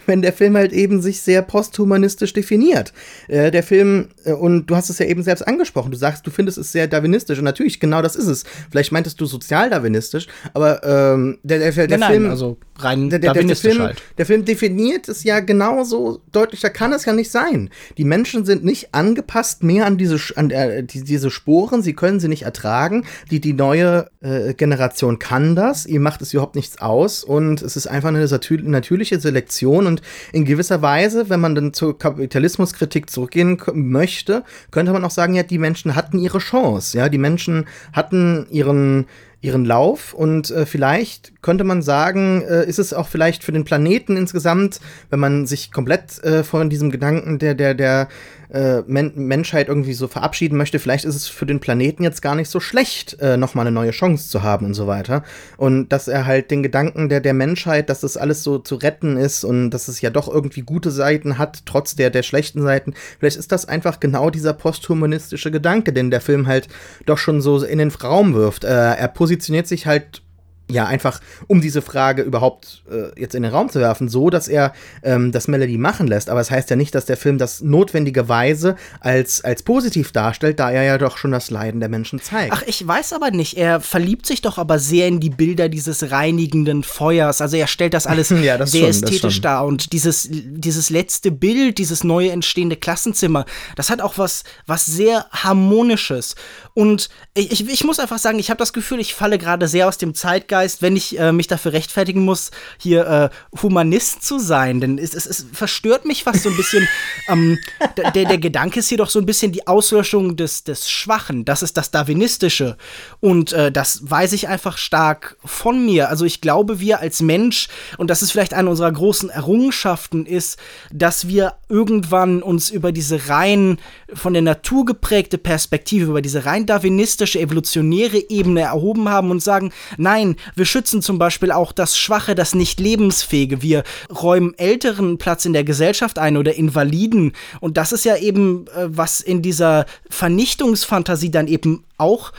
wenn 0.07 0.21
der 0.21 0.33
Film 0.33 0.57
halt 0.57 0.73
eben 0.73 1.01
sich 1.01 1.21
sehr 1.21 1.41
posthumanistisch 1.43 2.33
definiert. 2.33 2.93
Äh, 3.27 3.51
der 3.51 3.61
Film, 3.63 4.09
äh, 4.25 4.33
und 4.33 4.65
du 4.67 4.75
hast 4.75 4.89
es 4.89 4.97
ja 4.99 5.05
eben 5.05 5.21
selbst 5.21 5.43
angesprochen, 5.47 5.91
du 5.91 5.97
sagst, 5.97 6.25
du 6.25 6.31
findest 6.31 6.57
es 6.57 6.71
sehr 6.71 6.87
darwinistisch 6.87 7.37
und 7.37 7.45
natürlich, 7.45 7.79
genau 7.79 8.01
das 8.01 8.15
ist 8.15 8.27
es. 8.27 8.43
Vielleicht 8.71 8.91
meintest 8.91 9.21
du 9.21 9.25
sozialdarwinistisch, 9.25 10.27
aber 10.53 10.83
ähm, 10.83 11.37
der, 11.43 11.59
der, 11.59 11.87
der 11.87 11.97
nein, 11.97 12.11
Film. 12.11 12.23
Nein, 12.23 12.31
also 12.31 12.57
rein 12.83 13.09
der, 13.09 13.19
der, 13.19 13.33
der, 13.33 13.55
Film, 13.55 13.79
halt. 13.79 14.01
der 14.17 14.25
Film 14.25 14.45
definiert 14.45 15.09
es 15.09 15.23
ja 15.23 15.39
genauso 15.39 16.21
deutlicher 16.31 16.69
kann 16.69 16.93
es 16.93 17.05
ja 17.05 17.13
nicht 17.13 17.31
sein. 17.31 17.69
Die 17.97 18.03
Menschen 18.03 18.45
sind 18.45 18.63
nicht 18.63 18.93
angepasst 18.93 19.63
mehr 19.63 19.85
an 19.85 19.97
diese, 19.97 20.19
an, 20.35 20.49
äh, 20.51 20.83
die, 20.83 21.03
diese 21.03 21.31
Sporen, 21.31 21.81
sie 21.81 21.93
können 21.93 22.19
sie 22.19 22.27
nicht 22.27 22.43
ertragen. 22.43 23.05
Die, 23.31 23.39
die 23.39 23.53
neue 23.53 24.09
äh, 24.21 24.53
Generation 24.53 25.19
kann 25.19 25.55
das, 25.55 25.85
ihr 25.85 25.99
macht 25.99 26.21
es 26.21 26.33
überhaupt 26.33 26.55
nichts 26.55 26.81
aus 26.81 27.23
und 27.23 27.61
es 27.61 27.75
ist 27.75 27.87
einfach 27.87 28.09
eine 28.09 28.25
natürliche 28.63 29.19
Selektion 29.19 29.87
und 29.87 30.01
in 30.31 30.45
gewisser 30.45 30.81
Weise, 30.81 31.29
wenn 31.29 31.39
man 31.39 31.55
dann 31.55 31.73
zur 31.73 31.97
Kapitalismuskritik 31.97 33.09
zurückgehen 33.09 33.59
möchte, 33.73 34.43
könnte 34.71 34.91
man 34.91 35.03
auch 35.03 35.11
sagen, 35.11 35.35
ja, 35.35 35.43
die 35.43 35.57
Menschen 35.57 35.95
hatten 35.95 36.19
ihre 36.19 36.39
Chance, 36.39 36.97
ja, 36.97 37.09
die 37.09 37.17
Menschen 37.17 37.65
hatten 37.93 38.47
ihren 38.49 39.05
ihren 39.41 39.63
Lauf 39.63 40.13
und 40.13 40.51
äh, 40.51 40.65
vielleicht 40.65 41.41
könnte 41.41 41.63
man 41.63 41.81
sagen, 41.81 42.41
äh, 42.41 42.65
ist 42.65 42.79
es 42.79 42.93
auch 42.93 43.07
vielleicht 43.07 43.43
für 43.43 43.53
den 43.53 43.63
Planeten 43.63 44.17
insgesamt, 44.17 44.81
wenn 45.09 45.19
man 45.19 45.45
sich 45.45 45.71
komplett 45.71 46.21
äh, 46.23 46.43
von 46.43 46.69
diesem 46.69 46.91
Gedanken 46.91 47.39
der 47.39 47.55
der 47.55 47.73
der 47.73 48.09
äh, 48.49 48.81
Men 48.87 49.11
Menschheit 49.15 49.67
irgendwie 49.67 49.93
so 49.93 50.07
verabschieden 50.07 50.57
möchte, 50.57 50.79
vielleicht 50.79 51.05
ist 51.05 51.15
es 51.15 51.27
für 51.27 51.45
den 51.45 51.59
Planeten 51.59 52.03
jetzt 52.03 52.21
gar 52.21 52.35
nicht 52.35 52.49
so 52.49 52.59
schlecht, 52.59 53.17
äh, 53.19 53.37
nochmal 53.37 53.67
eine 53.67 53.73
neue 53.73 53.91
Chance 53.91 54.29
zu 54.29 54.43
haben 54.43 54.65
und 54.65 54.73
so 54.73 54.87
weiter. 54.87 55.23
Und 55.57 55.89
dass 55.89 56.07
er 56.07 56.25
halt 56.25 56.51
den 56.51 56.63
Gedanken 56.63 57.09
der, 57.09 57.21
der 57.21 57.33
Menschheit, 57.33 57.89
dass 57.89 58.01
das 58.01 58.17
alles 58.17 58.43
so 58.43 58.57
zu 58.57 58.75
retten 58.75 59.17
ist 59.17 59.43
und 59.43 59.69
dass 59.71 59.87
es 59.87 60.01
ja 60.01 60.09
doch 60.09 60.27
irgendwie 60.27 60.61
gute 60.61 60.91
Seiten 60.91 61.37
hat, 61.37 61.65
trotz 61.65 61.95
der, 61.95 62.09
der 62.09 62.23
schlechten 62.23 62.61
Seiten, 62.61 62.93
vielleicht 63.19 63.37
ist 63.37 63.51
das 63.51 63.67
einfach 63.67 63.99
genau 63.99 64.29
dieser 64.29 64.53
posthumanistische 64.53 65.51
Gedanke, 65.51 65.93
den 65.93 66.11
der 66.11 66.21
Film 66.21 66.47
halt 66.47 66.67
doch 67.05 67.17
schon 67.17 67.41
so 67.41 67.63
in 67.63 67.77
den 67.77 67.89
Raum 67.89 68.33
wirft. 68.33 68.63
Äh, 68.63 68.95
er 68.95 69.07
positioniert 69.09 69.67
sich 69.67 69.85
halt 69.85 70.21
ja, 70.69 70.85
einfach 70.85 71.21
um 71.47 71.61
diese 71.61 71.81
Frage 71.81 72.21
überhaupt 72.21 72.83
äh, 72.91 73.19
jetzt 73.19 73.35
in 73.35 73.43
den 73.43 73.51
Raum 73.51 73.69
zu 73.69 73.79
werfen, 73.79 74.09
so 74.09 74.29
dass 74.29 74.47
er 74.47 74.73
ähm, 75.03 75.31
das 75.31 75.47
Melody 75.47 75.77
machen 75.77 76.07
lässt. 76.07 76.29
Aber 76.29 76.41
es 76.41 76.49
das 76.49 76.55
heißt 76.57 76.69
ja 76.71 76.75
nicht, 76.75 76.95
dass 76.95 77.05
der 77.05 77.17
Film 77.17 77.37
das 77.37 77.61
notwendigerweise 77.61 78.75
als, 79.01 79.43
als 79.43 79.61
positiv 79.61 80.11
darstellt, 80.11 80.59
da 80.59 80.71
er 80.71 80.81
ja 80.83 80.97
doch 80.97 81.17
schon 81.17 81.31
das 81.31 81.51
Leiden 81.51 81.79
der 81.79 81.89
Menschen 81.89 82.19
zeigt. 82.19 82.53
Ach, 82.53 82.63
ich 82.65 82.85
weiß 82.85 83.13
aber 83.13 83.29
nicht. 83.29 83.55
Er 83.55 83.81
verliebt 83.81 84.25
sich 84.25 84.41
doch 84.41 84.57
aber 84.57 84.79
sehr 84.79 85.07
in 85.07 85.19
die 85.19 85.29
Bilder 85.29 85.69
dieses 85.69 86.09
reinigenden 86.11 86.81
Feuers. 86.81 87.39
Also 87.41 87.55
er 87.57 87.67
stellt 87.67 87.93
das 87.93 88.07
alles 88.07 88.29
ja, 88.41 88.57
das 88.57 88.71
sehr 88.71 88.81
schon, 88.81 88.89
ästhetisch 88.89 89.41
dar. 89.41 89.65
Und 89.65 89.93
dieses, 89.93 90.27
dieses 90.31 90.89
letzte 90.89 91.29
Bild, 91.31 91.77
dieses 91.77 92.03
neue 92.03 92.31
entstehende 92.31 92.75
Klassenzimmer, 92.75 93.45
das 93.75 93.91
hat 93.91 94.01
auch 94.01 94.17
was, 94.17 94.43
was 94.65 94.87
sehr 94.87 95.27
Harmonisches. 95.31 96.35
Und 96.73 97.09
ich, 97.35 97.69
ich 97.69 97.83
muss 97.83 97.99
einfach 97.99 98.17
sagen, 98.17 98.39
ich 98.39 98.49
habe 98.49 98.57
das 98.57 98.73
Gefühl, 98.73 98.99
ich 98.99 99.13
falle 99.13 99.37
gerade 99.37 99.67
sehr 99.67 99.87
aus 99.87 99.99
dem 99.99 100.15
Zeitgeist, 100.15 100.49
wenn 100.81 100.95
ich 100.95 101.19
äh, 101.19 101.31
mich 101.31 101.47
dafür 101.47 101.73
rechtfertigen 101.73 102.23
muss, 102.23 102.51
hier 102.77 103.07
äh, 103.07 103.59
Humanist 103.61 104.23
zu 104.23 104.39
sein. 104.39 104.81
Denn 104.81 104.97
es, 104.97 105.13
es, 105.13 105.25
es 105.25 105.45
verstört 105.51 106.05
mich 106.05 106.23
fast 106.23 106.43
so 106.43 106.49
ein 106.49 106.57
bisschen. 106.57 106.87
ähm, 107.29 107.57
der, 107.97 108.25
der 108.25 108.37
Gedanke 108.37 108.79
ist 108.79 108.89
hier 108.89 108.97
doch 108.97 109.09
so 109.09 109.19
ein 109.19 109.25
bisschen 109.25 109.51
die 109.51 109.67
Auslöschung 109.67 110.35
des, 110.35 110.63
des 110.63 110.89
Schwachen. 110.89 111.45
Das 111.45 111.63
ist 111.63 111.77
das 111.77 111.91
Darwinistische. 111.91 112.77
Und 113.19 113.53
äh, 113.53 113.71
das 113.71 114.09
weiß 114.09 114.33
ich 114.33 114.47
einfach 114.47 114.77
stark 114.77 115.37
von 115.43 115.85
mir. 115.85 116.09
Also 116.09 116.25
ich 116.25 116.41
glaube, 116.41 116.79
wir 116.79 116.99
als 116.99 117.21
Mensch, 117.21 117.67
und 117.97 118.09
das 118.09 118.21
ist 118.21 118.31
vielleicht 118.31 118.53
eine 118.53 118.69
unserer 118.69 118.91
großen 118.91 119.29
Errungenschaften, 119.29 120.25
ist, 120.25 120.59
dass 120.91 121.27
wir 121.27 121.55
irgendwann 121.67 122.41
uns 122.41 122.69
über 122.69 122.91
diese 122.91 123.29
rein 123.29 123.77
von 124.13 124.33
der 124.33 124.41
Natur 124.41 124.85
geprägte 124.85 125.37
Perspektive, 125.37 126.11
über 126.11 126.21
diese 126.21 126.45
rein 126.45 126.65
darwinistische, 126.65 127.39
evolutionäre 127.39 128.29
Ebene 128.29 128.61
erhoben 128.61 129.09
haben 129.09 129.31
und 129.31 129.41
sagen, 129.41 129.71
nein, 129.97 130.35
wir 130.55 130.65
schützen 130.65 131.01
zum 131.01 131.19
Beispiel 131.19 131.51
auch 131.51 131.71
das 131.71 131.97
Schwache, 131.97 132.35
das 132.35 132.55
nicht 132.55 132.79
lebensfähige. 132.79 133.61
Wir 133.61 133.83
räumen 134.09 134.53
älteren 134.57 135.17
Platz 135.17 135.45
in 135.45 135.53
der 135.53 135.63
Gesellschaft 135.63 136.19
ein 136.19 136.37
oder 136.37 136.55
Invaliden. 136.55 137.33
Und 137.59 137.77
das 137.77 137.91
ist 137.91 138.05
ja 138.05 138.17
eben, 138.17 138.67
äh, 138.67 138.87
was 138.87 139.21
in 139.21 139.41
dieser 139.41 139.85
Vernichtungsfantasie 140.09 141.31
dann 141.31 141.47
eben 141.47 141.83
auch 141.97 142.31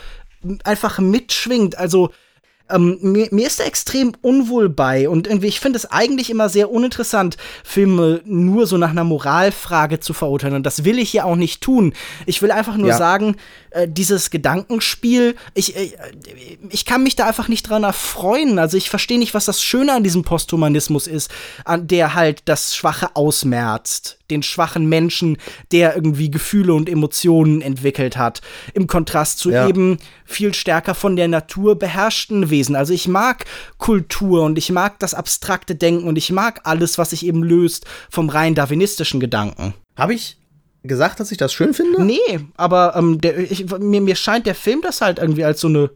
einfach 0.64 0.98
mitschwingt. 0.98 1.76
Also 1.76 2.10
ähm, 2.70 2.98
mir, 3.00 3.28
mir 3.30 3.46
ist 3.46 3.60
da 3.60 3.64
extrem 3.64 4.12
unwohl 4.22 4.68
bei 4.68 5.08
und 5.08 5.26
irgendwie, 5.26 5.48
ich 5.48 5.60
finde 5.60 5.76
es 5.76 5.86
eigentlich 5.86 6.30
immer 6.30 6.48
sehr 6.48 6.70
uninteressant, 6.70 7.36
Filme 7.64 8.20
nur 8.24 8.66
so 8.66 8.76
nach 8.76 8.90
einer 8.90 9.04
Moralfrage 9.04 10.00
zu 10.00 10.12
verurteilen. 10.12 10.54
Und 10.54 10.64
das 10.64 10.84
will 10.84 10.98
ich 10.98 11.12
ja 11.12 11.24
auch 11.24 11.36
nicht 11.36 11.60
tun. 11.60 11.92
Ich 12.26 12.42
will 12.42 12.50
einfach 12.50 12.76
nur 12.76 12.88
Ja. 12.90 12.96
sagen, 12.96 13.36
äh, 13.70 13.88
dieses 13.88 14.30
Gedankenspiel, 14.30 15.36
ich, 15.54 15.76
äh, 15.76 15.92
ich 16.70 16.84
kann 16.84 17.02
mich 17.02 17.16
da 17.16 17.26
einfach 17.26 17.48
nicht 17.48 17.68
dran 17.68 17.84
erfreuen. 17.84 18.58
Also 18.58 18.76
ich 18.76 18.90
verstehe 18.90 19.18
nicht, 19.18 19.34
was 19.34 19.44
das 19.44 19.62
Schöne 19.62 19.92
an 19.92 20.04
diesem 20.04 20.22
Posthumanismus 20.22 21.06
ist, 21.06 21.30
an 21.64 21.86
der 21.86 22.14
halt 22.14 22.42
das 22.44 22.76
Schwache 22.76 23.16
ausmerzt. 23.16 24.19
Den 24.30 24.42
schwachen 24.42 24.88
Menschen, 24.88 25.36
der 25.72 25.94
irgendwie 25.94 26.30
Gefühle 26.30 26.74
und 26.74 26.88
Emotionen 26.88 27.60
entwickelt 27.62 28.16
hat. 28.16 28.40
Im 28.74 28.86
Kontrast 28.86 29.38
zu 29.38 29.50
Ja. 29.50 29.68
eben 29.68 29.98
viel 30.24 30.54
stärker 30.54 30.94
von 30.94 31.16
der 31.16 31.28
Natur 31.28 31.78
beherrschten 31.78 32.50
Wesen. 32.50 32.76
Also 32.76 32.92
ich 32.92 33.08
mag 33.08 33.44
Kultur 33.78 34.42
und 34.42 34.58
ich 34.58 34.70
mag 34.70 34.98
das 34.98 35.14
abstrakte 35.14 35.74
Denken 35.74 36.06
und 36.06 36.16
ich 36.16 36.30
mag 36.30 36.60
alles, 36.64 36.98
was 36.98 37.10
sich 37.10 37.26
eben 37.26 37.42
löst 37.42 37.86
vom 38.10 38.28
rein 38.28 38.54
darwinistischen 38.54 39.20
Gedanken. 39.20 39.74
Habe 39.96 40.14
ich 40.14 40.36
gesagt, 40.82 41.20
dass 41.20 41.30
ich 41.32 41.38
das 41.38 41.52
schön 41.52 41.74
finde? 41.74 42.02
Nee, 42.02 42.40
aber 42.56 42.94
ähm, 42.96 43.20
der, 43.20 43.38
ich, 43.38 43.68
mir, 43.78 44.00
mir 44.00 44.16
scheint 44.16 44.46
der 44.46 44.54
Film 44.54 44.80
das 44.82 45.00
halt 45.00 45.18
irgendwie 45.18 45.44
als 45.44 45.60
so 45.60 45.68
eine 45.68 45.90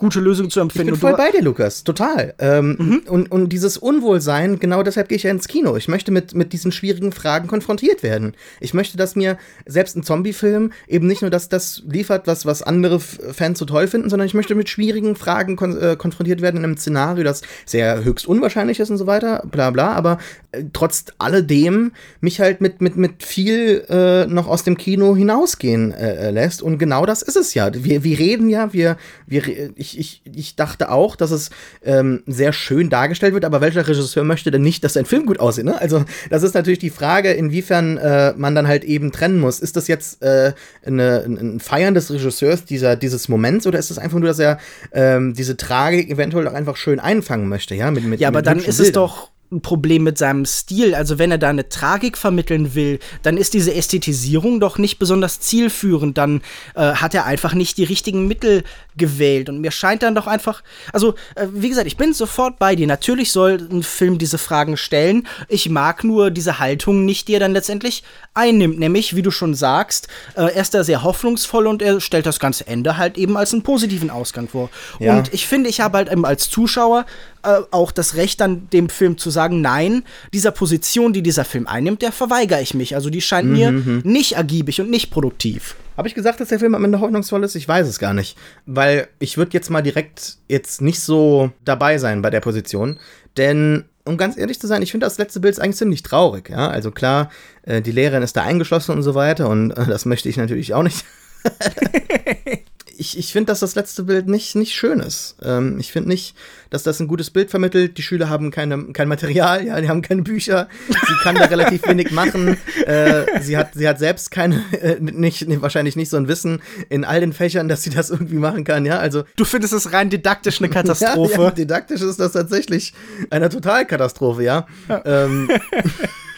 gute 0.00 0.18
Lösung 0.20 0.50
zu 0.50 0.58
Ich 0.58 0.62
empfinden. 0.62 0.86
bin 0.86 0.94
Und 0.94 1.00
voll 1.00 1.16
bei 1.16 1.30
dir, 1.30 1.42
Lukas, 1.42 1.84
total. 1.84 2.34
Ähm, 2.40 3.02
und, 3.06 3.30
und 3.30 3.50
dieses 3.50 3.76
Unwohlsein, 3.76 4.58
genau 4.58 4.82
deshalb 4.82 5.08
gehe 5.08 5.16
ich 5.16 5.22
ja 5.22 5.30
ins 5.30 5.46
Kino. 5.46 5.76
Ich 5.76 5.86
möchte 5.86 6.10
mit, 6.10 6.34
mit 6.34 6.52
diesen 6.52 6.72
schwierigen 6.72 7.12
Fragen 7.12 7.46
konfrontiert 7.46 8.02
werden. 8.02 8.34
Ich 8.58 8.74
möchte, 8.74 8.96
dass 8.96 9.14
mir 9.14 9.38
selbst 9.66 9.96
ein 9.96 10.02
Zombie-Film 10.02 10.72
eben 10.88 11.06
nicht 11.06 11.22
nur 11.22 11.30
das, 11.30 11.48
das 11.48 11.82
liefert, 11.88 12.26
was, 12.26 12.44
was 12.46 12.62
andere 12.62 12.98
Fans 12.98 13.58
so 13.58 13.64
toll 13.64 13.86
finden, 13.86 14.10
sondern 14.10 14.26
ich 14.26 14.34
möchte 14.34 14.54
mit 14.54 14.68
schwierigen 14.68 15.14
Fragen 15.14 15.56
kon 15.56 15.78
äh, 15.80 15.96
konfrontiert 15.96 16.40
werden 16.40 16.56
in 16.56 16.64
einem 16.64 16.76
Szenario, 16.76 17.22
das 17.22 17.42
sehr 17.66 18.02
höchst 18.02 18.26
unwahrscheinlich 18.26 18.80
ist 18.80 18.90
und 18.90 18.96
so 18.96 19.06
weiter, 19.06 19.44
bla 19.50 19.70
bla, 19.70 19.92
aber 19.92 20.18
äh, 20.52 20.64
trotz 20.72 21.04
alledem 21.18 21.92
mich 22.20 22.40
halt 22.40 22.60
mit, 22.60 22.80
mit, 22.80 22.96
mit 22.96 23.22
viel 23.22 23.84
äh, 23.88 24.26
noch 24.26 24.48
aus 24.48 24.64
dem 24.64 24.76
Kino 24.76 25.14
hinausgehen 25.14 25.92
äh, 25.92 26.28
äh, 26.28 26.30
lässt. 26.30 26.62
Und 26.62 26.78
genau 26.78 27.06
das 27.06 27.22
ist 27.22 27.36
es 27.36 27.54
ja. 27.54 27.70
Wir, 27.72 28.02
wir 28.02 28.18
reden 28.18 28.48
ja, 28.48 28.72
wir, 28.72 28.96
wir, 29.26 29.46
re- 29.46 29.70
ich, 29.98 30.22
ich, 30.24 30.38
ich 30.38 30.56
dachte 30.56 30.90
auch, 30.90 31.16
dass 31.16 31.30
es 31.30 31.50
ähm, 31.82 32.22
sehr 32.26 32.52
schön 32.52 32.90
dargestellt 32.90 33.34
wird, 33.34 33.44
aber 33.44 33.60
welcher 33.60 33.86
Regisseur 33.86 34.24
möchte 34.24 34.50
denn 34.50 34.62
nicht, 34.62 34.84
dass 34.84 34.94
sein 34.94 35.06
Film 35.06 35.26
gut 35.26 35.40
aussieht? 35.40 35.64
Ne? 35.64 35.80
Also, 35.80 36.04
das 36.30 36.42
ist 36.42 36.54
natürlich 36.54 36.78
die 36.78 36.90
Frage, 36.90 37.32
inwiefern 37.32 37.96
äh, 37.96 38.32
man 38.36 38.54
dann 38.54 38.68
halt 38.68 38.84
eben 38.84 39.12
trennen 39.12 39.40
muss. 39.40 39.60
Ist 39.60 39.76
das 39.76 39.88
jetzt 39.88 40.22
äh, 40.22 40.52
eine, 40.84 41.24
ein, 41.24 41.60
Feiern 41.60 41.94
des 41.94 42.10
Regisseurs 42.10 42.64
dieser, 42.64 42.96
dieses 42.96 43.28
Moments 43.28 43.66
oder 43.66 43.78
ist 43.78 43.90
es 43.90 43.98
einfach 43.98 44.18
nur, 44.18 44.28
dass 44.28 44.38
er 44.38 44.58
ähm, 44.92 45.34
diese 45.34 45.56
Tragik 45.56 46.10
eventuell 46.10 46.48
auch 46.48 46.54
einfach 46.54 46.76
schön 46.76 47.00
einfangen 47.00 47.48
möchte? 47.48 47.74
Ja, 47.74 47.90
mit, 47.90 48.04
mit, 48.04 48.20
Ja, 48.20 48.28
aber 48.28 48.38
mit 48.38 48.46
dann 48.46 48.58
ist 48.58 48.68
es 48.68 48.76
Bildern? 48.78 48.92
doch 48.94 49.30
ein 49.52 49.62
Problem 49.62 50.04
mit 50.04 50.18
seinem 50.18 50.44
Stil. 50.44 50.94
Also 50.94 51.18
wenn 51.18 51.30
er 51.30 51.38
da 51.38 51.48
eine 51.48 51.68
Tragik 51.68 52.16
vermitteln 52.16 52.74
will, 52.74 53.00
dann 53.22 53.36
ist 53.36 53.54
diese 53.54 53.74
Ästhetisierung 53.74 54.60
doch 54.60 54.78
nicht 54.78 54.98
besonders 54.98 55.40
zielführend. 55.40 56.18
Dann 56.18 56.42
äh, 56.74 56.94
hat 56.94 57.14
er 57.14 57.26
einfach 57.26 57.54
nicht 57.54 57.76
die 57.78 57.84
richtigen 57.84 58.28
Mittel 58.28 58.62
gewählt. 58.96 59.48
Und 59.48 59.60
mir 59.60 59.72
scheint 59.72 60.02
dann 60.02 60.14
doch 60.14 60.26
einfach, 60.26 60.62
also 60.92 61.14
äh, 61.34 61.46
wie 61.52 61.68
gesagt, 61.68 61.86
ich 61.86 61.96
bin 61.96 62.12
sofort 62.12 62.58
bei 62.58 62.76
dir. 62.76 62.86
Natürlich 62.86 63.32
soll 63.32 63.66
ein 63.70 63.82
Film 63.82 64.18
diese 64.18 64.38
Fragen 64.38 64.76
stellen. 64.76 65.26
Ich 65.48 65.68
mag 65.68 66.04
nur 66.04 66.30
diese 66.30 66.58
Haltung 66.60 67.04
nicht, 67.04 67.26
die 67.26 67.34
er 67.34 67.40
dann 67.40 67.52
letztendlich 67.52 68.04
einnimmt. 68.34 68.78
Nämlich, 68.78 69.16
wie 69.16 69.22
du 69.22 69.32
schon 69.32 69.54
sagst, 69.54 70.08
äh, 70.36 70.42
er 70.42 70.62
ist 70.62 70.74
da 70.74 70.84
sehr 70.84 71.02
hoffnungsvoll 71.02 71.66
und 71.66 71.82
er 71.82 72.00
stellt 72.00 72.26
das 72.26 72.38
ganze 72.38 72.66
Ende 72.66 72.96
halt 72.96 73.18
eben 73.18 73.36
als 73.36 73.52
einen 73.52 73.62
positiven 73.62 74.10
Ausgang 74.10 74.48
vor. 74.48 74.70
Ja. 75.00 75.16
Und 75.16 75.34
ich 75.34 75.46
finde, 75.46 75.68
ich 75.68 75.80
habe 75.80 75.98
halt 75.98 76.12
eben 76.12 76.24
als 76.24 76.48
Zuschauer 76.48 77.04
äh, 77.42 77.60
auch 77.70 77.92
das 77.92 78.16
Recht, 78.16 78.40
dann 78.40 78.68
dem 78.70 78.88
Film 78.88 79.18
zu 79.18 79.30
sagen, 79.30 79.60
nein, 79.60 80.04
dieser 80.32 80.50
Position, 80.50 81.12
die 81.12 81.22
dieser 81.22 81.44
Film 81.44 81.66
einnimmt, 81.66 82.02
der 82.02 82.12
verweigere 82.12 82.60
ich 82.60 82.74
mich. 82.74 82.94
Also 82.94 83.10
die 83.10 83.20
scheint 83.20 83.48
mir 83.48 83.72
nicht 84.04 84.32
ergiebig 84.32 84.80
und 84.80 84.90
nicht 84.90 85.10
produktiv. 85.10 85.76
Habe 85.96 86.08
ich 86.08 86.14
gesagt, 86.14 86.40
dass 86.40 86.48
der 86.48 86.58
Film 86.58 86.74
am 86.74 86.84
Ende 86.84 87.00
hoffnungsvoll 87.00 87.44
ist? 87.44 87.54
Ich 87.54 87.68
weiß 87.68 87.86
es 87.86 87.98
gar 87.98 88.14
nicht. 88.14 88.36
Weil 88.66 89.08
ich 89.18 89.36
würde 89.36 89.52
jetzt 89.52 89.70
mal 89.70 89.82
direkt 89.82 90.38
jetzt 90.48 90.80
nicht 90.80 91.00
so 91.00 91.50
dabei 91.64 91.98
sein 91.98 92.22
bei 92.22 92.30
der 92.30 92.40
Position. 92.40 92.98
Denn, 93.36 93.84
um 94.04 94.16
ganz 94.16 94.36
ehrlich 94.38 94.60
zu 94.60 94.66
sein, 94.66 94.82
ich 94.82 94.92
finde 94.92 95.06
das 95.06 95.18
letzte 95.18 95.40
Bild 95.40 95.60
eigentlich 95.60 95.76
ziemlich 95.76 96.02
traurig. 96.02 96.48
Ja, 96.48 96.68
also 96.68 96.90
klar, 96.90 97.30
äh, 97.62 97.82
die 97.82 97.92
Lehrerin 97.92 98.22
ist 98.22 98.36
da 98.36 98.44
eingeschlossen 98.44 98.92
und 98.92 99.02
so 99.02 99.14
weiter. 99.14 99.48
Und 99.48 99.72
äh, 99.72 99.86
das 99.86 100.06
möchte 100.06 100.28
ich 100.28 100.36
natürlich 100.36 100.74
auch 100.74 100.82
nicht. 100.82 101.04
ich 103.00 103.16
ich 103.16 103.32
finde, 103.32 103.46
dass 103.46 103.60
das 103.60 103.74
letzte 103.74 104.04
Bild 104.04 104.28
nicht, 104.28 104.54
nicht 104.54 104.74
schön 104.74 105.00
ist. 105.00 105.36
Ähm, 105.42 105.78
ich 105.80 105.90
finde 105.90 106.10
nicht, 106.10 106.36
dass 106.68 106.82
das 106.82 107.00
ein 107.00 107.08
gutes 107.08 107.30
Bild 107.30 107.50
vermittelt. 107.50 107.96
Die 107.96 108.02
Schüler 108.02 108.28
haben 108.28 108.50
keine, 108.50 108.92
kein 108.92 109.08
Material, 109.08 109.66
ja, 109.66 109.80
die 109.80 109.88
haben 109.88 110.02
keine 110.02 110.20
Bücher. 110.22 110.68
Sie 110.88 111.14
kann 111.22 111.34
da 111.34 111.46
relativ 111.46 111.86
wenig 111.88 112.10
machen. 112.10 112.58
Äh, 112.86 113.40
sie, 113.40 113.56
hat, 113.56 113.70
sie 113.74 113.88
hat 113.88 113.98
selbst 113.98 114.30
keine, 114.30 114.62
äh, 114.72 115.00
nicht, 115.00 115.48
nicht, 115.48 115.62
wahrscheinlich 115.62 115.96
nicht 115.96 116.10
so 116.10 116.18
ein 116.18 116.28
Wissen 116.28 116.60
in 116.90 117.04
all 117.04 117.20
den 117.20 117.32
Fächern, 117.32 117.68
dass 117.68 117.82
sie 117.82 117.90
das 117.90 118.10
irgendwie 118.10 118.36
machen 118.36 118.64
kann, 118.64 118.84
ja. 118.84 118.98
Also 118.98 119.24
Du 119.36 119.44
findest 119.44 119.72
es 119.72 119.92
rein 119.92 120.10
didaktisch 120.10 120.60
eine 120.60 120.68
Katastrophe. 120.68 121.30
Ja, 121.40 121.44
ja, 121.44 121.50
didaktisch 121.52 122.02
ist 122.02 122.20
das 122.20 122.32
tatsächlich 122.32 122.92
eine 123.30 123.48
Totalkatastrophe, 123.48 124.42
ja. 124.42 124.66
Ähm, 125.04 125.48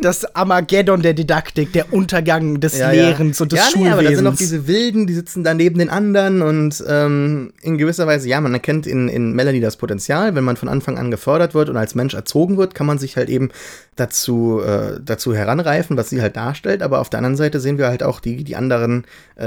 Das 0.00 0.34
Armageddon 0.34 1.02
der 1.02 1.14
Didaktik, 1.14 1.72
der 1.72 1.92
Untergang 1.92 2.60
des 2.60 2.78
ja, 2.78 2.90
Lehrens 2.90 3.40
und 3.40 3.52
des 3.52 3.58
ja, 3.58 3.64
nee, 3.66 3.72
Schulwesens. 3.72 3.92
aber 3.94 4.02
da 4.02 4.14
sind 4.14 4.24
noch 4.24 4.36
diese 4.36 4.66
Wilden, 4.66 5.06
die 5.06 5.14
sitzen 5.14 5.44
da 5.44 5.54
neben 5.54 5.78
den 5.78 5.88
anderen 5.90 6.42
und 6.42 6.82
ähm, 6.88 7.52
in 7.62 7.78
gewisser 7.78 8.06
Weise, 8.06 8.28
ja, 8.28 8.40
man 8.40 8.52
erkennt 8.54 8.86
in, 8.86 9.08
in 9.08 9.32
Melanie 9.32 9.60
das 9.60 9.76
Potenzial, 9.76 10.34
wenn 10.34 10.44
man 10.44 10.56
von 10.56 10.68
Anfang 10.68 10.98
an 10.98 11.10
gefördert 11.10 11.54
wird 11.54 11.68
und 11.68 11.76
als 11.76 11.94
Mensch 11.94 12.14
erzogen 12.14 12.56
wird, 12.56 12.74
kann 12.74 12.86
man 12.86 12.98
sich 12.98 13.16
halt 13.16 13.28
eben 13.28 13.50
dazu, 13.96 14.60
äh, 14.64 14.98
dazu 15.04 15.34
heranreifen, 15.34 15.96
was 15.96 16.08
sie 16.10 16.22
halt 16.22 16.36
darstellt, 16.36 16.82
aber 16.82 17.00
auf 17.00 17.10
der 17.10 17.18
anderen 17.18 17.36
Seite 17.36 17.60
sehen 17.60 17.78
wir 17.78 17.88
halt 17.88 18.02
auch 18.02 18.20
die, 18.20 18.42
die 18.44 18.56
anderen 18.56 19.04
äh, 19.36 19.44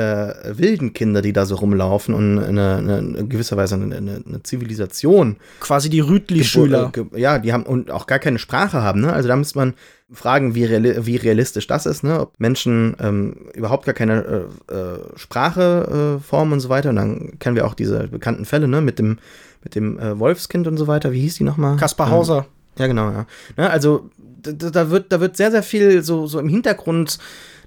wilden 0.54 0.94
Kinder, 0.94 1.22
die 1.22 1.34
da 1.34 1.46
so 1.46 1.56
rumlaufen 1.56 2.14
und 2.14 2.40
eine, 2.40 2.76
eine, 2.78 2.98
in 3.00 3.30
gewisser 3.30 3.58
Weise 3.58 3.76
eine, 3.76 3.96
eine, 3.96 4.44
Zivilisation 4.44 5.38
Quasi 5.60 5.90
die 5.90 6.00
Rütli-Schüler. 6.00 6.92
Ge- 6.94 7.06
Ja, 7.16 7.40
die 7.40 7.54
haben 7.54 7.64
und 7.64 7.90
auch 7.92 8.06
gar 8.08 8.20
keine 8.20 8.38
Sprache 8.40 8.82
haben. 8.82 9.02
Ne? 9.02 9.12
Also 9.12 9.28
da 9.28 9.36
müsste 9.36 9.58
man 9.58 9.74
fragen, 10.12 10.54
wie, 10.54 10.66
reali 10.66 11.06
wie 11.06 11.16
realistisch 11.16 11.68
das 11.68 11.86
ist, 11.86 12.04
ne? 12.04 12.20
ob 12.20 12.40
Menschen 12.40 12.96
ähm, 13.00 13.50
überhaupt 13.54 13.86
gar 13.86 13.96
keine 13.96 14.48
äh, 14.70 14.74
äh, 14.74 15.00
Sprache 15.16 16.20
äh, 16.20 16.24
formen 16.24 16.54
und 16.54 16.60
so 16.60 16.70
weiter. 16.70 16.90
Und 16.90 16.98
dann 16.98 17.40
kennen 17.40 17.56
wir 17.56 17.66
auch 17.66 17.74
diese 17.74 18.08
bekannten 18.08 18.46
Fälle 18.46 18.68
ne? 18.68 18.82
mit 18.82 19.00
dem, 19.00 19.18
mit 19.64 19.76
dem 19.76 20.00
äh, 20.00 20.18
Wolfskind 20.20 20.68
und 20.68 20.78
so 20.78 20.88
weiter. 20.88 21.12
Wie 21.12 21.22
hieß 21.22 21.36
die 21.36 21.44
nochmal? 21.44 21.78
Kaspar 21.78 22.08
Ähm, 22.08 22.14
Hauser. 22.14 22.46
ja, 22.78 22.88
genau, 22.88 23.10
ja. 23.10 23.26
Ne, 23.58 23.70
also 23.70 24.10
da, 24.44 24.92
wird, 24.92 25.12
da 25.12 25.20
wird 25.20 25.38
sehr, 25.38 25.50
sehr 25.52 25.64
viel 25.64 26.04
so, 26.04 26.28
so 26.28 26.40
im 26.40 26.50
Hintergrund, 26.50 27.18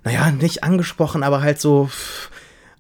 naja, 0.04 0.30
nicht 0.30 0.62
angesprochen, 0.62 1.24
aber 1.24 1.42
halt 1.42 1.60
so 1.60 1.90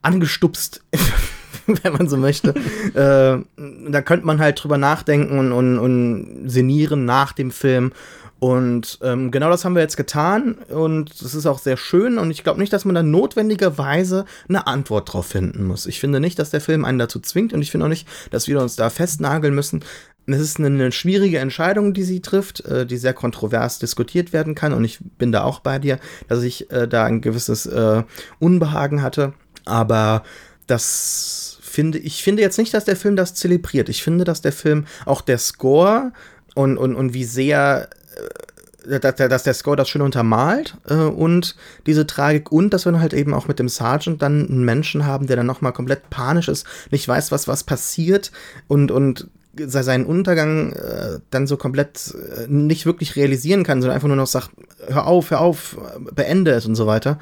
angestupst, 0.02 0.84
wenn 1.66 1.92
man 1.92 2.08
so 2.08 2.16
möchte. 2.16 2.50
äh, 2.94 3.42
da 3.90 4.02
könnte 4.02 4.24
man 4.24 4.38
halt 4.38 4.62
drüber 4.62 4.78
nachdenken 4.78 5.38
und, 5.38 5.50
und, 5.50 5.78
und 5.78 6.48
sinnieren 6.48 7.04
nach 7.04 7.32
dem 7.32 7.50
Film. 7.50 7.92
Und 8.40 9.00
ähm, 9.02 9.32
genau 9.32 9.50
das 9.50 9.64
haben 9.64 9.74
wir 9.74 9.82
jetzt 9.82 9.96
getan 9.96 10.58
und 10.68 11.10
es 11.10 11.34
ist 11.34 11.46
auch 11.46 11.58
sehr 11.58 11.76
schön 11.76 12.18
und 12.18 12.30
ich 12.30 12.44
glaube 12.44 12.60
nicht, 12.60 12.72
dass 12.72 12.84
man 12.84 12.94
da 12.94 13.02
notwendigerweise 13.02 14.26
eine 14.48 14.68
Antwort 14.68 15.12
drauf 15.12 15.26
finden 15.26 15.64
muss. 15.64 15.86
Ich 15.86 15.98
finde 15.98 16.20
nicht, 16.20 16.38
dass 16.38 16.50
der 16.50 16.60
Film 16.60 16.84
einen 16.84 17.00
dazu 17.00 17.18
zwingt 17.18 17.52
und 17.52 17.62
ich 17.62 17.72
finde 17.72 17.86
auch 17.86 17.90
nicht, 17.90 18.06
dass 18.30 18.46
wir 18.46 18.60
uns 18.60 18.76
da 18.76 18.90
festnageln 18.90 19.56
müssen. 19.56 19.84
Es 20.26 20.38
ist 20.40 20.58
eine, 20.58 20.68
eine 20.68 20.92
schwierige 20.92 21.38
Entscheidung, 21.38 21.94
die 21.94 22.04
sie 22.04 22.20
trifft, 22.20 22.60
äh, 22.60 22.86
die 22.86 22.98
sehr 22.98 23.14
kontrovers 23.14 23.80
diskutiert 23.80 24.32
werden 24.32 24.54
kann 24.54 24.72
und 24.72 24.84
ich 24.84 25.00
bin 25.18 25.32
da 25.32 25.42
auch 25.42 25.58
bei 25.58 25.80
dir, 25.80 25.98
dass 26.28 26.44
ich 26.44 26.70
äh, 26.70 26.86
da 26.86 27.06
ein 27.06 27.20
gewisses 27.20 27.66
äh, 27.66 28.04
Unbehagen 28.38 29.02
hatte, 29.02 29.32
aber 29.64 30.22
das 30.68 31.58
finde 31.60 31.98
ich 31.98 32.22
finde 32.22 32.42
jetzt 32.42 32.58
nicht, 32.58 32.72
dass 32.72 32.84
der 32.84 32.96
Film 32.96 33.16
das 33.16 33.34
zelebriert. 33.34 33.88
Ich 33.88 34.04
finde, 34.04 34.22
dass 34.22 34.42
der 34.42 34.52
Film 34.52 34.86
auch 35.06 35.22
der 35.22 35.38
Score 35.38 36.12
und, 36.54 36.78
und, 36.78 36.94
und 36.94 37.14
wie 37.14 37.24
sehr 37.24 37.88
dass, 39.00 39.16
dass 39.16 39.42
der 39.42 39.54
Score 39.54 39.76
das 39.76 39.88
schön 39.88 40.02
untermalt 40.02 40.76
äh, 40.88 40.94
und 40.94 41.56
diese 41.86 42.06
Tragik 42.06 42.50
und 42.50 42.72
dass 42.72 42.86
wir 42.86 42.92
dann 42.92 43.00
halt 43.00 43.12
eben 43.12 43.34
auch 43.34 43.48
mit 43.48 43.58
dem 43.58 43.68
Sergeant 43.68 44.22
dann 44.22 44.48
einen 44.48 44.64
Menschen 44.64 45.04
haben, 45.04 45.26
der 45.26 45.36
dann 45.36 45.46
nochmal 45.46 45.72
komplett 45.72 46.08
panisch 46.10 46.48
ist, 46.48 46.66
nicht 46.90 47.06
weiß, 47.06 47.30
was 47.30 47.48
was 47.48 47.64
passiert 47.64 48.32
und 48.66 48.90
und 48.90 49.28
se- 49.58 49.82
seinen 49.82 50.06
Untergang 50.06 50.72
äh, 50.72 51.18
dann 51.30 51.46
so 51.46 51.56
komplett 51.56 52.14
äh, 52.36 52.46
nicht 52.48 52.86
wirklich 52.86 53.16
realisieren 53.16 53.64
kann, 53.64 53.82
sondern 53.82 53.96
einfach 53.96 54.08
nur 54.08 54.16
noch 54.16 54.26
sagt, 54.26 54.50
hör 54.86 55.06
auf, 55.06 55.30
hör 55.30 55.40
auf, 55.40 55.76
äh, 55.76 56.12
beende 56.14 56.52
es 56.52 56.64
und 56.64 56.76
so 56.76 56.86
weiter. 56.86 57.18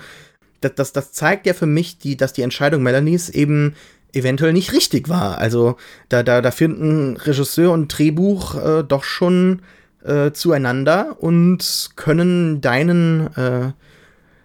Das, 0.61 0.75
das, 0.75 0.93
das 0.93 1.13
zeigt 1.13 1.47
ja 1.47 1.55
für 1.55 1.67
mich, 1.67 1.99
die, 1.99 2.17
dass 2.17 2.33
die 2.33 2.43
Entscheidung 2.43 2.83
Melanies 2.83 3.29
eben 3.29 3.75
eventuell 4.13 4.53
nicht 4.53 4.73
richtig 4.73 5.09
war. 5.09 5.39
Also 5.39 5.77
da, 6.09 6.23
da, 6.23 6.41
da 6.41 6.51
finden 6.51 7.17
Regisseur 7.17 7.73
und 7.73 7.89
Drehbuch 7.89 8.55
äh, 8.55 8.85
doch 8.85 9.05
schon 9.05 9.63
äh, 10.07 10.33
zueinander 10.33 11.17
und 11.21 11.91
können 11.97 12.61
deinen, 12.61 13.27
äh, 13.37 13.73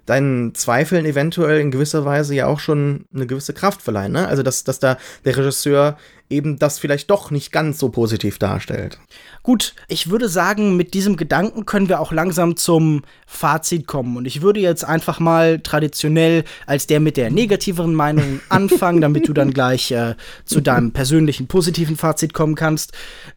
deinen 0.05 0.55
Zweifeln 0.55 1.05
eventuell 1.05 1.59
in 1.59 1.71
gewisser 1.71 2.05
Weise 2.05 2.35
ja 2.35 2.47
auch 2.47 2.59
schon 2.59 3.05
eine 3.13 3.27
gewisse 3.27 3.53
Kraft 3.53 3.81
verleihen. 3.81 4.13
Ne? 4.13 4.27
Also, 4.27 4.43
dass, 4.43 4.63
dass 4.63 4.79
da 4.79 4.97
der 5.25 5.37
Regisseur 5.37 5.97
eben 6.31 6.57
das 6.57 6.79
vielleicht 6.79 7.09
doch 7.09 7.29
nicht 7.29 7.51
ganz 7.51 7.77
so 7.77 7.89
positiv 7.89 8.39
darstellt. 8.39 8.97
Gut, 9.43 9.75
ich 9.87 10.09
würde 10.09 10.29
sagen, 10.29 10.77
mit 10.77 10.93
diesem 10.93 11.17
Gedanken 11.17 11.65
können 11.65 11.89
wir 11.89 11.99
auch 11.99 12.11
langsam 12.11 12.55
zum 12.55 13.03
Fazit 13.27 13.85
kommen. 13.85 14.17
Und 14.17 14.25
ich 14.25 14.41
würde 14.41 14.59
jetzt 14.59 14.85
einfach 14.85 15.19
mal 15.19 15.59
traditionell 15.59 16.45
als 16.65 16.87
der 16.87 16.99
mit 16.99 17.17
der 17.17 17.29
negativeren 17.29 17.93
Meinung 17.93 18.39
anfangen, 18.49 19.01
damit 19.01 19.27
du 19.27 19.33
dann 19.33 19.51
gleich 19.51 19.91
äh, 19.91 20.15
zu 20.45 20.61
deinem 20.61 20.91
persönlichen 20.91 21.47
positiven 21.47 21.97
Fazit 21.97 22.33
kommen 22.33 22.55
kannst. 22.55 22.93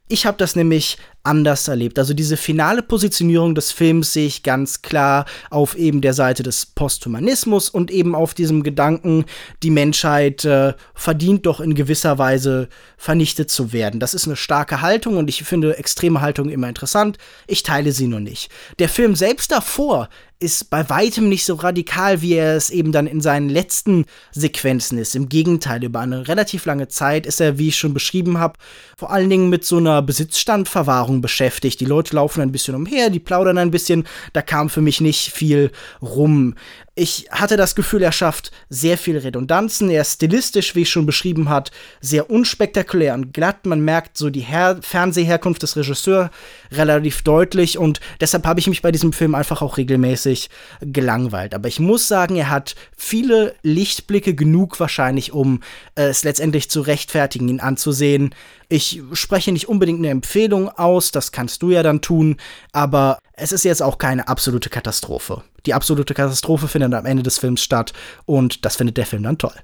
Ich 0.08 0.24
habe 0.26 0.38
das 0.38 0.54
nämlich 0.54 0.98
anders 1.24 1.66
erlebt. 1.68 1.98
Also 1.98 2.14
diese 2.14 2.36
finale 2.36 2.82
Positionierung 2.82 3.54
des 3.54 3.72
Films 3.72 4.12
sehe 4.12 4.26
ich 4.26 4.42
ganz 4.42 4.82
klar 4.82 5.24
auf 5.50 5.74
eben 5.76 6.02
der 6.02 6.12
Seite 6.12 6.42
des 6.42 6.66
Posthumanismus 6.66 7.70
und 7.70 7.90
eben 7.90 8.14
auf 8.14 8.34
diesem 8.34 8.62
Gedanken, 8.62 9.24
die 9.62 9.70
Menschheit 9.70 10.44
äh, 10.44 10.74
verdient 10.94 11.46
doch 11.46 11.60
in 11.60 11.74
gewisser 11.74 12.18
Weise 12.18 12.68
vernichtet 12.96 13.50
zu 13.50 13.72
werden. 13.72 14.00
Das 14.00 14.14
ist 14.14 14.26
eine 14.26 14.36
starke 14.36 14.82
Haltung 14.82 15.16
und 15.16 15.28
ich 15.28 15.42
finde 15.44 15.78
extreme 15.78 16.20
Haltung 16.20 16.50
immer 16.50 16.68
interessant. 16.68 17.18
Ich 17.46 17.62
teile 17.62 17.92
sie 17.92 18.06
nur 18.06 18.20
nicht. 18.20 18.50
Der 18.78 18.90
Film 18.90 19.16
selbst 19.16 19.50
davor 19.50 20.10
ist 20.40 20.68
bei 20.68 20.88
weitem 20.90 21.28
nicht 21.28 21.44
so 21.44 21.54
radikal, 21.54 22.20
wie 22.20 22.34
er 22.34 22.56
es 22.56 22.70
eben 22.70 22.92
dann 22.92 23.06
in 23.06 23.20
seinen 23.20 23.48
letzten 23.48 24.04
Sequenzen 24.32 24.98
ist. 24.98 25.14
Im 25.14 25.28
Gegenteil, 25.28 25.82
über 25.84 26.00
eine 26.00 26.28
relativ 26.28 26.66
lange 26.66 26.88
Zeit 26.88 27.26
ist 27.26 27.40
er, 27.40 27.58
wie 27.58 27.68
ich 27.68 27.76
schon 27.76 27.94
beschrieben 27.94 28.38
habe, 28.38 28.58
vor 28.96 29.10
allen 29.10 29.30
Dingen 29.30 29.48
mit 29.48 29.64
so 29.64 29.76
einer 29.78 30.02
Besitzstandverwahrung 30.02 31.20
beschäftigt. 31.20 31.80
Die 31.80 31.86
Leute 31.86 32.16
laufen 32.16 32.40
ein 32.40 32.52
bisschen 32.52 32.74
umher, 32.74 33.10
die 33.10 33.20
plaudern 33.20 33.58
ein 33.58 33.70
bisschen, 33.70 34.06
da 34.32 34.42
kam 34.42 34.70
für 34.70 34.80
mich 34.80 35.00
nicht 35.00 35.32
viel 35.32 35.70
rum. 36.02 36.54
Ich 36.96 37.26
hatte 37.30 37.56
das 37.56 37.74
Gefühl, 37.74 38.02
er 38.02 38.12
schafft 38.12 38.52
sehr 38.68 38.96
viele 38.96 39.24
Redundanzen. 39.24 39.90
Er 39.90 40.02
ist 40.02 40.14
stilistisch, 40.14 40.76
wie 40.76 40.82
ich 40.82 40.90
schon 40.90 41.06
beschrieben 41.06 41.48
hat, 41.48 41.72
sehr 42.00 42.30
unspektakulär 42.30 43.14
und 43.14 43.34
glatt. 43.34 43.66
Man 43.66 43.80
merkt 43.80 44.16
so 44.16 44.30
die 44.30 44.40
Her 44.40 44.78
Fernsehherkunft 44.80 45.64
des 45.64 45.76
Regisseurs 45.76 46.30
relativ 46.70 47.22
deutlich 47.22 47.78
und 47.78 47.98
deshalb 48.20 48.46
habe 48.46 48.60
ich 48.60 48.68
mich 48.68 48.80
bei 48.80 48.92
diesem 48.92 49.12
Film 49.12 49.34
einfach 49.34 49.60
auch 49.60 49.76
regelmäßig 49.76 50.50
gelangweilt. 50.82 51.52
Aber 51.54 51.66
ich 51.66 51.80
muss 51.80 52.06
sagen, 52.06 52.36
er 52.36 52.50
hat 52.50 52.76
viele 52.96 53.56
Lichtblicke 53.62 54.36
genug 54.36 54.78
wahrscheinlich, 54.78 55.32
um 55.32 55.62
äh, 55.96 56.04
es 56.04 56.22
letztendlich 56.22 56.70
zu 56.70 56.80
rechtfertigen, 56.80 57.48
ihn 57.48 57.58
anzusehen. 57.58 58.32
Ich 58.68 59.02
spreche 59.12 59.52
nicht 59.52 59.68
unbedingt 59.68 59.98
eine 59.98 60.10
Empfehlung 60.10 60.68
aus, 60.68 61.10
das 61.10 61.32
kannst 61.32 61.62
du 61.62 61.70
ja 61.70 61.82
dann 61.82 62.00
tun, 62.00 62.36
aber 62.72 63.18
es 63.34 63.52
ist 63.52 63.64
jetzt 63.64 63.82
auch 63.82 63.98
keine 63.98 64.28
absolute 64.28 64.70
Katastrophe. 64.70 65.42
Die 65.66 65.74
absolute 65.74 66.14
Katastrophe 66.14 66.68
findet 66.68 66.94
am 66.94 67.06
Ende 67.06 67.22
des 67.22 67.38
Films 67.38 67.62
statt 67.62 67.92
und 68.26 68.64
das 68.64 68.76
findet 68.76 68.96
der 68.96 69.06
Film 69.06 69.22
dann 69.22 69.38
toll. 69.38 69.54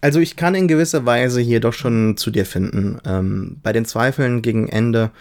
Also 0.00 0.18
ich 0.18 0.34
kann 0.34 0.56
in 0.56 0.66
gewisser 0.66 1.06
Weise 1.06 1.40
hier 1.40 1.60
doch 1.60 1.72
schon 1.72 2.16
zu 2.16 2.30
dir 2.30 2.44
finden. 2.44 2.98
Ähm, 3.06 3.58
bei 3.62 3.72
den 3.72 3.84
Zweifeln 3.84 4.42
gegen 4.42 4.68
Ende 4.68 5.12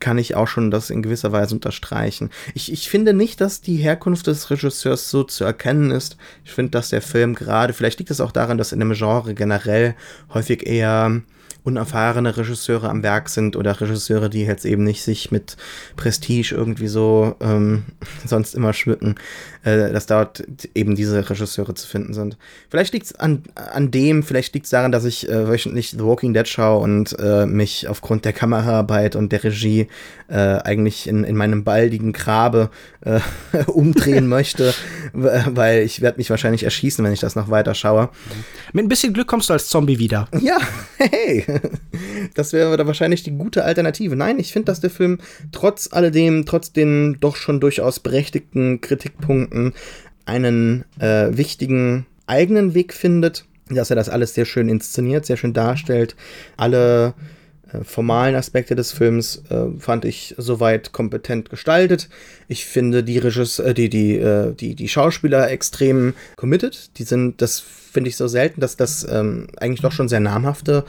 kann 0.00 0.18
ich 0.18 0.34
auch 0.34 0.48
schon 0.48 0.72
das 0.72 0.90
in 0.90 1.02
gewisser 1.02 1.30
Weise 1.30 1.54
unterstreichen. 1.54 2.30
Ich, 2.52 2.72
ich 2.72 2.90
finde 2.90 3.14
nicht, 3.14 3.40
dass 3.40 3.60
die 3.60 3.76
Herkunft 3.76 4.26
des 4.26 4.50
Regisseurs 4.50 5.08
so 5.08 5.22
zu 5.22 5.44
erkennen 5.44 5.92
ist. 5.92 6.16
Ich 6.44 6.52
finde, 6.52 6.72
dass 6.72 6.90
der 6.90 7.00
Film 7.00 7.34
gerade, 7.34 7.72
vielleicht 7.72 8.00
liegt 8.00 8.10
es 8.10 8.20
auch 8.20 8.32
daran, 8.32 8.58
dass 8.58 8.72
in 8.72 8.80
dem 8.80 8.92
Genre 8.92 9.34
generell 9.34 9.94
häufig 10.32 10.66
eher 10.66 11.22
unerfahrene 11.64 12.36
Regisseure 12.36 12.90
am 12.90 13.02
Werk 13.02 13.30
sind 13.30 13.56
oder 13.56 13.80
Regisseure, 13.80 14.30
die 14.30 14.42
jetzt 14.42 14.66
eben 14.66 14.84
nicht 14.84 15.02
sich 15.02 15.30
mit 15.30 15.56
Prestige 15.96 16.54
irgendwie 16.54 16.88
so 16.88 17.36
ähm, 17.40 17.84
sonst 18.26 18.54
immer 18.54 18.72
schmücken, 18.72 19.16
äh, 19.64 19.92
dass 19.92 20.06
dort 20.06 20.44
eben 20.74 20.94
diese 20.94 21.28
Regisseure 21.30 21.74
zu 21.74 21.86
finden 21.86 22.14
sind. 22.14 22.36
Vielleicht 22.68 22.92
liegt 22.92 23.06
es 23.06 23.14
an, 23.14 23.42
an 23.54 23.90
dem, 23.90 24.22
vielleicht 24.22 24.54
liegt 24.54 24.66
es 24.66 24.70
daran, 24.70 24.92
dass 24.92 25.04
ich 25.04 25.28
äh, 25.28 25.48
wöchentlich 25.48 25.90
The 25.90 26.04
Walking 26.04 26.34
Dead 26.34 26.46
schaue 26.46 26.82
und 26.82 27.16
äh, 27.18 27.46
mich 27.46 27.88
aufgrund 27.88 28.24
der 28.24 28.32
Kameraarbeit 28.32 29.16
und 29.16 29.32
der 29.32 29.44
Regie 29.44 29.88
äh, 30.28 30.36
eigentlich 30.36 31.06
in, 31.06 31.24
in 31.24 31.36
meinem 31.36 31.64
baldigen 31.64 32.12
Grabe 32.12 32.70
äh, 33.00 33.20
umdrehen 33.66 34.28
möchte, 34.28 34.74
weil 35.12 35.82
ich 35.82 36.00
werde 36.00 36.18
mich 36.18 36.30
wahrscheinlich 36.30 36.64
erschießen, 36.64 37.04
wenn 37.04 37.12
ich 37.12 37.20
das 37.20 37.36
noch 37.36 37.50
weiter 37.50 37.74
schaue. 37.74 38.10
Mit 38.72 38.84
ein 38.84 38.88
bisschen 38.88 39.12
Glück 39.12 39.28
kommst 39.28 39.48
du 39.48 39.52
als 39.52 39.68
Zombie 39.68 39.98
wieder. 39.98 40.28
Ja, 40.40 40.58
hey, 40.98 41.44
das 42.34 42.52
wäre 42.52 42.76
da 42.76 42.86
wahrscheinlich 42.86 43.22
die 43.22 43.32
gute 43.32 43.64
Alternative. 43.64 44.16
Nein, 44.16 44.38
ich 44.38 44.52
finde, 44.52 44.66
dass 44.66 44.80
der 44.80 44.90
Film 44.90 45.18
trotz 45.52 45.88
alledem, 45.92 46.46
trotz 46.46 46.72
den 46.72 47.18
doch 47.20 47.36
schon 47.36 47.60
durchaus 47.60 48.00
berechtigten 48.00 48.80
Kritikpunkten, 48.80 49.53
einen 50.26 50.84
äh, 50.98 51.28
wichtigen 51.36 52.06
eigenen 52.26 52.74
Weg 52.74 52.94
findet, 52.94 53.44
dass 53.68 53.90
er 53.90 53.96
das 53.96 54.08
alles 54.08 54.34
sehr 54.34 54.44
schön 54.44 54.68
inszeniert, 54.68 55.26
sehr 55.26 55.36
schön 55.36 55.52
darstellt. 55.52 56.16
Alle 56.56 57.14
äh, 57.72 57.84
formalen 57.84 58.34
Aspekte 58.34 58.74
des 58.74 58.92
Films 58.92 59.42
äh, 59.50 59.66
fand 59.78 60.04
ich 60.04 60.34
soweit 60.38 60.92
kompetent 60.92 61.50
gestaltet. 61.50 62.08
Ich 62.48 62.66
finde 62.66 63.02
die, 63.02 63.18
Regis 63.18 63.58
äh, 63.58 63.74
die, 63.74 63.88
die, 63.88 64.16
äh, 64.16 64.54
die, 64.54 64.74
die 64.74 64.88
Schauspieler 64.88 65.50
extrem 65.50 66.14
committed. 66.36 66.98
Die 66.98 67.04
sind, 67.04 67.40
das 67.40 67.60
finde 67.60 68.10
ich 68.10 68.16
so 68.16 68.28
selten, 68.28 68.60
dass 68.60 68.76
das 68.76 69.06
ähm, 69.08 69.48
eigentlich 69.56 69.80
doch 69.80 69.92
schon 69.92 70.08
sehr 70.08 70.20
namhafte 70.20 70.84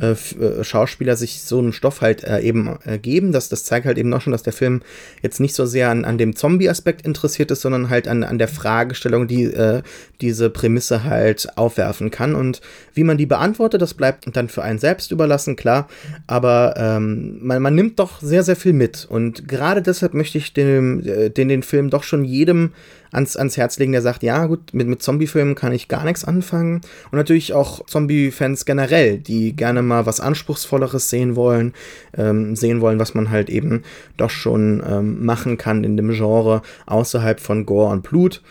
äh, 0.00 0.12
äh, 0.12 0.64
Schauspieler 0.64 1.16
sich 1.16 1.42
so 1.42 1.58
einen 1.58 1.72
Stoff 1.72 2.00
halt 2.00 2.24
äh, 2.24 2.40
eben 2.40 2.78
äh, 2.84 2.98
geben. 2.98 3.32
Das, 3.32 3.48
das 3.48 3.64
zeigt 3.64 3.86
halt 3.86 3.98
eben 3.98 4.12
auch 4.12 4.20
schon, 4.20 4.32
dass 4.32 4.42
der 4.42 4.52
Film 4.52 4.82
jetzt 5.22 5.40
nicht 5.40 5.54
so 5.54 5.66
sehr 5.66 5.90
an, 5.90 6.04
an 6.04 6.18
dem 6.18 6.36
Zombie-Aspekt 6.36 7.06
interessiert 7.06 7.50
ist, 7.50 7.62
sondern 7.62 7.88
halt 7.88 8.08
an, 8.08 8.22
an 8.22 8.38
der 8.38 8.48
Fragestellung, 8.48 9.26
die 9.26 9.44
äh, 9.44 9.82
diese 10.20 10.50
Prämisse 10.50 11.04
halt 11.04 11.56
aufwerfen 11.56 12.10
kann. 12.10 12.34
Und 12.34 12.60
wie 12.94 13.04
man 13.04 13.16
die 13.16 13.26
beantwortet, 13.26 13.82
das 13.82 13.94
bleibt 13.94 14.24
dann 14.36 14.48
für 14.48 14.62
einen 14.62 14.78
selbst 14.78 15.10
überlassen, 15.12 15.56
klar. 15.56 15.88
Aber 16.26 16.74
ähm, 16.76 17.38
man, 17.40 17.62
man 17.62 17.74
nimmt 17.74 17.98
doch 17.98 18.20
sehr, 18.20 18.42
sehr 18.42 18.56
viel 18.56 18.72
mit. 18.72 19.06
Und 19.08 19.48
gerade 19.48 19.82
deshalb 19.82 20.14
möchte 20.14 20.38
ich 20.38 20.52
den, 20.52 21.06
äh, 21.06 21.30
den, 21.30 21.48
den 21.48 21.62
Film 21.62 21.90
doch 21.90 22.02
schon 22.02 22.24
jedem 22.24 22.72
ans, 23.12 23.36
ans 23.36 23.56
Herz 23.56 23.78
legen, 23.78 23.92
der 23.92 24.02
sagt, 24.02 24.22
ja 24.22 24.46
gut, 24.46 24.72
mit, 24.72 24.86
mit 24.86 25.02
Zombie-Filmen 25.02 25.54
kann 25.54 25.72
ich 25.72 25.88
gar 25.88 26.04
nichts 26.04 26.24
anfangen. 26.24 26.82
Und 27.10 27.16
natürlich 27.16 27.54
auch 27.54 27.84
Zombie-Fans 27.86 28.64
generell, 28.64 29.18
die 29.18 29.54
gerne 29.54 29.82
mal 29.86 30.06
was 30.06 30.20
Anspruchsvolleres 30.20 31.10
sehen 31.10 31.36
wollen, 31.36 31.74
ähm, 32.16 32.56
sehen 32.56 32.80
wollen, 32.80 32.98
was 32.98 33.14
man 33.14 33.30
halt 33.30 33.48
eben 33.48 33.82
doch 34.16 34.30
schon 34.30 34.82
ähm, 34.86 35.24
machen 35.24 35.56
kann 35.56 35.84
in 35.84 35.96
dem 35.96 36.10
Genre 36.10 36.62
außerhalb 36.86 37.40
von 37.40 37.66
Gore 37.66 37.92
und 37.92 38.02
Blut. 38.02 38.42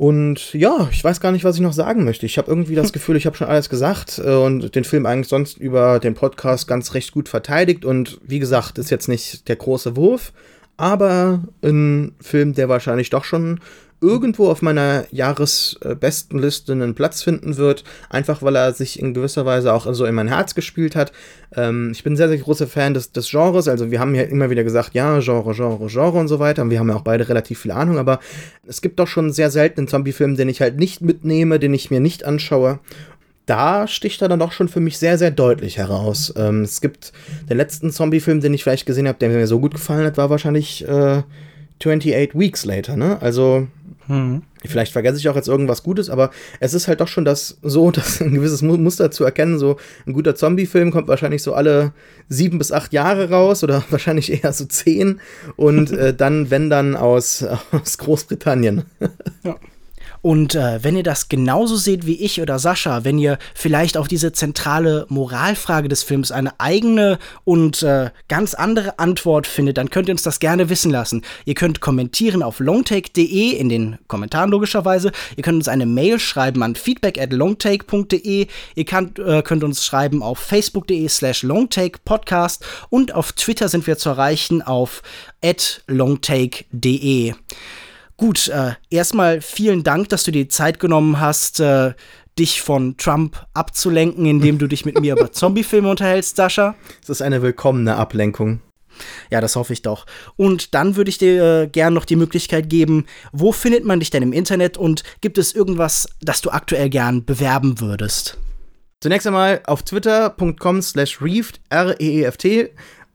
Und 0.00 0.54
ja, 0.54 0.88
ich 0.90 1.04
weiß 1.04 1.20
gar 1.20 1.30
nicht, 1.30 1.44
was 1.44 1.56
ich 1.56 1.60
noch 1.60 1.74
sagen 1.74 2.04
möchte. 2.04 2.24
Ich 2.24 2.38
habe 2.38 2.50
irgendwie 2.50 2.74
das 2.74 2.92
Gefühl, 2.94 3.16
ich 3.16 3.26
habe 3.26 3.36
schon 3.36 3.48
alles 3.48 3.68
gesagt 3.68 4.18
äh, 4.24 4.34
und 4.34 4.74
den 4.74 4.84
Film 4.84 5.04
eigentlich 5.04 5.28
sonst 5.28 5.58
über 5.58 5.98
den 5.98 6.14
Podcast 6.14 6.66
ganz 6.66 6.94
recht 6.94 7.12
gut 7.12 7.28
verteidigt. 7.28 7.84
Und 7.84 8.18
wie 8.26 8.38
gesagt, 8.38 8.78
ist 8.78 8.88
jetzt 8.88 9.08
nicht 9.08 9.46
der 9.48 9.56
große 9.56 9.96
Wurf, 9.96 10.32
aber 10.78 11.42
ein 11.62 12.12
Film, 12.18 12.54
der 12.54 12.70
wahrscheinlich 12.70 13.10
doch 13.10 13.24
schon 13.24 13.60
irgendwo 14.00 14.48
auf 14.48 14.62
meiner 14.62 15.04
Jahresbestenliste 15.10 16.72
einen 16.72 16.94
Platz 16.94 17.22
finden 17.22 17.56
wird, 17.56 17.84
einfach 18.08 18.42
weil 18.42 18.56
er 18.56 18.72
sich 18.72 18.98
in 18.98 19.14
gewisser 19.14 19.44
Weise 19.44 19.72
auch 19.72 19.92
so 19.92 20.06
in 20.06 20.14
mein 20.14 20.28
Herz 20.28 20.54
gespielt 20.54 20.96
hat. 20.96 21.12
Ähm, 21.54 21.90
ich 21.92 22.02
bin 22.02 22.16
sehr, 22.16 22.28
sehr 22.28 22.38
großer 22.38 22.66
Fan 22.66 22.94
des, 22.94 23.12
des 23.12 23.30
Genres, 23.30 23.68
also 23.68 23.90
wir 23.90 24.00
haben 24.00 24.14
ja 24.14 24.22
immer 24.22 24.50
wieder 24.50 24.64
gesagt, 24.64 24.94
ja, 24.94 25.18
Genre, 25.20 25.54
Genre, 25.54 25.86
Genre 25.88 26.18
und 26.18 26.28
so 26.28 26.38
weiter, 26.38 26.62
und 26.62 26.70
wir 26.70 26.78
haben 26.78 26.88
ja 26.88 26.96
auch 26.96 27.02
beide 27.02 27.28
relativ 27.28 27.60
viel 27.60 27.72
Ahnung, 27.72 27.98
aber 27.98 28.20
es 28.66 28.80
gibt 28.80 28.98
doch 28.98 29.08
schon 29.08 29.32
sehr 29.32 29.50
selten 29.50 29.80
einen 29.80 29.88
Zombie-Film, 29.88 30.36
den 30.36 30.48
ich 30.48 30.60
halt 30.60 30.78
nicht 30.78 31.02
mitnehme, 31.02 31.58
den 31.58 31.74
ich 31.74 31.90
mir 31.90 32.00
nicht 32.00 32.24
anschaue 32.24 32.80
da 33.46 33.88
sticht 33.88 34.22
er 34.22 34.28
dann 34.28 34.38
doch 34.38 34.52
schon 34.52 34.68
für 34.68 34.78
mich 34.78 34.98
sehr, 34.98 35.18
sehr 35.18 35.32
deutlich 35.32 35.76
heraus. 35.76 36.32
Ähm, 36.36 36.62
es 36.62 36.80
gibt 36.80 37.12
den 37.48 37.56
letzten 37.56 37.90
Zombie-Film, 37.90 38.40
den 38.40 38.54
ich 38.54 38.62
vielleicht 38.62 38.86
gesehen 38.86 39.08
habe, 39.08 39.18
der 39.18 39.28
mir 39.28 39.44
so 39.48 39.58
gut 39.58 39.74
gefallen 39.74 40.06
hat, 40.06 40.16
war 40.16 40.30
wahrscheinlich 40.30 40.86
äh, 40.86 41.22
28 41.80 42.38
Weeks 42.38 42.64
Later, 42.64 42.96
ne? 42.96 43.20
Also, 43.20 43.66
hm. 44.10 44.42
vielleicht 44.66 44.92
vergesse 44.92 45.18
ich 45.18 45.28
auch 45.28 45.36
jetzt 45.36 45.46
irgendwas 45.46 45.84
Gutes, 45.84 46.10
aber 46.10 46.32
es 46.58 46.74
ist 46.74 46.88
halt 46.88 47.00
doch 47.00 47.06
schon 47.06 47.24
das 47.24 47.58
so, 47.62 47.90
dass 47.92 48.20
ein 48.20 48.34
gewisses 48.34 48.60
Muster 48.60 49.12
zu 49.12 49.22
erkennen. 49.22 49.56
So, 49.60 49.76
ein 50.04 50.14
guter 50.14 50.34
Zombie-Film 50.34 50.90
kommt 50.90 51.06
wahrscheinlich 51.06 51.44
so 51.44 51.54
alle 51.54 51.92
sieben 52.28 52.58
bis 52.58 52.72
acht 52.72 52.92
Jahre 52.92 53.30
raus 53.30 53.62
oder 53.62 53.84
wahrscheinlich 53.90 54.32
eher 54.32 54.52
so 54.52 54.64
zehn. 54.64 55.20
Und 55.54 55.92
äh, 55.92 56.12
dann, 56.12 56.50
wenn 56.50 56.70
dann 56.70 56.96
aus, 56.96 57.44
aus 57.70 57.98
Großbritannien. 57.98 58.82
ja. 59.44 59.56
Und 60.22 60.54
äh, 60.54 60.82
wenn 60.82 60.96
ihr 60.96 61.02
das 61.02 61.28
genauso 61.28 61.76
seht 61.76 62.06
wie 62.06 62.20
ich 62.20 62.40
oder 62.40 62.58
Sascha, 62.58 63.04
wenn 63.04 63.18
ihr 63.18 63.38
vielleicht 63.54 63.96
auf 63.96 64.08
diese 64.08 64.32
zentrale 64.32 65.06
Moralfrage 65.08 65.88
des 65.88 66.02
Films 66.02 66.30
eine 66.30 66.58
eigene 66.60 67.18
und 67.44 67.82
äh, 67.82 68.10
ganz 68.28 68.54
andere 68.54 68.98
Antwort 68.98 69.46
findet, 69.46 69.78
dann 69.78 69.90
könnt 69.90 70.08
ihr 70.08 70.12
uns 70.12 70.22
das 70.22 70.40
gerne 70.40 70.68
wissen 70.68 70.90
lassen. 70.90 71.22
Ihr 71.44 71.54
könnt 71.54 71.80
kommentieren 71.80 72.42
auf 72.42 72.60
longtake.de 72.60 73.50
in 73.52 73.68
den 73.68 73.98
Kommentaren 74.08 74.50
logischerweise. 74.50 75.12
Ihr 75.36 75.42
könnt 75.42 75.56
uns 75.56 75.68
eine 75.68 75.86
Mail 75.86 76.18
schreiben 76.18 76.62
an 76.62 76.74
feedback 76.74 77.18
at 77.18 77.32
longtake.de. 77.32 78.46
Ihr 78.74 78.84
könnt, 78.84 79.18
äh, 79.18 79.42
könnt 79.42 79.64
uns 79.64 79.84
schreiben 79.84 80.22
auf 80.22 80.38
facebook.de 80.38 81.08
slash 81.08 81.42
longtakepodcast 81.42 82.64
und 82.90 83.14
auf 83.14 83.32
Twitter 83.32 83.68
sind 83.68 83.86
wir 83.86 83.96
zu 83.96 84.10
erreichen 84.10 84.60
auf 84.62 85.02
at 85.42 85.82
longtake.de. 85.86 87.34
Gut, 88.20 88.48
äh, 88.48 88.72
erstmal 88.90 89.40
vielen 89.40 89.82
Dank, 89.82 90.10
dass 90.10 90.24
du 90.24 90.30
dir 90.30 90.42
die 90.42 90.48
Zeit 90.48 90.78
genommen 90.78 91.20
hast, 91.20 91.58
äh, 91.58 91.94
dich 92.38 92.60
von 92.60 92.98
Trump 92.98 93.46
abzulenken, 93.54 94.26
indem 94.26 94.58
du 94.58 94.66
dich 94.66 94.84
mit 94.84 95.00
mir 95.00 95.16
über 95.16 95.32
Zombiefilme 95.32 95.88
unterhältst, 95.88 96.36
Sascha. 96.36 96.74
Es 97.02 97.08
ist 97.08 97.22
eine 97.22 97.40
willkommene 97.40 97.96
Ablenkung. 97.96 98.60
Ja, 99.30 99.40
das 99.40 99.56
hoffe 99.56 99.72
ich 99.72 99.80
doch. 99.80 100.04
Und 100.36 100.74
dann 100.74 100.96
würde 100.96 101.08
ich 101.08 101.16
dir 101.16 101.62
äh, 101.62 101.66
gern 101.66 101.94
noch 101.94 102.04
die 102.04 102.16
Möglichkeit 102.16 102.68
geben, 102.68 103.06
wo 103.32 103.52
findet 103.52 103.86
man 103.86 104.00
dich 104.00 104.10
denn 104.10 104.22
im 104.22 104.34
Internet 104.34 104.76
und 104.76 105.02
gibt 105.22 105.38
es 105.38 105.54
irgendwas, 105.54 106.06
das 106.20 106.42
du 106.42 106.50
aktuell 106.50 106.90
gern 106.90 107.24
bewerben 107.24 107.80
würdest? 107.80 108.36
Zunächst 109.00 109.26
einmal 109.26 109.62
auf 109.64 109.82
twitter.com 109.82 110.82
slash 110.82 111.22
reeft, 111.22 111.62
R-E-E-F-T, 111.70 112.68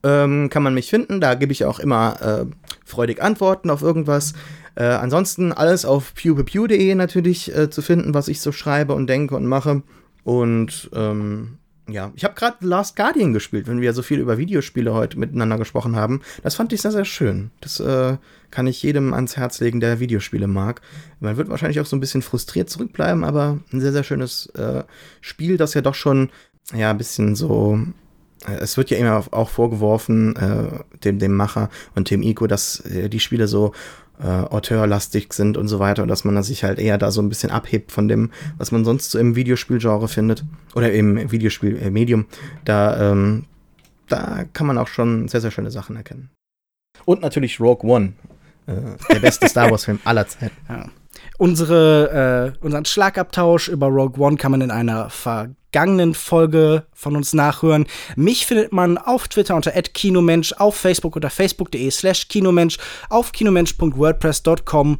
ähm, 0.04 0.50
kann 0.50 0.64
man 0.64 0.74
mich 0.74 0.90
finden. 0.90 1.22
Da 1.22 1.36
gebe 1.36 1.52
ich 1.52 1.64
auch 1.64 1.78
immer 1.78 2.20
äh, 2.22 2.46
freudig 2.86 3.22
Antworten 3.22 3.70
auf 3.70 3.84
irgendwas. 3.84 4.34
Äh, 4.76 4.84
ansonsten 4.84 5.52
alles 5.52 5.86
auf 5.86 6.14
pewpew.de 6.16 6.96
natürlich 6.96 7.56
äh, 7.56 7.70
zu 7.70 7.82
finden, 7.82 8.14
was 8.14 8.28
ich 8.28 8.42
so 8.42 8.52
schreibe 8.52 8.94
und 8.94 9.08
denke 9.08 9.36
und 9.36 9.46
mache. 9.46 9.84
Und 10.24 10.90
ähm, 10.94 11.58
ja, 11.88 12.12
ich 12.16 12.24
habe 12.24 12.34
gerade 12.34 12.66
Last 12.66 12.96
Guardian 12.96 13.34
gespielt, 13.34 13.68
wenn 13.68 13.80
wir 13.80 13.94
so 13.94 14.02
viel 14.02 14.20
über 14.20 14.38
Videospiele 14.38 14.94
heute 14.94 15.20
miteinander 15.20 15.58
gesprochen 15.58 15.96
haben. 15.96 16.22
Das 16.42 16.56
fand 16.56 16.74
ich 16.74 16.82
sehr, 16.82 16.92
sehr 16.92 17.06
schön. 17.06 17.52
Das 17.62 17.80
äh, 17.80 18.18
kann 18.50 18.66
ich 18.66 18.82
jedem 18.82 19.14
ans 19.14 19.38
Herz 19.38 19.60
legen, 19.60 19.80
der 19.80 20.00
Videospiele 20.00 20.48
mag. 20.48 20.82
Man 21.20 21.38
wird 21.38 21.50
wahrscheinlich 21.50 21.80
auch 21.80 21.86
so 21.86 21.96
ein 21.96 22.00
bisschen 22.00 22.24
frustriert 22.24 22.70
zurückbleiben, 22.70 23.24
aber 23.24 23.60
ein 23.72 23.82
sehr, 23.82 23.92
sehr 23.92 24.04
schönes 24.04 24.48
äh, 24.56 24.84
Spiel, 25.22 25.58
das 25.58 25.76
ja 25.76 25.82
doch 25.82 25.96
schon, 25.96 26.32
ja, 26.74 26.90
ein 26.90 26.98
bisschen 26.98 27.36
so. 27.36 27.80
Äh, 28.48 28.56
es 28.56 28.78
wird 28.78 28.90
ja 28.90 28.98
immer 28.98 29.24
auch 29.32 29.50
vorgeworfen, 29.50 30.36
äh, 30.38 31.00
dem, 31.04 31.20
dem 31.20 31.36
Macher 31.36 31.70
und 31.94 32.10
dem 32.10 32.24
Ico, 32.24 32.48
dass 32.48 32.80
äh, 32.80 33.10
die 33.10 33.20
Spiele 33.20 33.48
so 33.48 33.74
äh, 34.22 34.28
auteurlastig 34.28 35.34
sind 35.34 35.58
und 35.58 35.68
so 35.68 35.80
weiter 35.80 36.04
und 36.04 36.10
dass 36.10 36.24
man 36.24 36.42
sich 36.44 36.64
halt 36.64 36.80
eher 36.80 36.98
da 36.98 37.12
so 37.12 37.22
ein 37.22 37.30
bisschen 37.30 37.52
abhebt 37.52 37.92
von 37.92 38.08
dem, 38.08 38.32
was 38.58 38.72
man 38.72 38.86
sonst 38.86 39.12
so 39.12 39.20
im 39.20 39.36
Videospielgenre 39.36 40.08
findet 40.08 40.44
oder 40.74 40.92
im 40.92 41.32
Videospielmedium. 41.32 42.22
Äh, 42.22 42.26
da, 42.66 43.12
ähm, 43.12 43.46
da 44.08 44.46
kann 44.54 44.68
man 44.68 44.78
auch 44.78 44.88
schon 44.88 45.28
sehr, 45.28 45.42
sehr 45.42 45.52
schöne 45.52 45.72
Sachen 45.72 45.96
erkennen. 45.96 46.30
Und 47.06 47.22
natürlich 47.22 47.60
Rogue 47.60 47.90
One, 47.90 48.14
äh, 48.68 48.74
der 49.12 49.20
beste 49.20 49.48
Star 49.50 49.70
Wars-Film 49.70 50.00
aller 50.06 50.28
Zeiten. 50.28 50.56
Ja. 50.70 50.90
Unsere, 51.38 52.54
äh, 52.60 52.64
unseren 52.64 52.86
Schlagabtausch 52.86 53.68
über 53.68 53.88
Rogue 53.88 54.24
One 54.24 54.38
kann 54.38 54.52
man 54.52 54.62
in 54.62 54.72
einer 54.72 55.10
vergangenen 55.76 56.14
Folge 56.14 56.86
von 56.94 57.18
uns 57.18 57.34
nachhören. 57.34 57.86
Mich 58.16 58.46
findet 58.46 58.72
man 58.72 58.98
auf 58.98 59.28
Twitter 59.28 59.58
unter 59.58 59.72
@kinomensch, 59.72 60.54
auf 60.54 60.78
Facebook 60.78 61.18
unter 61.18 61.30
facebook.de/slash 61.30 62.30
kinomensch, 62.30 62.78
auf 63.10 63.34
kinomensch.wordpress.com 63.34 64.98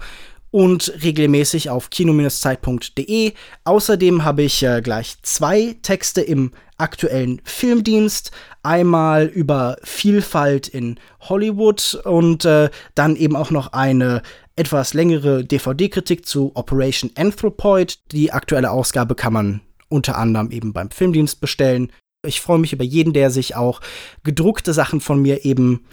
und 0.52 0.94
regelmäßig 1.02 1.70
auf 1.70 1.90
kino-zeit.de. 1.90 3.32
Außerdem 3.64 4.26
habe 4.26 4.44
ich 4.44 4.64
äh, 4.64 4.82
gleich 4.82 5.16
zwei 5.22 5.78
Texte 5.82 6.20
im 6.20 6.52
aktuellen 6.78 7.42
Filmdienst. 7.46 8.32
Einmal 8.62 9.28
über 9.28 9.78
Vielfalt 9.82 10.68
in 10.68 11.00
Hollywood 11.22 12.02
und 12.04 12.44
äh, 12.44 12.70
dann 12.96 13.16
eben 13.16 13.38
auch 13.38 13.50
noch 13.50 13.72
eine 13.72 14.24
etwas 14.58 14.94
längere 14.94 15.46
DVD-Kritik 15.46 16.26
zu 16.26 16.52
Operation 16.54 17.12
Anthropoid. 17.16 18.00
Die 18.12 18.34
aktuelle 18.34 18.72
Ausgabe 18.72 19.16
kann 19.16 19.32
man 19.32 19.62
unter 19.90 20.18
anderem 20.18 20.52
eben 20.52 20.74
beim 20.74 20.92
Filmdienst 20.92 21.42
bestellen. 21.42 21.92
Ich 22.26 22.42
freue 22.42 22.60
mich 22.60 22.74
über 22.74 22.84
jeden, 22.84 23.14
der 23.14 23.30
sich 23.30 23.56
auch 23.56 23.82
gedruckte 24.24 24.74
Sachen 24.74 25.02
von 25.02 25.22
mir 25.22 25.46
eben 25.46 25.86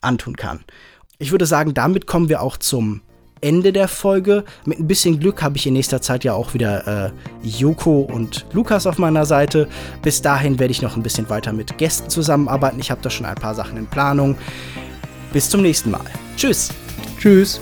antun 0.00 0.36
kann. 0.36 0.64
Ich 1.18 1.32
würde 1.32 1.46
sagen, 1.46 1.74
damit 1.74 2.06
kommen 2.06 2.28
wir 2.28 2.42
auch 2.42 2.56
zum 2.56 3.02
Ende 3.40 3.72
der 3.72 3.88
Folge. 3.88 4.44
Mit 4.64 4.78
ein 4.78 4.86
bisschen 4.86 5.18
Glück 5.18 5.42
habe 5.42 5.56
ich 5.56 5.66
in 5.66 5.72
nächster 5.72 6.02
Zeit 6.02 6.24
ja 6.24 6.34
auch 6.34 6.54
wieder 6.54 7.06
äh, 7.06 7.10
Joko 7.42 8.00
und 8.00 8.46
Lukas 8.52 8.86
auf 8.86 8.98
meiner 8.98 9.24
Seite. 9.24 9.68
Bis 10.02 10.22
dahin 10.22 10.58
werde 10.58 10.72
ich 10.72 10.82
noch 10.82 10.96
ein 10.96 11.02
bisschen 11.02 11.28
weiter 11.30 11.52
mit 11.52 11.78
Gästen 11.78 12.10
zusammenarbeiten. 12.10 12.78
Ich 12.80 12.90
habe 12.90 13.00
da 13.02 13.10
schon 13.10 13.26
ein 13.26 13.36
paar 13.36 13.54
Sachen 13.54 13.76
in 13.76 13.86
Planung. 13.86 14.36
Bis 15.32 15.48
zum 15.48 15.62
nächsten 15.62 15.90
Mal. 15.90 16.04
Tschüss. 16.36 16.70
Tschüss. 17.18 17.60